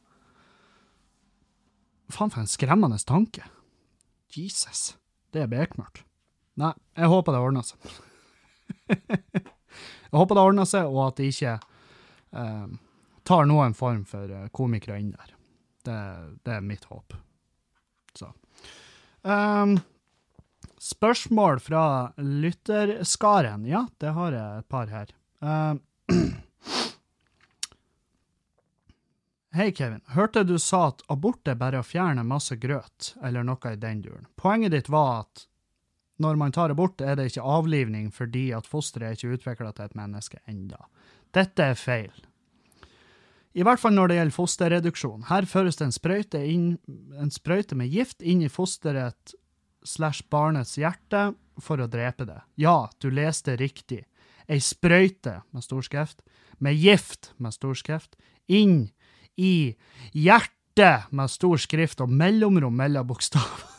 Faen 2.14 2.30
for 2.30 2.44
en 2.44 2.50
skremmende 2.50 2.98
tanke. 3.02 3.48
Jesus. 4.34 4.84
Det 5.34 5.42
er 5.42 5.50
bekmørkt. 5.50 6.04
Nei, 6.62 6.70
jeg 6.94 7.10
håper 7.10 7.34
det 7.34 7.42
ordner 7.42 7.66
seg. 7.66 7.90
Jeg 10.14 10.20
håper 10.20 10.38
det 10.38 10.42
ordner 10.46 10.66
seg, 10.70 10.86
og 10.86 11.08
at 11.08 11.16
de 11.18 11.24
ikke 11.26 11.52
eh, 12.38 12.66
tar 13.26 13.48
noen 13.50 13.72
form 13.74 14.04
for 14.06 14.30
eh, 14.30 14.44
komikere 14.54 15.00
inn 15.02 15.08
der. 15.10 15.32
Det, 15.82 15.96
det, 16.46 16.52
er 16.54 16.60
mitt 16.62 16.84
håp. 16.86 17.16
Så. 18.14 18.28
Um, 19.26 19.80
spørsmål 20.78 21.58
fra 21.66 21.82
lytterskaren. 22.22 23.66
Ja, 23.66 23.88
det 23.98 24.14
har 24.14 24.38
jeg 24.38 24.62
et 24.62 24.68
par 24.70 24.86
her. 24.94 25.10
Um, 25.42 25.82
Hei, 29.58 29.72
Kevin. 29.74 30.00
Hørte 30.14 30.46
du 30.46 30.60
sa 30.62 30.92
at 30.92 31.02
abort 31.10 31.50
er 31.50 31.58
bare 31.58 31.82
å 31.82 31.88
fjerne 31.90 32.22
masse 32.22 32.54
grøt, 32.54 33.16
eller 33.18 33.42
noe 33.42 33.74
i 33.74 33.82
den 33.82 34.06
duren. 34.06 34.30
Poenget 34.38 34.78
ditt 34.78 34.94
var 34.94 35.24
at 35.24 35.48
når 36.22 36.38
man 36.38 36.52
tar 36.54 36.70
det 36.70 36.78
bort, 36.78 37.00
er 37.00 37.18
det 37.18 37.30
ikke 37.30 37.46
avlivning 37.56 38.10
fordi 38.14 38.50
at 38.54 38.68
fosteret 38.70 39.08
er 39.08 39.18
ikke 39.18 39.38
utvikla 39.38 39.72
til 39.74 39.88
et 39.88 39.98
menneske 39.98 40.38
enda. 40.50 40.86
Dette 41.34 41.70
er 41.72 41.78
feil. 41.78 42.14
I 43.54 43.62
hvert 43.62 43.78
fall 43.78 43.94
når 43.94 44.10
det 44.10 44.18
gjelder 44.18 44.34
fosterreduksjon. 44.34 45.26
Her 45.28 45.46
føres 45.46 45.78
det 45.78 45.86
en 45.86 45.94
sprøyte, 45.94 46.40
inn, 46.42 46.72
en 47.18 47.30
sprøyte 47.30 47.78
med 47.78 47.92
gift 47.92 48.22
inn 48.22 48.42
i 48.42 48.50
fosteret 48.50 49.34
slash 49.86 50.26
barnets 50.30 50.74
hjerte 50.80 51.28
for 51.62 51.78
å 51.78 51.90
drepe 51.90 52.26
det. 52.26 52.40
Ja, 52.58 52.88
du 52.98 53.10
leste 53.14 53.54
riktig. 53.60 54.02
Ei 54.50 54.58
sprøyte 54.60 55.40
med 55.54 55.64
storskrift, 55.64 56.24
med 56.58 56.74
gift 56.78 57.30
med 57.38 57.54
storskrift, 57.54 58.18
inn 58.50 58.90
i 59.38 59.74
hjertet 60.12 61.10
med 61.14 61.30
stor 61.30 61.62
skrift 61.62 62.02
og 62.02 62.10
mellomrom 62.10 62.74
mellom 62.74 63.06
bokstaver. 63.06 63.70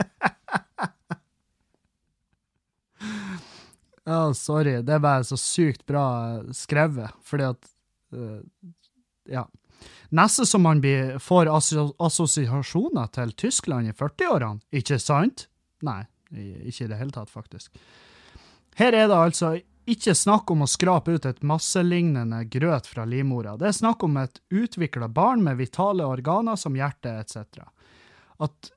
oh, 4.06 4.32
sorry, 4.36 4.78
det 4.86 4.96
er 4.96 5.02
bare 5.04 5.24
så 5.26 5.38
sykt 5.40 5.84
bra 5.88 6.04
skrevet, 6.56 7.16
fordi 7.26 7.50
at 7.52 7.72
uh, 8.16 8.38
Ja. 9.30 9.46
Neste 10.10 10.44
som 10.44 10.64
man 10.66 10.80
blir, 10.82 11.14
får 11.22 11.48
assosiasjoner 11.48 13.12
til 13.14 13.30
Tyskland 13.38 13.88
i 13.88 13.94
40-årene, 13.96 14.60
ikke 14.74 14.98
sant? 15.00 15.46
Nei, 15.86 16.02
ikke 16.34 16.84
i 16.84 16.90
det 16.90 16.98
hele 16.98 17.14
tatt, 17.14 17.30
faktisk. 17.30 17.70
Her 18.76 18.92
er 18.92 19.06
det 19.08 19.16
altså 19.16 19.54
ikke 19.90 20.14
snakk 20.14 20.50
om 20.52 20.64
å 20.64 20.68
skrape 20.70 21.14
ut 21.16 21.26
et 21.26 21.40
masselignende 21.46 22.42
grøt 22.52 22.90
fra 22.90 23.06
livmora. 23.08 23.56
Det 23.58 23.70
er 23.70 23.78
snakk 23.78 24.04
om 24.06 24.18
et 24.20 24.42
utvikla 24.52 25.08
barn 25.08 25.42
med 25.46 25.58
vitale 25.58 26.06
organer 26.06 26.58
som 26.60 26.76
hjerte 26.76 27.14
etc. 27.22 27.64
At 28.42 28.70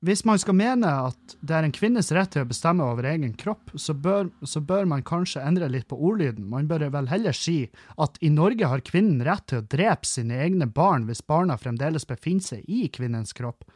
hvis 0.00 0.22
man 0.24 0.38
skal 0.40 0.56
mene 0.56 0.88
at 1.10 1.34
det 1.44 1.56
er 1.56 1.66
en 1.66 1.74
kvinnes 1.76 2.08
rett 2.16 2.30
til 2.32 2.46
å 2.46 2.48
bestemme 2.48 2.86
over 2.88 3.04
egen 3.10 3.34
kropp, 3.36 3.74
så 3.76 3.92
bør, 3.92 4.30
så 4.48 4.62
bør, 4.64 4.86
man 4.88 5.04
kanskje 5.04 5.42
endre 5.44 5.68
litt 5.68 5.90
på 5.90 5.98
ordlyden. 5.98 6.46
Man 6.48 6.70
bør 6.70 6.86
vel 6.94 7.10
heller 7.10 7.36
si 7.36 7.66
at 8.00 8.16
i 8.24 8.30
Norge 8.32 8.70
har 8.70 8.80
kvinnen 8.86 9.20
rett 9.26 9.44
til 9.52 9.60
å 9.60 9.66
drepe 9.68 10.08
sine 10.08 10.40
egne 10.40 10.70
barn 10.72 11.04
hvis 11.08 11.20
barna 11.20 11.58
fremdeles 11.60 12.08
befinner 12.08 12.46
seg 12.46 12.64
i 12.64 12.86
kvinnens 12.88 13.36
kropp. 13.36 13.68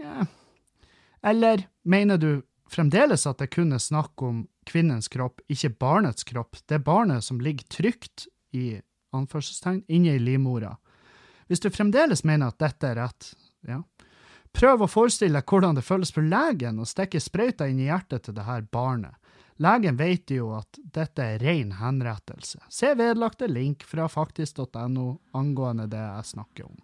Ja. 0.00 0.24
Eller 1.20 1.68
mener 1.84 2.20
du 2.20 2.30
fremdeles 2.72 3.26
at 3.28 3.44
det 3.44 3.52
kun 3.52 3.76
er 3.76 3.84
snakk 3.84 4.24
om 4.24 4.46
kvinnens 4.64 5.10
kropp, 5.12 5.44
ikke 5.52 5.74
barnets 5.76 6.24
kropp. 6.24 6.56
Det 6.64 6.78
er 6.78 6.88
barnet 6.88 7.24
som 7.24 7.42
ligger 7.44 7.68
trygt 7.68 8.30
i 8.56 8.78
anførselstegn 9.14 9.84
inne 9.92 10.16
i 10.16 10.24
livmora. 10.24 10.72
Hvis 11.52 11.60
du 11.60 11.68
fremdeles 11.68 12.24
mener 12.24 12.48
at 12.48 12.62
dette 12.64 12.88
er 12.88 13.02
rett, 13.02 13.34
ja, 13.68 13.82
prøv 14.54 14.84
å 14.84 14.90
forestille 14.90 15.40
deg 15.40 15.50
hvordan 15.50 15.78
det 15.78 15.84
føles 15.84 16.14
for 16.14 16.26
legen 16.26 16.80
å 16.80 16.88
stikke 16.88 17.20
sprøyta 17.22 17.68
inn 17.68 17.82
i 17.82 17.90
hjertet 17.90 18.28
til 18.28 18.36
det 18.36 18.46
her 18.46 18.66
barnet. 18.72 19.16
Legen 19.62 19.96
vet 19.96 20.32
jo 20.34 20.50
at 20.56 20.78
dette 20.94 21.22
er 21.22 21.38
ren 21.38 21.76
henrettelse. 21.78 22.58
Se 22.70 22.90
vedlagte 22.98 23.46
link 23.46 23.84
fra 23.86 24.08
faktisk.no 24.10 25.06
angående 25.38 25.86
det 25.90 26.02
jeg 26.02 26.30
snakker 26.32 26.66
om. 26.66 26.80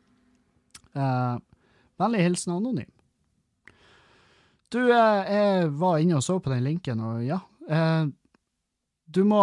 Eh, 0.95 1.37
vennlig 1.99 2.23
hilsen 2.29 2.55
anonym. 2.55 2.91
Du, 4.71 4.85
eh, 4.87 5.33
jeg 5.35 5.71
var 5.83 5.99
inne 5.99 6.21
og 6.21 6.23
så 6.23 6.39
på 6.39 6.53
den 6.53 6.63
linken, 6.63 7.03
og 7.03 7.25
ja. 7.27 7.41
Eh, 7.69 8.05
du, 9.07 9.25
må, 9.27 9.43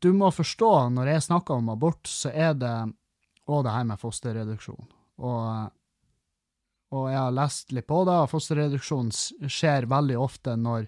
du 0.00 0.12
må 0.16 0.32
forstå, 0.32 0.72
når 0.96 1.12
jeg 1.12 1.26
snakker 1.28 1.60
om 1.60 1.68
abort, 1.74 2.08
så 2.08 2.32
er 2.32 2.54
det 2.54 2.76
Og 3.46 3.62
det 3.62 3.70
her 3.70 3.84
med 3.86 4.00
fosterreduksjon. 4.00 4.88
Og, 5.22 5.68
og, 6.94 7.08
jeg 7.10 7.18
har 7.18 7.34
lest 7.34 7.72
litt 7.74 7.88
på 7.88 8.04
det, 8.06 8.20
fosterreduksjon 8.30 9.10
skjer 9.50 9.88
veldig 9.90 10.18
ofte 10.20 10.54
når, 10.60 10.86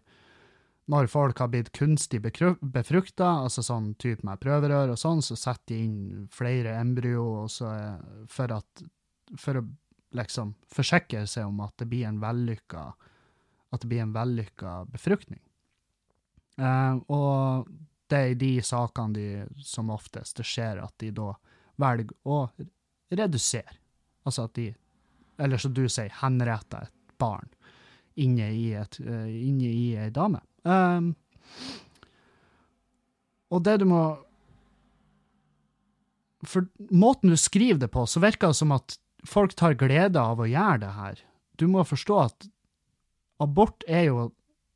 når 0.92 1.10
folk 1.10 1.42
har 1.42 1.50
blitt 1.52 1.72
kunstig 1.76 2.20
befrukta, 2.22 3.32
altså 3.44 3.64
sånn 3.66 3.92
type 4.00 4.26
med 4.26 4.40
prøverør 4.42 4.94
og 4.94 5.00
sånn, 5.00 5.24
så 5.24 5.36
setter 5.36 5.74
de 5.74 5.82
inn 5.84 6.28
flere 6.32 6.78
embryo 6.78 7.48
for, 7.50 8.54
at, 8.54 8.86
for 9.36 9.60
å 9.60 9.66
liksom 10.16 10.54
forsikre 10.72 11.26
seg 11.28 11.50
om 11.50 11.60
at 11.66 11.74
det 11.82 11.90
blir 11.90 12.08
en 12.08 12.22
vellykka 12.22 12.86
at 13.70 13.82
det 13.82 13.90
blir 13.90 14.02
en 14.02 14.14
vellykka 14.14 14.84
befruktning. 14.92 15.40
Eh, 16.58 16.94
og 17.12 17.68
det 18.08 18.18
er 18.18 18.32
i 18.32 18.38
de 18.40 18.52
sakene 18.64 19.14
de 19.14 19.64
som 19.64 19.92
oftest 19.92 20.40
det 20.40 20.46
skjer 20.48 20.80
at 20.82 20.94
de 21.02 21.10
da 21.14 21.32
velger 21.78 22.16
å 22.24 22.46
redusere. 23.12 23.76
Altså 24.24 24.48
at 24.48 24.54
de, 24.56 24.70
eller 25.38 25.60
som 25.62 25.74
du 25.74 25.86
sier, 25.88 26.12
henretter 26.20 26.88
et 26.88 27.18
barn 27.20 27.48
inne 28.18 28.50
i, 28.50 28.72
et, 28.74 28.98
uh, 29.04 29.26
inne 29.28 29.68
i 29.70 29.90
ei 29.98 30.10
dame. 30.14 30.40
Um, 30.66 31.12
og 33.54 33.62
det 33.64 33.78
du 33.80 33.86
må 33.88 34.02
For 36.46 36.66
måten 36.94 37.32
du 37.32 37.38
skriver 37.40 37.80
det 37.82 37.88
på, 37.90 38.04
så 38.06 38.20
virker 38.22 38.52
det 38.52 38.58
som 38.60 38.74
at 38.76 38.98
folk 39.26 39.56
tar 39.58 39.78
glede 39.78 40.20
av 40.22 40.38
å 40.38 40.46
gjøre 40.46 40.82
det 40.84 40.90
her. 40.94 41.22
Du 41.58 41.66
må 41.66 41.82
forstå 41.82 42.18
at 42.22 42.46
abort 43.42 43.82
er 43.88 44.04
jo 44.06 44.28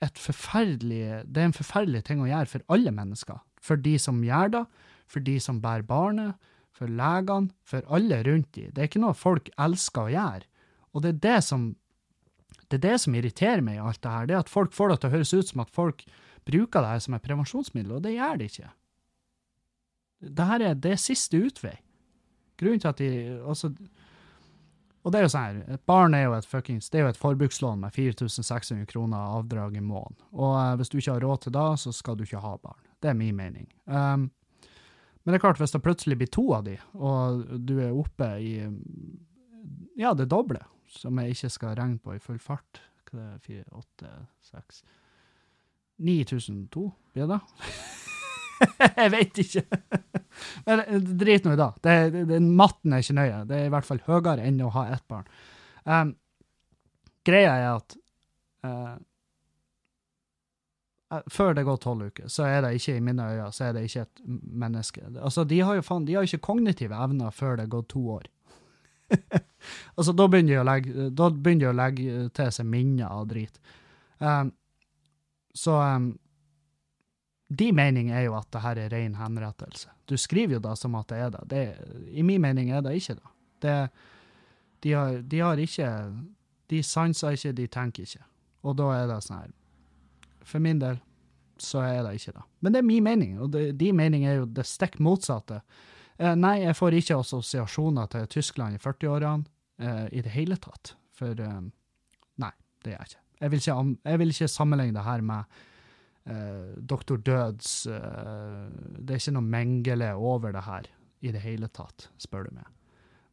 et 0.03 0.19
forferdelig 0.19 1.23
Det 1.31 1.39
er 1.39 1.47
en 1.47 1.55
forferdelig 1.55 2.03
ting 2.09 2.23
å 2.25 2.27
gjøre 2.27 2.51
for 2.51 2.65
alle 2.75 2.91
mennesker. 2.91 3.39
For 3.63 3.79
de 3.79 3.95
som 4.03 4.25
gjør 4.27 4.57
det, 4.57 4.65
for 5.07 5.23
de 5.23 5.37
som 5.39 5.61
bærer 5.63 5.87
barnet, 5.87 6.35
for 6.75 6.91
legene, 6.91 7.53
for 7.63 7.87
alle 7.87 8.23
rundt 8.27 8.51
de. 8.57 8.67
Det 8.73 8.83
er 8.83 8.91
ikke 8.91 9.05
noe 9.05 9.15
folk 9.15 9.51
elsker 9.61 10.09
å 10.09 10.15
gjøre. 10.17 10.49
Og 10.93 11.05
det 11.05 11.15
er 11.15 11.23
det 11.25 11.39
som, 11.47 11.71
det 12.69 12.79
er 12.79 12.85
det 12.85 12.99
som 13.05 13.17
irriterer 13.17 13.65
meg 13.65 13.79
i 13.79 13.83
alt 13.83 14.03
det 14.05 14.13
her. 14.13 14.29
Det 14.29 14.37
er 14.37 14.45
at 14.45 14.53
folk 14.53 14.75
får 14.77 14.93
det 14.93 15.01
til 15.01 15.11
å 15.11 15.17
høres 15.17 15.35
ut 15.35 15.53
som 15.53 15.65
at 15.65 15.73
folk 15.73 16.05
bruker 16.49 16.83
det 16.83 16.95
her 16.95 17.03
som 17.05 17.17
et 17.17 17.25
prevensjonsmiddel, 17.25 17.97
og 17.97 18.05
det 18.05 18.17
gjør 18.17 18.41
de 18.41 18.49
ikke. 18.51 18.71
Dette 20.23 20.59
er, 20.59 20.79
det 20.79 20.99
siste 21.03 21.39
utvei. 21.39 21.77
Grunnen 22.61 22.83
til 22.83 22.91
at 22.93 23.01
de 23.01 23.11
altså, 23.49 23.73
og 25.03 25.11
det 25.11 25.19
er 25.19 25.25
jo 25.25 25.31
sånn 25.33 25.47
her, 25.49 25.57
et 25.75 25.83
barn 25.89 26.15
er 26.15 26.29
jo 26.29 26.37
et 26.37 26.47
fuckings, 26.47 26.91
det 26.93 27.01
er 27.01 27.09
jo 27.09 27.11
et 27.11 27.19
forbrukslån 27.19 27.81
med 27.83 27.95
4600 27.95 28.87
kroner 28.91 29.35
avdrag 29.41 29.75
i 29.79 29.83
måneden. 29.83 30.21
Og 30.31 30.55
uh, 30.55 30.77
hvis 30.79 30.93
du 30.93 31.01
ikke 31.01 31.17
har 31.17 31.27
råd 31.27 31.43
til 31.43 31.57
det, 31.57 31.67
så 31.83 31.95
skal 31.97 32.19
du 32.19 32.23
ikke 32.27 32.43
ha 32.45 32.55
barn. 32.63 32.79
Det 33.03 33.11
er 33.11 33.19
min 33.19 33.35
mening. 33.39 33.67
Um, 33.91 34.29
men 35.23 35.35
det 35.35 35.39
er 35.39 35.43
klart, 35.43 35.59
hvis 35.59 35.75
det 35.75 35.83
plutselig 35.83 36.19
blir 36.21 36.31
to 36.31 36.45
av 36.55 36.67
de, 36.67 36.77
og 36.99 37.43
du 37.67 37.77
er 37.83 37.95
oppe 37.95 38.29
i 38.43 38.53
ja, 39.99 40.15
det 40.19 40.29
doble, 40.31 40.63
som 40.93 41.19
jeg 41.21 41.37
ikke 41.37 41.51
skal 41.53 41.77
regne 41.79 42.01
på 42.03 42.17
i 42.17 42.23
full 42.23 42.41
fart 42.43 42.83
Hva 43.09 43.21
er 43.21 43.33
det, 43.35 43.43
fire, 43.47 43.65
åtte, 43.77 44.13
seks 44.47 44.83
9002, 46.03 46.87
blir 47.15 47.29
det? 47.29 47.37
da? 47.37 47.41
jeg 49.03 49.13
veit 49.13 49.39
ikke. 49.43 49.63
Men 50.67 50.83
eh, 50.87 50.99
drit 51.21 51.47
nå 51.47 51.55
i 51.55 51.61
det. 51.61 51.69
det, 51.85 52.25
det 52.31 52.41
matten 52.43 52.95
er 52.95 53.05
ikke 53.05 53.19
nøye. 53.19 53.39
Det 53.49 53.59
er 53.59 53.69
i 53.69 53.73
hvert 53.75 53.89
fall 53.89 54.03
høyere 54.09 54.43
enn 54.49 54.61
å 54.65 54.73
ha 54.75 54.87
ett 54.95 55.05
barn. 55.11 55.29
Um, 55.85 56.15
greia 57.27 57.55
er 57.59 57.69
at 57.77 57.97
uh, 58.67 58.97
før 61.31 61.57
det 61.59 61.67
går 61.69 61.81
tolv 61.83 62.09
uker, 62.09 62.29
så 62.33 62.47
er 62.49 62.63
det 62.65 62.75
ikke 62.79 62.97
i 62.97 63.05
mine 63.05 63.27
øyne 63.35 63.51
så 63.53 63.69
er 63.69 63.77
det 63.77 63.85
ikke 63.89 64.07
et 64.07 64.23
menneske. 64.65 65.05
Altså, 65.21 65.45
De 65.45 65.61
har 65.61 65.77
jo 65.77 65.85
faen, 65.87 66.07
de 66.09 66.17
har 66.17 66.27
ikke 66.27 66.47
kognitive 66.49 66.97
evner 66.97 67.35
før 67.35 67.59
det 67.61 67.71
går 67.73 67.85
to 67.93 68.05
år. 68.19 68.29
altså, 69.95 70.13
Da 70.17 70.27
begynner 70.29 70.55
de 70.55 70.61
å 70.61 70.67
legge, 70.67 71.07
da 71.11 71.31
begynner 71.31 71.65
de 71.67 71.71
å 71.71 71.79
legge 71.79 72.27
til 72.37 72.53
seg 72.57 72.69
minner 72.69 73.09
av 73.11 73.27
drit. 73.31 73.61
Um, 74.19 74.53
så 75.55 75.77
um, 75.83 76.13
de 77.53 77.69
mening 77.77 78.11
er 78.11 78.27
jo 78.27 78.37
at 78.39 78.49
det 78.55 78.63
her 78.65 78.81
er 78.81 78.93
ren 78.95 79.17
henrettelse. 79.19 79.91
Du 80.09 80.17
skriver 80.17 80.57
jo 80.57 80.65
da 80.65 80.75
som 80.79 80.95
at 80.97 81.11
det 81.13 81.21
er 81.21 81.33
det. 81.35 81.43
det 81.51 81.63
I 82.17 82.25
min 82.25 82.41
mening 82.41 82.71
er 82.73 82.85
det 82.85 82.95
ikke 82.97 83.19
det. 83.19 83.33
det 83.61 83.77
de, 84.83 84.93
har, 84.93 85.19
de 85.23 85.41
har 85.41 85.61
ikke 85.63 85.89
De 86.69 86.83
sanser 86.83 87.37
ikke, 87.37 87.53
de 87.53 87.67
tenker 87.67 88.03
ikke. 88.03 88.25
Og 88.63 88.77
da 88.79 88.89
er 88.97 89.09
det 89.11 89.19
sånn 89.23 89.43
her 89.43 89.51
For 90.47 90.63
min 90.63 90.81
del 90.81 91.01
så 91.63 91.83
er 91.85 92.01
det 92.07 92.17
ikke 92.17 92.33
det. 92.39 92.45
Men 92.61 92.73
det 92.73 92.79
er 92.81 92.87
min 92.87 93.05
mening, 93.05 93.35
og 93.39 93.53
det, 93.53 93.67
de 93.79 93.93
mening 93.95 94.25
er 94.27 94.41
jo 94.41 94.47
det 94.51 94.65
stikk 94.67 94.97
motsatte. 94.99 95.61
Eh, 96.19 96.35
nei, 96.37 96.59
jeg 96.65 96.77
får 96.79 96.99
ikke 96.99 97.19
assosiasjoner 97.23 98.11
til 98.13 98.29
Tyskland 98.37 98.77
i 98.77 98.83
40-årene 98.83 99.49
eh, 99.81 100.07
i 100.19 100.25
det 100.25 100.35
hele 100.35 100.59
tatt. 100.61 100.95
For 101.17 101.39
eh, 101.41 101.61
nei, 102.43 102.53
det 102.85 102.95
gjør 102.95 102.99
jeg 102.99 103.13
ikke. 103.13 103.23
Jeg 103.43 103.53
vil 103.53 103.63
ikke, 103.63 103.79
jeg 104.07 104.21
vil 104.21 104.35
ikke 104.35 104.51
sammenligne 104.53 104.99
det 104.99 105.07
her 105.07 105.25
med 105.27 105.57
eh, 106.31 106.75
Doktor 106.93 107.19
Døds 107.27 107.73
eh, 107.91 108.69
Det 108.99 109.17
er 109.17 109.19
ikke 109.19 109.35
noe 109.35 109.55
Mengele 109.57 110.13
over 110.15 110.55
det 110.55 110.63
her 110.69 110.87
i 111.23 111.33
det 111.35 111.43
hele 111.43 111.71
tatt, 111.71 112.09
spør 112.23 112.49
du 112.49 112.57
meg. 112.59 112.69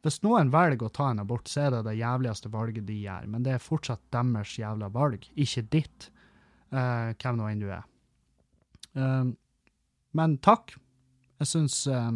Hvis 0.00 0.22
noen 0.24 0.48
velger 0.52 0.86
å 0.86 0.94
ta 0.94 1.10
en 1.12 1.20
abort, 1.20 1.50
så 1.50 1.66
er 1.66 1.74
det 1.74 1.82
det 1.90 1.98
jævligste 1.98 2.50
valget 2.52 2.86
de 2.88 2.96
gjør, 3.02 3.26
men 3.28 3.44
det 3.44 3.56
er 3.56 3.62
fortsatt 3.62 4.00
deres 4.14 4.54
jævla 4.56 4.88
valg, 4.94 5.26
ikke 5.34 5.66
ditt, 5.74 6.06
uh, 6.72 7.10
hvem 7.20 7.36
nå 7.36 7.48
enn 7.50 7.60
du 7.60 7.66
er. 7.68 7.82
Uh, 8.96 9.28
men 10.16 10.38
takk. 10.40 10.72
Jeg 11.42 11.50
syns 11.50 11.82
uh, 11.90 12.14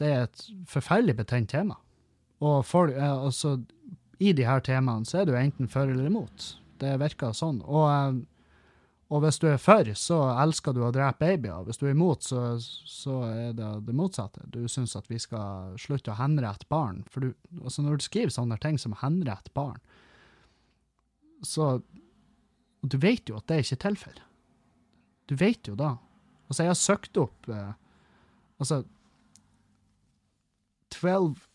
det 0.00 0.08
er 0.08 0.26
et 0.26 0.42
forferdelig 0.68 1.16
betent 1.20 1.50
tema. 1.52 1.78
Og 2.40 2.64
for, 2.64 2.92
altså, 2.92 3.58
i 4.20 4.32
de 4.36 4.46
her 4.48 4.62
temaene 4.64 5.08
så 5.08 5.20
er 5.20 5.28
du 5.28 5.34
enten 5.36 5.68
for 5.70 5.90
eller 5.90 6.08
imot. 6.08 6.54
Det 6.80 6.94
virker 7.00 7.36
sånn. 7.36 7.60
Og 7.68 8.22
og 9.10 9.24
hvis 9.24 9.40
du 9.42 9.48
er 9.50 9.58
for, 9.58 9.88
så 9.98 10.16
elsker 10.38 10.74
du 10.74 10.84
å 10.86 10.92
drepe 10.94 11.24
babyer. 11.24 11.64
Hvis 11.66 11.80
du 11.80 11.88
er 11.88 11.96
imot, 11.96 12.22
så, 12.22 12.60
så 12.86 13.16
er 13.26 13.56
det 13.58 13.70
det 13.88 13.94
motsatte. 13.98 14.44
Du 14.54 14.62
syns 14.70 14.94
at 14.94 15.08
vi 15.10 15.18
skal 15.18 15.74
slutte 15.82 16.12
å 16.12 16.18
henrette 16.20 16.68
barn. 16.70 17.02
For 17.10 17.26
du, 17.26 17.32
altså 17.58 17.82
når 17.82 17.98
du 17.98 18.06
skriver 18.06 18.30
sånne 18.34 18.58
ting 18.62 18.78
som 18.78 18.94
henrette 19.02 19.50
barn, 19.56 19.80
så 21.42 21.80
Du 22.80 22.96
vet 22.96 23.28
jo 23.28 23.36
at 23.36 23.44
det 23.48 23.56
er 23.56 23.64
ikke 23.64 23.82
tilfellet. 23.82 24.24
Du 25.28 25.34
vet 25.36 25.68
jo 25.68 25.74
da. 25.76 25.98
Altså, 26.48 26.62
jeg 26.62 26.70
har 26.70 26.78
søkt 26.80 27.18
opp 27.20 27.48
eh, 27.52 27.74
Altså 28.60 28.78
12, 30.94 31.48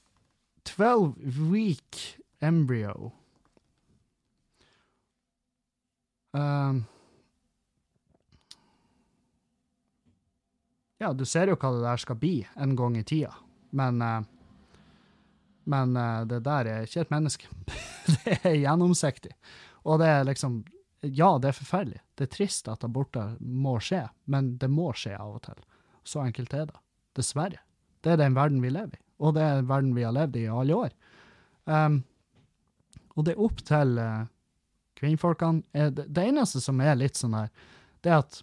12 0.63 1.13
week 1.51 2.17
embryo. 2.39 3.11
Um, 6.31 6.83
ja, 10.97 11.13
du 11.13 11.25
ser 11.25 11.47
jo 11.51 11.59
hva 11.59 11.71
det 11.75 11.83
der 11.85 12.01
skal 12.03 12.19
bli 12.19 12.37
en 12.55 12.75
gang 12.75 12.97
i 12.99 13.03
tida, 13.07 13.33
men 13.71 14.01
uh, 14.01 14.23
Men 15.65 15.97
uh, 15.97 16.25
det 16.29 16.43
der 16.45 16.67
er 16.69 16.85
ikke 16.85 17.01
et 17.01 17.11
menneske. 17.13 17.49
det 18.25 18.37
er 18.45 18.57
gjennomsiktig. 18.61 19.33
Og 19.85 19.99
det 20.01 20.09
er 20.09 20.27
liksom 20.29 20.63
Ja, 21.05 21.35
det 21.37 21.51
er 21.51 21.57
forferdelig. 21.59 21.99
Det 22.17 22.25
er 22.25 22.33
trist 22.33 22.69
at 22.71 22.83
aborter 22.83 23.35
må 23.39 23.75
skje, 23.83 24.07
men 24.25 24.55
det 24.57 24.71
må 24.73 24.91
skje 24.97 25.13
av 25.19 25.35
og 25.35 25.43
til. 25.45 25.59
Så 26.01 26.23
enkelt 26.23 26.53
er 26.53 26.65
det. 26.71 26.79
Dessverre. 27.17 27.59
Det 28.01 28.13
er 28.13 28.21
den 28.21 28.37
verden 28.37 28.61
vi 28.63 28.71
lever 28.73 28.97
i, 28.97 29.03
og 29.19 29.35
det 29.35 29.43
er 29.43 29.67
verden 29.67 29.93
vi 29.95 30.05
har 30.05 30.15
levd 30.15 30.39
i 30.39 30.45
i 30.45 30.51
alle 30.51 30.79
år. 30.85 30.95
Um, 31.65 32.01
og 33.15 33.25
det 33.25 33.33
er 33.33 33.45
opp 33.45 33.61
til 33.65 33.99
uh, 33.99 34.25
kvinnfolkene 34.99 35.89
det, 35.95 36.07
det, 36.07 36.25
eneste 36.25 36.61
som 36.61 36.81
er 36.83 36.97
litt 36.99 37.17
sånn 37.17 37.37
her, 37.37 37.49
det 38.03 38.11
er 38.11 38.19
at, 38.21 38.41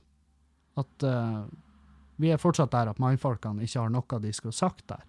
at 0.81 1.07
uh, 1.07 1.43
vi 2.23 2.33
er 2.33 2.41
fortsatt 2.41 2.73
der 2.73 2.93
at 2.93 3.03
mannfolkene 3.03 3.65
ikke 3.67 3.85
har 3.85 3.93
noe 3.93 4.23
de 4.23 4.33
skulle 4.35 4.57
sagt 4.57 4.87
der. 4.91 5.05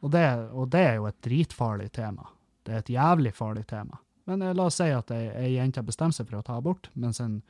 Og 0.00 0.12
det, 0.14 0.24
og 0.56 0.70
det, 0.72 0.84
er 0.92 0.94
jo 1.00 1.08
et 1.10 1.18
dritfarlig 1.24 1.90
tema. 1.92 2.30
Det 2.64 2.72
er 2.72 2.84
et 2.84 2.94
jævlig 2.94 3.34
farlig 3.36 3.66
tema. 3.68 4.00
Men 4.30 4.44
uh, 4.46 4.54
la 4.56 4.68
oss 4.70 4.78
si 4.80 4.88
at 4.94 5.10
ei 5.12 5.56
jente 5.56 5.84
bestemmer 5.84 6.16
seg 6.16 6.30
for 6.30 6.40
å 6.40 6.46
ta 6.46 6.56
abort, 6.60 6.88
mens, 6.94 7.20
en, 7.20 7.40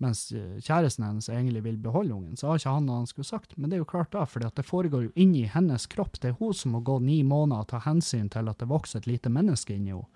mens, 0.00 0.32
eh, 0.32 0.56
kjæresten 0.64 1.04
hennes 1.04 1.28
egentlig 1.28 1.62
vil 1.62 1.76
beholde 1.76 2.14
ungen. 2.14 2.36
Så 2.36 2.48
har 2.48 2.58
ikke 2.58 2.72
han 2.72 2.86
noe 2.88 3.02
han 3.02 3.06
skulle 3.06 3.28
sagt. 3.28 3.56
Men 3.56 3.70
det 3.70 3.76
er 3.76 3.82
jo 3.82 3.90
klart 3.92 4.12
da, 4.14 4.24
for 4.24 4.40
det 4.40 4.64
foregår 4.64 5.04
jo 5.04 5.12
inni 5.14 5.44
hennes 5.44 5.86
kropp. 5.92 6.16
Det 6.20 6.32
er 6.32 6.38
hun 6.38 6.54
som 6.56 6.72
må 6.72 6.80
gå 6.80 6.98
ni 7.04 7.20
måneder 7.22 7.66
og 7.66 7.68
ta 7.68 7.82
hensyn 7.84 8.30
til 8.32 8.48
at 8.48 8.58
det 8.62 8.68
vokser 8.70 9.02
et 9.02 9.10
lite 9.10 9.32
menneske 9.32 9.76
inni 9.76 9.92
henne. 9.92 10.08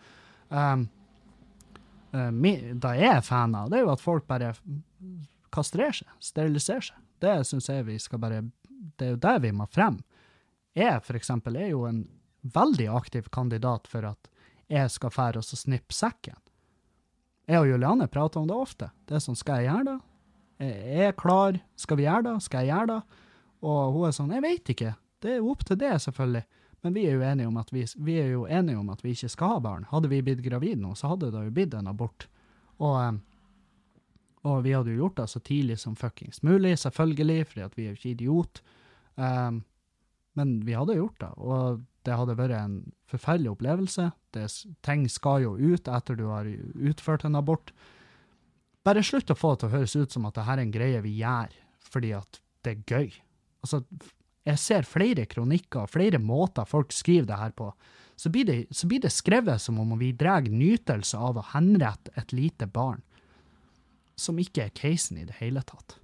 Um, 0.54 0.88
uh, 2.14 2.30
det 2.30 2.94
jeg 3.00 3.10
er 3.10 3.22
fan 3.24 3.54
av, 3.58 3.70
det 3.72 3.80
er 3.80 3.86
jo 3.86 3.92
at 3.94 4.02
folk 4.02 4.26
bare 4.28 4.52
kastrerer 5.52 5.96
seg, 5.96 6.10
steriliserer 6.20 6.88
seg. 6.88 7.00
Det 7.20 7.38
syns 7.48 7.68
jeg 7.68 7.86
vi 7.88 7.98
skal 7.98 8.20
bare 8.20 8.42
Det 8.98 9.06
er 9.06 9.14
jo 9.14 9.20
der 9.20 9.40
vi 9.40 9.52
må 9.52 9.66
frem. 9.66 9.98
Jeg, 10.76 11.00
for 11.04 11.16
eksempel, 11.16 11.56
er 11.56 11.70
jo 11.72 11.84
en 11.88 12.06
veldig 12.42 12.88
aktiv 12.92 13.28
kandidat 13.32 13.88
for 13.88 14.04
at 14.04 14.28
jeg 14.68 14.90
skal 14.90 15.12
fære 15.12 15.40
og 15.40 15.44
snippe 15.44 15.94
sekken. 15.94 16.36
Jeg 17.44 17.60
og 17.60 17.68
Juliane 17.68 18.08
prater 18.08 18.40
om 18.40 18.48
det 18.48 18.56
ofte. 18.56 18.90
Det 19.04 19.18
er 19.18 19.22
sånn, 19.24 19.38
skal 19.38 19.60
jeg 19.60 19.70
gjøre 19.70 19.86
det? 19.90 19.98
Jeg 20.64 21.08
er 21.10 21.16
klar, 21.18 21.58
skal 21.76 21.98
vi 22.00 22.06
gjøre 22.06 22.26
det? 22.28 22.34
Skal 22.46 22.64
jeg 22.64 22.72
gjøre 22.72 22.90
det? 22.94 23.22
Og 23.64 23.96
hun 23.96 24.08
er 24.08 24.14
sånn, 24.16 24.32
jeg 24.32 24.44
vet 24.44 24.72
ikke. 24.74 24.94
Det 25.24 25.34
er 25.34 25.50
opp 25.52 25.64
til 25.68 25.80
det, 25.80 25.92
selvfølgelig. 26.04 26.44
Men 26.84 26.96
vi 26.96 27.04
er 27.08 27.16
jo 27.16 27.24
enige 27.24 27.50
om 27.50 27.60
at 27.60 27.70
vi, 27.72 27.84
vi, 28.06 28.16
er 28.20 28.32
jo 28.32 28.46
enige 28.46 28.80
om 28.80 28.90
at 28.92 29.04
vi 29.04 29.12
ikke 29.16 29.32
skal 29.32 29.54
ha 29.56 29.60
barn. 29.64 29.86
Hadde 29.90 30.10
vi 30.12 30.22
blitt 30.24 30.42
gravide 30.44 30.80
nå, 30.80 30.92
så 30.96 31.14
hadde 31.14 31.32
det 31.32 31.46
jo 31.46 31.54
blitt 31.56 31.76
en 31.76 31.92
abort. 31.92 32.28
Og 32.84 33.20
og 34.44 34.60
vi 34.66 34.74
hadde 34.76 34.92
jo 34.92 35.04
gjort 35.04 35.22
det 35.22 35.28
så 35.32 35.40
tidlig 35.40 35.78
som 35.80 35.96
fuckings 35.96 36.42
mulig, 36.44 36.76
selvfølgelig, 36.82 37.46
fordi 37.48 37.62
at 37.64 37.78
vi 37.78 37.84
er 37.84 37.92
jo 37.92 37.98
ikke 37.98 38.10
idiot. 38.10 38.60
Um, 39.16 39.62
men 40.36 40.58
vi 40.66 40.76
hadde 40.76 40.98
gjort 40.98 41.16
det, 41.22 41.30
og 41.38 41.80
det 42.04 42.16
hadde 42.18 42.36
vært 42.38 42.56
en 42.58 42.78
forferdelig 43.10 43.54
opplevelse. 43.54 44.10
Det, 44.36 44.46
ting 44.84 45.06
skal 45.12 45.44
jo 45.44 45.54
ut 45.56 45.88
etter 45.88 46.18
du 46.18 46.26
har 46.28 46.48
utført 46.48 47.24
en 47.24 47.38
abort. 47.40 47.72
Bare 48.84 49.04
slutt 49.04 49.32
å 49.32 49.38
få 49.38 49.54
det 49.54 49.62
til 49.62 49.70
å 49.70 49.76
høres 49.78 49.96
ut 49.96 50.14
som 50.14 50.26
at 50.28 50.36
dette 50.36 50.52
er 50.54 50.64
en 50.64 50.74
greie 50.74 51.04
vi 51.04 51.16
gjør 51.22 51.54
fordi 51.94 52.10
at 52.16 52.40
det 52.64 52.72
er 52.72 52.84
gøy. 52.90 53.10
Altså, 53.64 53.80
jeg 54.44 54.60
ser 54.60 54.88
flere 54.88 55.24
kronikker, 55.30 55.88
flere 55.88 56.20
måter 56.20 56.66
folk 56.68 56.92
skriver 56.92 57.28
det 57.30 57.40
her 57.40 57.54
på. 57.56 57.70
Så 58.16 58.30
blir 58.30 58.46
det, 58.48 58.58
så 58.74 58.88
blir 58.90 59.02
det 59.02 59.12
skrevet 59.14 59.62
som 59.62 59.78
om 59.80 59.94
vi 59.98 60.12
drar 60.16 60.44
nytelse 60.46 61.18
av 61.18 61.38
å 61.40 61.46
henrette 61.54 62.12
et 62.20 62.34
lite 62.36 62.68
barn 62.70 63.02
som 64.20 64.38
ikke 64.38 64.68
er 64.68 64.74
casen 64.76 65.18
i 65.18 65.26
det 65.26 65.38
hele 65.40 65.64
tatt. 65.66 65.96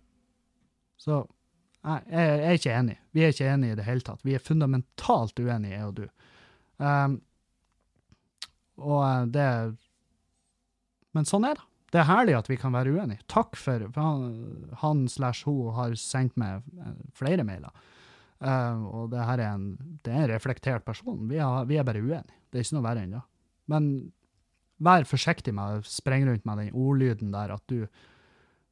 Så 0.99 1.23
jeg, 1.81 2.03
jeg 2.13 2.45
er 2.45 2.59
ikke 2.59 2.77
enig. 2.77 2.97
Vi 3.17 3.25
er 3.25 3.33
ikke 3.33 3.49
enige 3.49 3.75
i 3.75 3.79
det 3.79 3.87
hele 3.87 4.05
tatt. 4.05 4.25
Vi 4.27 4.35
er 4.37 4.45
fundamentalt 4.45 5.41
uenige, 5.41 5.73
jeg 5.73 5.87
og 5.87 5.95
du. 5.97 6.07
Um, 6.81 7.17
og 8.81 9.03
eh, 9.05 9.25
det 9.35 9.47
Men 11.17 11.27
sånn 11.29 11.45
er 11.45 11.59
det. 11.59 11.67
Det 11.91 11.99
er 12.01 12.07
herlig 12.07 12.37
at 12.39 12.47
vi 12.49 12.57
kan 12.61 12.73
være 12.73 12.93
uenige. 12.95 13.25
Takk 13.29 13.57
for, 13.59 13.83
for 13.93 14.29
han 14.81 15.01
slash 15.11 15.49
hun 15.49 15.73
har 15.75 15.97
sendt 15.99 16.37
meg 16.39 16.63
eh, 16.79 17.01
flere 17.19 17.45
mailer. 17.47 17.75
Uh, 18.41 18.87
og 18.89 19.11
det 19.13 19.25
her 19.27 19.43
er 19.43 19.57
en, 19.57 19.67
det 20.07 20.13
er 20.15 20.23
en 20.23 20.31
reflektert 20.31 20.87
person. 20.87 21.27
Vi, 21.29 21.41
har, 21.43 21.67
vi 21.69 21.81
er 21.81 21.85
bare 21.85 22.01
uenige. 22.01 22.39
Det 22.49 22.61
er 22.61 22.65
ikke 22.65 22.79
noe 22.79 22.87
verre 22.87 23.03
enn 23.05 23.17
det. 23.19 23.25
Men 23.71 23.91
vær 24.81 25.05
forsiktig 25.09 25.53
med 25.57 25.81
å 25.81 25.85
sprenge 25.85 26.31
rundt 26.31 26.47
med 26.49 26.63
den 26.63 26.73
ordlyden 26.73 27.35
der 27.35 27.53
at 27.57 27.65
du 27.69 27.85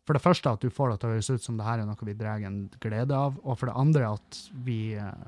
For 0.09 0.16
det 0.16 0.24
første 0.24 0.48
at 0.48 0.62
du 0.64 0.72
får 0.72 0.94
det 0.94 1.01
til 1.02 1.10
å 1.10 1.16
høres 1.18 1.28
ut 1.28 1.44
som 1.44 1.59
det 1.59 1.66
her 1.66 1.82
er 1.82 1.85
noe 1.85 2.06
vi 2.09 2.16
drar 2.16 2.40
en 2.48 2.62
glede 2.80 3.12
av, 3.12 3.35
og 3.44 3.59
for 3.60 3.68
det 3.68 3.76
andre 3.76 4.14
at 4.16 4.39
vi 4.64 4.94
eh, 4.97 5.26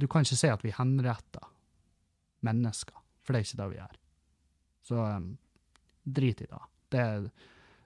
Du 0.00 0.06
kan 0.08 0.24
ikke 0.24 0.38
si 0.40 0.48
at 0.48 0.64
vi 0.64 0.72
henretter 0.72 1.44
mennesker, 2.48 2.96
for 3.20 3.34
det 3.36 3.42
er 3.42 3.44
ikke 3.44 3.58
det 3.60 3.66
vi 3.70 3.76
gjør. 3.76 3.98
Så 4.84 4.96
um, 5.04 5.28
drit 6.16 6.40
i 6.40 6.48
det. 6.48 6.62
Det, 6.90 7.04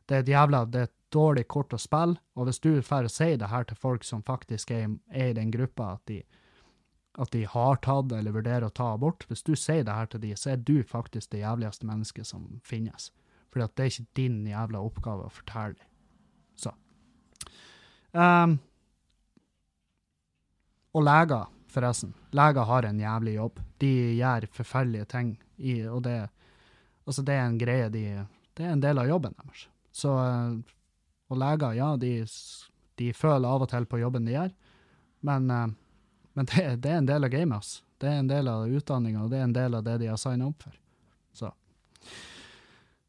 det 0.07 0.17
er 0.17 0.23
et 0.23 0.31
jævla 0.33 0.63
det 0.71 0.81
er 0.81 0.89
et 0.89 0.95
dårlig 1.13 1.45
kort 1.51 1.75
å 1.75 1.83
spille, 1.83 2.17
og 2.39 2.47
hvis 2.47 2.63
du 2.63 2.71
får 2.87 3.11
si 3.11 3.29
det 3.37 3.51
her 3.51 3.67
til 3.67 3.79
folk 3.83 4.07
som 4.07 4.23
faktisk 4.23 4.71
er, 4.71 4.89
er 5.11 5.35
i 5.35 5.37
den 5.37 5.51
gruppa 5.51 5.97
at 5.99 6.07
de 6.11 6.23
at 7.19 7.33
de 7.35 7.43
har 7.51 7.81
tatt 7.83 8.13
eller 8.15 8.31
vurderer 8.31 8.69
å 8.69 8.71
ta 8.71 8.93
abort. 8.95 9.25
Hvis 9.27 9.43
du 9.43 9.57
sier 9.59 9.83
det 9.83 9.95
her 9.95 10.07
til 10.07 10.23
de, 10.23 10.37
så 10.39 10.53
er 10.53 10.61
du 10.63 10.85
faktisk 10.87 11.33
det 11.33 11.41
jævligste 11.43 11.89
mennesket 11.89 12.29
som 12.31 12.45
finnes. 12.63 13.11
For 13.51 13.59
det 13.59 13.83
er 13.83 13.91
ikke 13.91 14.15
din 14.15 14.45
jævla 14.47 14.83
oppgave 14.87 15.27
å 15.27 15.33
fortelle 15.33 15.75
dem. 15.75 15.88
Um, 18.13 18.59
og 20.97 21.05
leger, 21.05 21.49
forresten. 21.69 22.15
Leger 22.35 22.69
har 22.69 22.89
en 22.89 23.01
jævlig 23.01 23.35
jobb. 23.37 23.61
De 23.79 23.93
gjør 24.19 24.49
forferdelige 24.53 25.09
ting, 25.11 25.35
i, 25.59 25.83
og 25.91 26.03
det, 26.07 26.17
altså 27.07 27.25
det 27.27 27.35
er 27.35 27.47
en 27.47 27.59
greie 27.59 27.89
de 27.91 28.05
Det 28.57 28.67
er 28.67 28.73
en 28.73 28.83
del 28.83 28.99
av 28.99 29.09
jobben 29.09 29.35
deres. 29.39 29.69
Så 29.93 30.15
Og 31.29 31.37
leger, 31.37 31.77
ja, 31.77 31.97
de, 31.97 32.25
de 32.97 33.13
føler 33.13 33.49
av 33.49 33.63
og 33.63 33.69
til 33.69 33.85
på 33.87 33.99
jobben 34.01 34.25
de 34.25 34.33
gjør, 34.33 34.55
men 35.29 35.51
uh, 35.51 35.69
men 36.39 36.47
det, 36.47 36.77
det, 36.77 36.91
er 36.91 37.01
en 37.03 37.07
del 37.07 37.25
av 37.25 37.31
gamet, 37.31 37.57
altså. 37.57 37.83
Det 37.99 38.07
er 38.07 38.21
en 38.21 38.29
del 38.31 38.47
av 38.47 38.69
utdanninga, 38.71 39.25
og 39.25 39.33
det 39.33 39.41
er 39.41 39.47
en 39.49 39.55
del 39.57 39.75
av 39.75 39.81
det 39.83 39.97
de 39.99 40.07
har 40.07 40.19
signa 40.23 40.47
opp 40.47 40.63
for. 40.63 40.77
Så. 41.35 41.49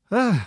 Uh. 0.10 0.40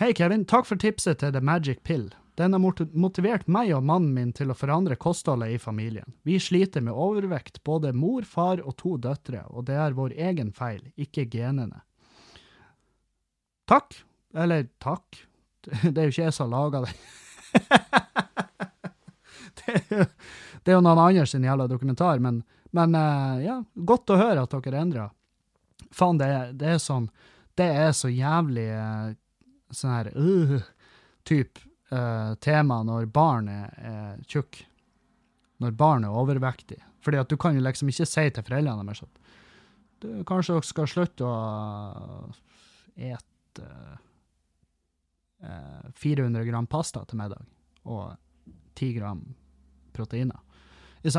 Hei, 0.00 0.08
Kevin. 0.18 0.42
Takk 0.50 0.66
for 0.66 0.82
tipset 0.82 1.20
til 1.20 1.30
The 1.30 1.38
Magic 1.38 1.84
Pill. 1.86 2.08
Den 2.34 2.56
har 2.56 2.62
motivert 2.96 3.46
meg 3.46 3.74
og 3.76 3.84
mannen 3.84 4.14
min 4.16 4.32
til 4.32 4.52
å 4.52 4.56
forandre 4.56 4.96
kostholdet 4.96 5.52
i 5.52 5.58
familien. 5.60 6.14
Vi 6.24 6.38
sliter 6.40 6.84
med 6.84 6.96
overvekt, 6.96 7.60
både 7.64 7.92
mor, 7.92 8.24
far 8.24 8.62
og 8.64 8.76
to 8.80 8.96
døtre, 8.96 9.44
og 9.52 9.66
det 9.68 9.76
er 9.76 9.98
vår 9.98 10.16
egen 10.30 10.52
feil, 10.56 10.80
ikke 10.96 11.26
genene. 11.28 11.82
Takk. 13.68 14.00
Eller 14.32 14.64
takk. 14.80 15.26
Det 15.62 15.92
er 15.92 16.08
jo 16.08 16.14
ikke 16.14 16.24
jeg 16.24 16.34
som 16.34 16.48
har 16.48 16.56
laga 16.56 16.86
det. 16.86 16.94
det 19.60 19.76
er 19.76 19.92
jo 19.92 20.06
det 20.62 20.70
er 20.70 20.78
jo 20.78 20.84
noen 20.84 21.00
andre 21.02 21.26
sin 21.26 21.44
jævla 21.44 21.66
dokumentar, 21.70 22.20
men, 22.22 22.42
men 22.70 22.94
uh, 22.94 23.38
ja, 23.42 23.58
godt 23.74 24.12
å 24.14 24.20
høre 24.20 24.44
at 24.44 24.54
dere 24.54 24.78
endrer. 24.78 25.10
Faen, 25.92 26.20
det, 26.20 26.28
det, 26.60 26.76
er 26.76 26.78
sånn 26.80 27.08
Det 27.58 27.66
er 27.66 27.90
så 27.96 28.08
jævlig 28.08 28.68
uh, 28.70 29.10
sånn 29.74 29.92
her 29.92 30.10
uh, 30.14 30.62
type 31.28 31.66
uh, 31.92 32.34
tema 32.40 32.80
når 32.86 33.08
barn 33.12 33.48
er, 33.52 34.20
tjukk. 34.26 34.64
når 35.62 35.70
barnet 35.78 36.08
er 36.08 36.18
overvektig. 36.18 36.80
Fordi 37.02 37.18
at 37.18 37.28
du 37.30 37.36
kan 37.36 37.54
jo 37.54 37.62
liksom 37.62 37.90
ikke 37.90 38.06
si 38.06 38.24
til 38.30 38.46
foreldrene 38.46 38.86
deres 38.86 39.04
at 39.04 39.20
du, 40.02 40.08
kanskje 40.26 40.56
dere 40.56 40.66
skal 40.66 40.88
slutte 40.90 41.26
å 41.26 42.32
ete 42.96 43.68
uh, 45.42 45.90
400 45.98 46.46
gram 46.46 46.66
pasta 46.70 47.04
til 47.06 47.18
middag 47.18 47.42
og 47.90 48.16
10 48.78 48.92
gram 48.98 49.22
proteiner. 49.92 50.38
Det 51.02 51.14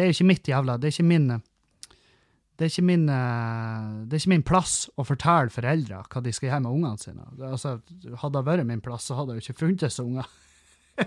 er 0.00 0.10
ikke 0.10 0.24
mitt 0.24 0.48
jævla 0.48 0.78
Det 0.80 0.88
er 0.88 0.94
ikke 0.94 1.10
min 1.10 1.28
det 2.56 2.70
er, 2.70 2.84
min, 2.88 3.04
det 3.06 4.16
er 4.16 4.20
ikke 4.20 4.32
min 4.32 4.46
plass 4.46 4.86
å 4.96 5.04
fortelle 5.04 5.52
foreldre 5.52 5.98
hva 6.08 6.22
de 6.24 6.32
skal 6.32 6.48
gjøre 6.48 6.62
med 6.64 6.72
ungene 6.72 7.02
sine. 7.02 7.24
Altså, 7.50 7.70
hadde 8.22 8.38
det 8.38 8.48
vært 8.48 8.68
min 8.68 8.84
plass, 8.84 9.08
så 9.08 9.18
hadde 9.18 9.34
det 9.34 9.40
jo 9.40 9.46
ikke 9.46 9.64
funtes 9.66 9.96
unger. 10.00 10.26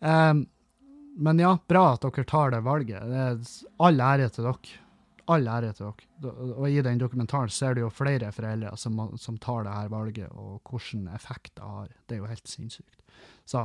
um, 0.00 0.46
men 1.14 1.38
ja, 1.38 1.58
bra 1.68 1.92
at 1.94 2.02
dere 2.04 2.24
tar 2.28 2.50
det 2.54 2.62
valget. 2.66 3.02
Det 3.08 3.20
er 3.24 3.36
all 3.86 4.00
ære 4.08 4.28
til 4.34 4.44
dere. 4.48 4.80
All 5.32 5.46
ære 5.48 5.72
til 5.78 5.86
dere. 5.88 6.32
Og 6.58 6.66
i 6.68 6.84
den 6.84 7.00
dokumentaren 7.00 7.52
ser 7.52 7.72
du 7.76 7.80
jo 7.84 7.94
flere 7.94 8.32
foreldre 8.34 8.70
som, 8.80 8.92
som 9.20 9.34
tar 9.40 9.60
det 9.64 9.76
her 9.78 9.88
valget, 9.92 10.30
og 10.32 10.60
hvilken 10.68 11.08
effekt 11.14 11.52
det 11.56 11.64
har. 11.64 11.88
Det 12.04 12.12
er 12.16 12.20
jo 12.24 12.32
helt 12.32 12.48
sinnssykt. 12.50 13.00
Så 13.48 13.58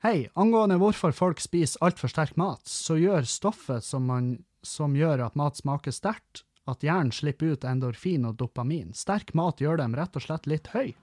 Hei, 0.00 0.30
angående 0.32 0.78
hvorfor 0.80 1.12
folk 1.12 1.42
spiser 1.44 1.82
altfor 1.84 2.08
sterk 2.08 2.38
mat, 2.40 2.64
så 2.64 2.96
gjør 2.96 3.26
stoffet 3.28 3.84
som, 3.84 4.06
man, 4.08 4.30
som 4.64 4.94
gjør 4.96 5.26
at 5.26 5.36
mat 5.36 5.60
smaker 5.60 5.92
sterkt, 5.92 6.46
at 6.70 6.84
hjernen 6.86 7.12
slipper 7.12 7.52
ut 7.52 7.66
endorfin 7.68 8.24
og 8.28 8.38
dopamin. 8.40 8.94
Sterk 8.96 9.34
mat 9.36 9.60
gjør 9.60 9.82
dem 9.82 9.96
rett 9.98 10.16
og 10.16 10.24
slett 10.24 10.48
litt 10.48 10.70
høy. 10.72 10.94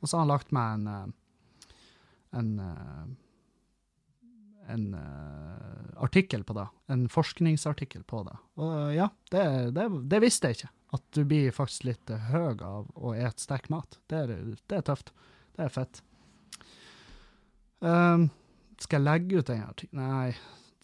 Og 0.00 0.08
så 0.08 0.16
har 0.16 0.24
han 0.24 0.32
lagt 0.32 0.54
meg 0.54 0.74
en 0.80 0.90
eh, 0.90 1.06
en, 2.30 2.58
eh, 2.58 3.04
en 4.72 4.94
uh, 4.94 6.02
artikkel 6.02 6.44
på 6.44 6.52
det. 6.52 6.66
En 6.86 7.06
forskningsartikkel 7.08 8.02
på 8.04 8.22
det. 8.26 8.36
Og 8.60 8.94
ja, 8.94 9.08
det, 9.30 9.44
det, 9.76 9.88
det, 10.10 10.20
visste 10.20 10.50
jeg 10.50 10.58
ikke. 10.58 10.72
At 10.98 11.06
du 11.16 11.22
blir 11.28 11.54
faktisk 11.56 11.86
litt 11.88 12.12
høy 12.32 12.58
av 12.64 12.90
å 12.96 13.14
ete 13.16 13.40
sterk 13.40 13.70
mat. 13.72 13.98
Det 14.08 14.24
er, 14.24 14.34
det 14.68 14.80
er 14.80 14.84
tøft. 14.90 15.14
Det 15.56 15.66
er 15.66 15.72
fett. 15.72 16.02
Um, 17.80 18.30
skal 18.82 18.98
jeg 18.98 19.06
legge 19.06 19.38
ut 19.38 19.50
den 19.50 19.62
her? 19.62 19.84
Nei, 19.94 20.32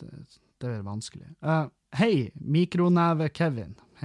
det, 0.01 0.11
det 0.63 0.71
er 0.71 0.87
vanskelig. 0.87 1.27
Uh, 1.43 1.67
hei, 1.99 2.31
Mikroneve-Kevin. 2.39 3.75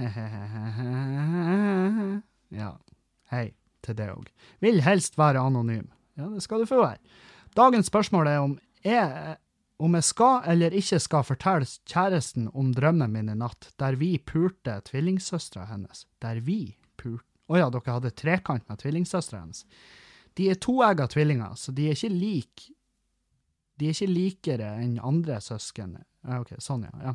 ja, 2.60 2.70
hei 3.32 3.46
til 3.84 3.96
det 3.98 4.08
òg. 4.12 4.26
Vil 4.64 4.82
helst 4.84 5.18
være 5.20 5.42
anonym. 5.42 5.88
Ja, 6.18 6.28
det 6.32 6.42
skal 6.44 6.62
du 6.62 6.66
få 6.68 6.82
være. 6.82 7.00
Dagens 7.56 7.88
spørsmål 7.90 8.26
er 8.30 8.42
om 8.42 8.58
jeg, 8.84 9.36
om 9.80 9.94
jeg 9.96 10.06
skal 10.06 10.44
eller 10.52 10.76
ikke 10.76 11.00
skal 11.02 11.24
fortelle 11.26 11.68
kjæresten 11.88 12.50
om 12.54 12.74
drømmen 12.76 13.12
min 13.12 13.32
i 13.32 13.38
natt, 13.38 13.72
der 13.80 13.98
vi 14.00 14.18
pulte 14.18 14.80
tvillingsøstera 14.86 15.66
hennes. 15.72 16.06
Der 16.22 16.42
vi 16.44 16.76
pulte 17.00 17.26
Å 17.50 17.56
oh 17.56 17.58
ja, 17.58 17.66
dere 17.66 17.94
hadde 17.96 18.12
trekant 18.14 18.68
med 18.70 18.78
tvillingsøstera 18.78 19.40
hennes. 19.40 19.64
De 20.38 20.44
er 20.52 20.58
toegga 20.62 21.08
tvillinger, 21.10 21.56
så 21.58 21.72
de 21.74 21.88
er 21.90 21.96
ikke 21.96 22.12
like 22.14 22.68
de 23.80 23.88
er 23.88 23.96
ikke 23.96 24.12
likere 24.12 24.70
enn 24.82 24.98
andre 25.02 25.40
søsken. 25.42 25.96
Ja, 26.26 26.40
OK, 26.42 26.54
sånn, 26.62 26.86
ja. 26.88 27.10
ja. 27.10 27.14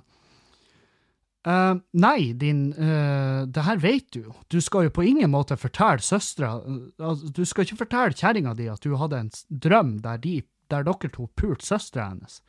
Uh, 1.45 1.77
nei, 2.01 2.33
din 2.33 2.71
uh, 2.73 3.45
Det 3.45 3.61
her 3.67 3.77
vet 3.77 4.07
du 4.15 4.23
jo. 4.23 4.31
Du 4.49 4.57
skal 4.65 4.87
jo 4.87 4.93
på 4.95 5.03
ingen 5.05 5.29
måte 5.29 5.53
fortelle 5.61 6.01
søstera 6.01 6.55
uh, 6.57 7.19
Du 7.29 7.43
skal 7.45 7.67
ikke 7.67 7.83
fortelle 7.83 8.17
kjerringa 8.17 8.55
di 8.57 8.65
at 8.71 8.81
du 8.81 8.95
hadde 8.97 9.19
en 9.21 9.29
drøm 9.49 9.91
der, 10.01 10.17
de, 10.23 10.39
der 10.73 10.87
dere 10.87 11.11
to 11.13 11.27
pulte 11.37 11.67
søstera 11.67 12.07
hennes. 12.09 12.39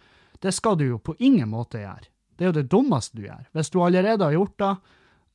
Det 0.41 0.55
skal 0.57 0.79
du 0.81 0.87
jo 0.87 0.97
på 0.97 1.13
ingen 1.21 1.53
måte 1.53 1.83
gjøre. 1.83 2.09
Det 2.37 2.47
er 2.47 2.51
jo 2.53 2.57
det 2.57 2.71
dummeste 2.73 3.21
du 3.21 3.27
gjør. 3.27 3.45
Hvis 3.53 3.73
du 3.73 3.83
allerede 3.85 4.25
har 4.25 4.33
gjort 4.33 4.57
det, 4.65 4.73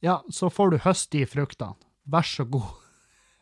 ja, 0.09 0.17
så 0.33 0.49
får 0.49 0.73
du 0.73 0.81
høste 0.81 1.19
de 1.19 1.29
fruktene. 1.29 1.77
Vær 2.09 2.25
så 2.25 2.47
god. 2.49 2.71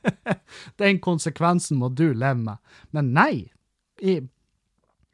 Den 0.81 0.99
konsekvensen 1.03 1.79
må 1.79 1.91
du 1.95 2.09
leve 2.11 2.39
med. 2.43 2.59
Men 2.91 3.13
nei, 3.15 3.47
i 4.03 4.19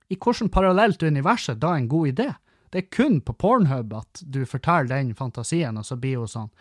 i 0.10 0.18
hvilket 0.18 0.52
parallelt 0.54 1.04
univers 1.04 1.50
er 1.50 1.58
da 1.60 1.76
en 1.76 1.90
god 1.90 2.14
idé? 2.14 2.28
Det 2.72 2.84
er 2.84 2.92
kun 2.92 3.22
på 3.22 3.34
Pornhub 3.34 3.94
at 3.96 4.22
du 4.22 4.44
forteller 4.46 4.92
den 4.92 5.16
fantasien, 5.16 5.78
og 5.78 5.86
så 5.86 5.96
blir 5.96 6.22
hun 6.22 6.32
sånn 6.32 6.52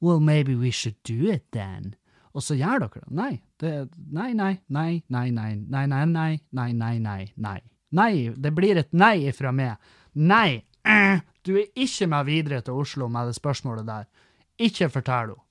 Well, 0.00 0.20
maybe 0.20 0.54
we 0.56 0.70
should 0.72 0.96
do 1.04 1.28
it 1.30 1.44
then. 1.52 1.94
Og 2.32 2.42
så 2.42 2.56
gjør 2.56 2.86
dere 2.86 3.02
det. 3.02 3.10
Nei. 3.12 3.32
Det, 3.60 3.72
nei, 4.16 4.32
nei, 4.32 4.54
nei, 4.68 5.02
nei, 5.12 5.26
nei, 5.30 5.50
nei, 5.60 5.84
nei, 5.84 6.06
nei, 6.06 6.38
nei, 6.56 6.72
nei, 6.72 6.98
nei, 6.98 7.26
nei. 7.36 7.58
Nei, 7.90 8.14
det 8.32 8.52
blir 8.56 8.80
et 8.80 8.92
nei 8.96 9.26
ifra 9.28 9.52
meg. 9.52 9.76
Nei, 10.16 10.62
eh, 10.88 11.20
du 11.44 11.52
er 11.58 11.68
ikke 11.74 12.08
med 12.08 12.28
videre 12.30 12.62
til 12.64 12.80
Oslo 12.80 13.10
med 13.12 13.28
det 13.28 13.36
spørsmålet 13.36 13.86
der. 13.86 14.08
Ikke 14.56 14.88
fortell 14.88 15.34
henne. 15.34 15.44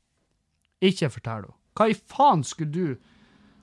Ikke 0.82 1.12
fortell 1.14 1.46
henne. 1.46 1.56
Hva 1.78 1.90
i 1.92 1.96
faen 1.96 2.44
skulle 2.44 2.74
du 2.74 2.98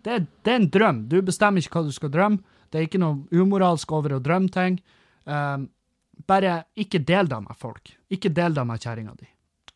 det, 0.06 0.20
det 0.46 0.52
er 0.52 0.60
en 0.60 0.70
drøm. 0.70 1.00
Du 1.10 1.18
bestemmer 1.26 1.60
ikke 1.60 1.80
hva 1.80 1.88
du 1.88 1.94
skal 1.94 2.12
drømme. 2.14 2.55
Det 2.77 2.82
er 2.82 2.90
ikke 2.90 3.01
noe 3.01 3.24
umoralsk 3.32 3.89
over 3.97 4.12
å 4.12 4.20
drømme 4.20 4.53
ting. 4.53 4.74
Um, 5.24 5.62
bare 6.28 6.66
ikke 6.77 7.01
del 7.09 7.24
det 7.31 7.39
med 7.40 7.57
folk. 7.57 7.89
Ikke 8.12 8.28
del 8.36 8.53
det 8.53 8.65
med 8.69 8.82
kjerringa 8.85 9.15
di. 9.16 9.28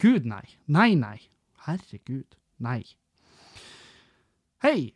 Gud, 0.05 0.27
nei. 0.29 0.45
Nei, 0.69 0.91
nei. 1.01 1.17
Herregud. 1.65 2.37
Nei. 2.61 2.85
Hei! 4.61 4.93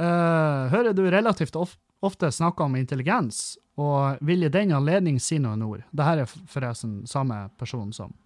uh, 0.00 0.72
hører 0.72 0.96
du 0.96 1.04
relativt 1.12 1.60
of 1.60 1.76
ofte 2.00 2.32
snakke 2.32 2.64
om 2.64 2.76
intelligens, 2.76 3.58
og 3.76 4.16
vil 4.24 4.46
i 4.46 4.52
den 4.52 4.72
anledning 4.72 5.20
si 5.20 5.36
noen 5.42 5.64
ord. 5.66 5.84
Dette 5.92 6.24
er 6.24 6.32
forresten 6.48 7.02
samme 7.08 7.50
person 7.60 7.92
som 7.92 8.16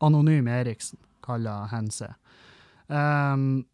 Anonym 0.00 0.48
Eriksen 0.48 1.00
kaller 1.24 1.68
Hense. 1.72 2.14
Um, 2.88 3.64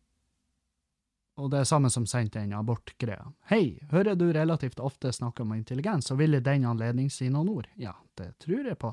og 1.39 1.53
det 1.53 1.61
er 1.63 1.69
samme 1.71 1.91
som 1.91 2.07
sendte 2.09 2.41
den 2.41 2.57
abortgreia. 2.59 3.31
Hei, 3.51 3.79
hører 3.93 4.19
du 4.19 4.27
relativt 4.35 4.81
ofte 4.83 5.13
snakke 5.15 5.45
om 5.45 5.55
intelligens, 5.55 6.11
og 6.11 6.19
vil 6.19 6.35
i 6.35 6.43
den 6.45 6.67
anledning 6.67 7.11
si 7.15 7.29
noen 7.31 7.51
ord? 7.53 7.69
Ja, 7.79 7.95
det 8.19 8.33
tror 8.43 8.67
jeg 8.67 8.79
på. 8.81 8.93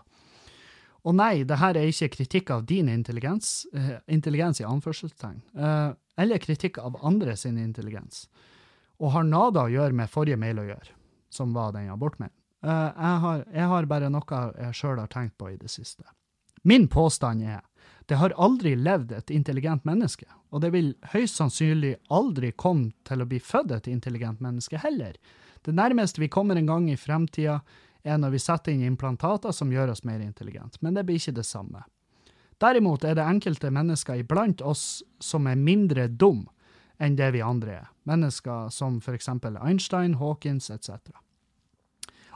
Og 1.05 1.13
nei, 1.17 1.43
det 1.45 1.59
her 1.61 1.77
er 1.77 1.89
ikke 1.89 2.11
kritikk 2.15 2.51
av 2.53 2.65
din 2.69 2.89
intelligens, 2.89 3.67
eh, 3.73 3.97
intelligens 4.07 4.61
i 4.61 4.65
anførselstegn, 4.65 5.41
eh, 5.57 5.91
eller 6.17 6.41
kritikk 6.41 6.79
av 6.81 6.97
andre 7.05 7.35
sin 7.37 7.57
intelligens, 7.61 8.27
og 8.99 9.11
har 9.11 9.23
nada 9.23 9.65
å 9.65 9.69
gjøre 9.73 9.93
med 9.93 10.09
forrige 10.09 10.37
mail 10.37 10.61
å 10.61 10.69
gjøre, 10.69 10.97
som 11.29 11.53
var 11.53 11.73
den 11.73 11.91
abortmailen. 11.93 12.33
Eh, 12.65 12.69
jeg, 12.97 13.45
jeg 13.53 13.69
har 13.69 13.85
bare 13.85 14.09
noe 14.09 14.41
jeg 14.57 14.73
sjøl 14.73 14.99
har 15.01 15.07
tenkt 15.07 15.37
på 15.37 15.51
i 15.51 15.57
det 15.57 15.69
siste. 15.69 16.05
Min 16.63 16.87
påstand 16.87 17.43
er 17.43 17.61
det 18.05 18.19
har 18.21 18.35
aldri 18.37 18.75
levd 18.77 19.11
et 19.17 19.31
intelligent 19.33 19.85
menneske, 19.85 20.27
og 20.53 20.61
det 20.61 20.71
vil 20.75 20.93
høyst 21.13 21.39
sannsynlig 21.39 21.95
aldri 22.13 22.51
komme 22.53 22.91
til 23.07 23.23
å 23.23 23.27
bli 23.29 23.39
født 23.41 23.73
et 23.73 23.89
intelligent 23.89 24.43
menneske 24.45 24.77
heller. 24.83 25.17
Det 25.65 25.73
nærmeste 25.73 26.21
vi 26.21 26.29
kommer 26.29 26.55
en 26.59 26.69
gang 26.69 26.89
i 26.91 26.97
fremtida, 26.97 27.61
er 28.05 28.19
når 28.21 28.35
vi 28.35 28.39
setter 28.43 28.75
inn 28.75 28.85
implantater 28.85 29.53
som 29.55 29.71
gjør 29.73 29.95
oss 29.95 30.03
mer 30.05 30.21
intelligente, 30.21 30.77
men 30.85 30.93
det 30.93 31.07
blir 31.07 31.17
ikke 31.17 31.39
det 31.39 31.47
samme. 31.49 31.81
Derimot 32.61 33.03
er 33.03 33.17
det 33.17 33.25
enkelte 33.25 33.71
mennesker 33.73 34.21
iblant 34.21 34.61
oss 34.61 35.01
som 35.19 35.47
er 35.49 35.57
mindre 35.57 36.05
dum 36.07 36.45
enn 37.01 37.17
det 37.17 37.31
vi 37.35 37.41
andre 37.43 37.79
er, 37.81 37.87
mennesker 38.07 38.69
som 38.71 39.01
for 39.03 39.17
eksempel 39.17 39.57
Einstein, 39.57 40.15
Hawkins 40.21 40.69
etc. 40.71 41.11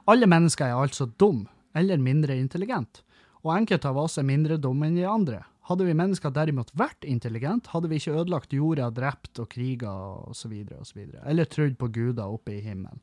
Alle 0.09 0.27
mennesker 0.27 0.67
er 0.67 0.81
altså 0.81 1.05
dum, 1.21 1.45
eller 1.77 2.01
mindre 2.01 2.35
intelligent, 2.35 3.03
og 3.45 3.53
enkelte 3.55 3.93
av 3.93 4.01
oss 4.01 4.17
er 4.17 4.27
mindre 4.27 4.57
dumme 4.57 4.89
enn 4.89 4.97
de 4.97 5.05
andre. 5.07 5.43
Hadde 5.69 5.85
vi 5.85 5.93
mennesker 5.93 6.33
derimot 6.33 6.71
vært 6.77 7.05
intelligente, 7.05 7.69
hadde 7.69 7.91
vi 7.91 7.99
ikke 8.01 8.15
ødelagt 8.17 8.53
jorda, 8.57 8.89
drept 8.89 9.37
og 9.41 9.51
kriga 9.51 9.91
osv., 10.31 10.55
osv., 10.79 11.01
eller 11.21 11.49
trodd 11.49 11.75
på 11.77 11.91
guder 11.93 12.25
oppe 12.25 12.55
i 12.55 12.63
himmelen. 12.65 13.01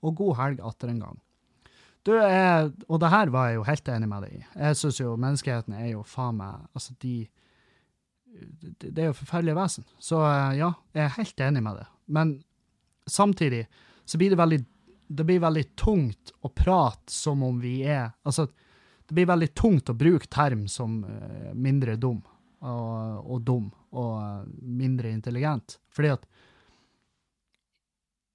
Og 0.00 0.14
god 0.16 0.38
helg 0.38 0.62
atter 0.64 0.92
en 0.92 1.02
gang. 1.02 1.18
Du, 2.06 2.14
er, 2.16 2.70
og 2.88 3.00
det 3.02 3.10
her 3.12 3.32
var 3.34 3.50
jeg 3.50 3.58
jo 3.58 3.66
helt 3.66 3.90
enig 3.92 4.08
med 4.08 4.24
deg 4.24 4.38
i. 4.38 4.46
Jeg 4.56 4.78
syns 4.80 5.00
jo 5.02 5.16
menneskeheten 5.20 5.74
er 5.76 5.90
jo 5.90 6.04
faen 6.08 6.38
meg 6.38 6.62
Altså, 6.72 6.94
de 7.02 7.16
Det 8.80 9.02
er 9.02 9.10
jo 9.10 9.18
forferdelige 9.18 9.58
vesen. 9.58 9.84
Så 10.00 10.22
ja, 10.56 10.70
jeg 10.96 11.04
er 11.04 11.16
helt 11.18 11.44
enig 11.44 11.62
med 11.66 11.80
det. 11.82 11.86
Men 12.06 12.32
samtidig 13.04 13.66
så 14.08 14.20
blir 14.20 14.32
det 14.32 14.40
veldig 14.40 14.60
Det 15.08 15.24
blir 15.24 15.40
veldig 15.40 15.66
tungt 15.76 16.32
å 16.44 16.48
prate 16.52 17.12
som 17.12 17.42
om 17.42 17.60
vi 17.60 17.82
er 17.84 18.14
Altså, 18.24 18.48
det 19.08 19.16
blir 19.16 19.28
veldig 19.28 19.54
tungt 19.56 19.88
å 19.88 19.96
bruke 19.96 20.28
term 20.28 20.66
som 20.68 21.00
uh, 21.04 21.54
mindre 21.54 21.96
dum 21.96 22.20
og, 22.60 23.24
og, 23.24 23.40
dum 23.40 23.70
og 23.96 24.12
uh, 24.20 24.42
mindre 24.60 25.10
intelligent. 25.10 25.78
Fordi 25.88 26.12
at 26.12 26.26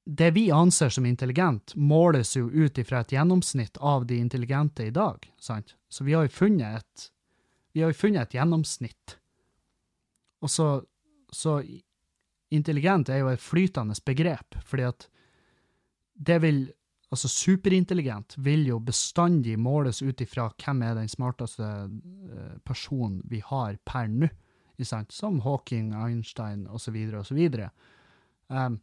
det 0.05 0.31
vi 0.35 0.49
anser 0.51 0.89
som 0.89 1.05
intelligent, 1.05 1.75
måles 1.75 2.33
jo 2.35 2.49
ut 2.51 2.77
ifra 2.77 3.03
et 3.03 3.13
gjennomsnitt 3.15 3.77
av 3.77 4.05
de 4.05 4.17
intelligente 4.19 4.83
i 4.83 4.91
dag. 4.91 5.31
sant? 5.39 5.75
Så 5.89 6.03
vi 6.03 6.13
har 6.13 6.25
jo 6.25 6.33
funnet 6.33 6.81
et, 6.81 7.05
jo 7.73 7.93
funnet 7.95 8.27
et 8.27 8.35
gjennomsnitt. 8.35 9.17
Og 10.43 10.51
så, 10.51 10.83
så 11.31 11.61
intelligent 12.51 13.09
er 13.09 13.21
jo 13.21 13.31
et 13.31 13.41
flytende 13.41 13.95
begrep, 14.05 14.57
fordi 14.65 14.89
at 14.89 15.07
det 16.13 16.41
vil 16.43 16.65
Altså, 17.14 17.30
superintelligent 17.30 18.34
vil 18.41 18.65
jo 18.65 18.80
bestandig 18.81 19.53
måles 19.61 20.02
ut 20.02 20.22
ifra 20.23 20.48
hvem 20.57 20.80
er 20.81 20.95
den 20.98 21.11
smarteste 21.11 21.68
eh, 21.85 22.56
personen 22.65 23.19
vi 23.30 23.44
har 23.45 23.77
per 23.85 24.07
nå, 24.10 24.31
som 25.14 25.38
Hawking, 25.45 25.91
Einstein 25.94 26.65
osv. 26.68 26.95
osv. 27.19 27.41
Um, 28.48 28.80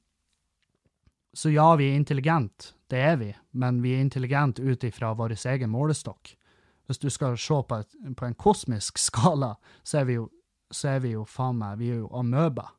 så 1.32 1.50
ja, 1.50 1.76
vi 1.76 1.88
er 1.90 1.98
intelligent, 1.98 2.74
det 2.86 3.00
er 3.02 3.16
vi, 3.18 3.30
men 3.50 3.82
vi 3.82 3.96
er 3.96 4.04
intelligent 4.04 4.58
ut 4.62 4.84
ifra 4.86 5.10
vår 5.18 5.34
egen 5.34 5.70
målestokk. 5.70 6.36
Hvis 6.86 6.98
du 6.98 7.10
skal 7.10 7.34
se 7.38 7.58
på, 7.66 7.80
et, 7.82 7.98
på 8.16 8.26
en 8.26 8.34
kosmisk 8.34 8.98
skala, 9.08 9.56
så 9.82 10.00
er 10.00 10.06
vi 10.08 10.20
jo, 10.20 10.28
er 10.86 11.02
vi 11.02 11.16
jo 11.16 11.24
faen 11.26 11.58
meg, 11.58 11.78
vi 11.78 11.90
er 11.94 12.04
jo 12.04 12.12
amøber. 12.18 12.70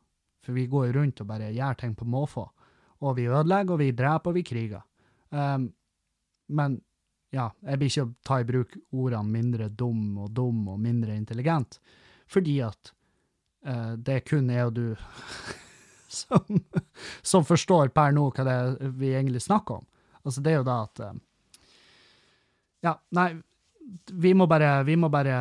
For 0.41 0.55
vi 0.57 0.65
går 0.67 0.87
jo 0.89 0.95
rundt 0.99 1.21
og 1.21 1.27
bare 1.29 1.51
gjør 1.53 1.77
ting 1.79 1.93
på 1.95 2.07
måfå. 2.07 2.47
Og 3.01 3.15
vi 3.17 3.27
ødelegger, 3.29 3.75
og 3.75 3.79
vi 3.79 3.91
dreper, 3.91 4.31
og 4.31 4.39
vi 4.39 4.43
kriger. 4.47 4.81
Um, 5.31 5.71
men 6.51 6.79
ja, 7.31 7.47
jeg 7.63 7.79
blir 7.79 7.91
ikke 7.91 8.03
å 8.03 8.13
ta 8.27 8.39
i 8.41 8.47
bruk 8.47 8.73
ordene 8.91 9.31
mindre 9.31 9.69
dum 9.71 10.17
og 10.19 10.31
dum 10.35 10.65
og 10.73 10.79
mindre 10.83 11.15
intelligent, 11.15 11.79
fordi 12.31 12.57
at 12.65 12.91
uh, 13.67 13.93
det 13.95 14.21
kun 14.27 14.49
er 14.51 14.65
jo 14.65 14.73
du 14.75 14.85
som, 16.21 16.59
som, 17.23 17.47
forstår 17.47 17.93
per 17.95 18.11
nå 18.15 18.27
hva 18.35 18.47
det 18.47 18.57
er 18.57 18.97
vi 18.99 19.13
egentlig 19.15 19.43
snakker 19.45 19.79
om. 19.79 19.87
Altså, 20.21 20.43
det 20.43 20.51
er 20.51 20.59
jo 20.59 20.67
da 20.67 20.81
at 20.85 21.05
uh, 21.07 21.13
Ja, 22.81 22.95
nei, 23.15 23.29
vi 24.11 24.33
må, 24.33 24.47
bare, 24.49 24.81
vi 24.83 24.97
må 24.99 25.07
bare 25.13 25.37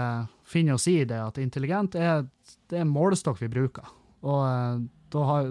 finne 0.47 0.77
oss 0.77 0.87
i 0.91 1.03
det 1.09 1.19
at 1.19 1.39
intelligent 1.43 1.97
er, 1.99 2.23
det 2.71 2.83
er 2.83 2.89
målestokk 2.89 3.41
vi 3.43 3.51
bruker. 3.51 3.91
Og 4.23 4.41
uh, 4.47 4.79
da 5.11 5.27
har 5.27 5.51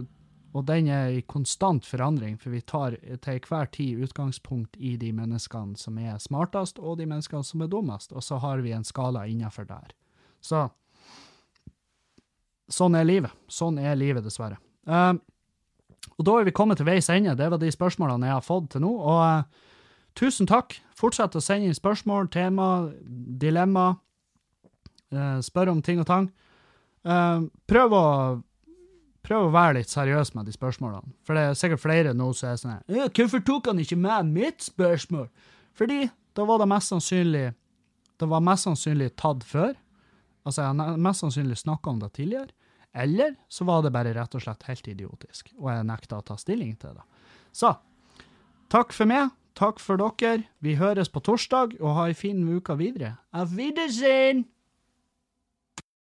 og 0.54 0.66
den 0.66 0.88
er 0.90 1.14
i 1.14 1.22
konstant 1.30 1.86
forandring, 1.86 2.38
for 2.42 2.50
vi 2.50 2.62
tar 2.66 2.96
til 3.22 3.46
hver 3.46 3.70
tid 3.70 4.02
utgangspunkt 4.06 4.78
i 4.82 4.96
de 4.98 5.12
menneskene 5.14 5.78
som 5.78 6.00
er 6.02 6.18
smartest, 6.22 6.80
og 6.82 6.98
de 6.98 7.06
menneskene 7.06 7.46
som 7.46 7.62
er 7.62 7.70
dummest, 7.70 8.14
og 8.14 8.26
så 8.26 8.40
har 8.42 8.64
vi 8.66 8.74
en 8.74 8.88
skala 8.88 9.28
innenfor 9.30 9.70
der. 9.70 9.94
Så 10.42 10.66
sånn 12.70 12.98
er 12.98 13.06
livet. 13.06 13.36
Sånn 13.50 13.78
er 13.82 13.98
livet, 14.00 14.26
dessverre. 14.26 14.58
Uh, 14.90 15.14
og 16.18 16.26
da 16.26 16.40
er 16.40 16.50
vi 16.50 16.56
kommet 16.56 16.80
til 16.80 16.90
veis 16.90 17.10
ende. 17.14 17.38
Det 17.38 17.50
var 17.52 17.62
de 17.62 17.70
spørsmålene 17.74 18.30
jeg 18.30 18.38
har 18.40 18.46
fått 18.46 18.72
til 18.74 18.86
nå. 18.86 18.92
Og 18.98 19.22
uh, 19.22 19.70
tusen 20.18 20.50
takk. 20.50 20.80
Fortsett 20.98 21.38
å 21.38 21.44
sende 21.44 21.70
inn 21.70 21.78
spørsmål, 21.78 22.32
tema, 22.34 22.90
dilemma. 23.06 23.92
Uh, 25.14 25.38
spør 25.46 25.76
om 25.76 25.86
ting 25.86 26.02
og 26.02 26.10
tang. 26.10 26.32
prøv 27.70 27.94
å 27.96 28.06
prøv 29.26 29.48
å 29.48 29.54
være 29.54 29.80
litt 29.80 29.92
seriøs 29.92 30.34
med 30.36 30.48
de 30.48 30.54
spørsmålene. 30.56 31.14
For 31.28 31.38
det 31.38 31.44
er 31.44 31.58
sikkert 31.60 31.84
flere 31.84 32.14
nå 32.18 32.32
som 32.38 32.50
er 32.50 32.62
sånn 32.62 32.76
her 32.78 33.10
'Hvorfor 33.10 33.46
tok 33.46 33.68
han 33.68 33.80
ikke 33.80 33.98
med 33.98 34.34
mitt 34.34 34.60
spørsmål?' 34.64 35.30
Fordi 35.74 36.10
da 36.36 36.46
var 36.46 36.60
det 36.60 36.68
mest 36.68 36.92
sannsynlig 36.92 37.54
Det 38.20 38.28
var 38.28 38.42
mest 38.42 38.64
sannsynlig 38.64 39.16
tatt 39.16 39.44
før. 39.44 39.76
Altså, 40.46 40.62
jeg 40.62 40.76
har 40.76 40.98
mest 40.98 41.22
sannsynlig 41.22 41.58
snakka 41.58 41.90
om 41.90 42.00
det 42.00 42.12
tidligere. 42.14 42.50
Eller 42.94 43.36
så 43.48 43.64
var 43.64 43.82
det 43.82 43.94
bare 43.94 44.14
rett 44.14 44.36
og 44.36 44.42
slett 44.42 44.66
helt 44.68 44.88
idiotisk, 44.88 45.54
og 45.58 45.70
jeg 45.72 45.86
nekta 45.86 46.18
å 46.18 46.26
ta 46.26 46.36
stilling 46.36 46.76
til 46.76 46.98
det. 46.98 47.06
Så 47.54 47.78
takk 48.68 48.92
for 48.92 49.06
meg. 49.06 49.30
Takk 49.56 49.80
for 49.80 50.00
dere. 50.00 50.46
Vi 50.60 50.76
høres 50.76 51.10
på 51.12 51.22
torsdag, 51.24 51.80
og 51.80 51.96
ha 51.96 52.08
ei 52.08 52.14
en 52.14 52.16
fin 52.16 52.44
uke 52.48 52.76
videre. 52.80 53.18
Auf 53.32 53.56
Wiedersehen! 53.56 54.46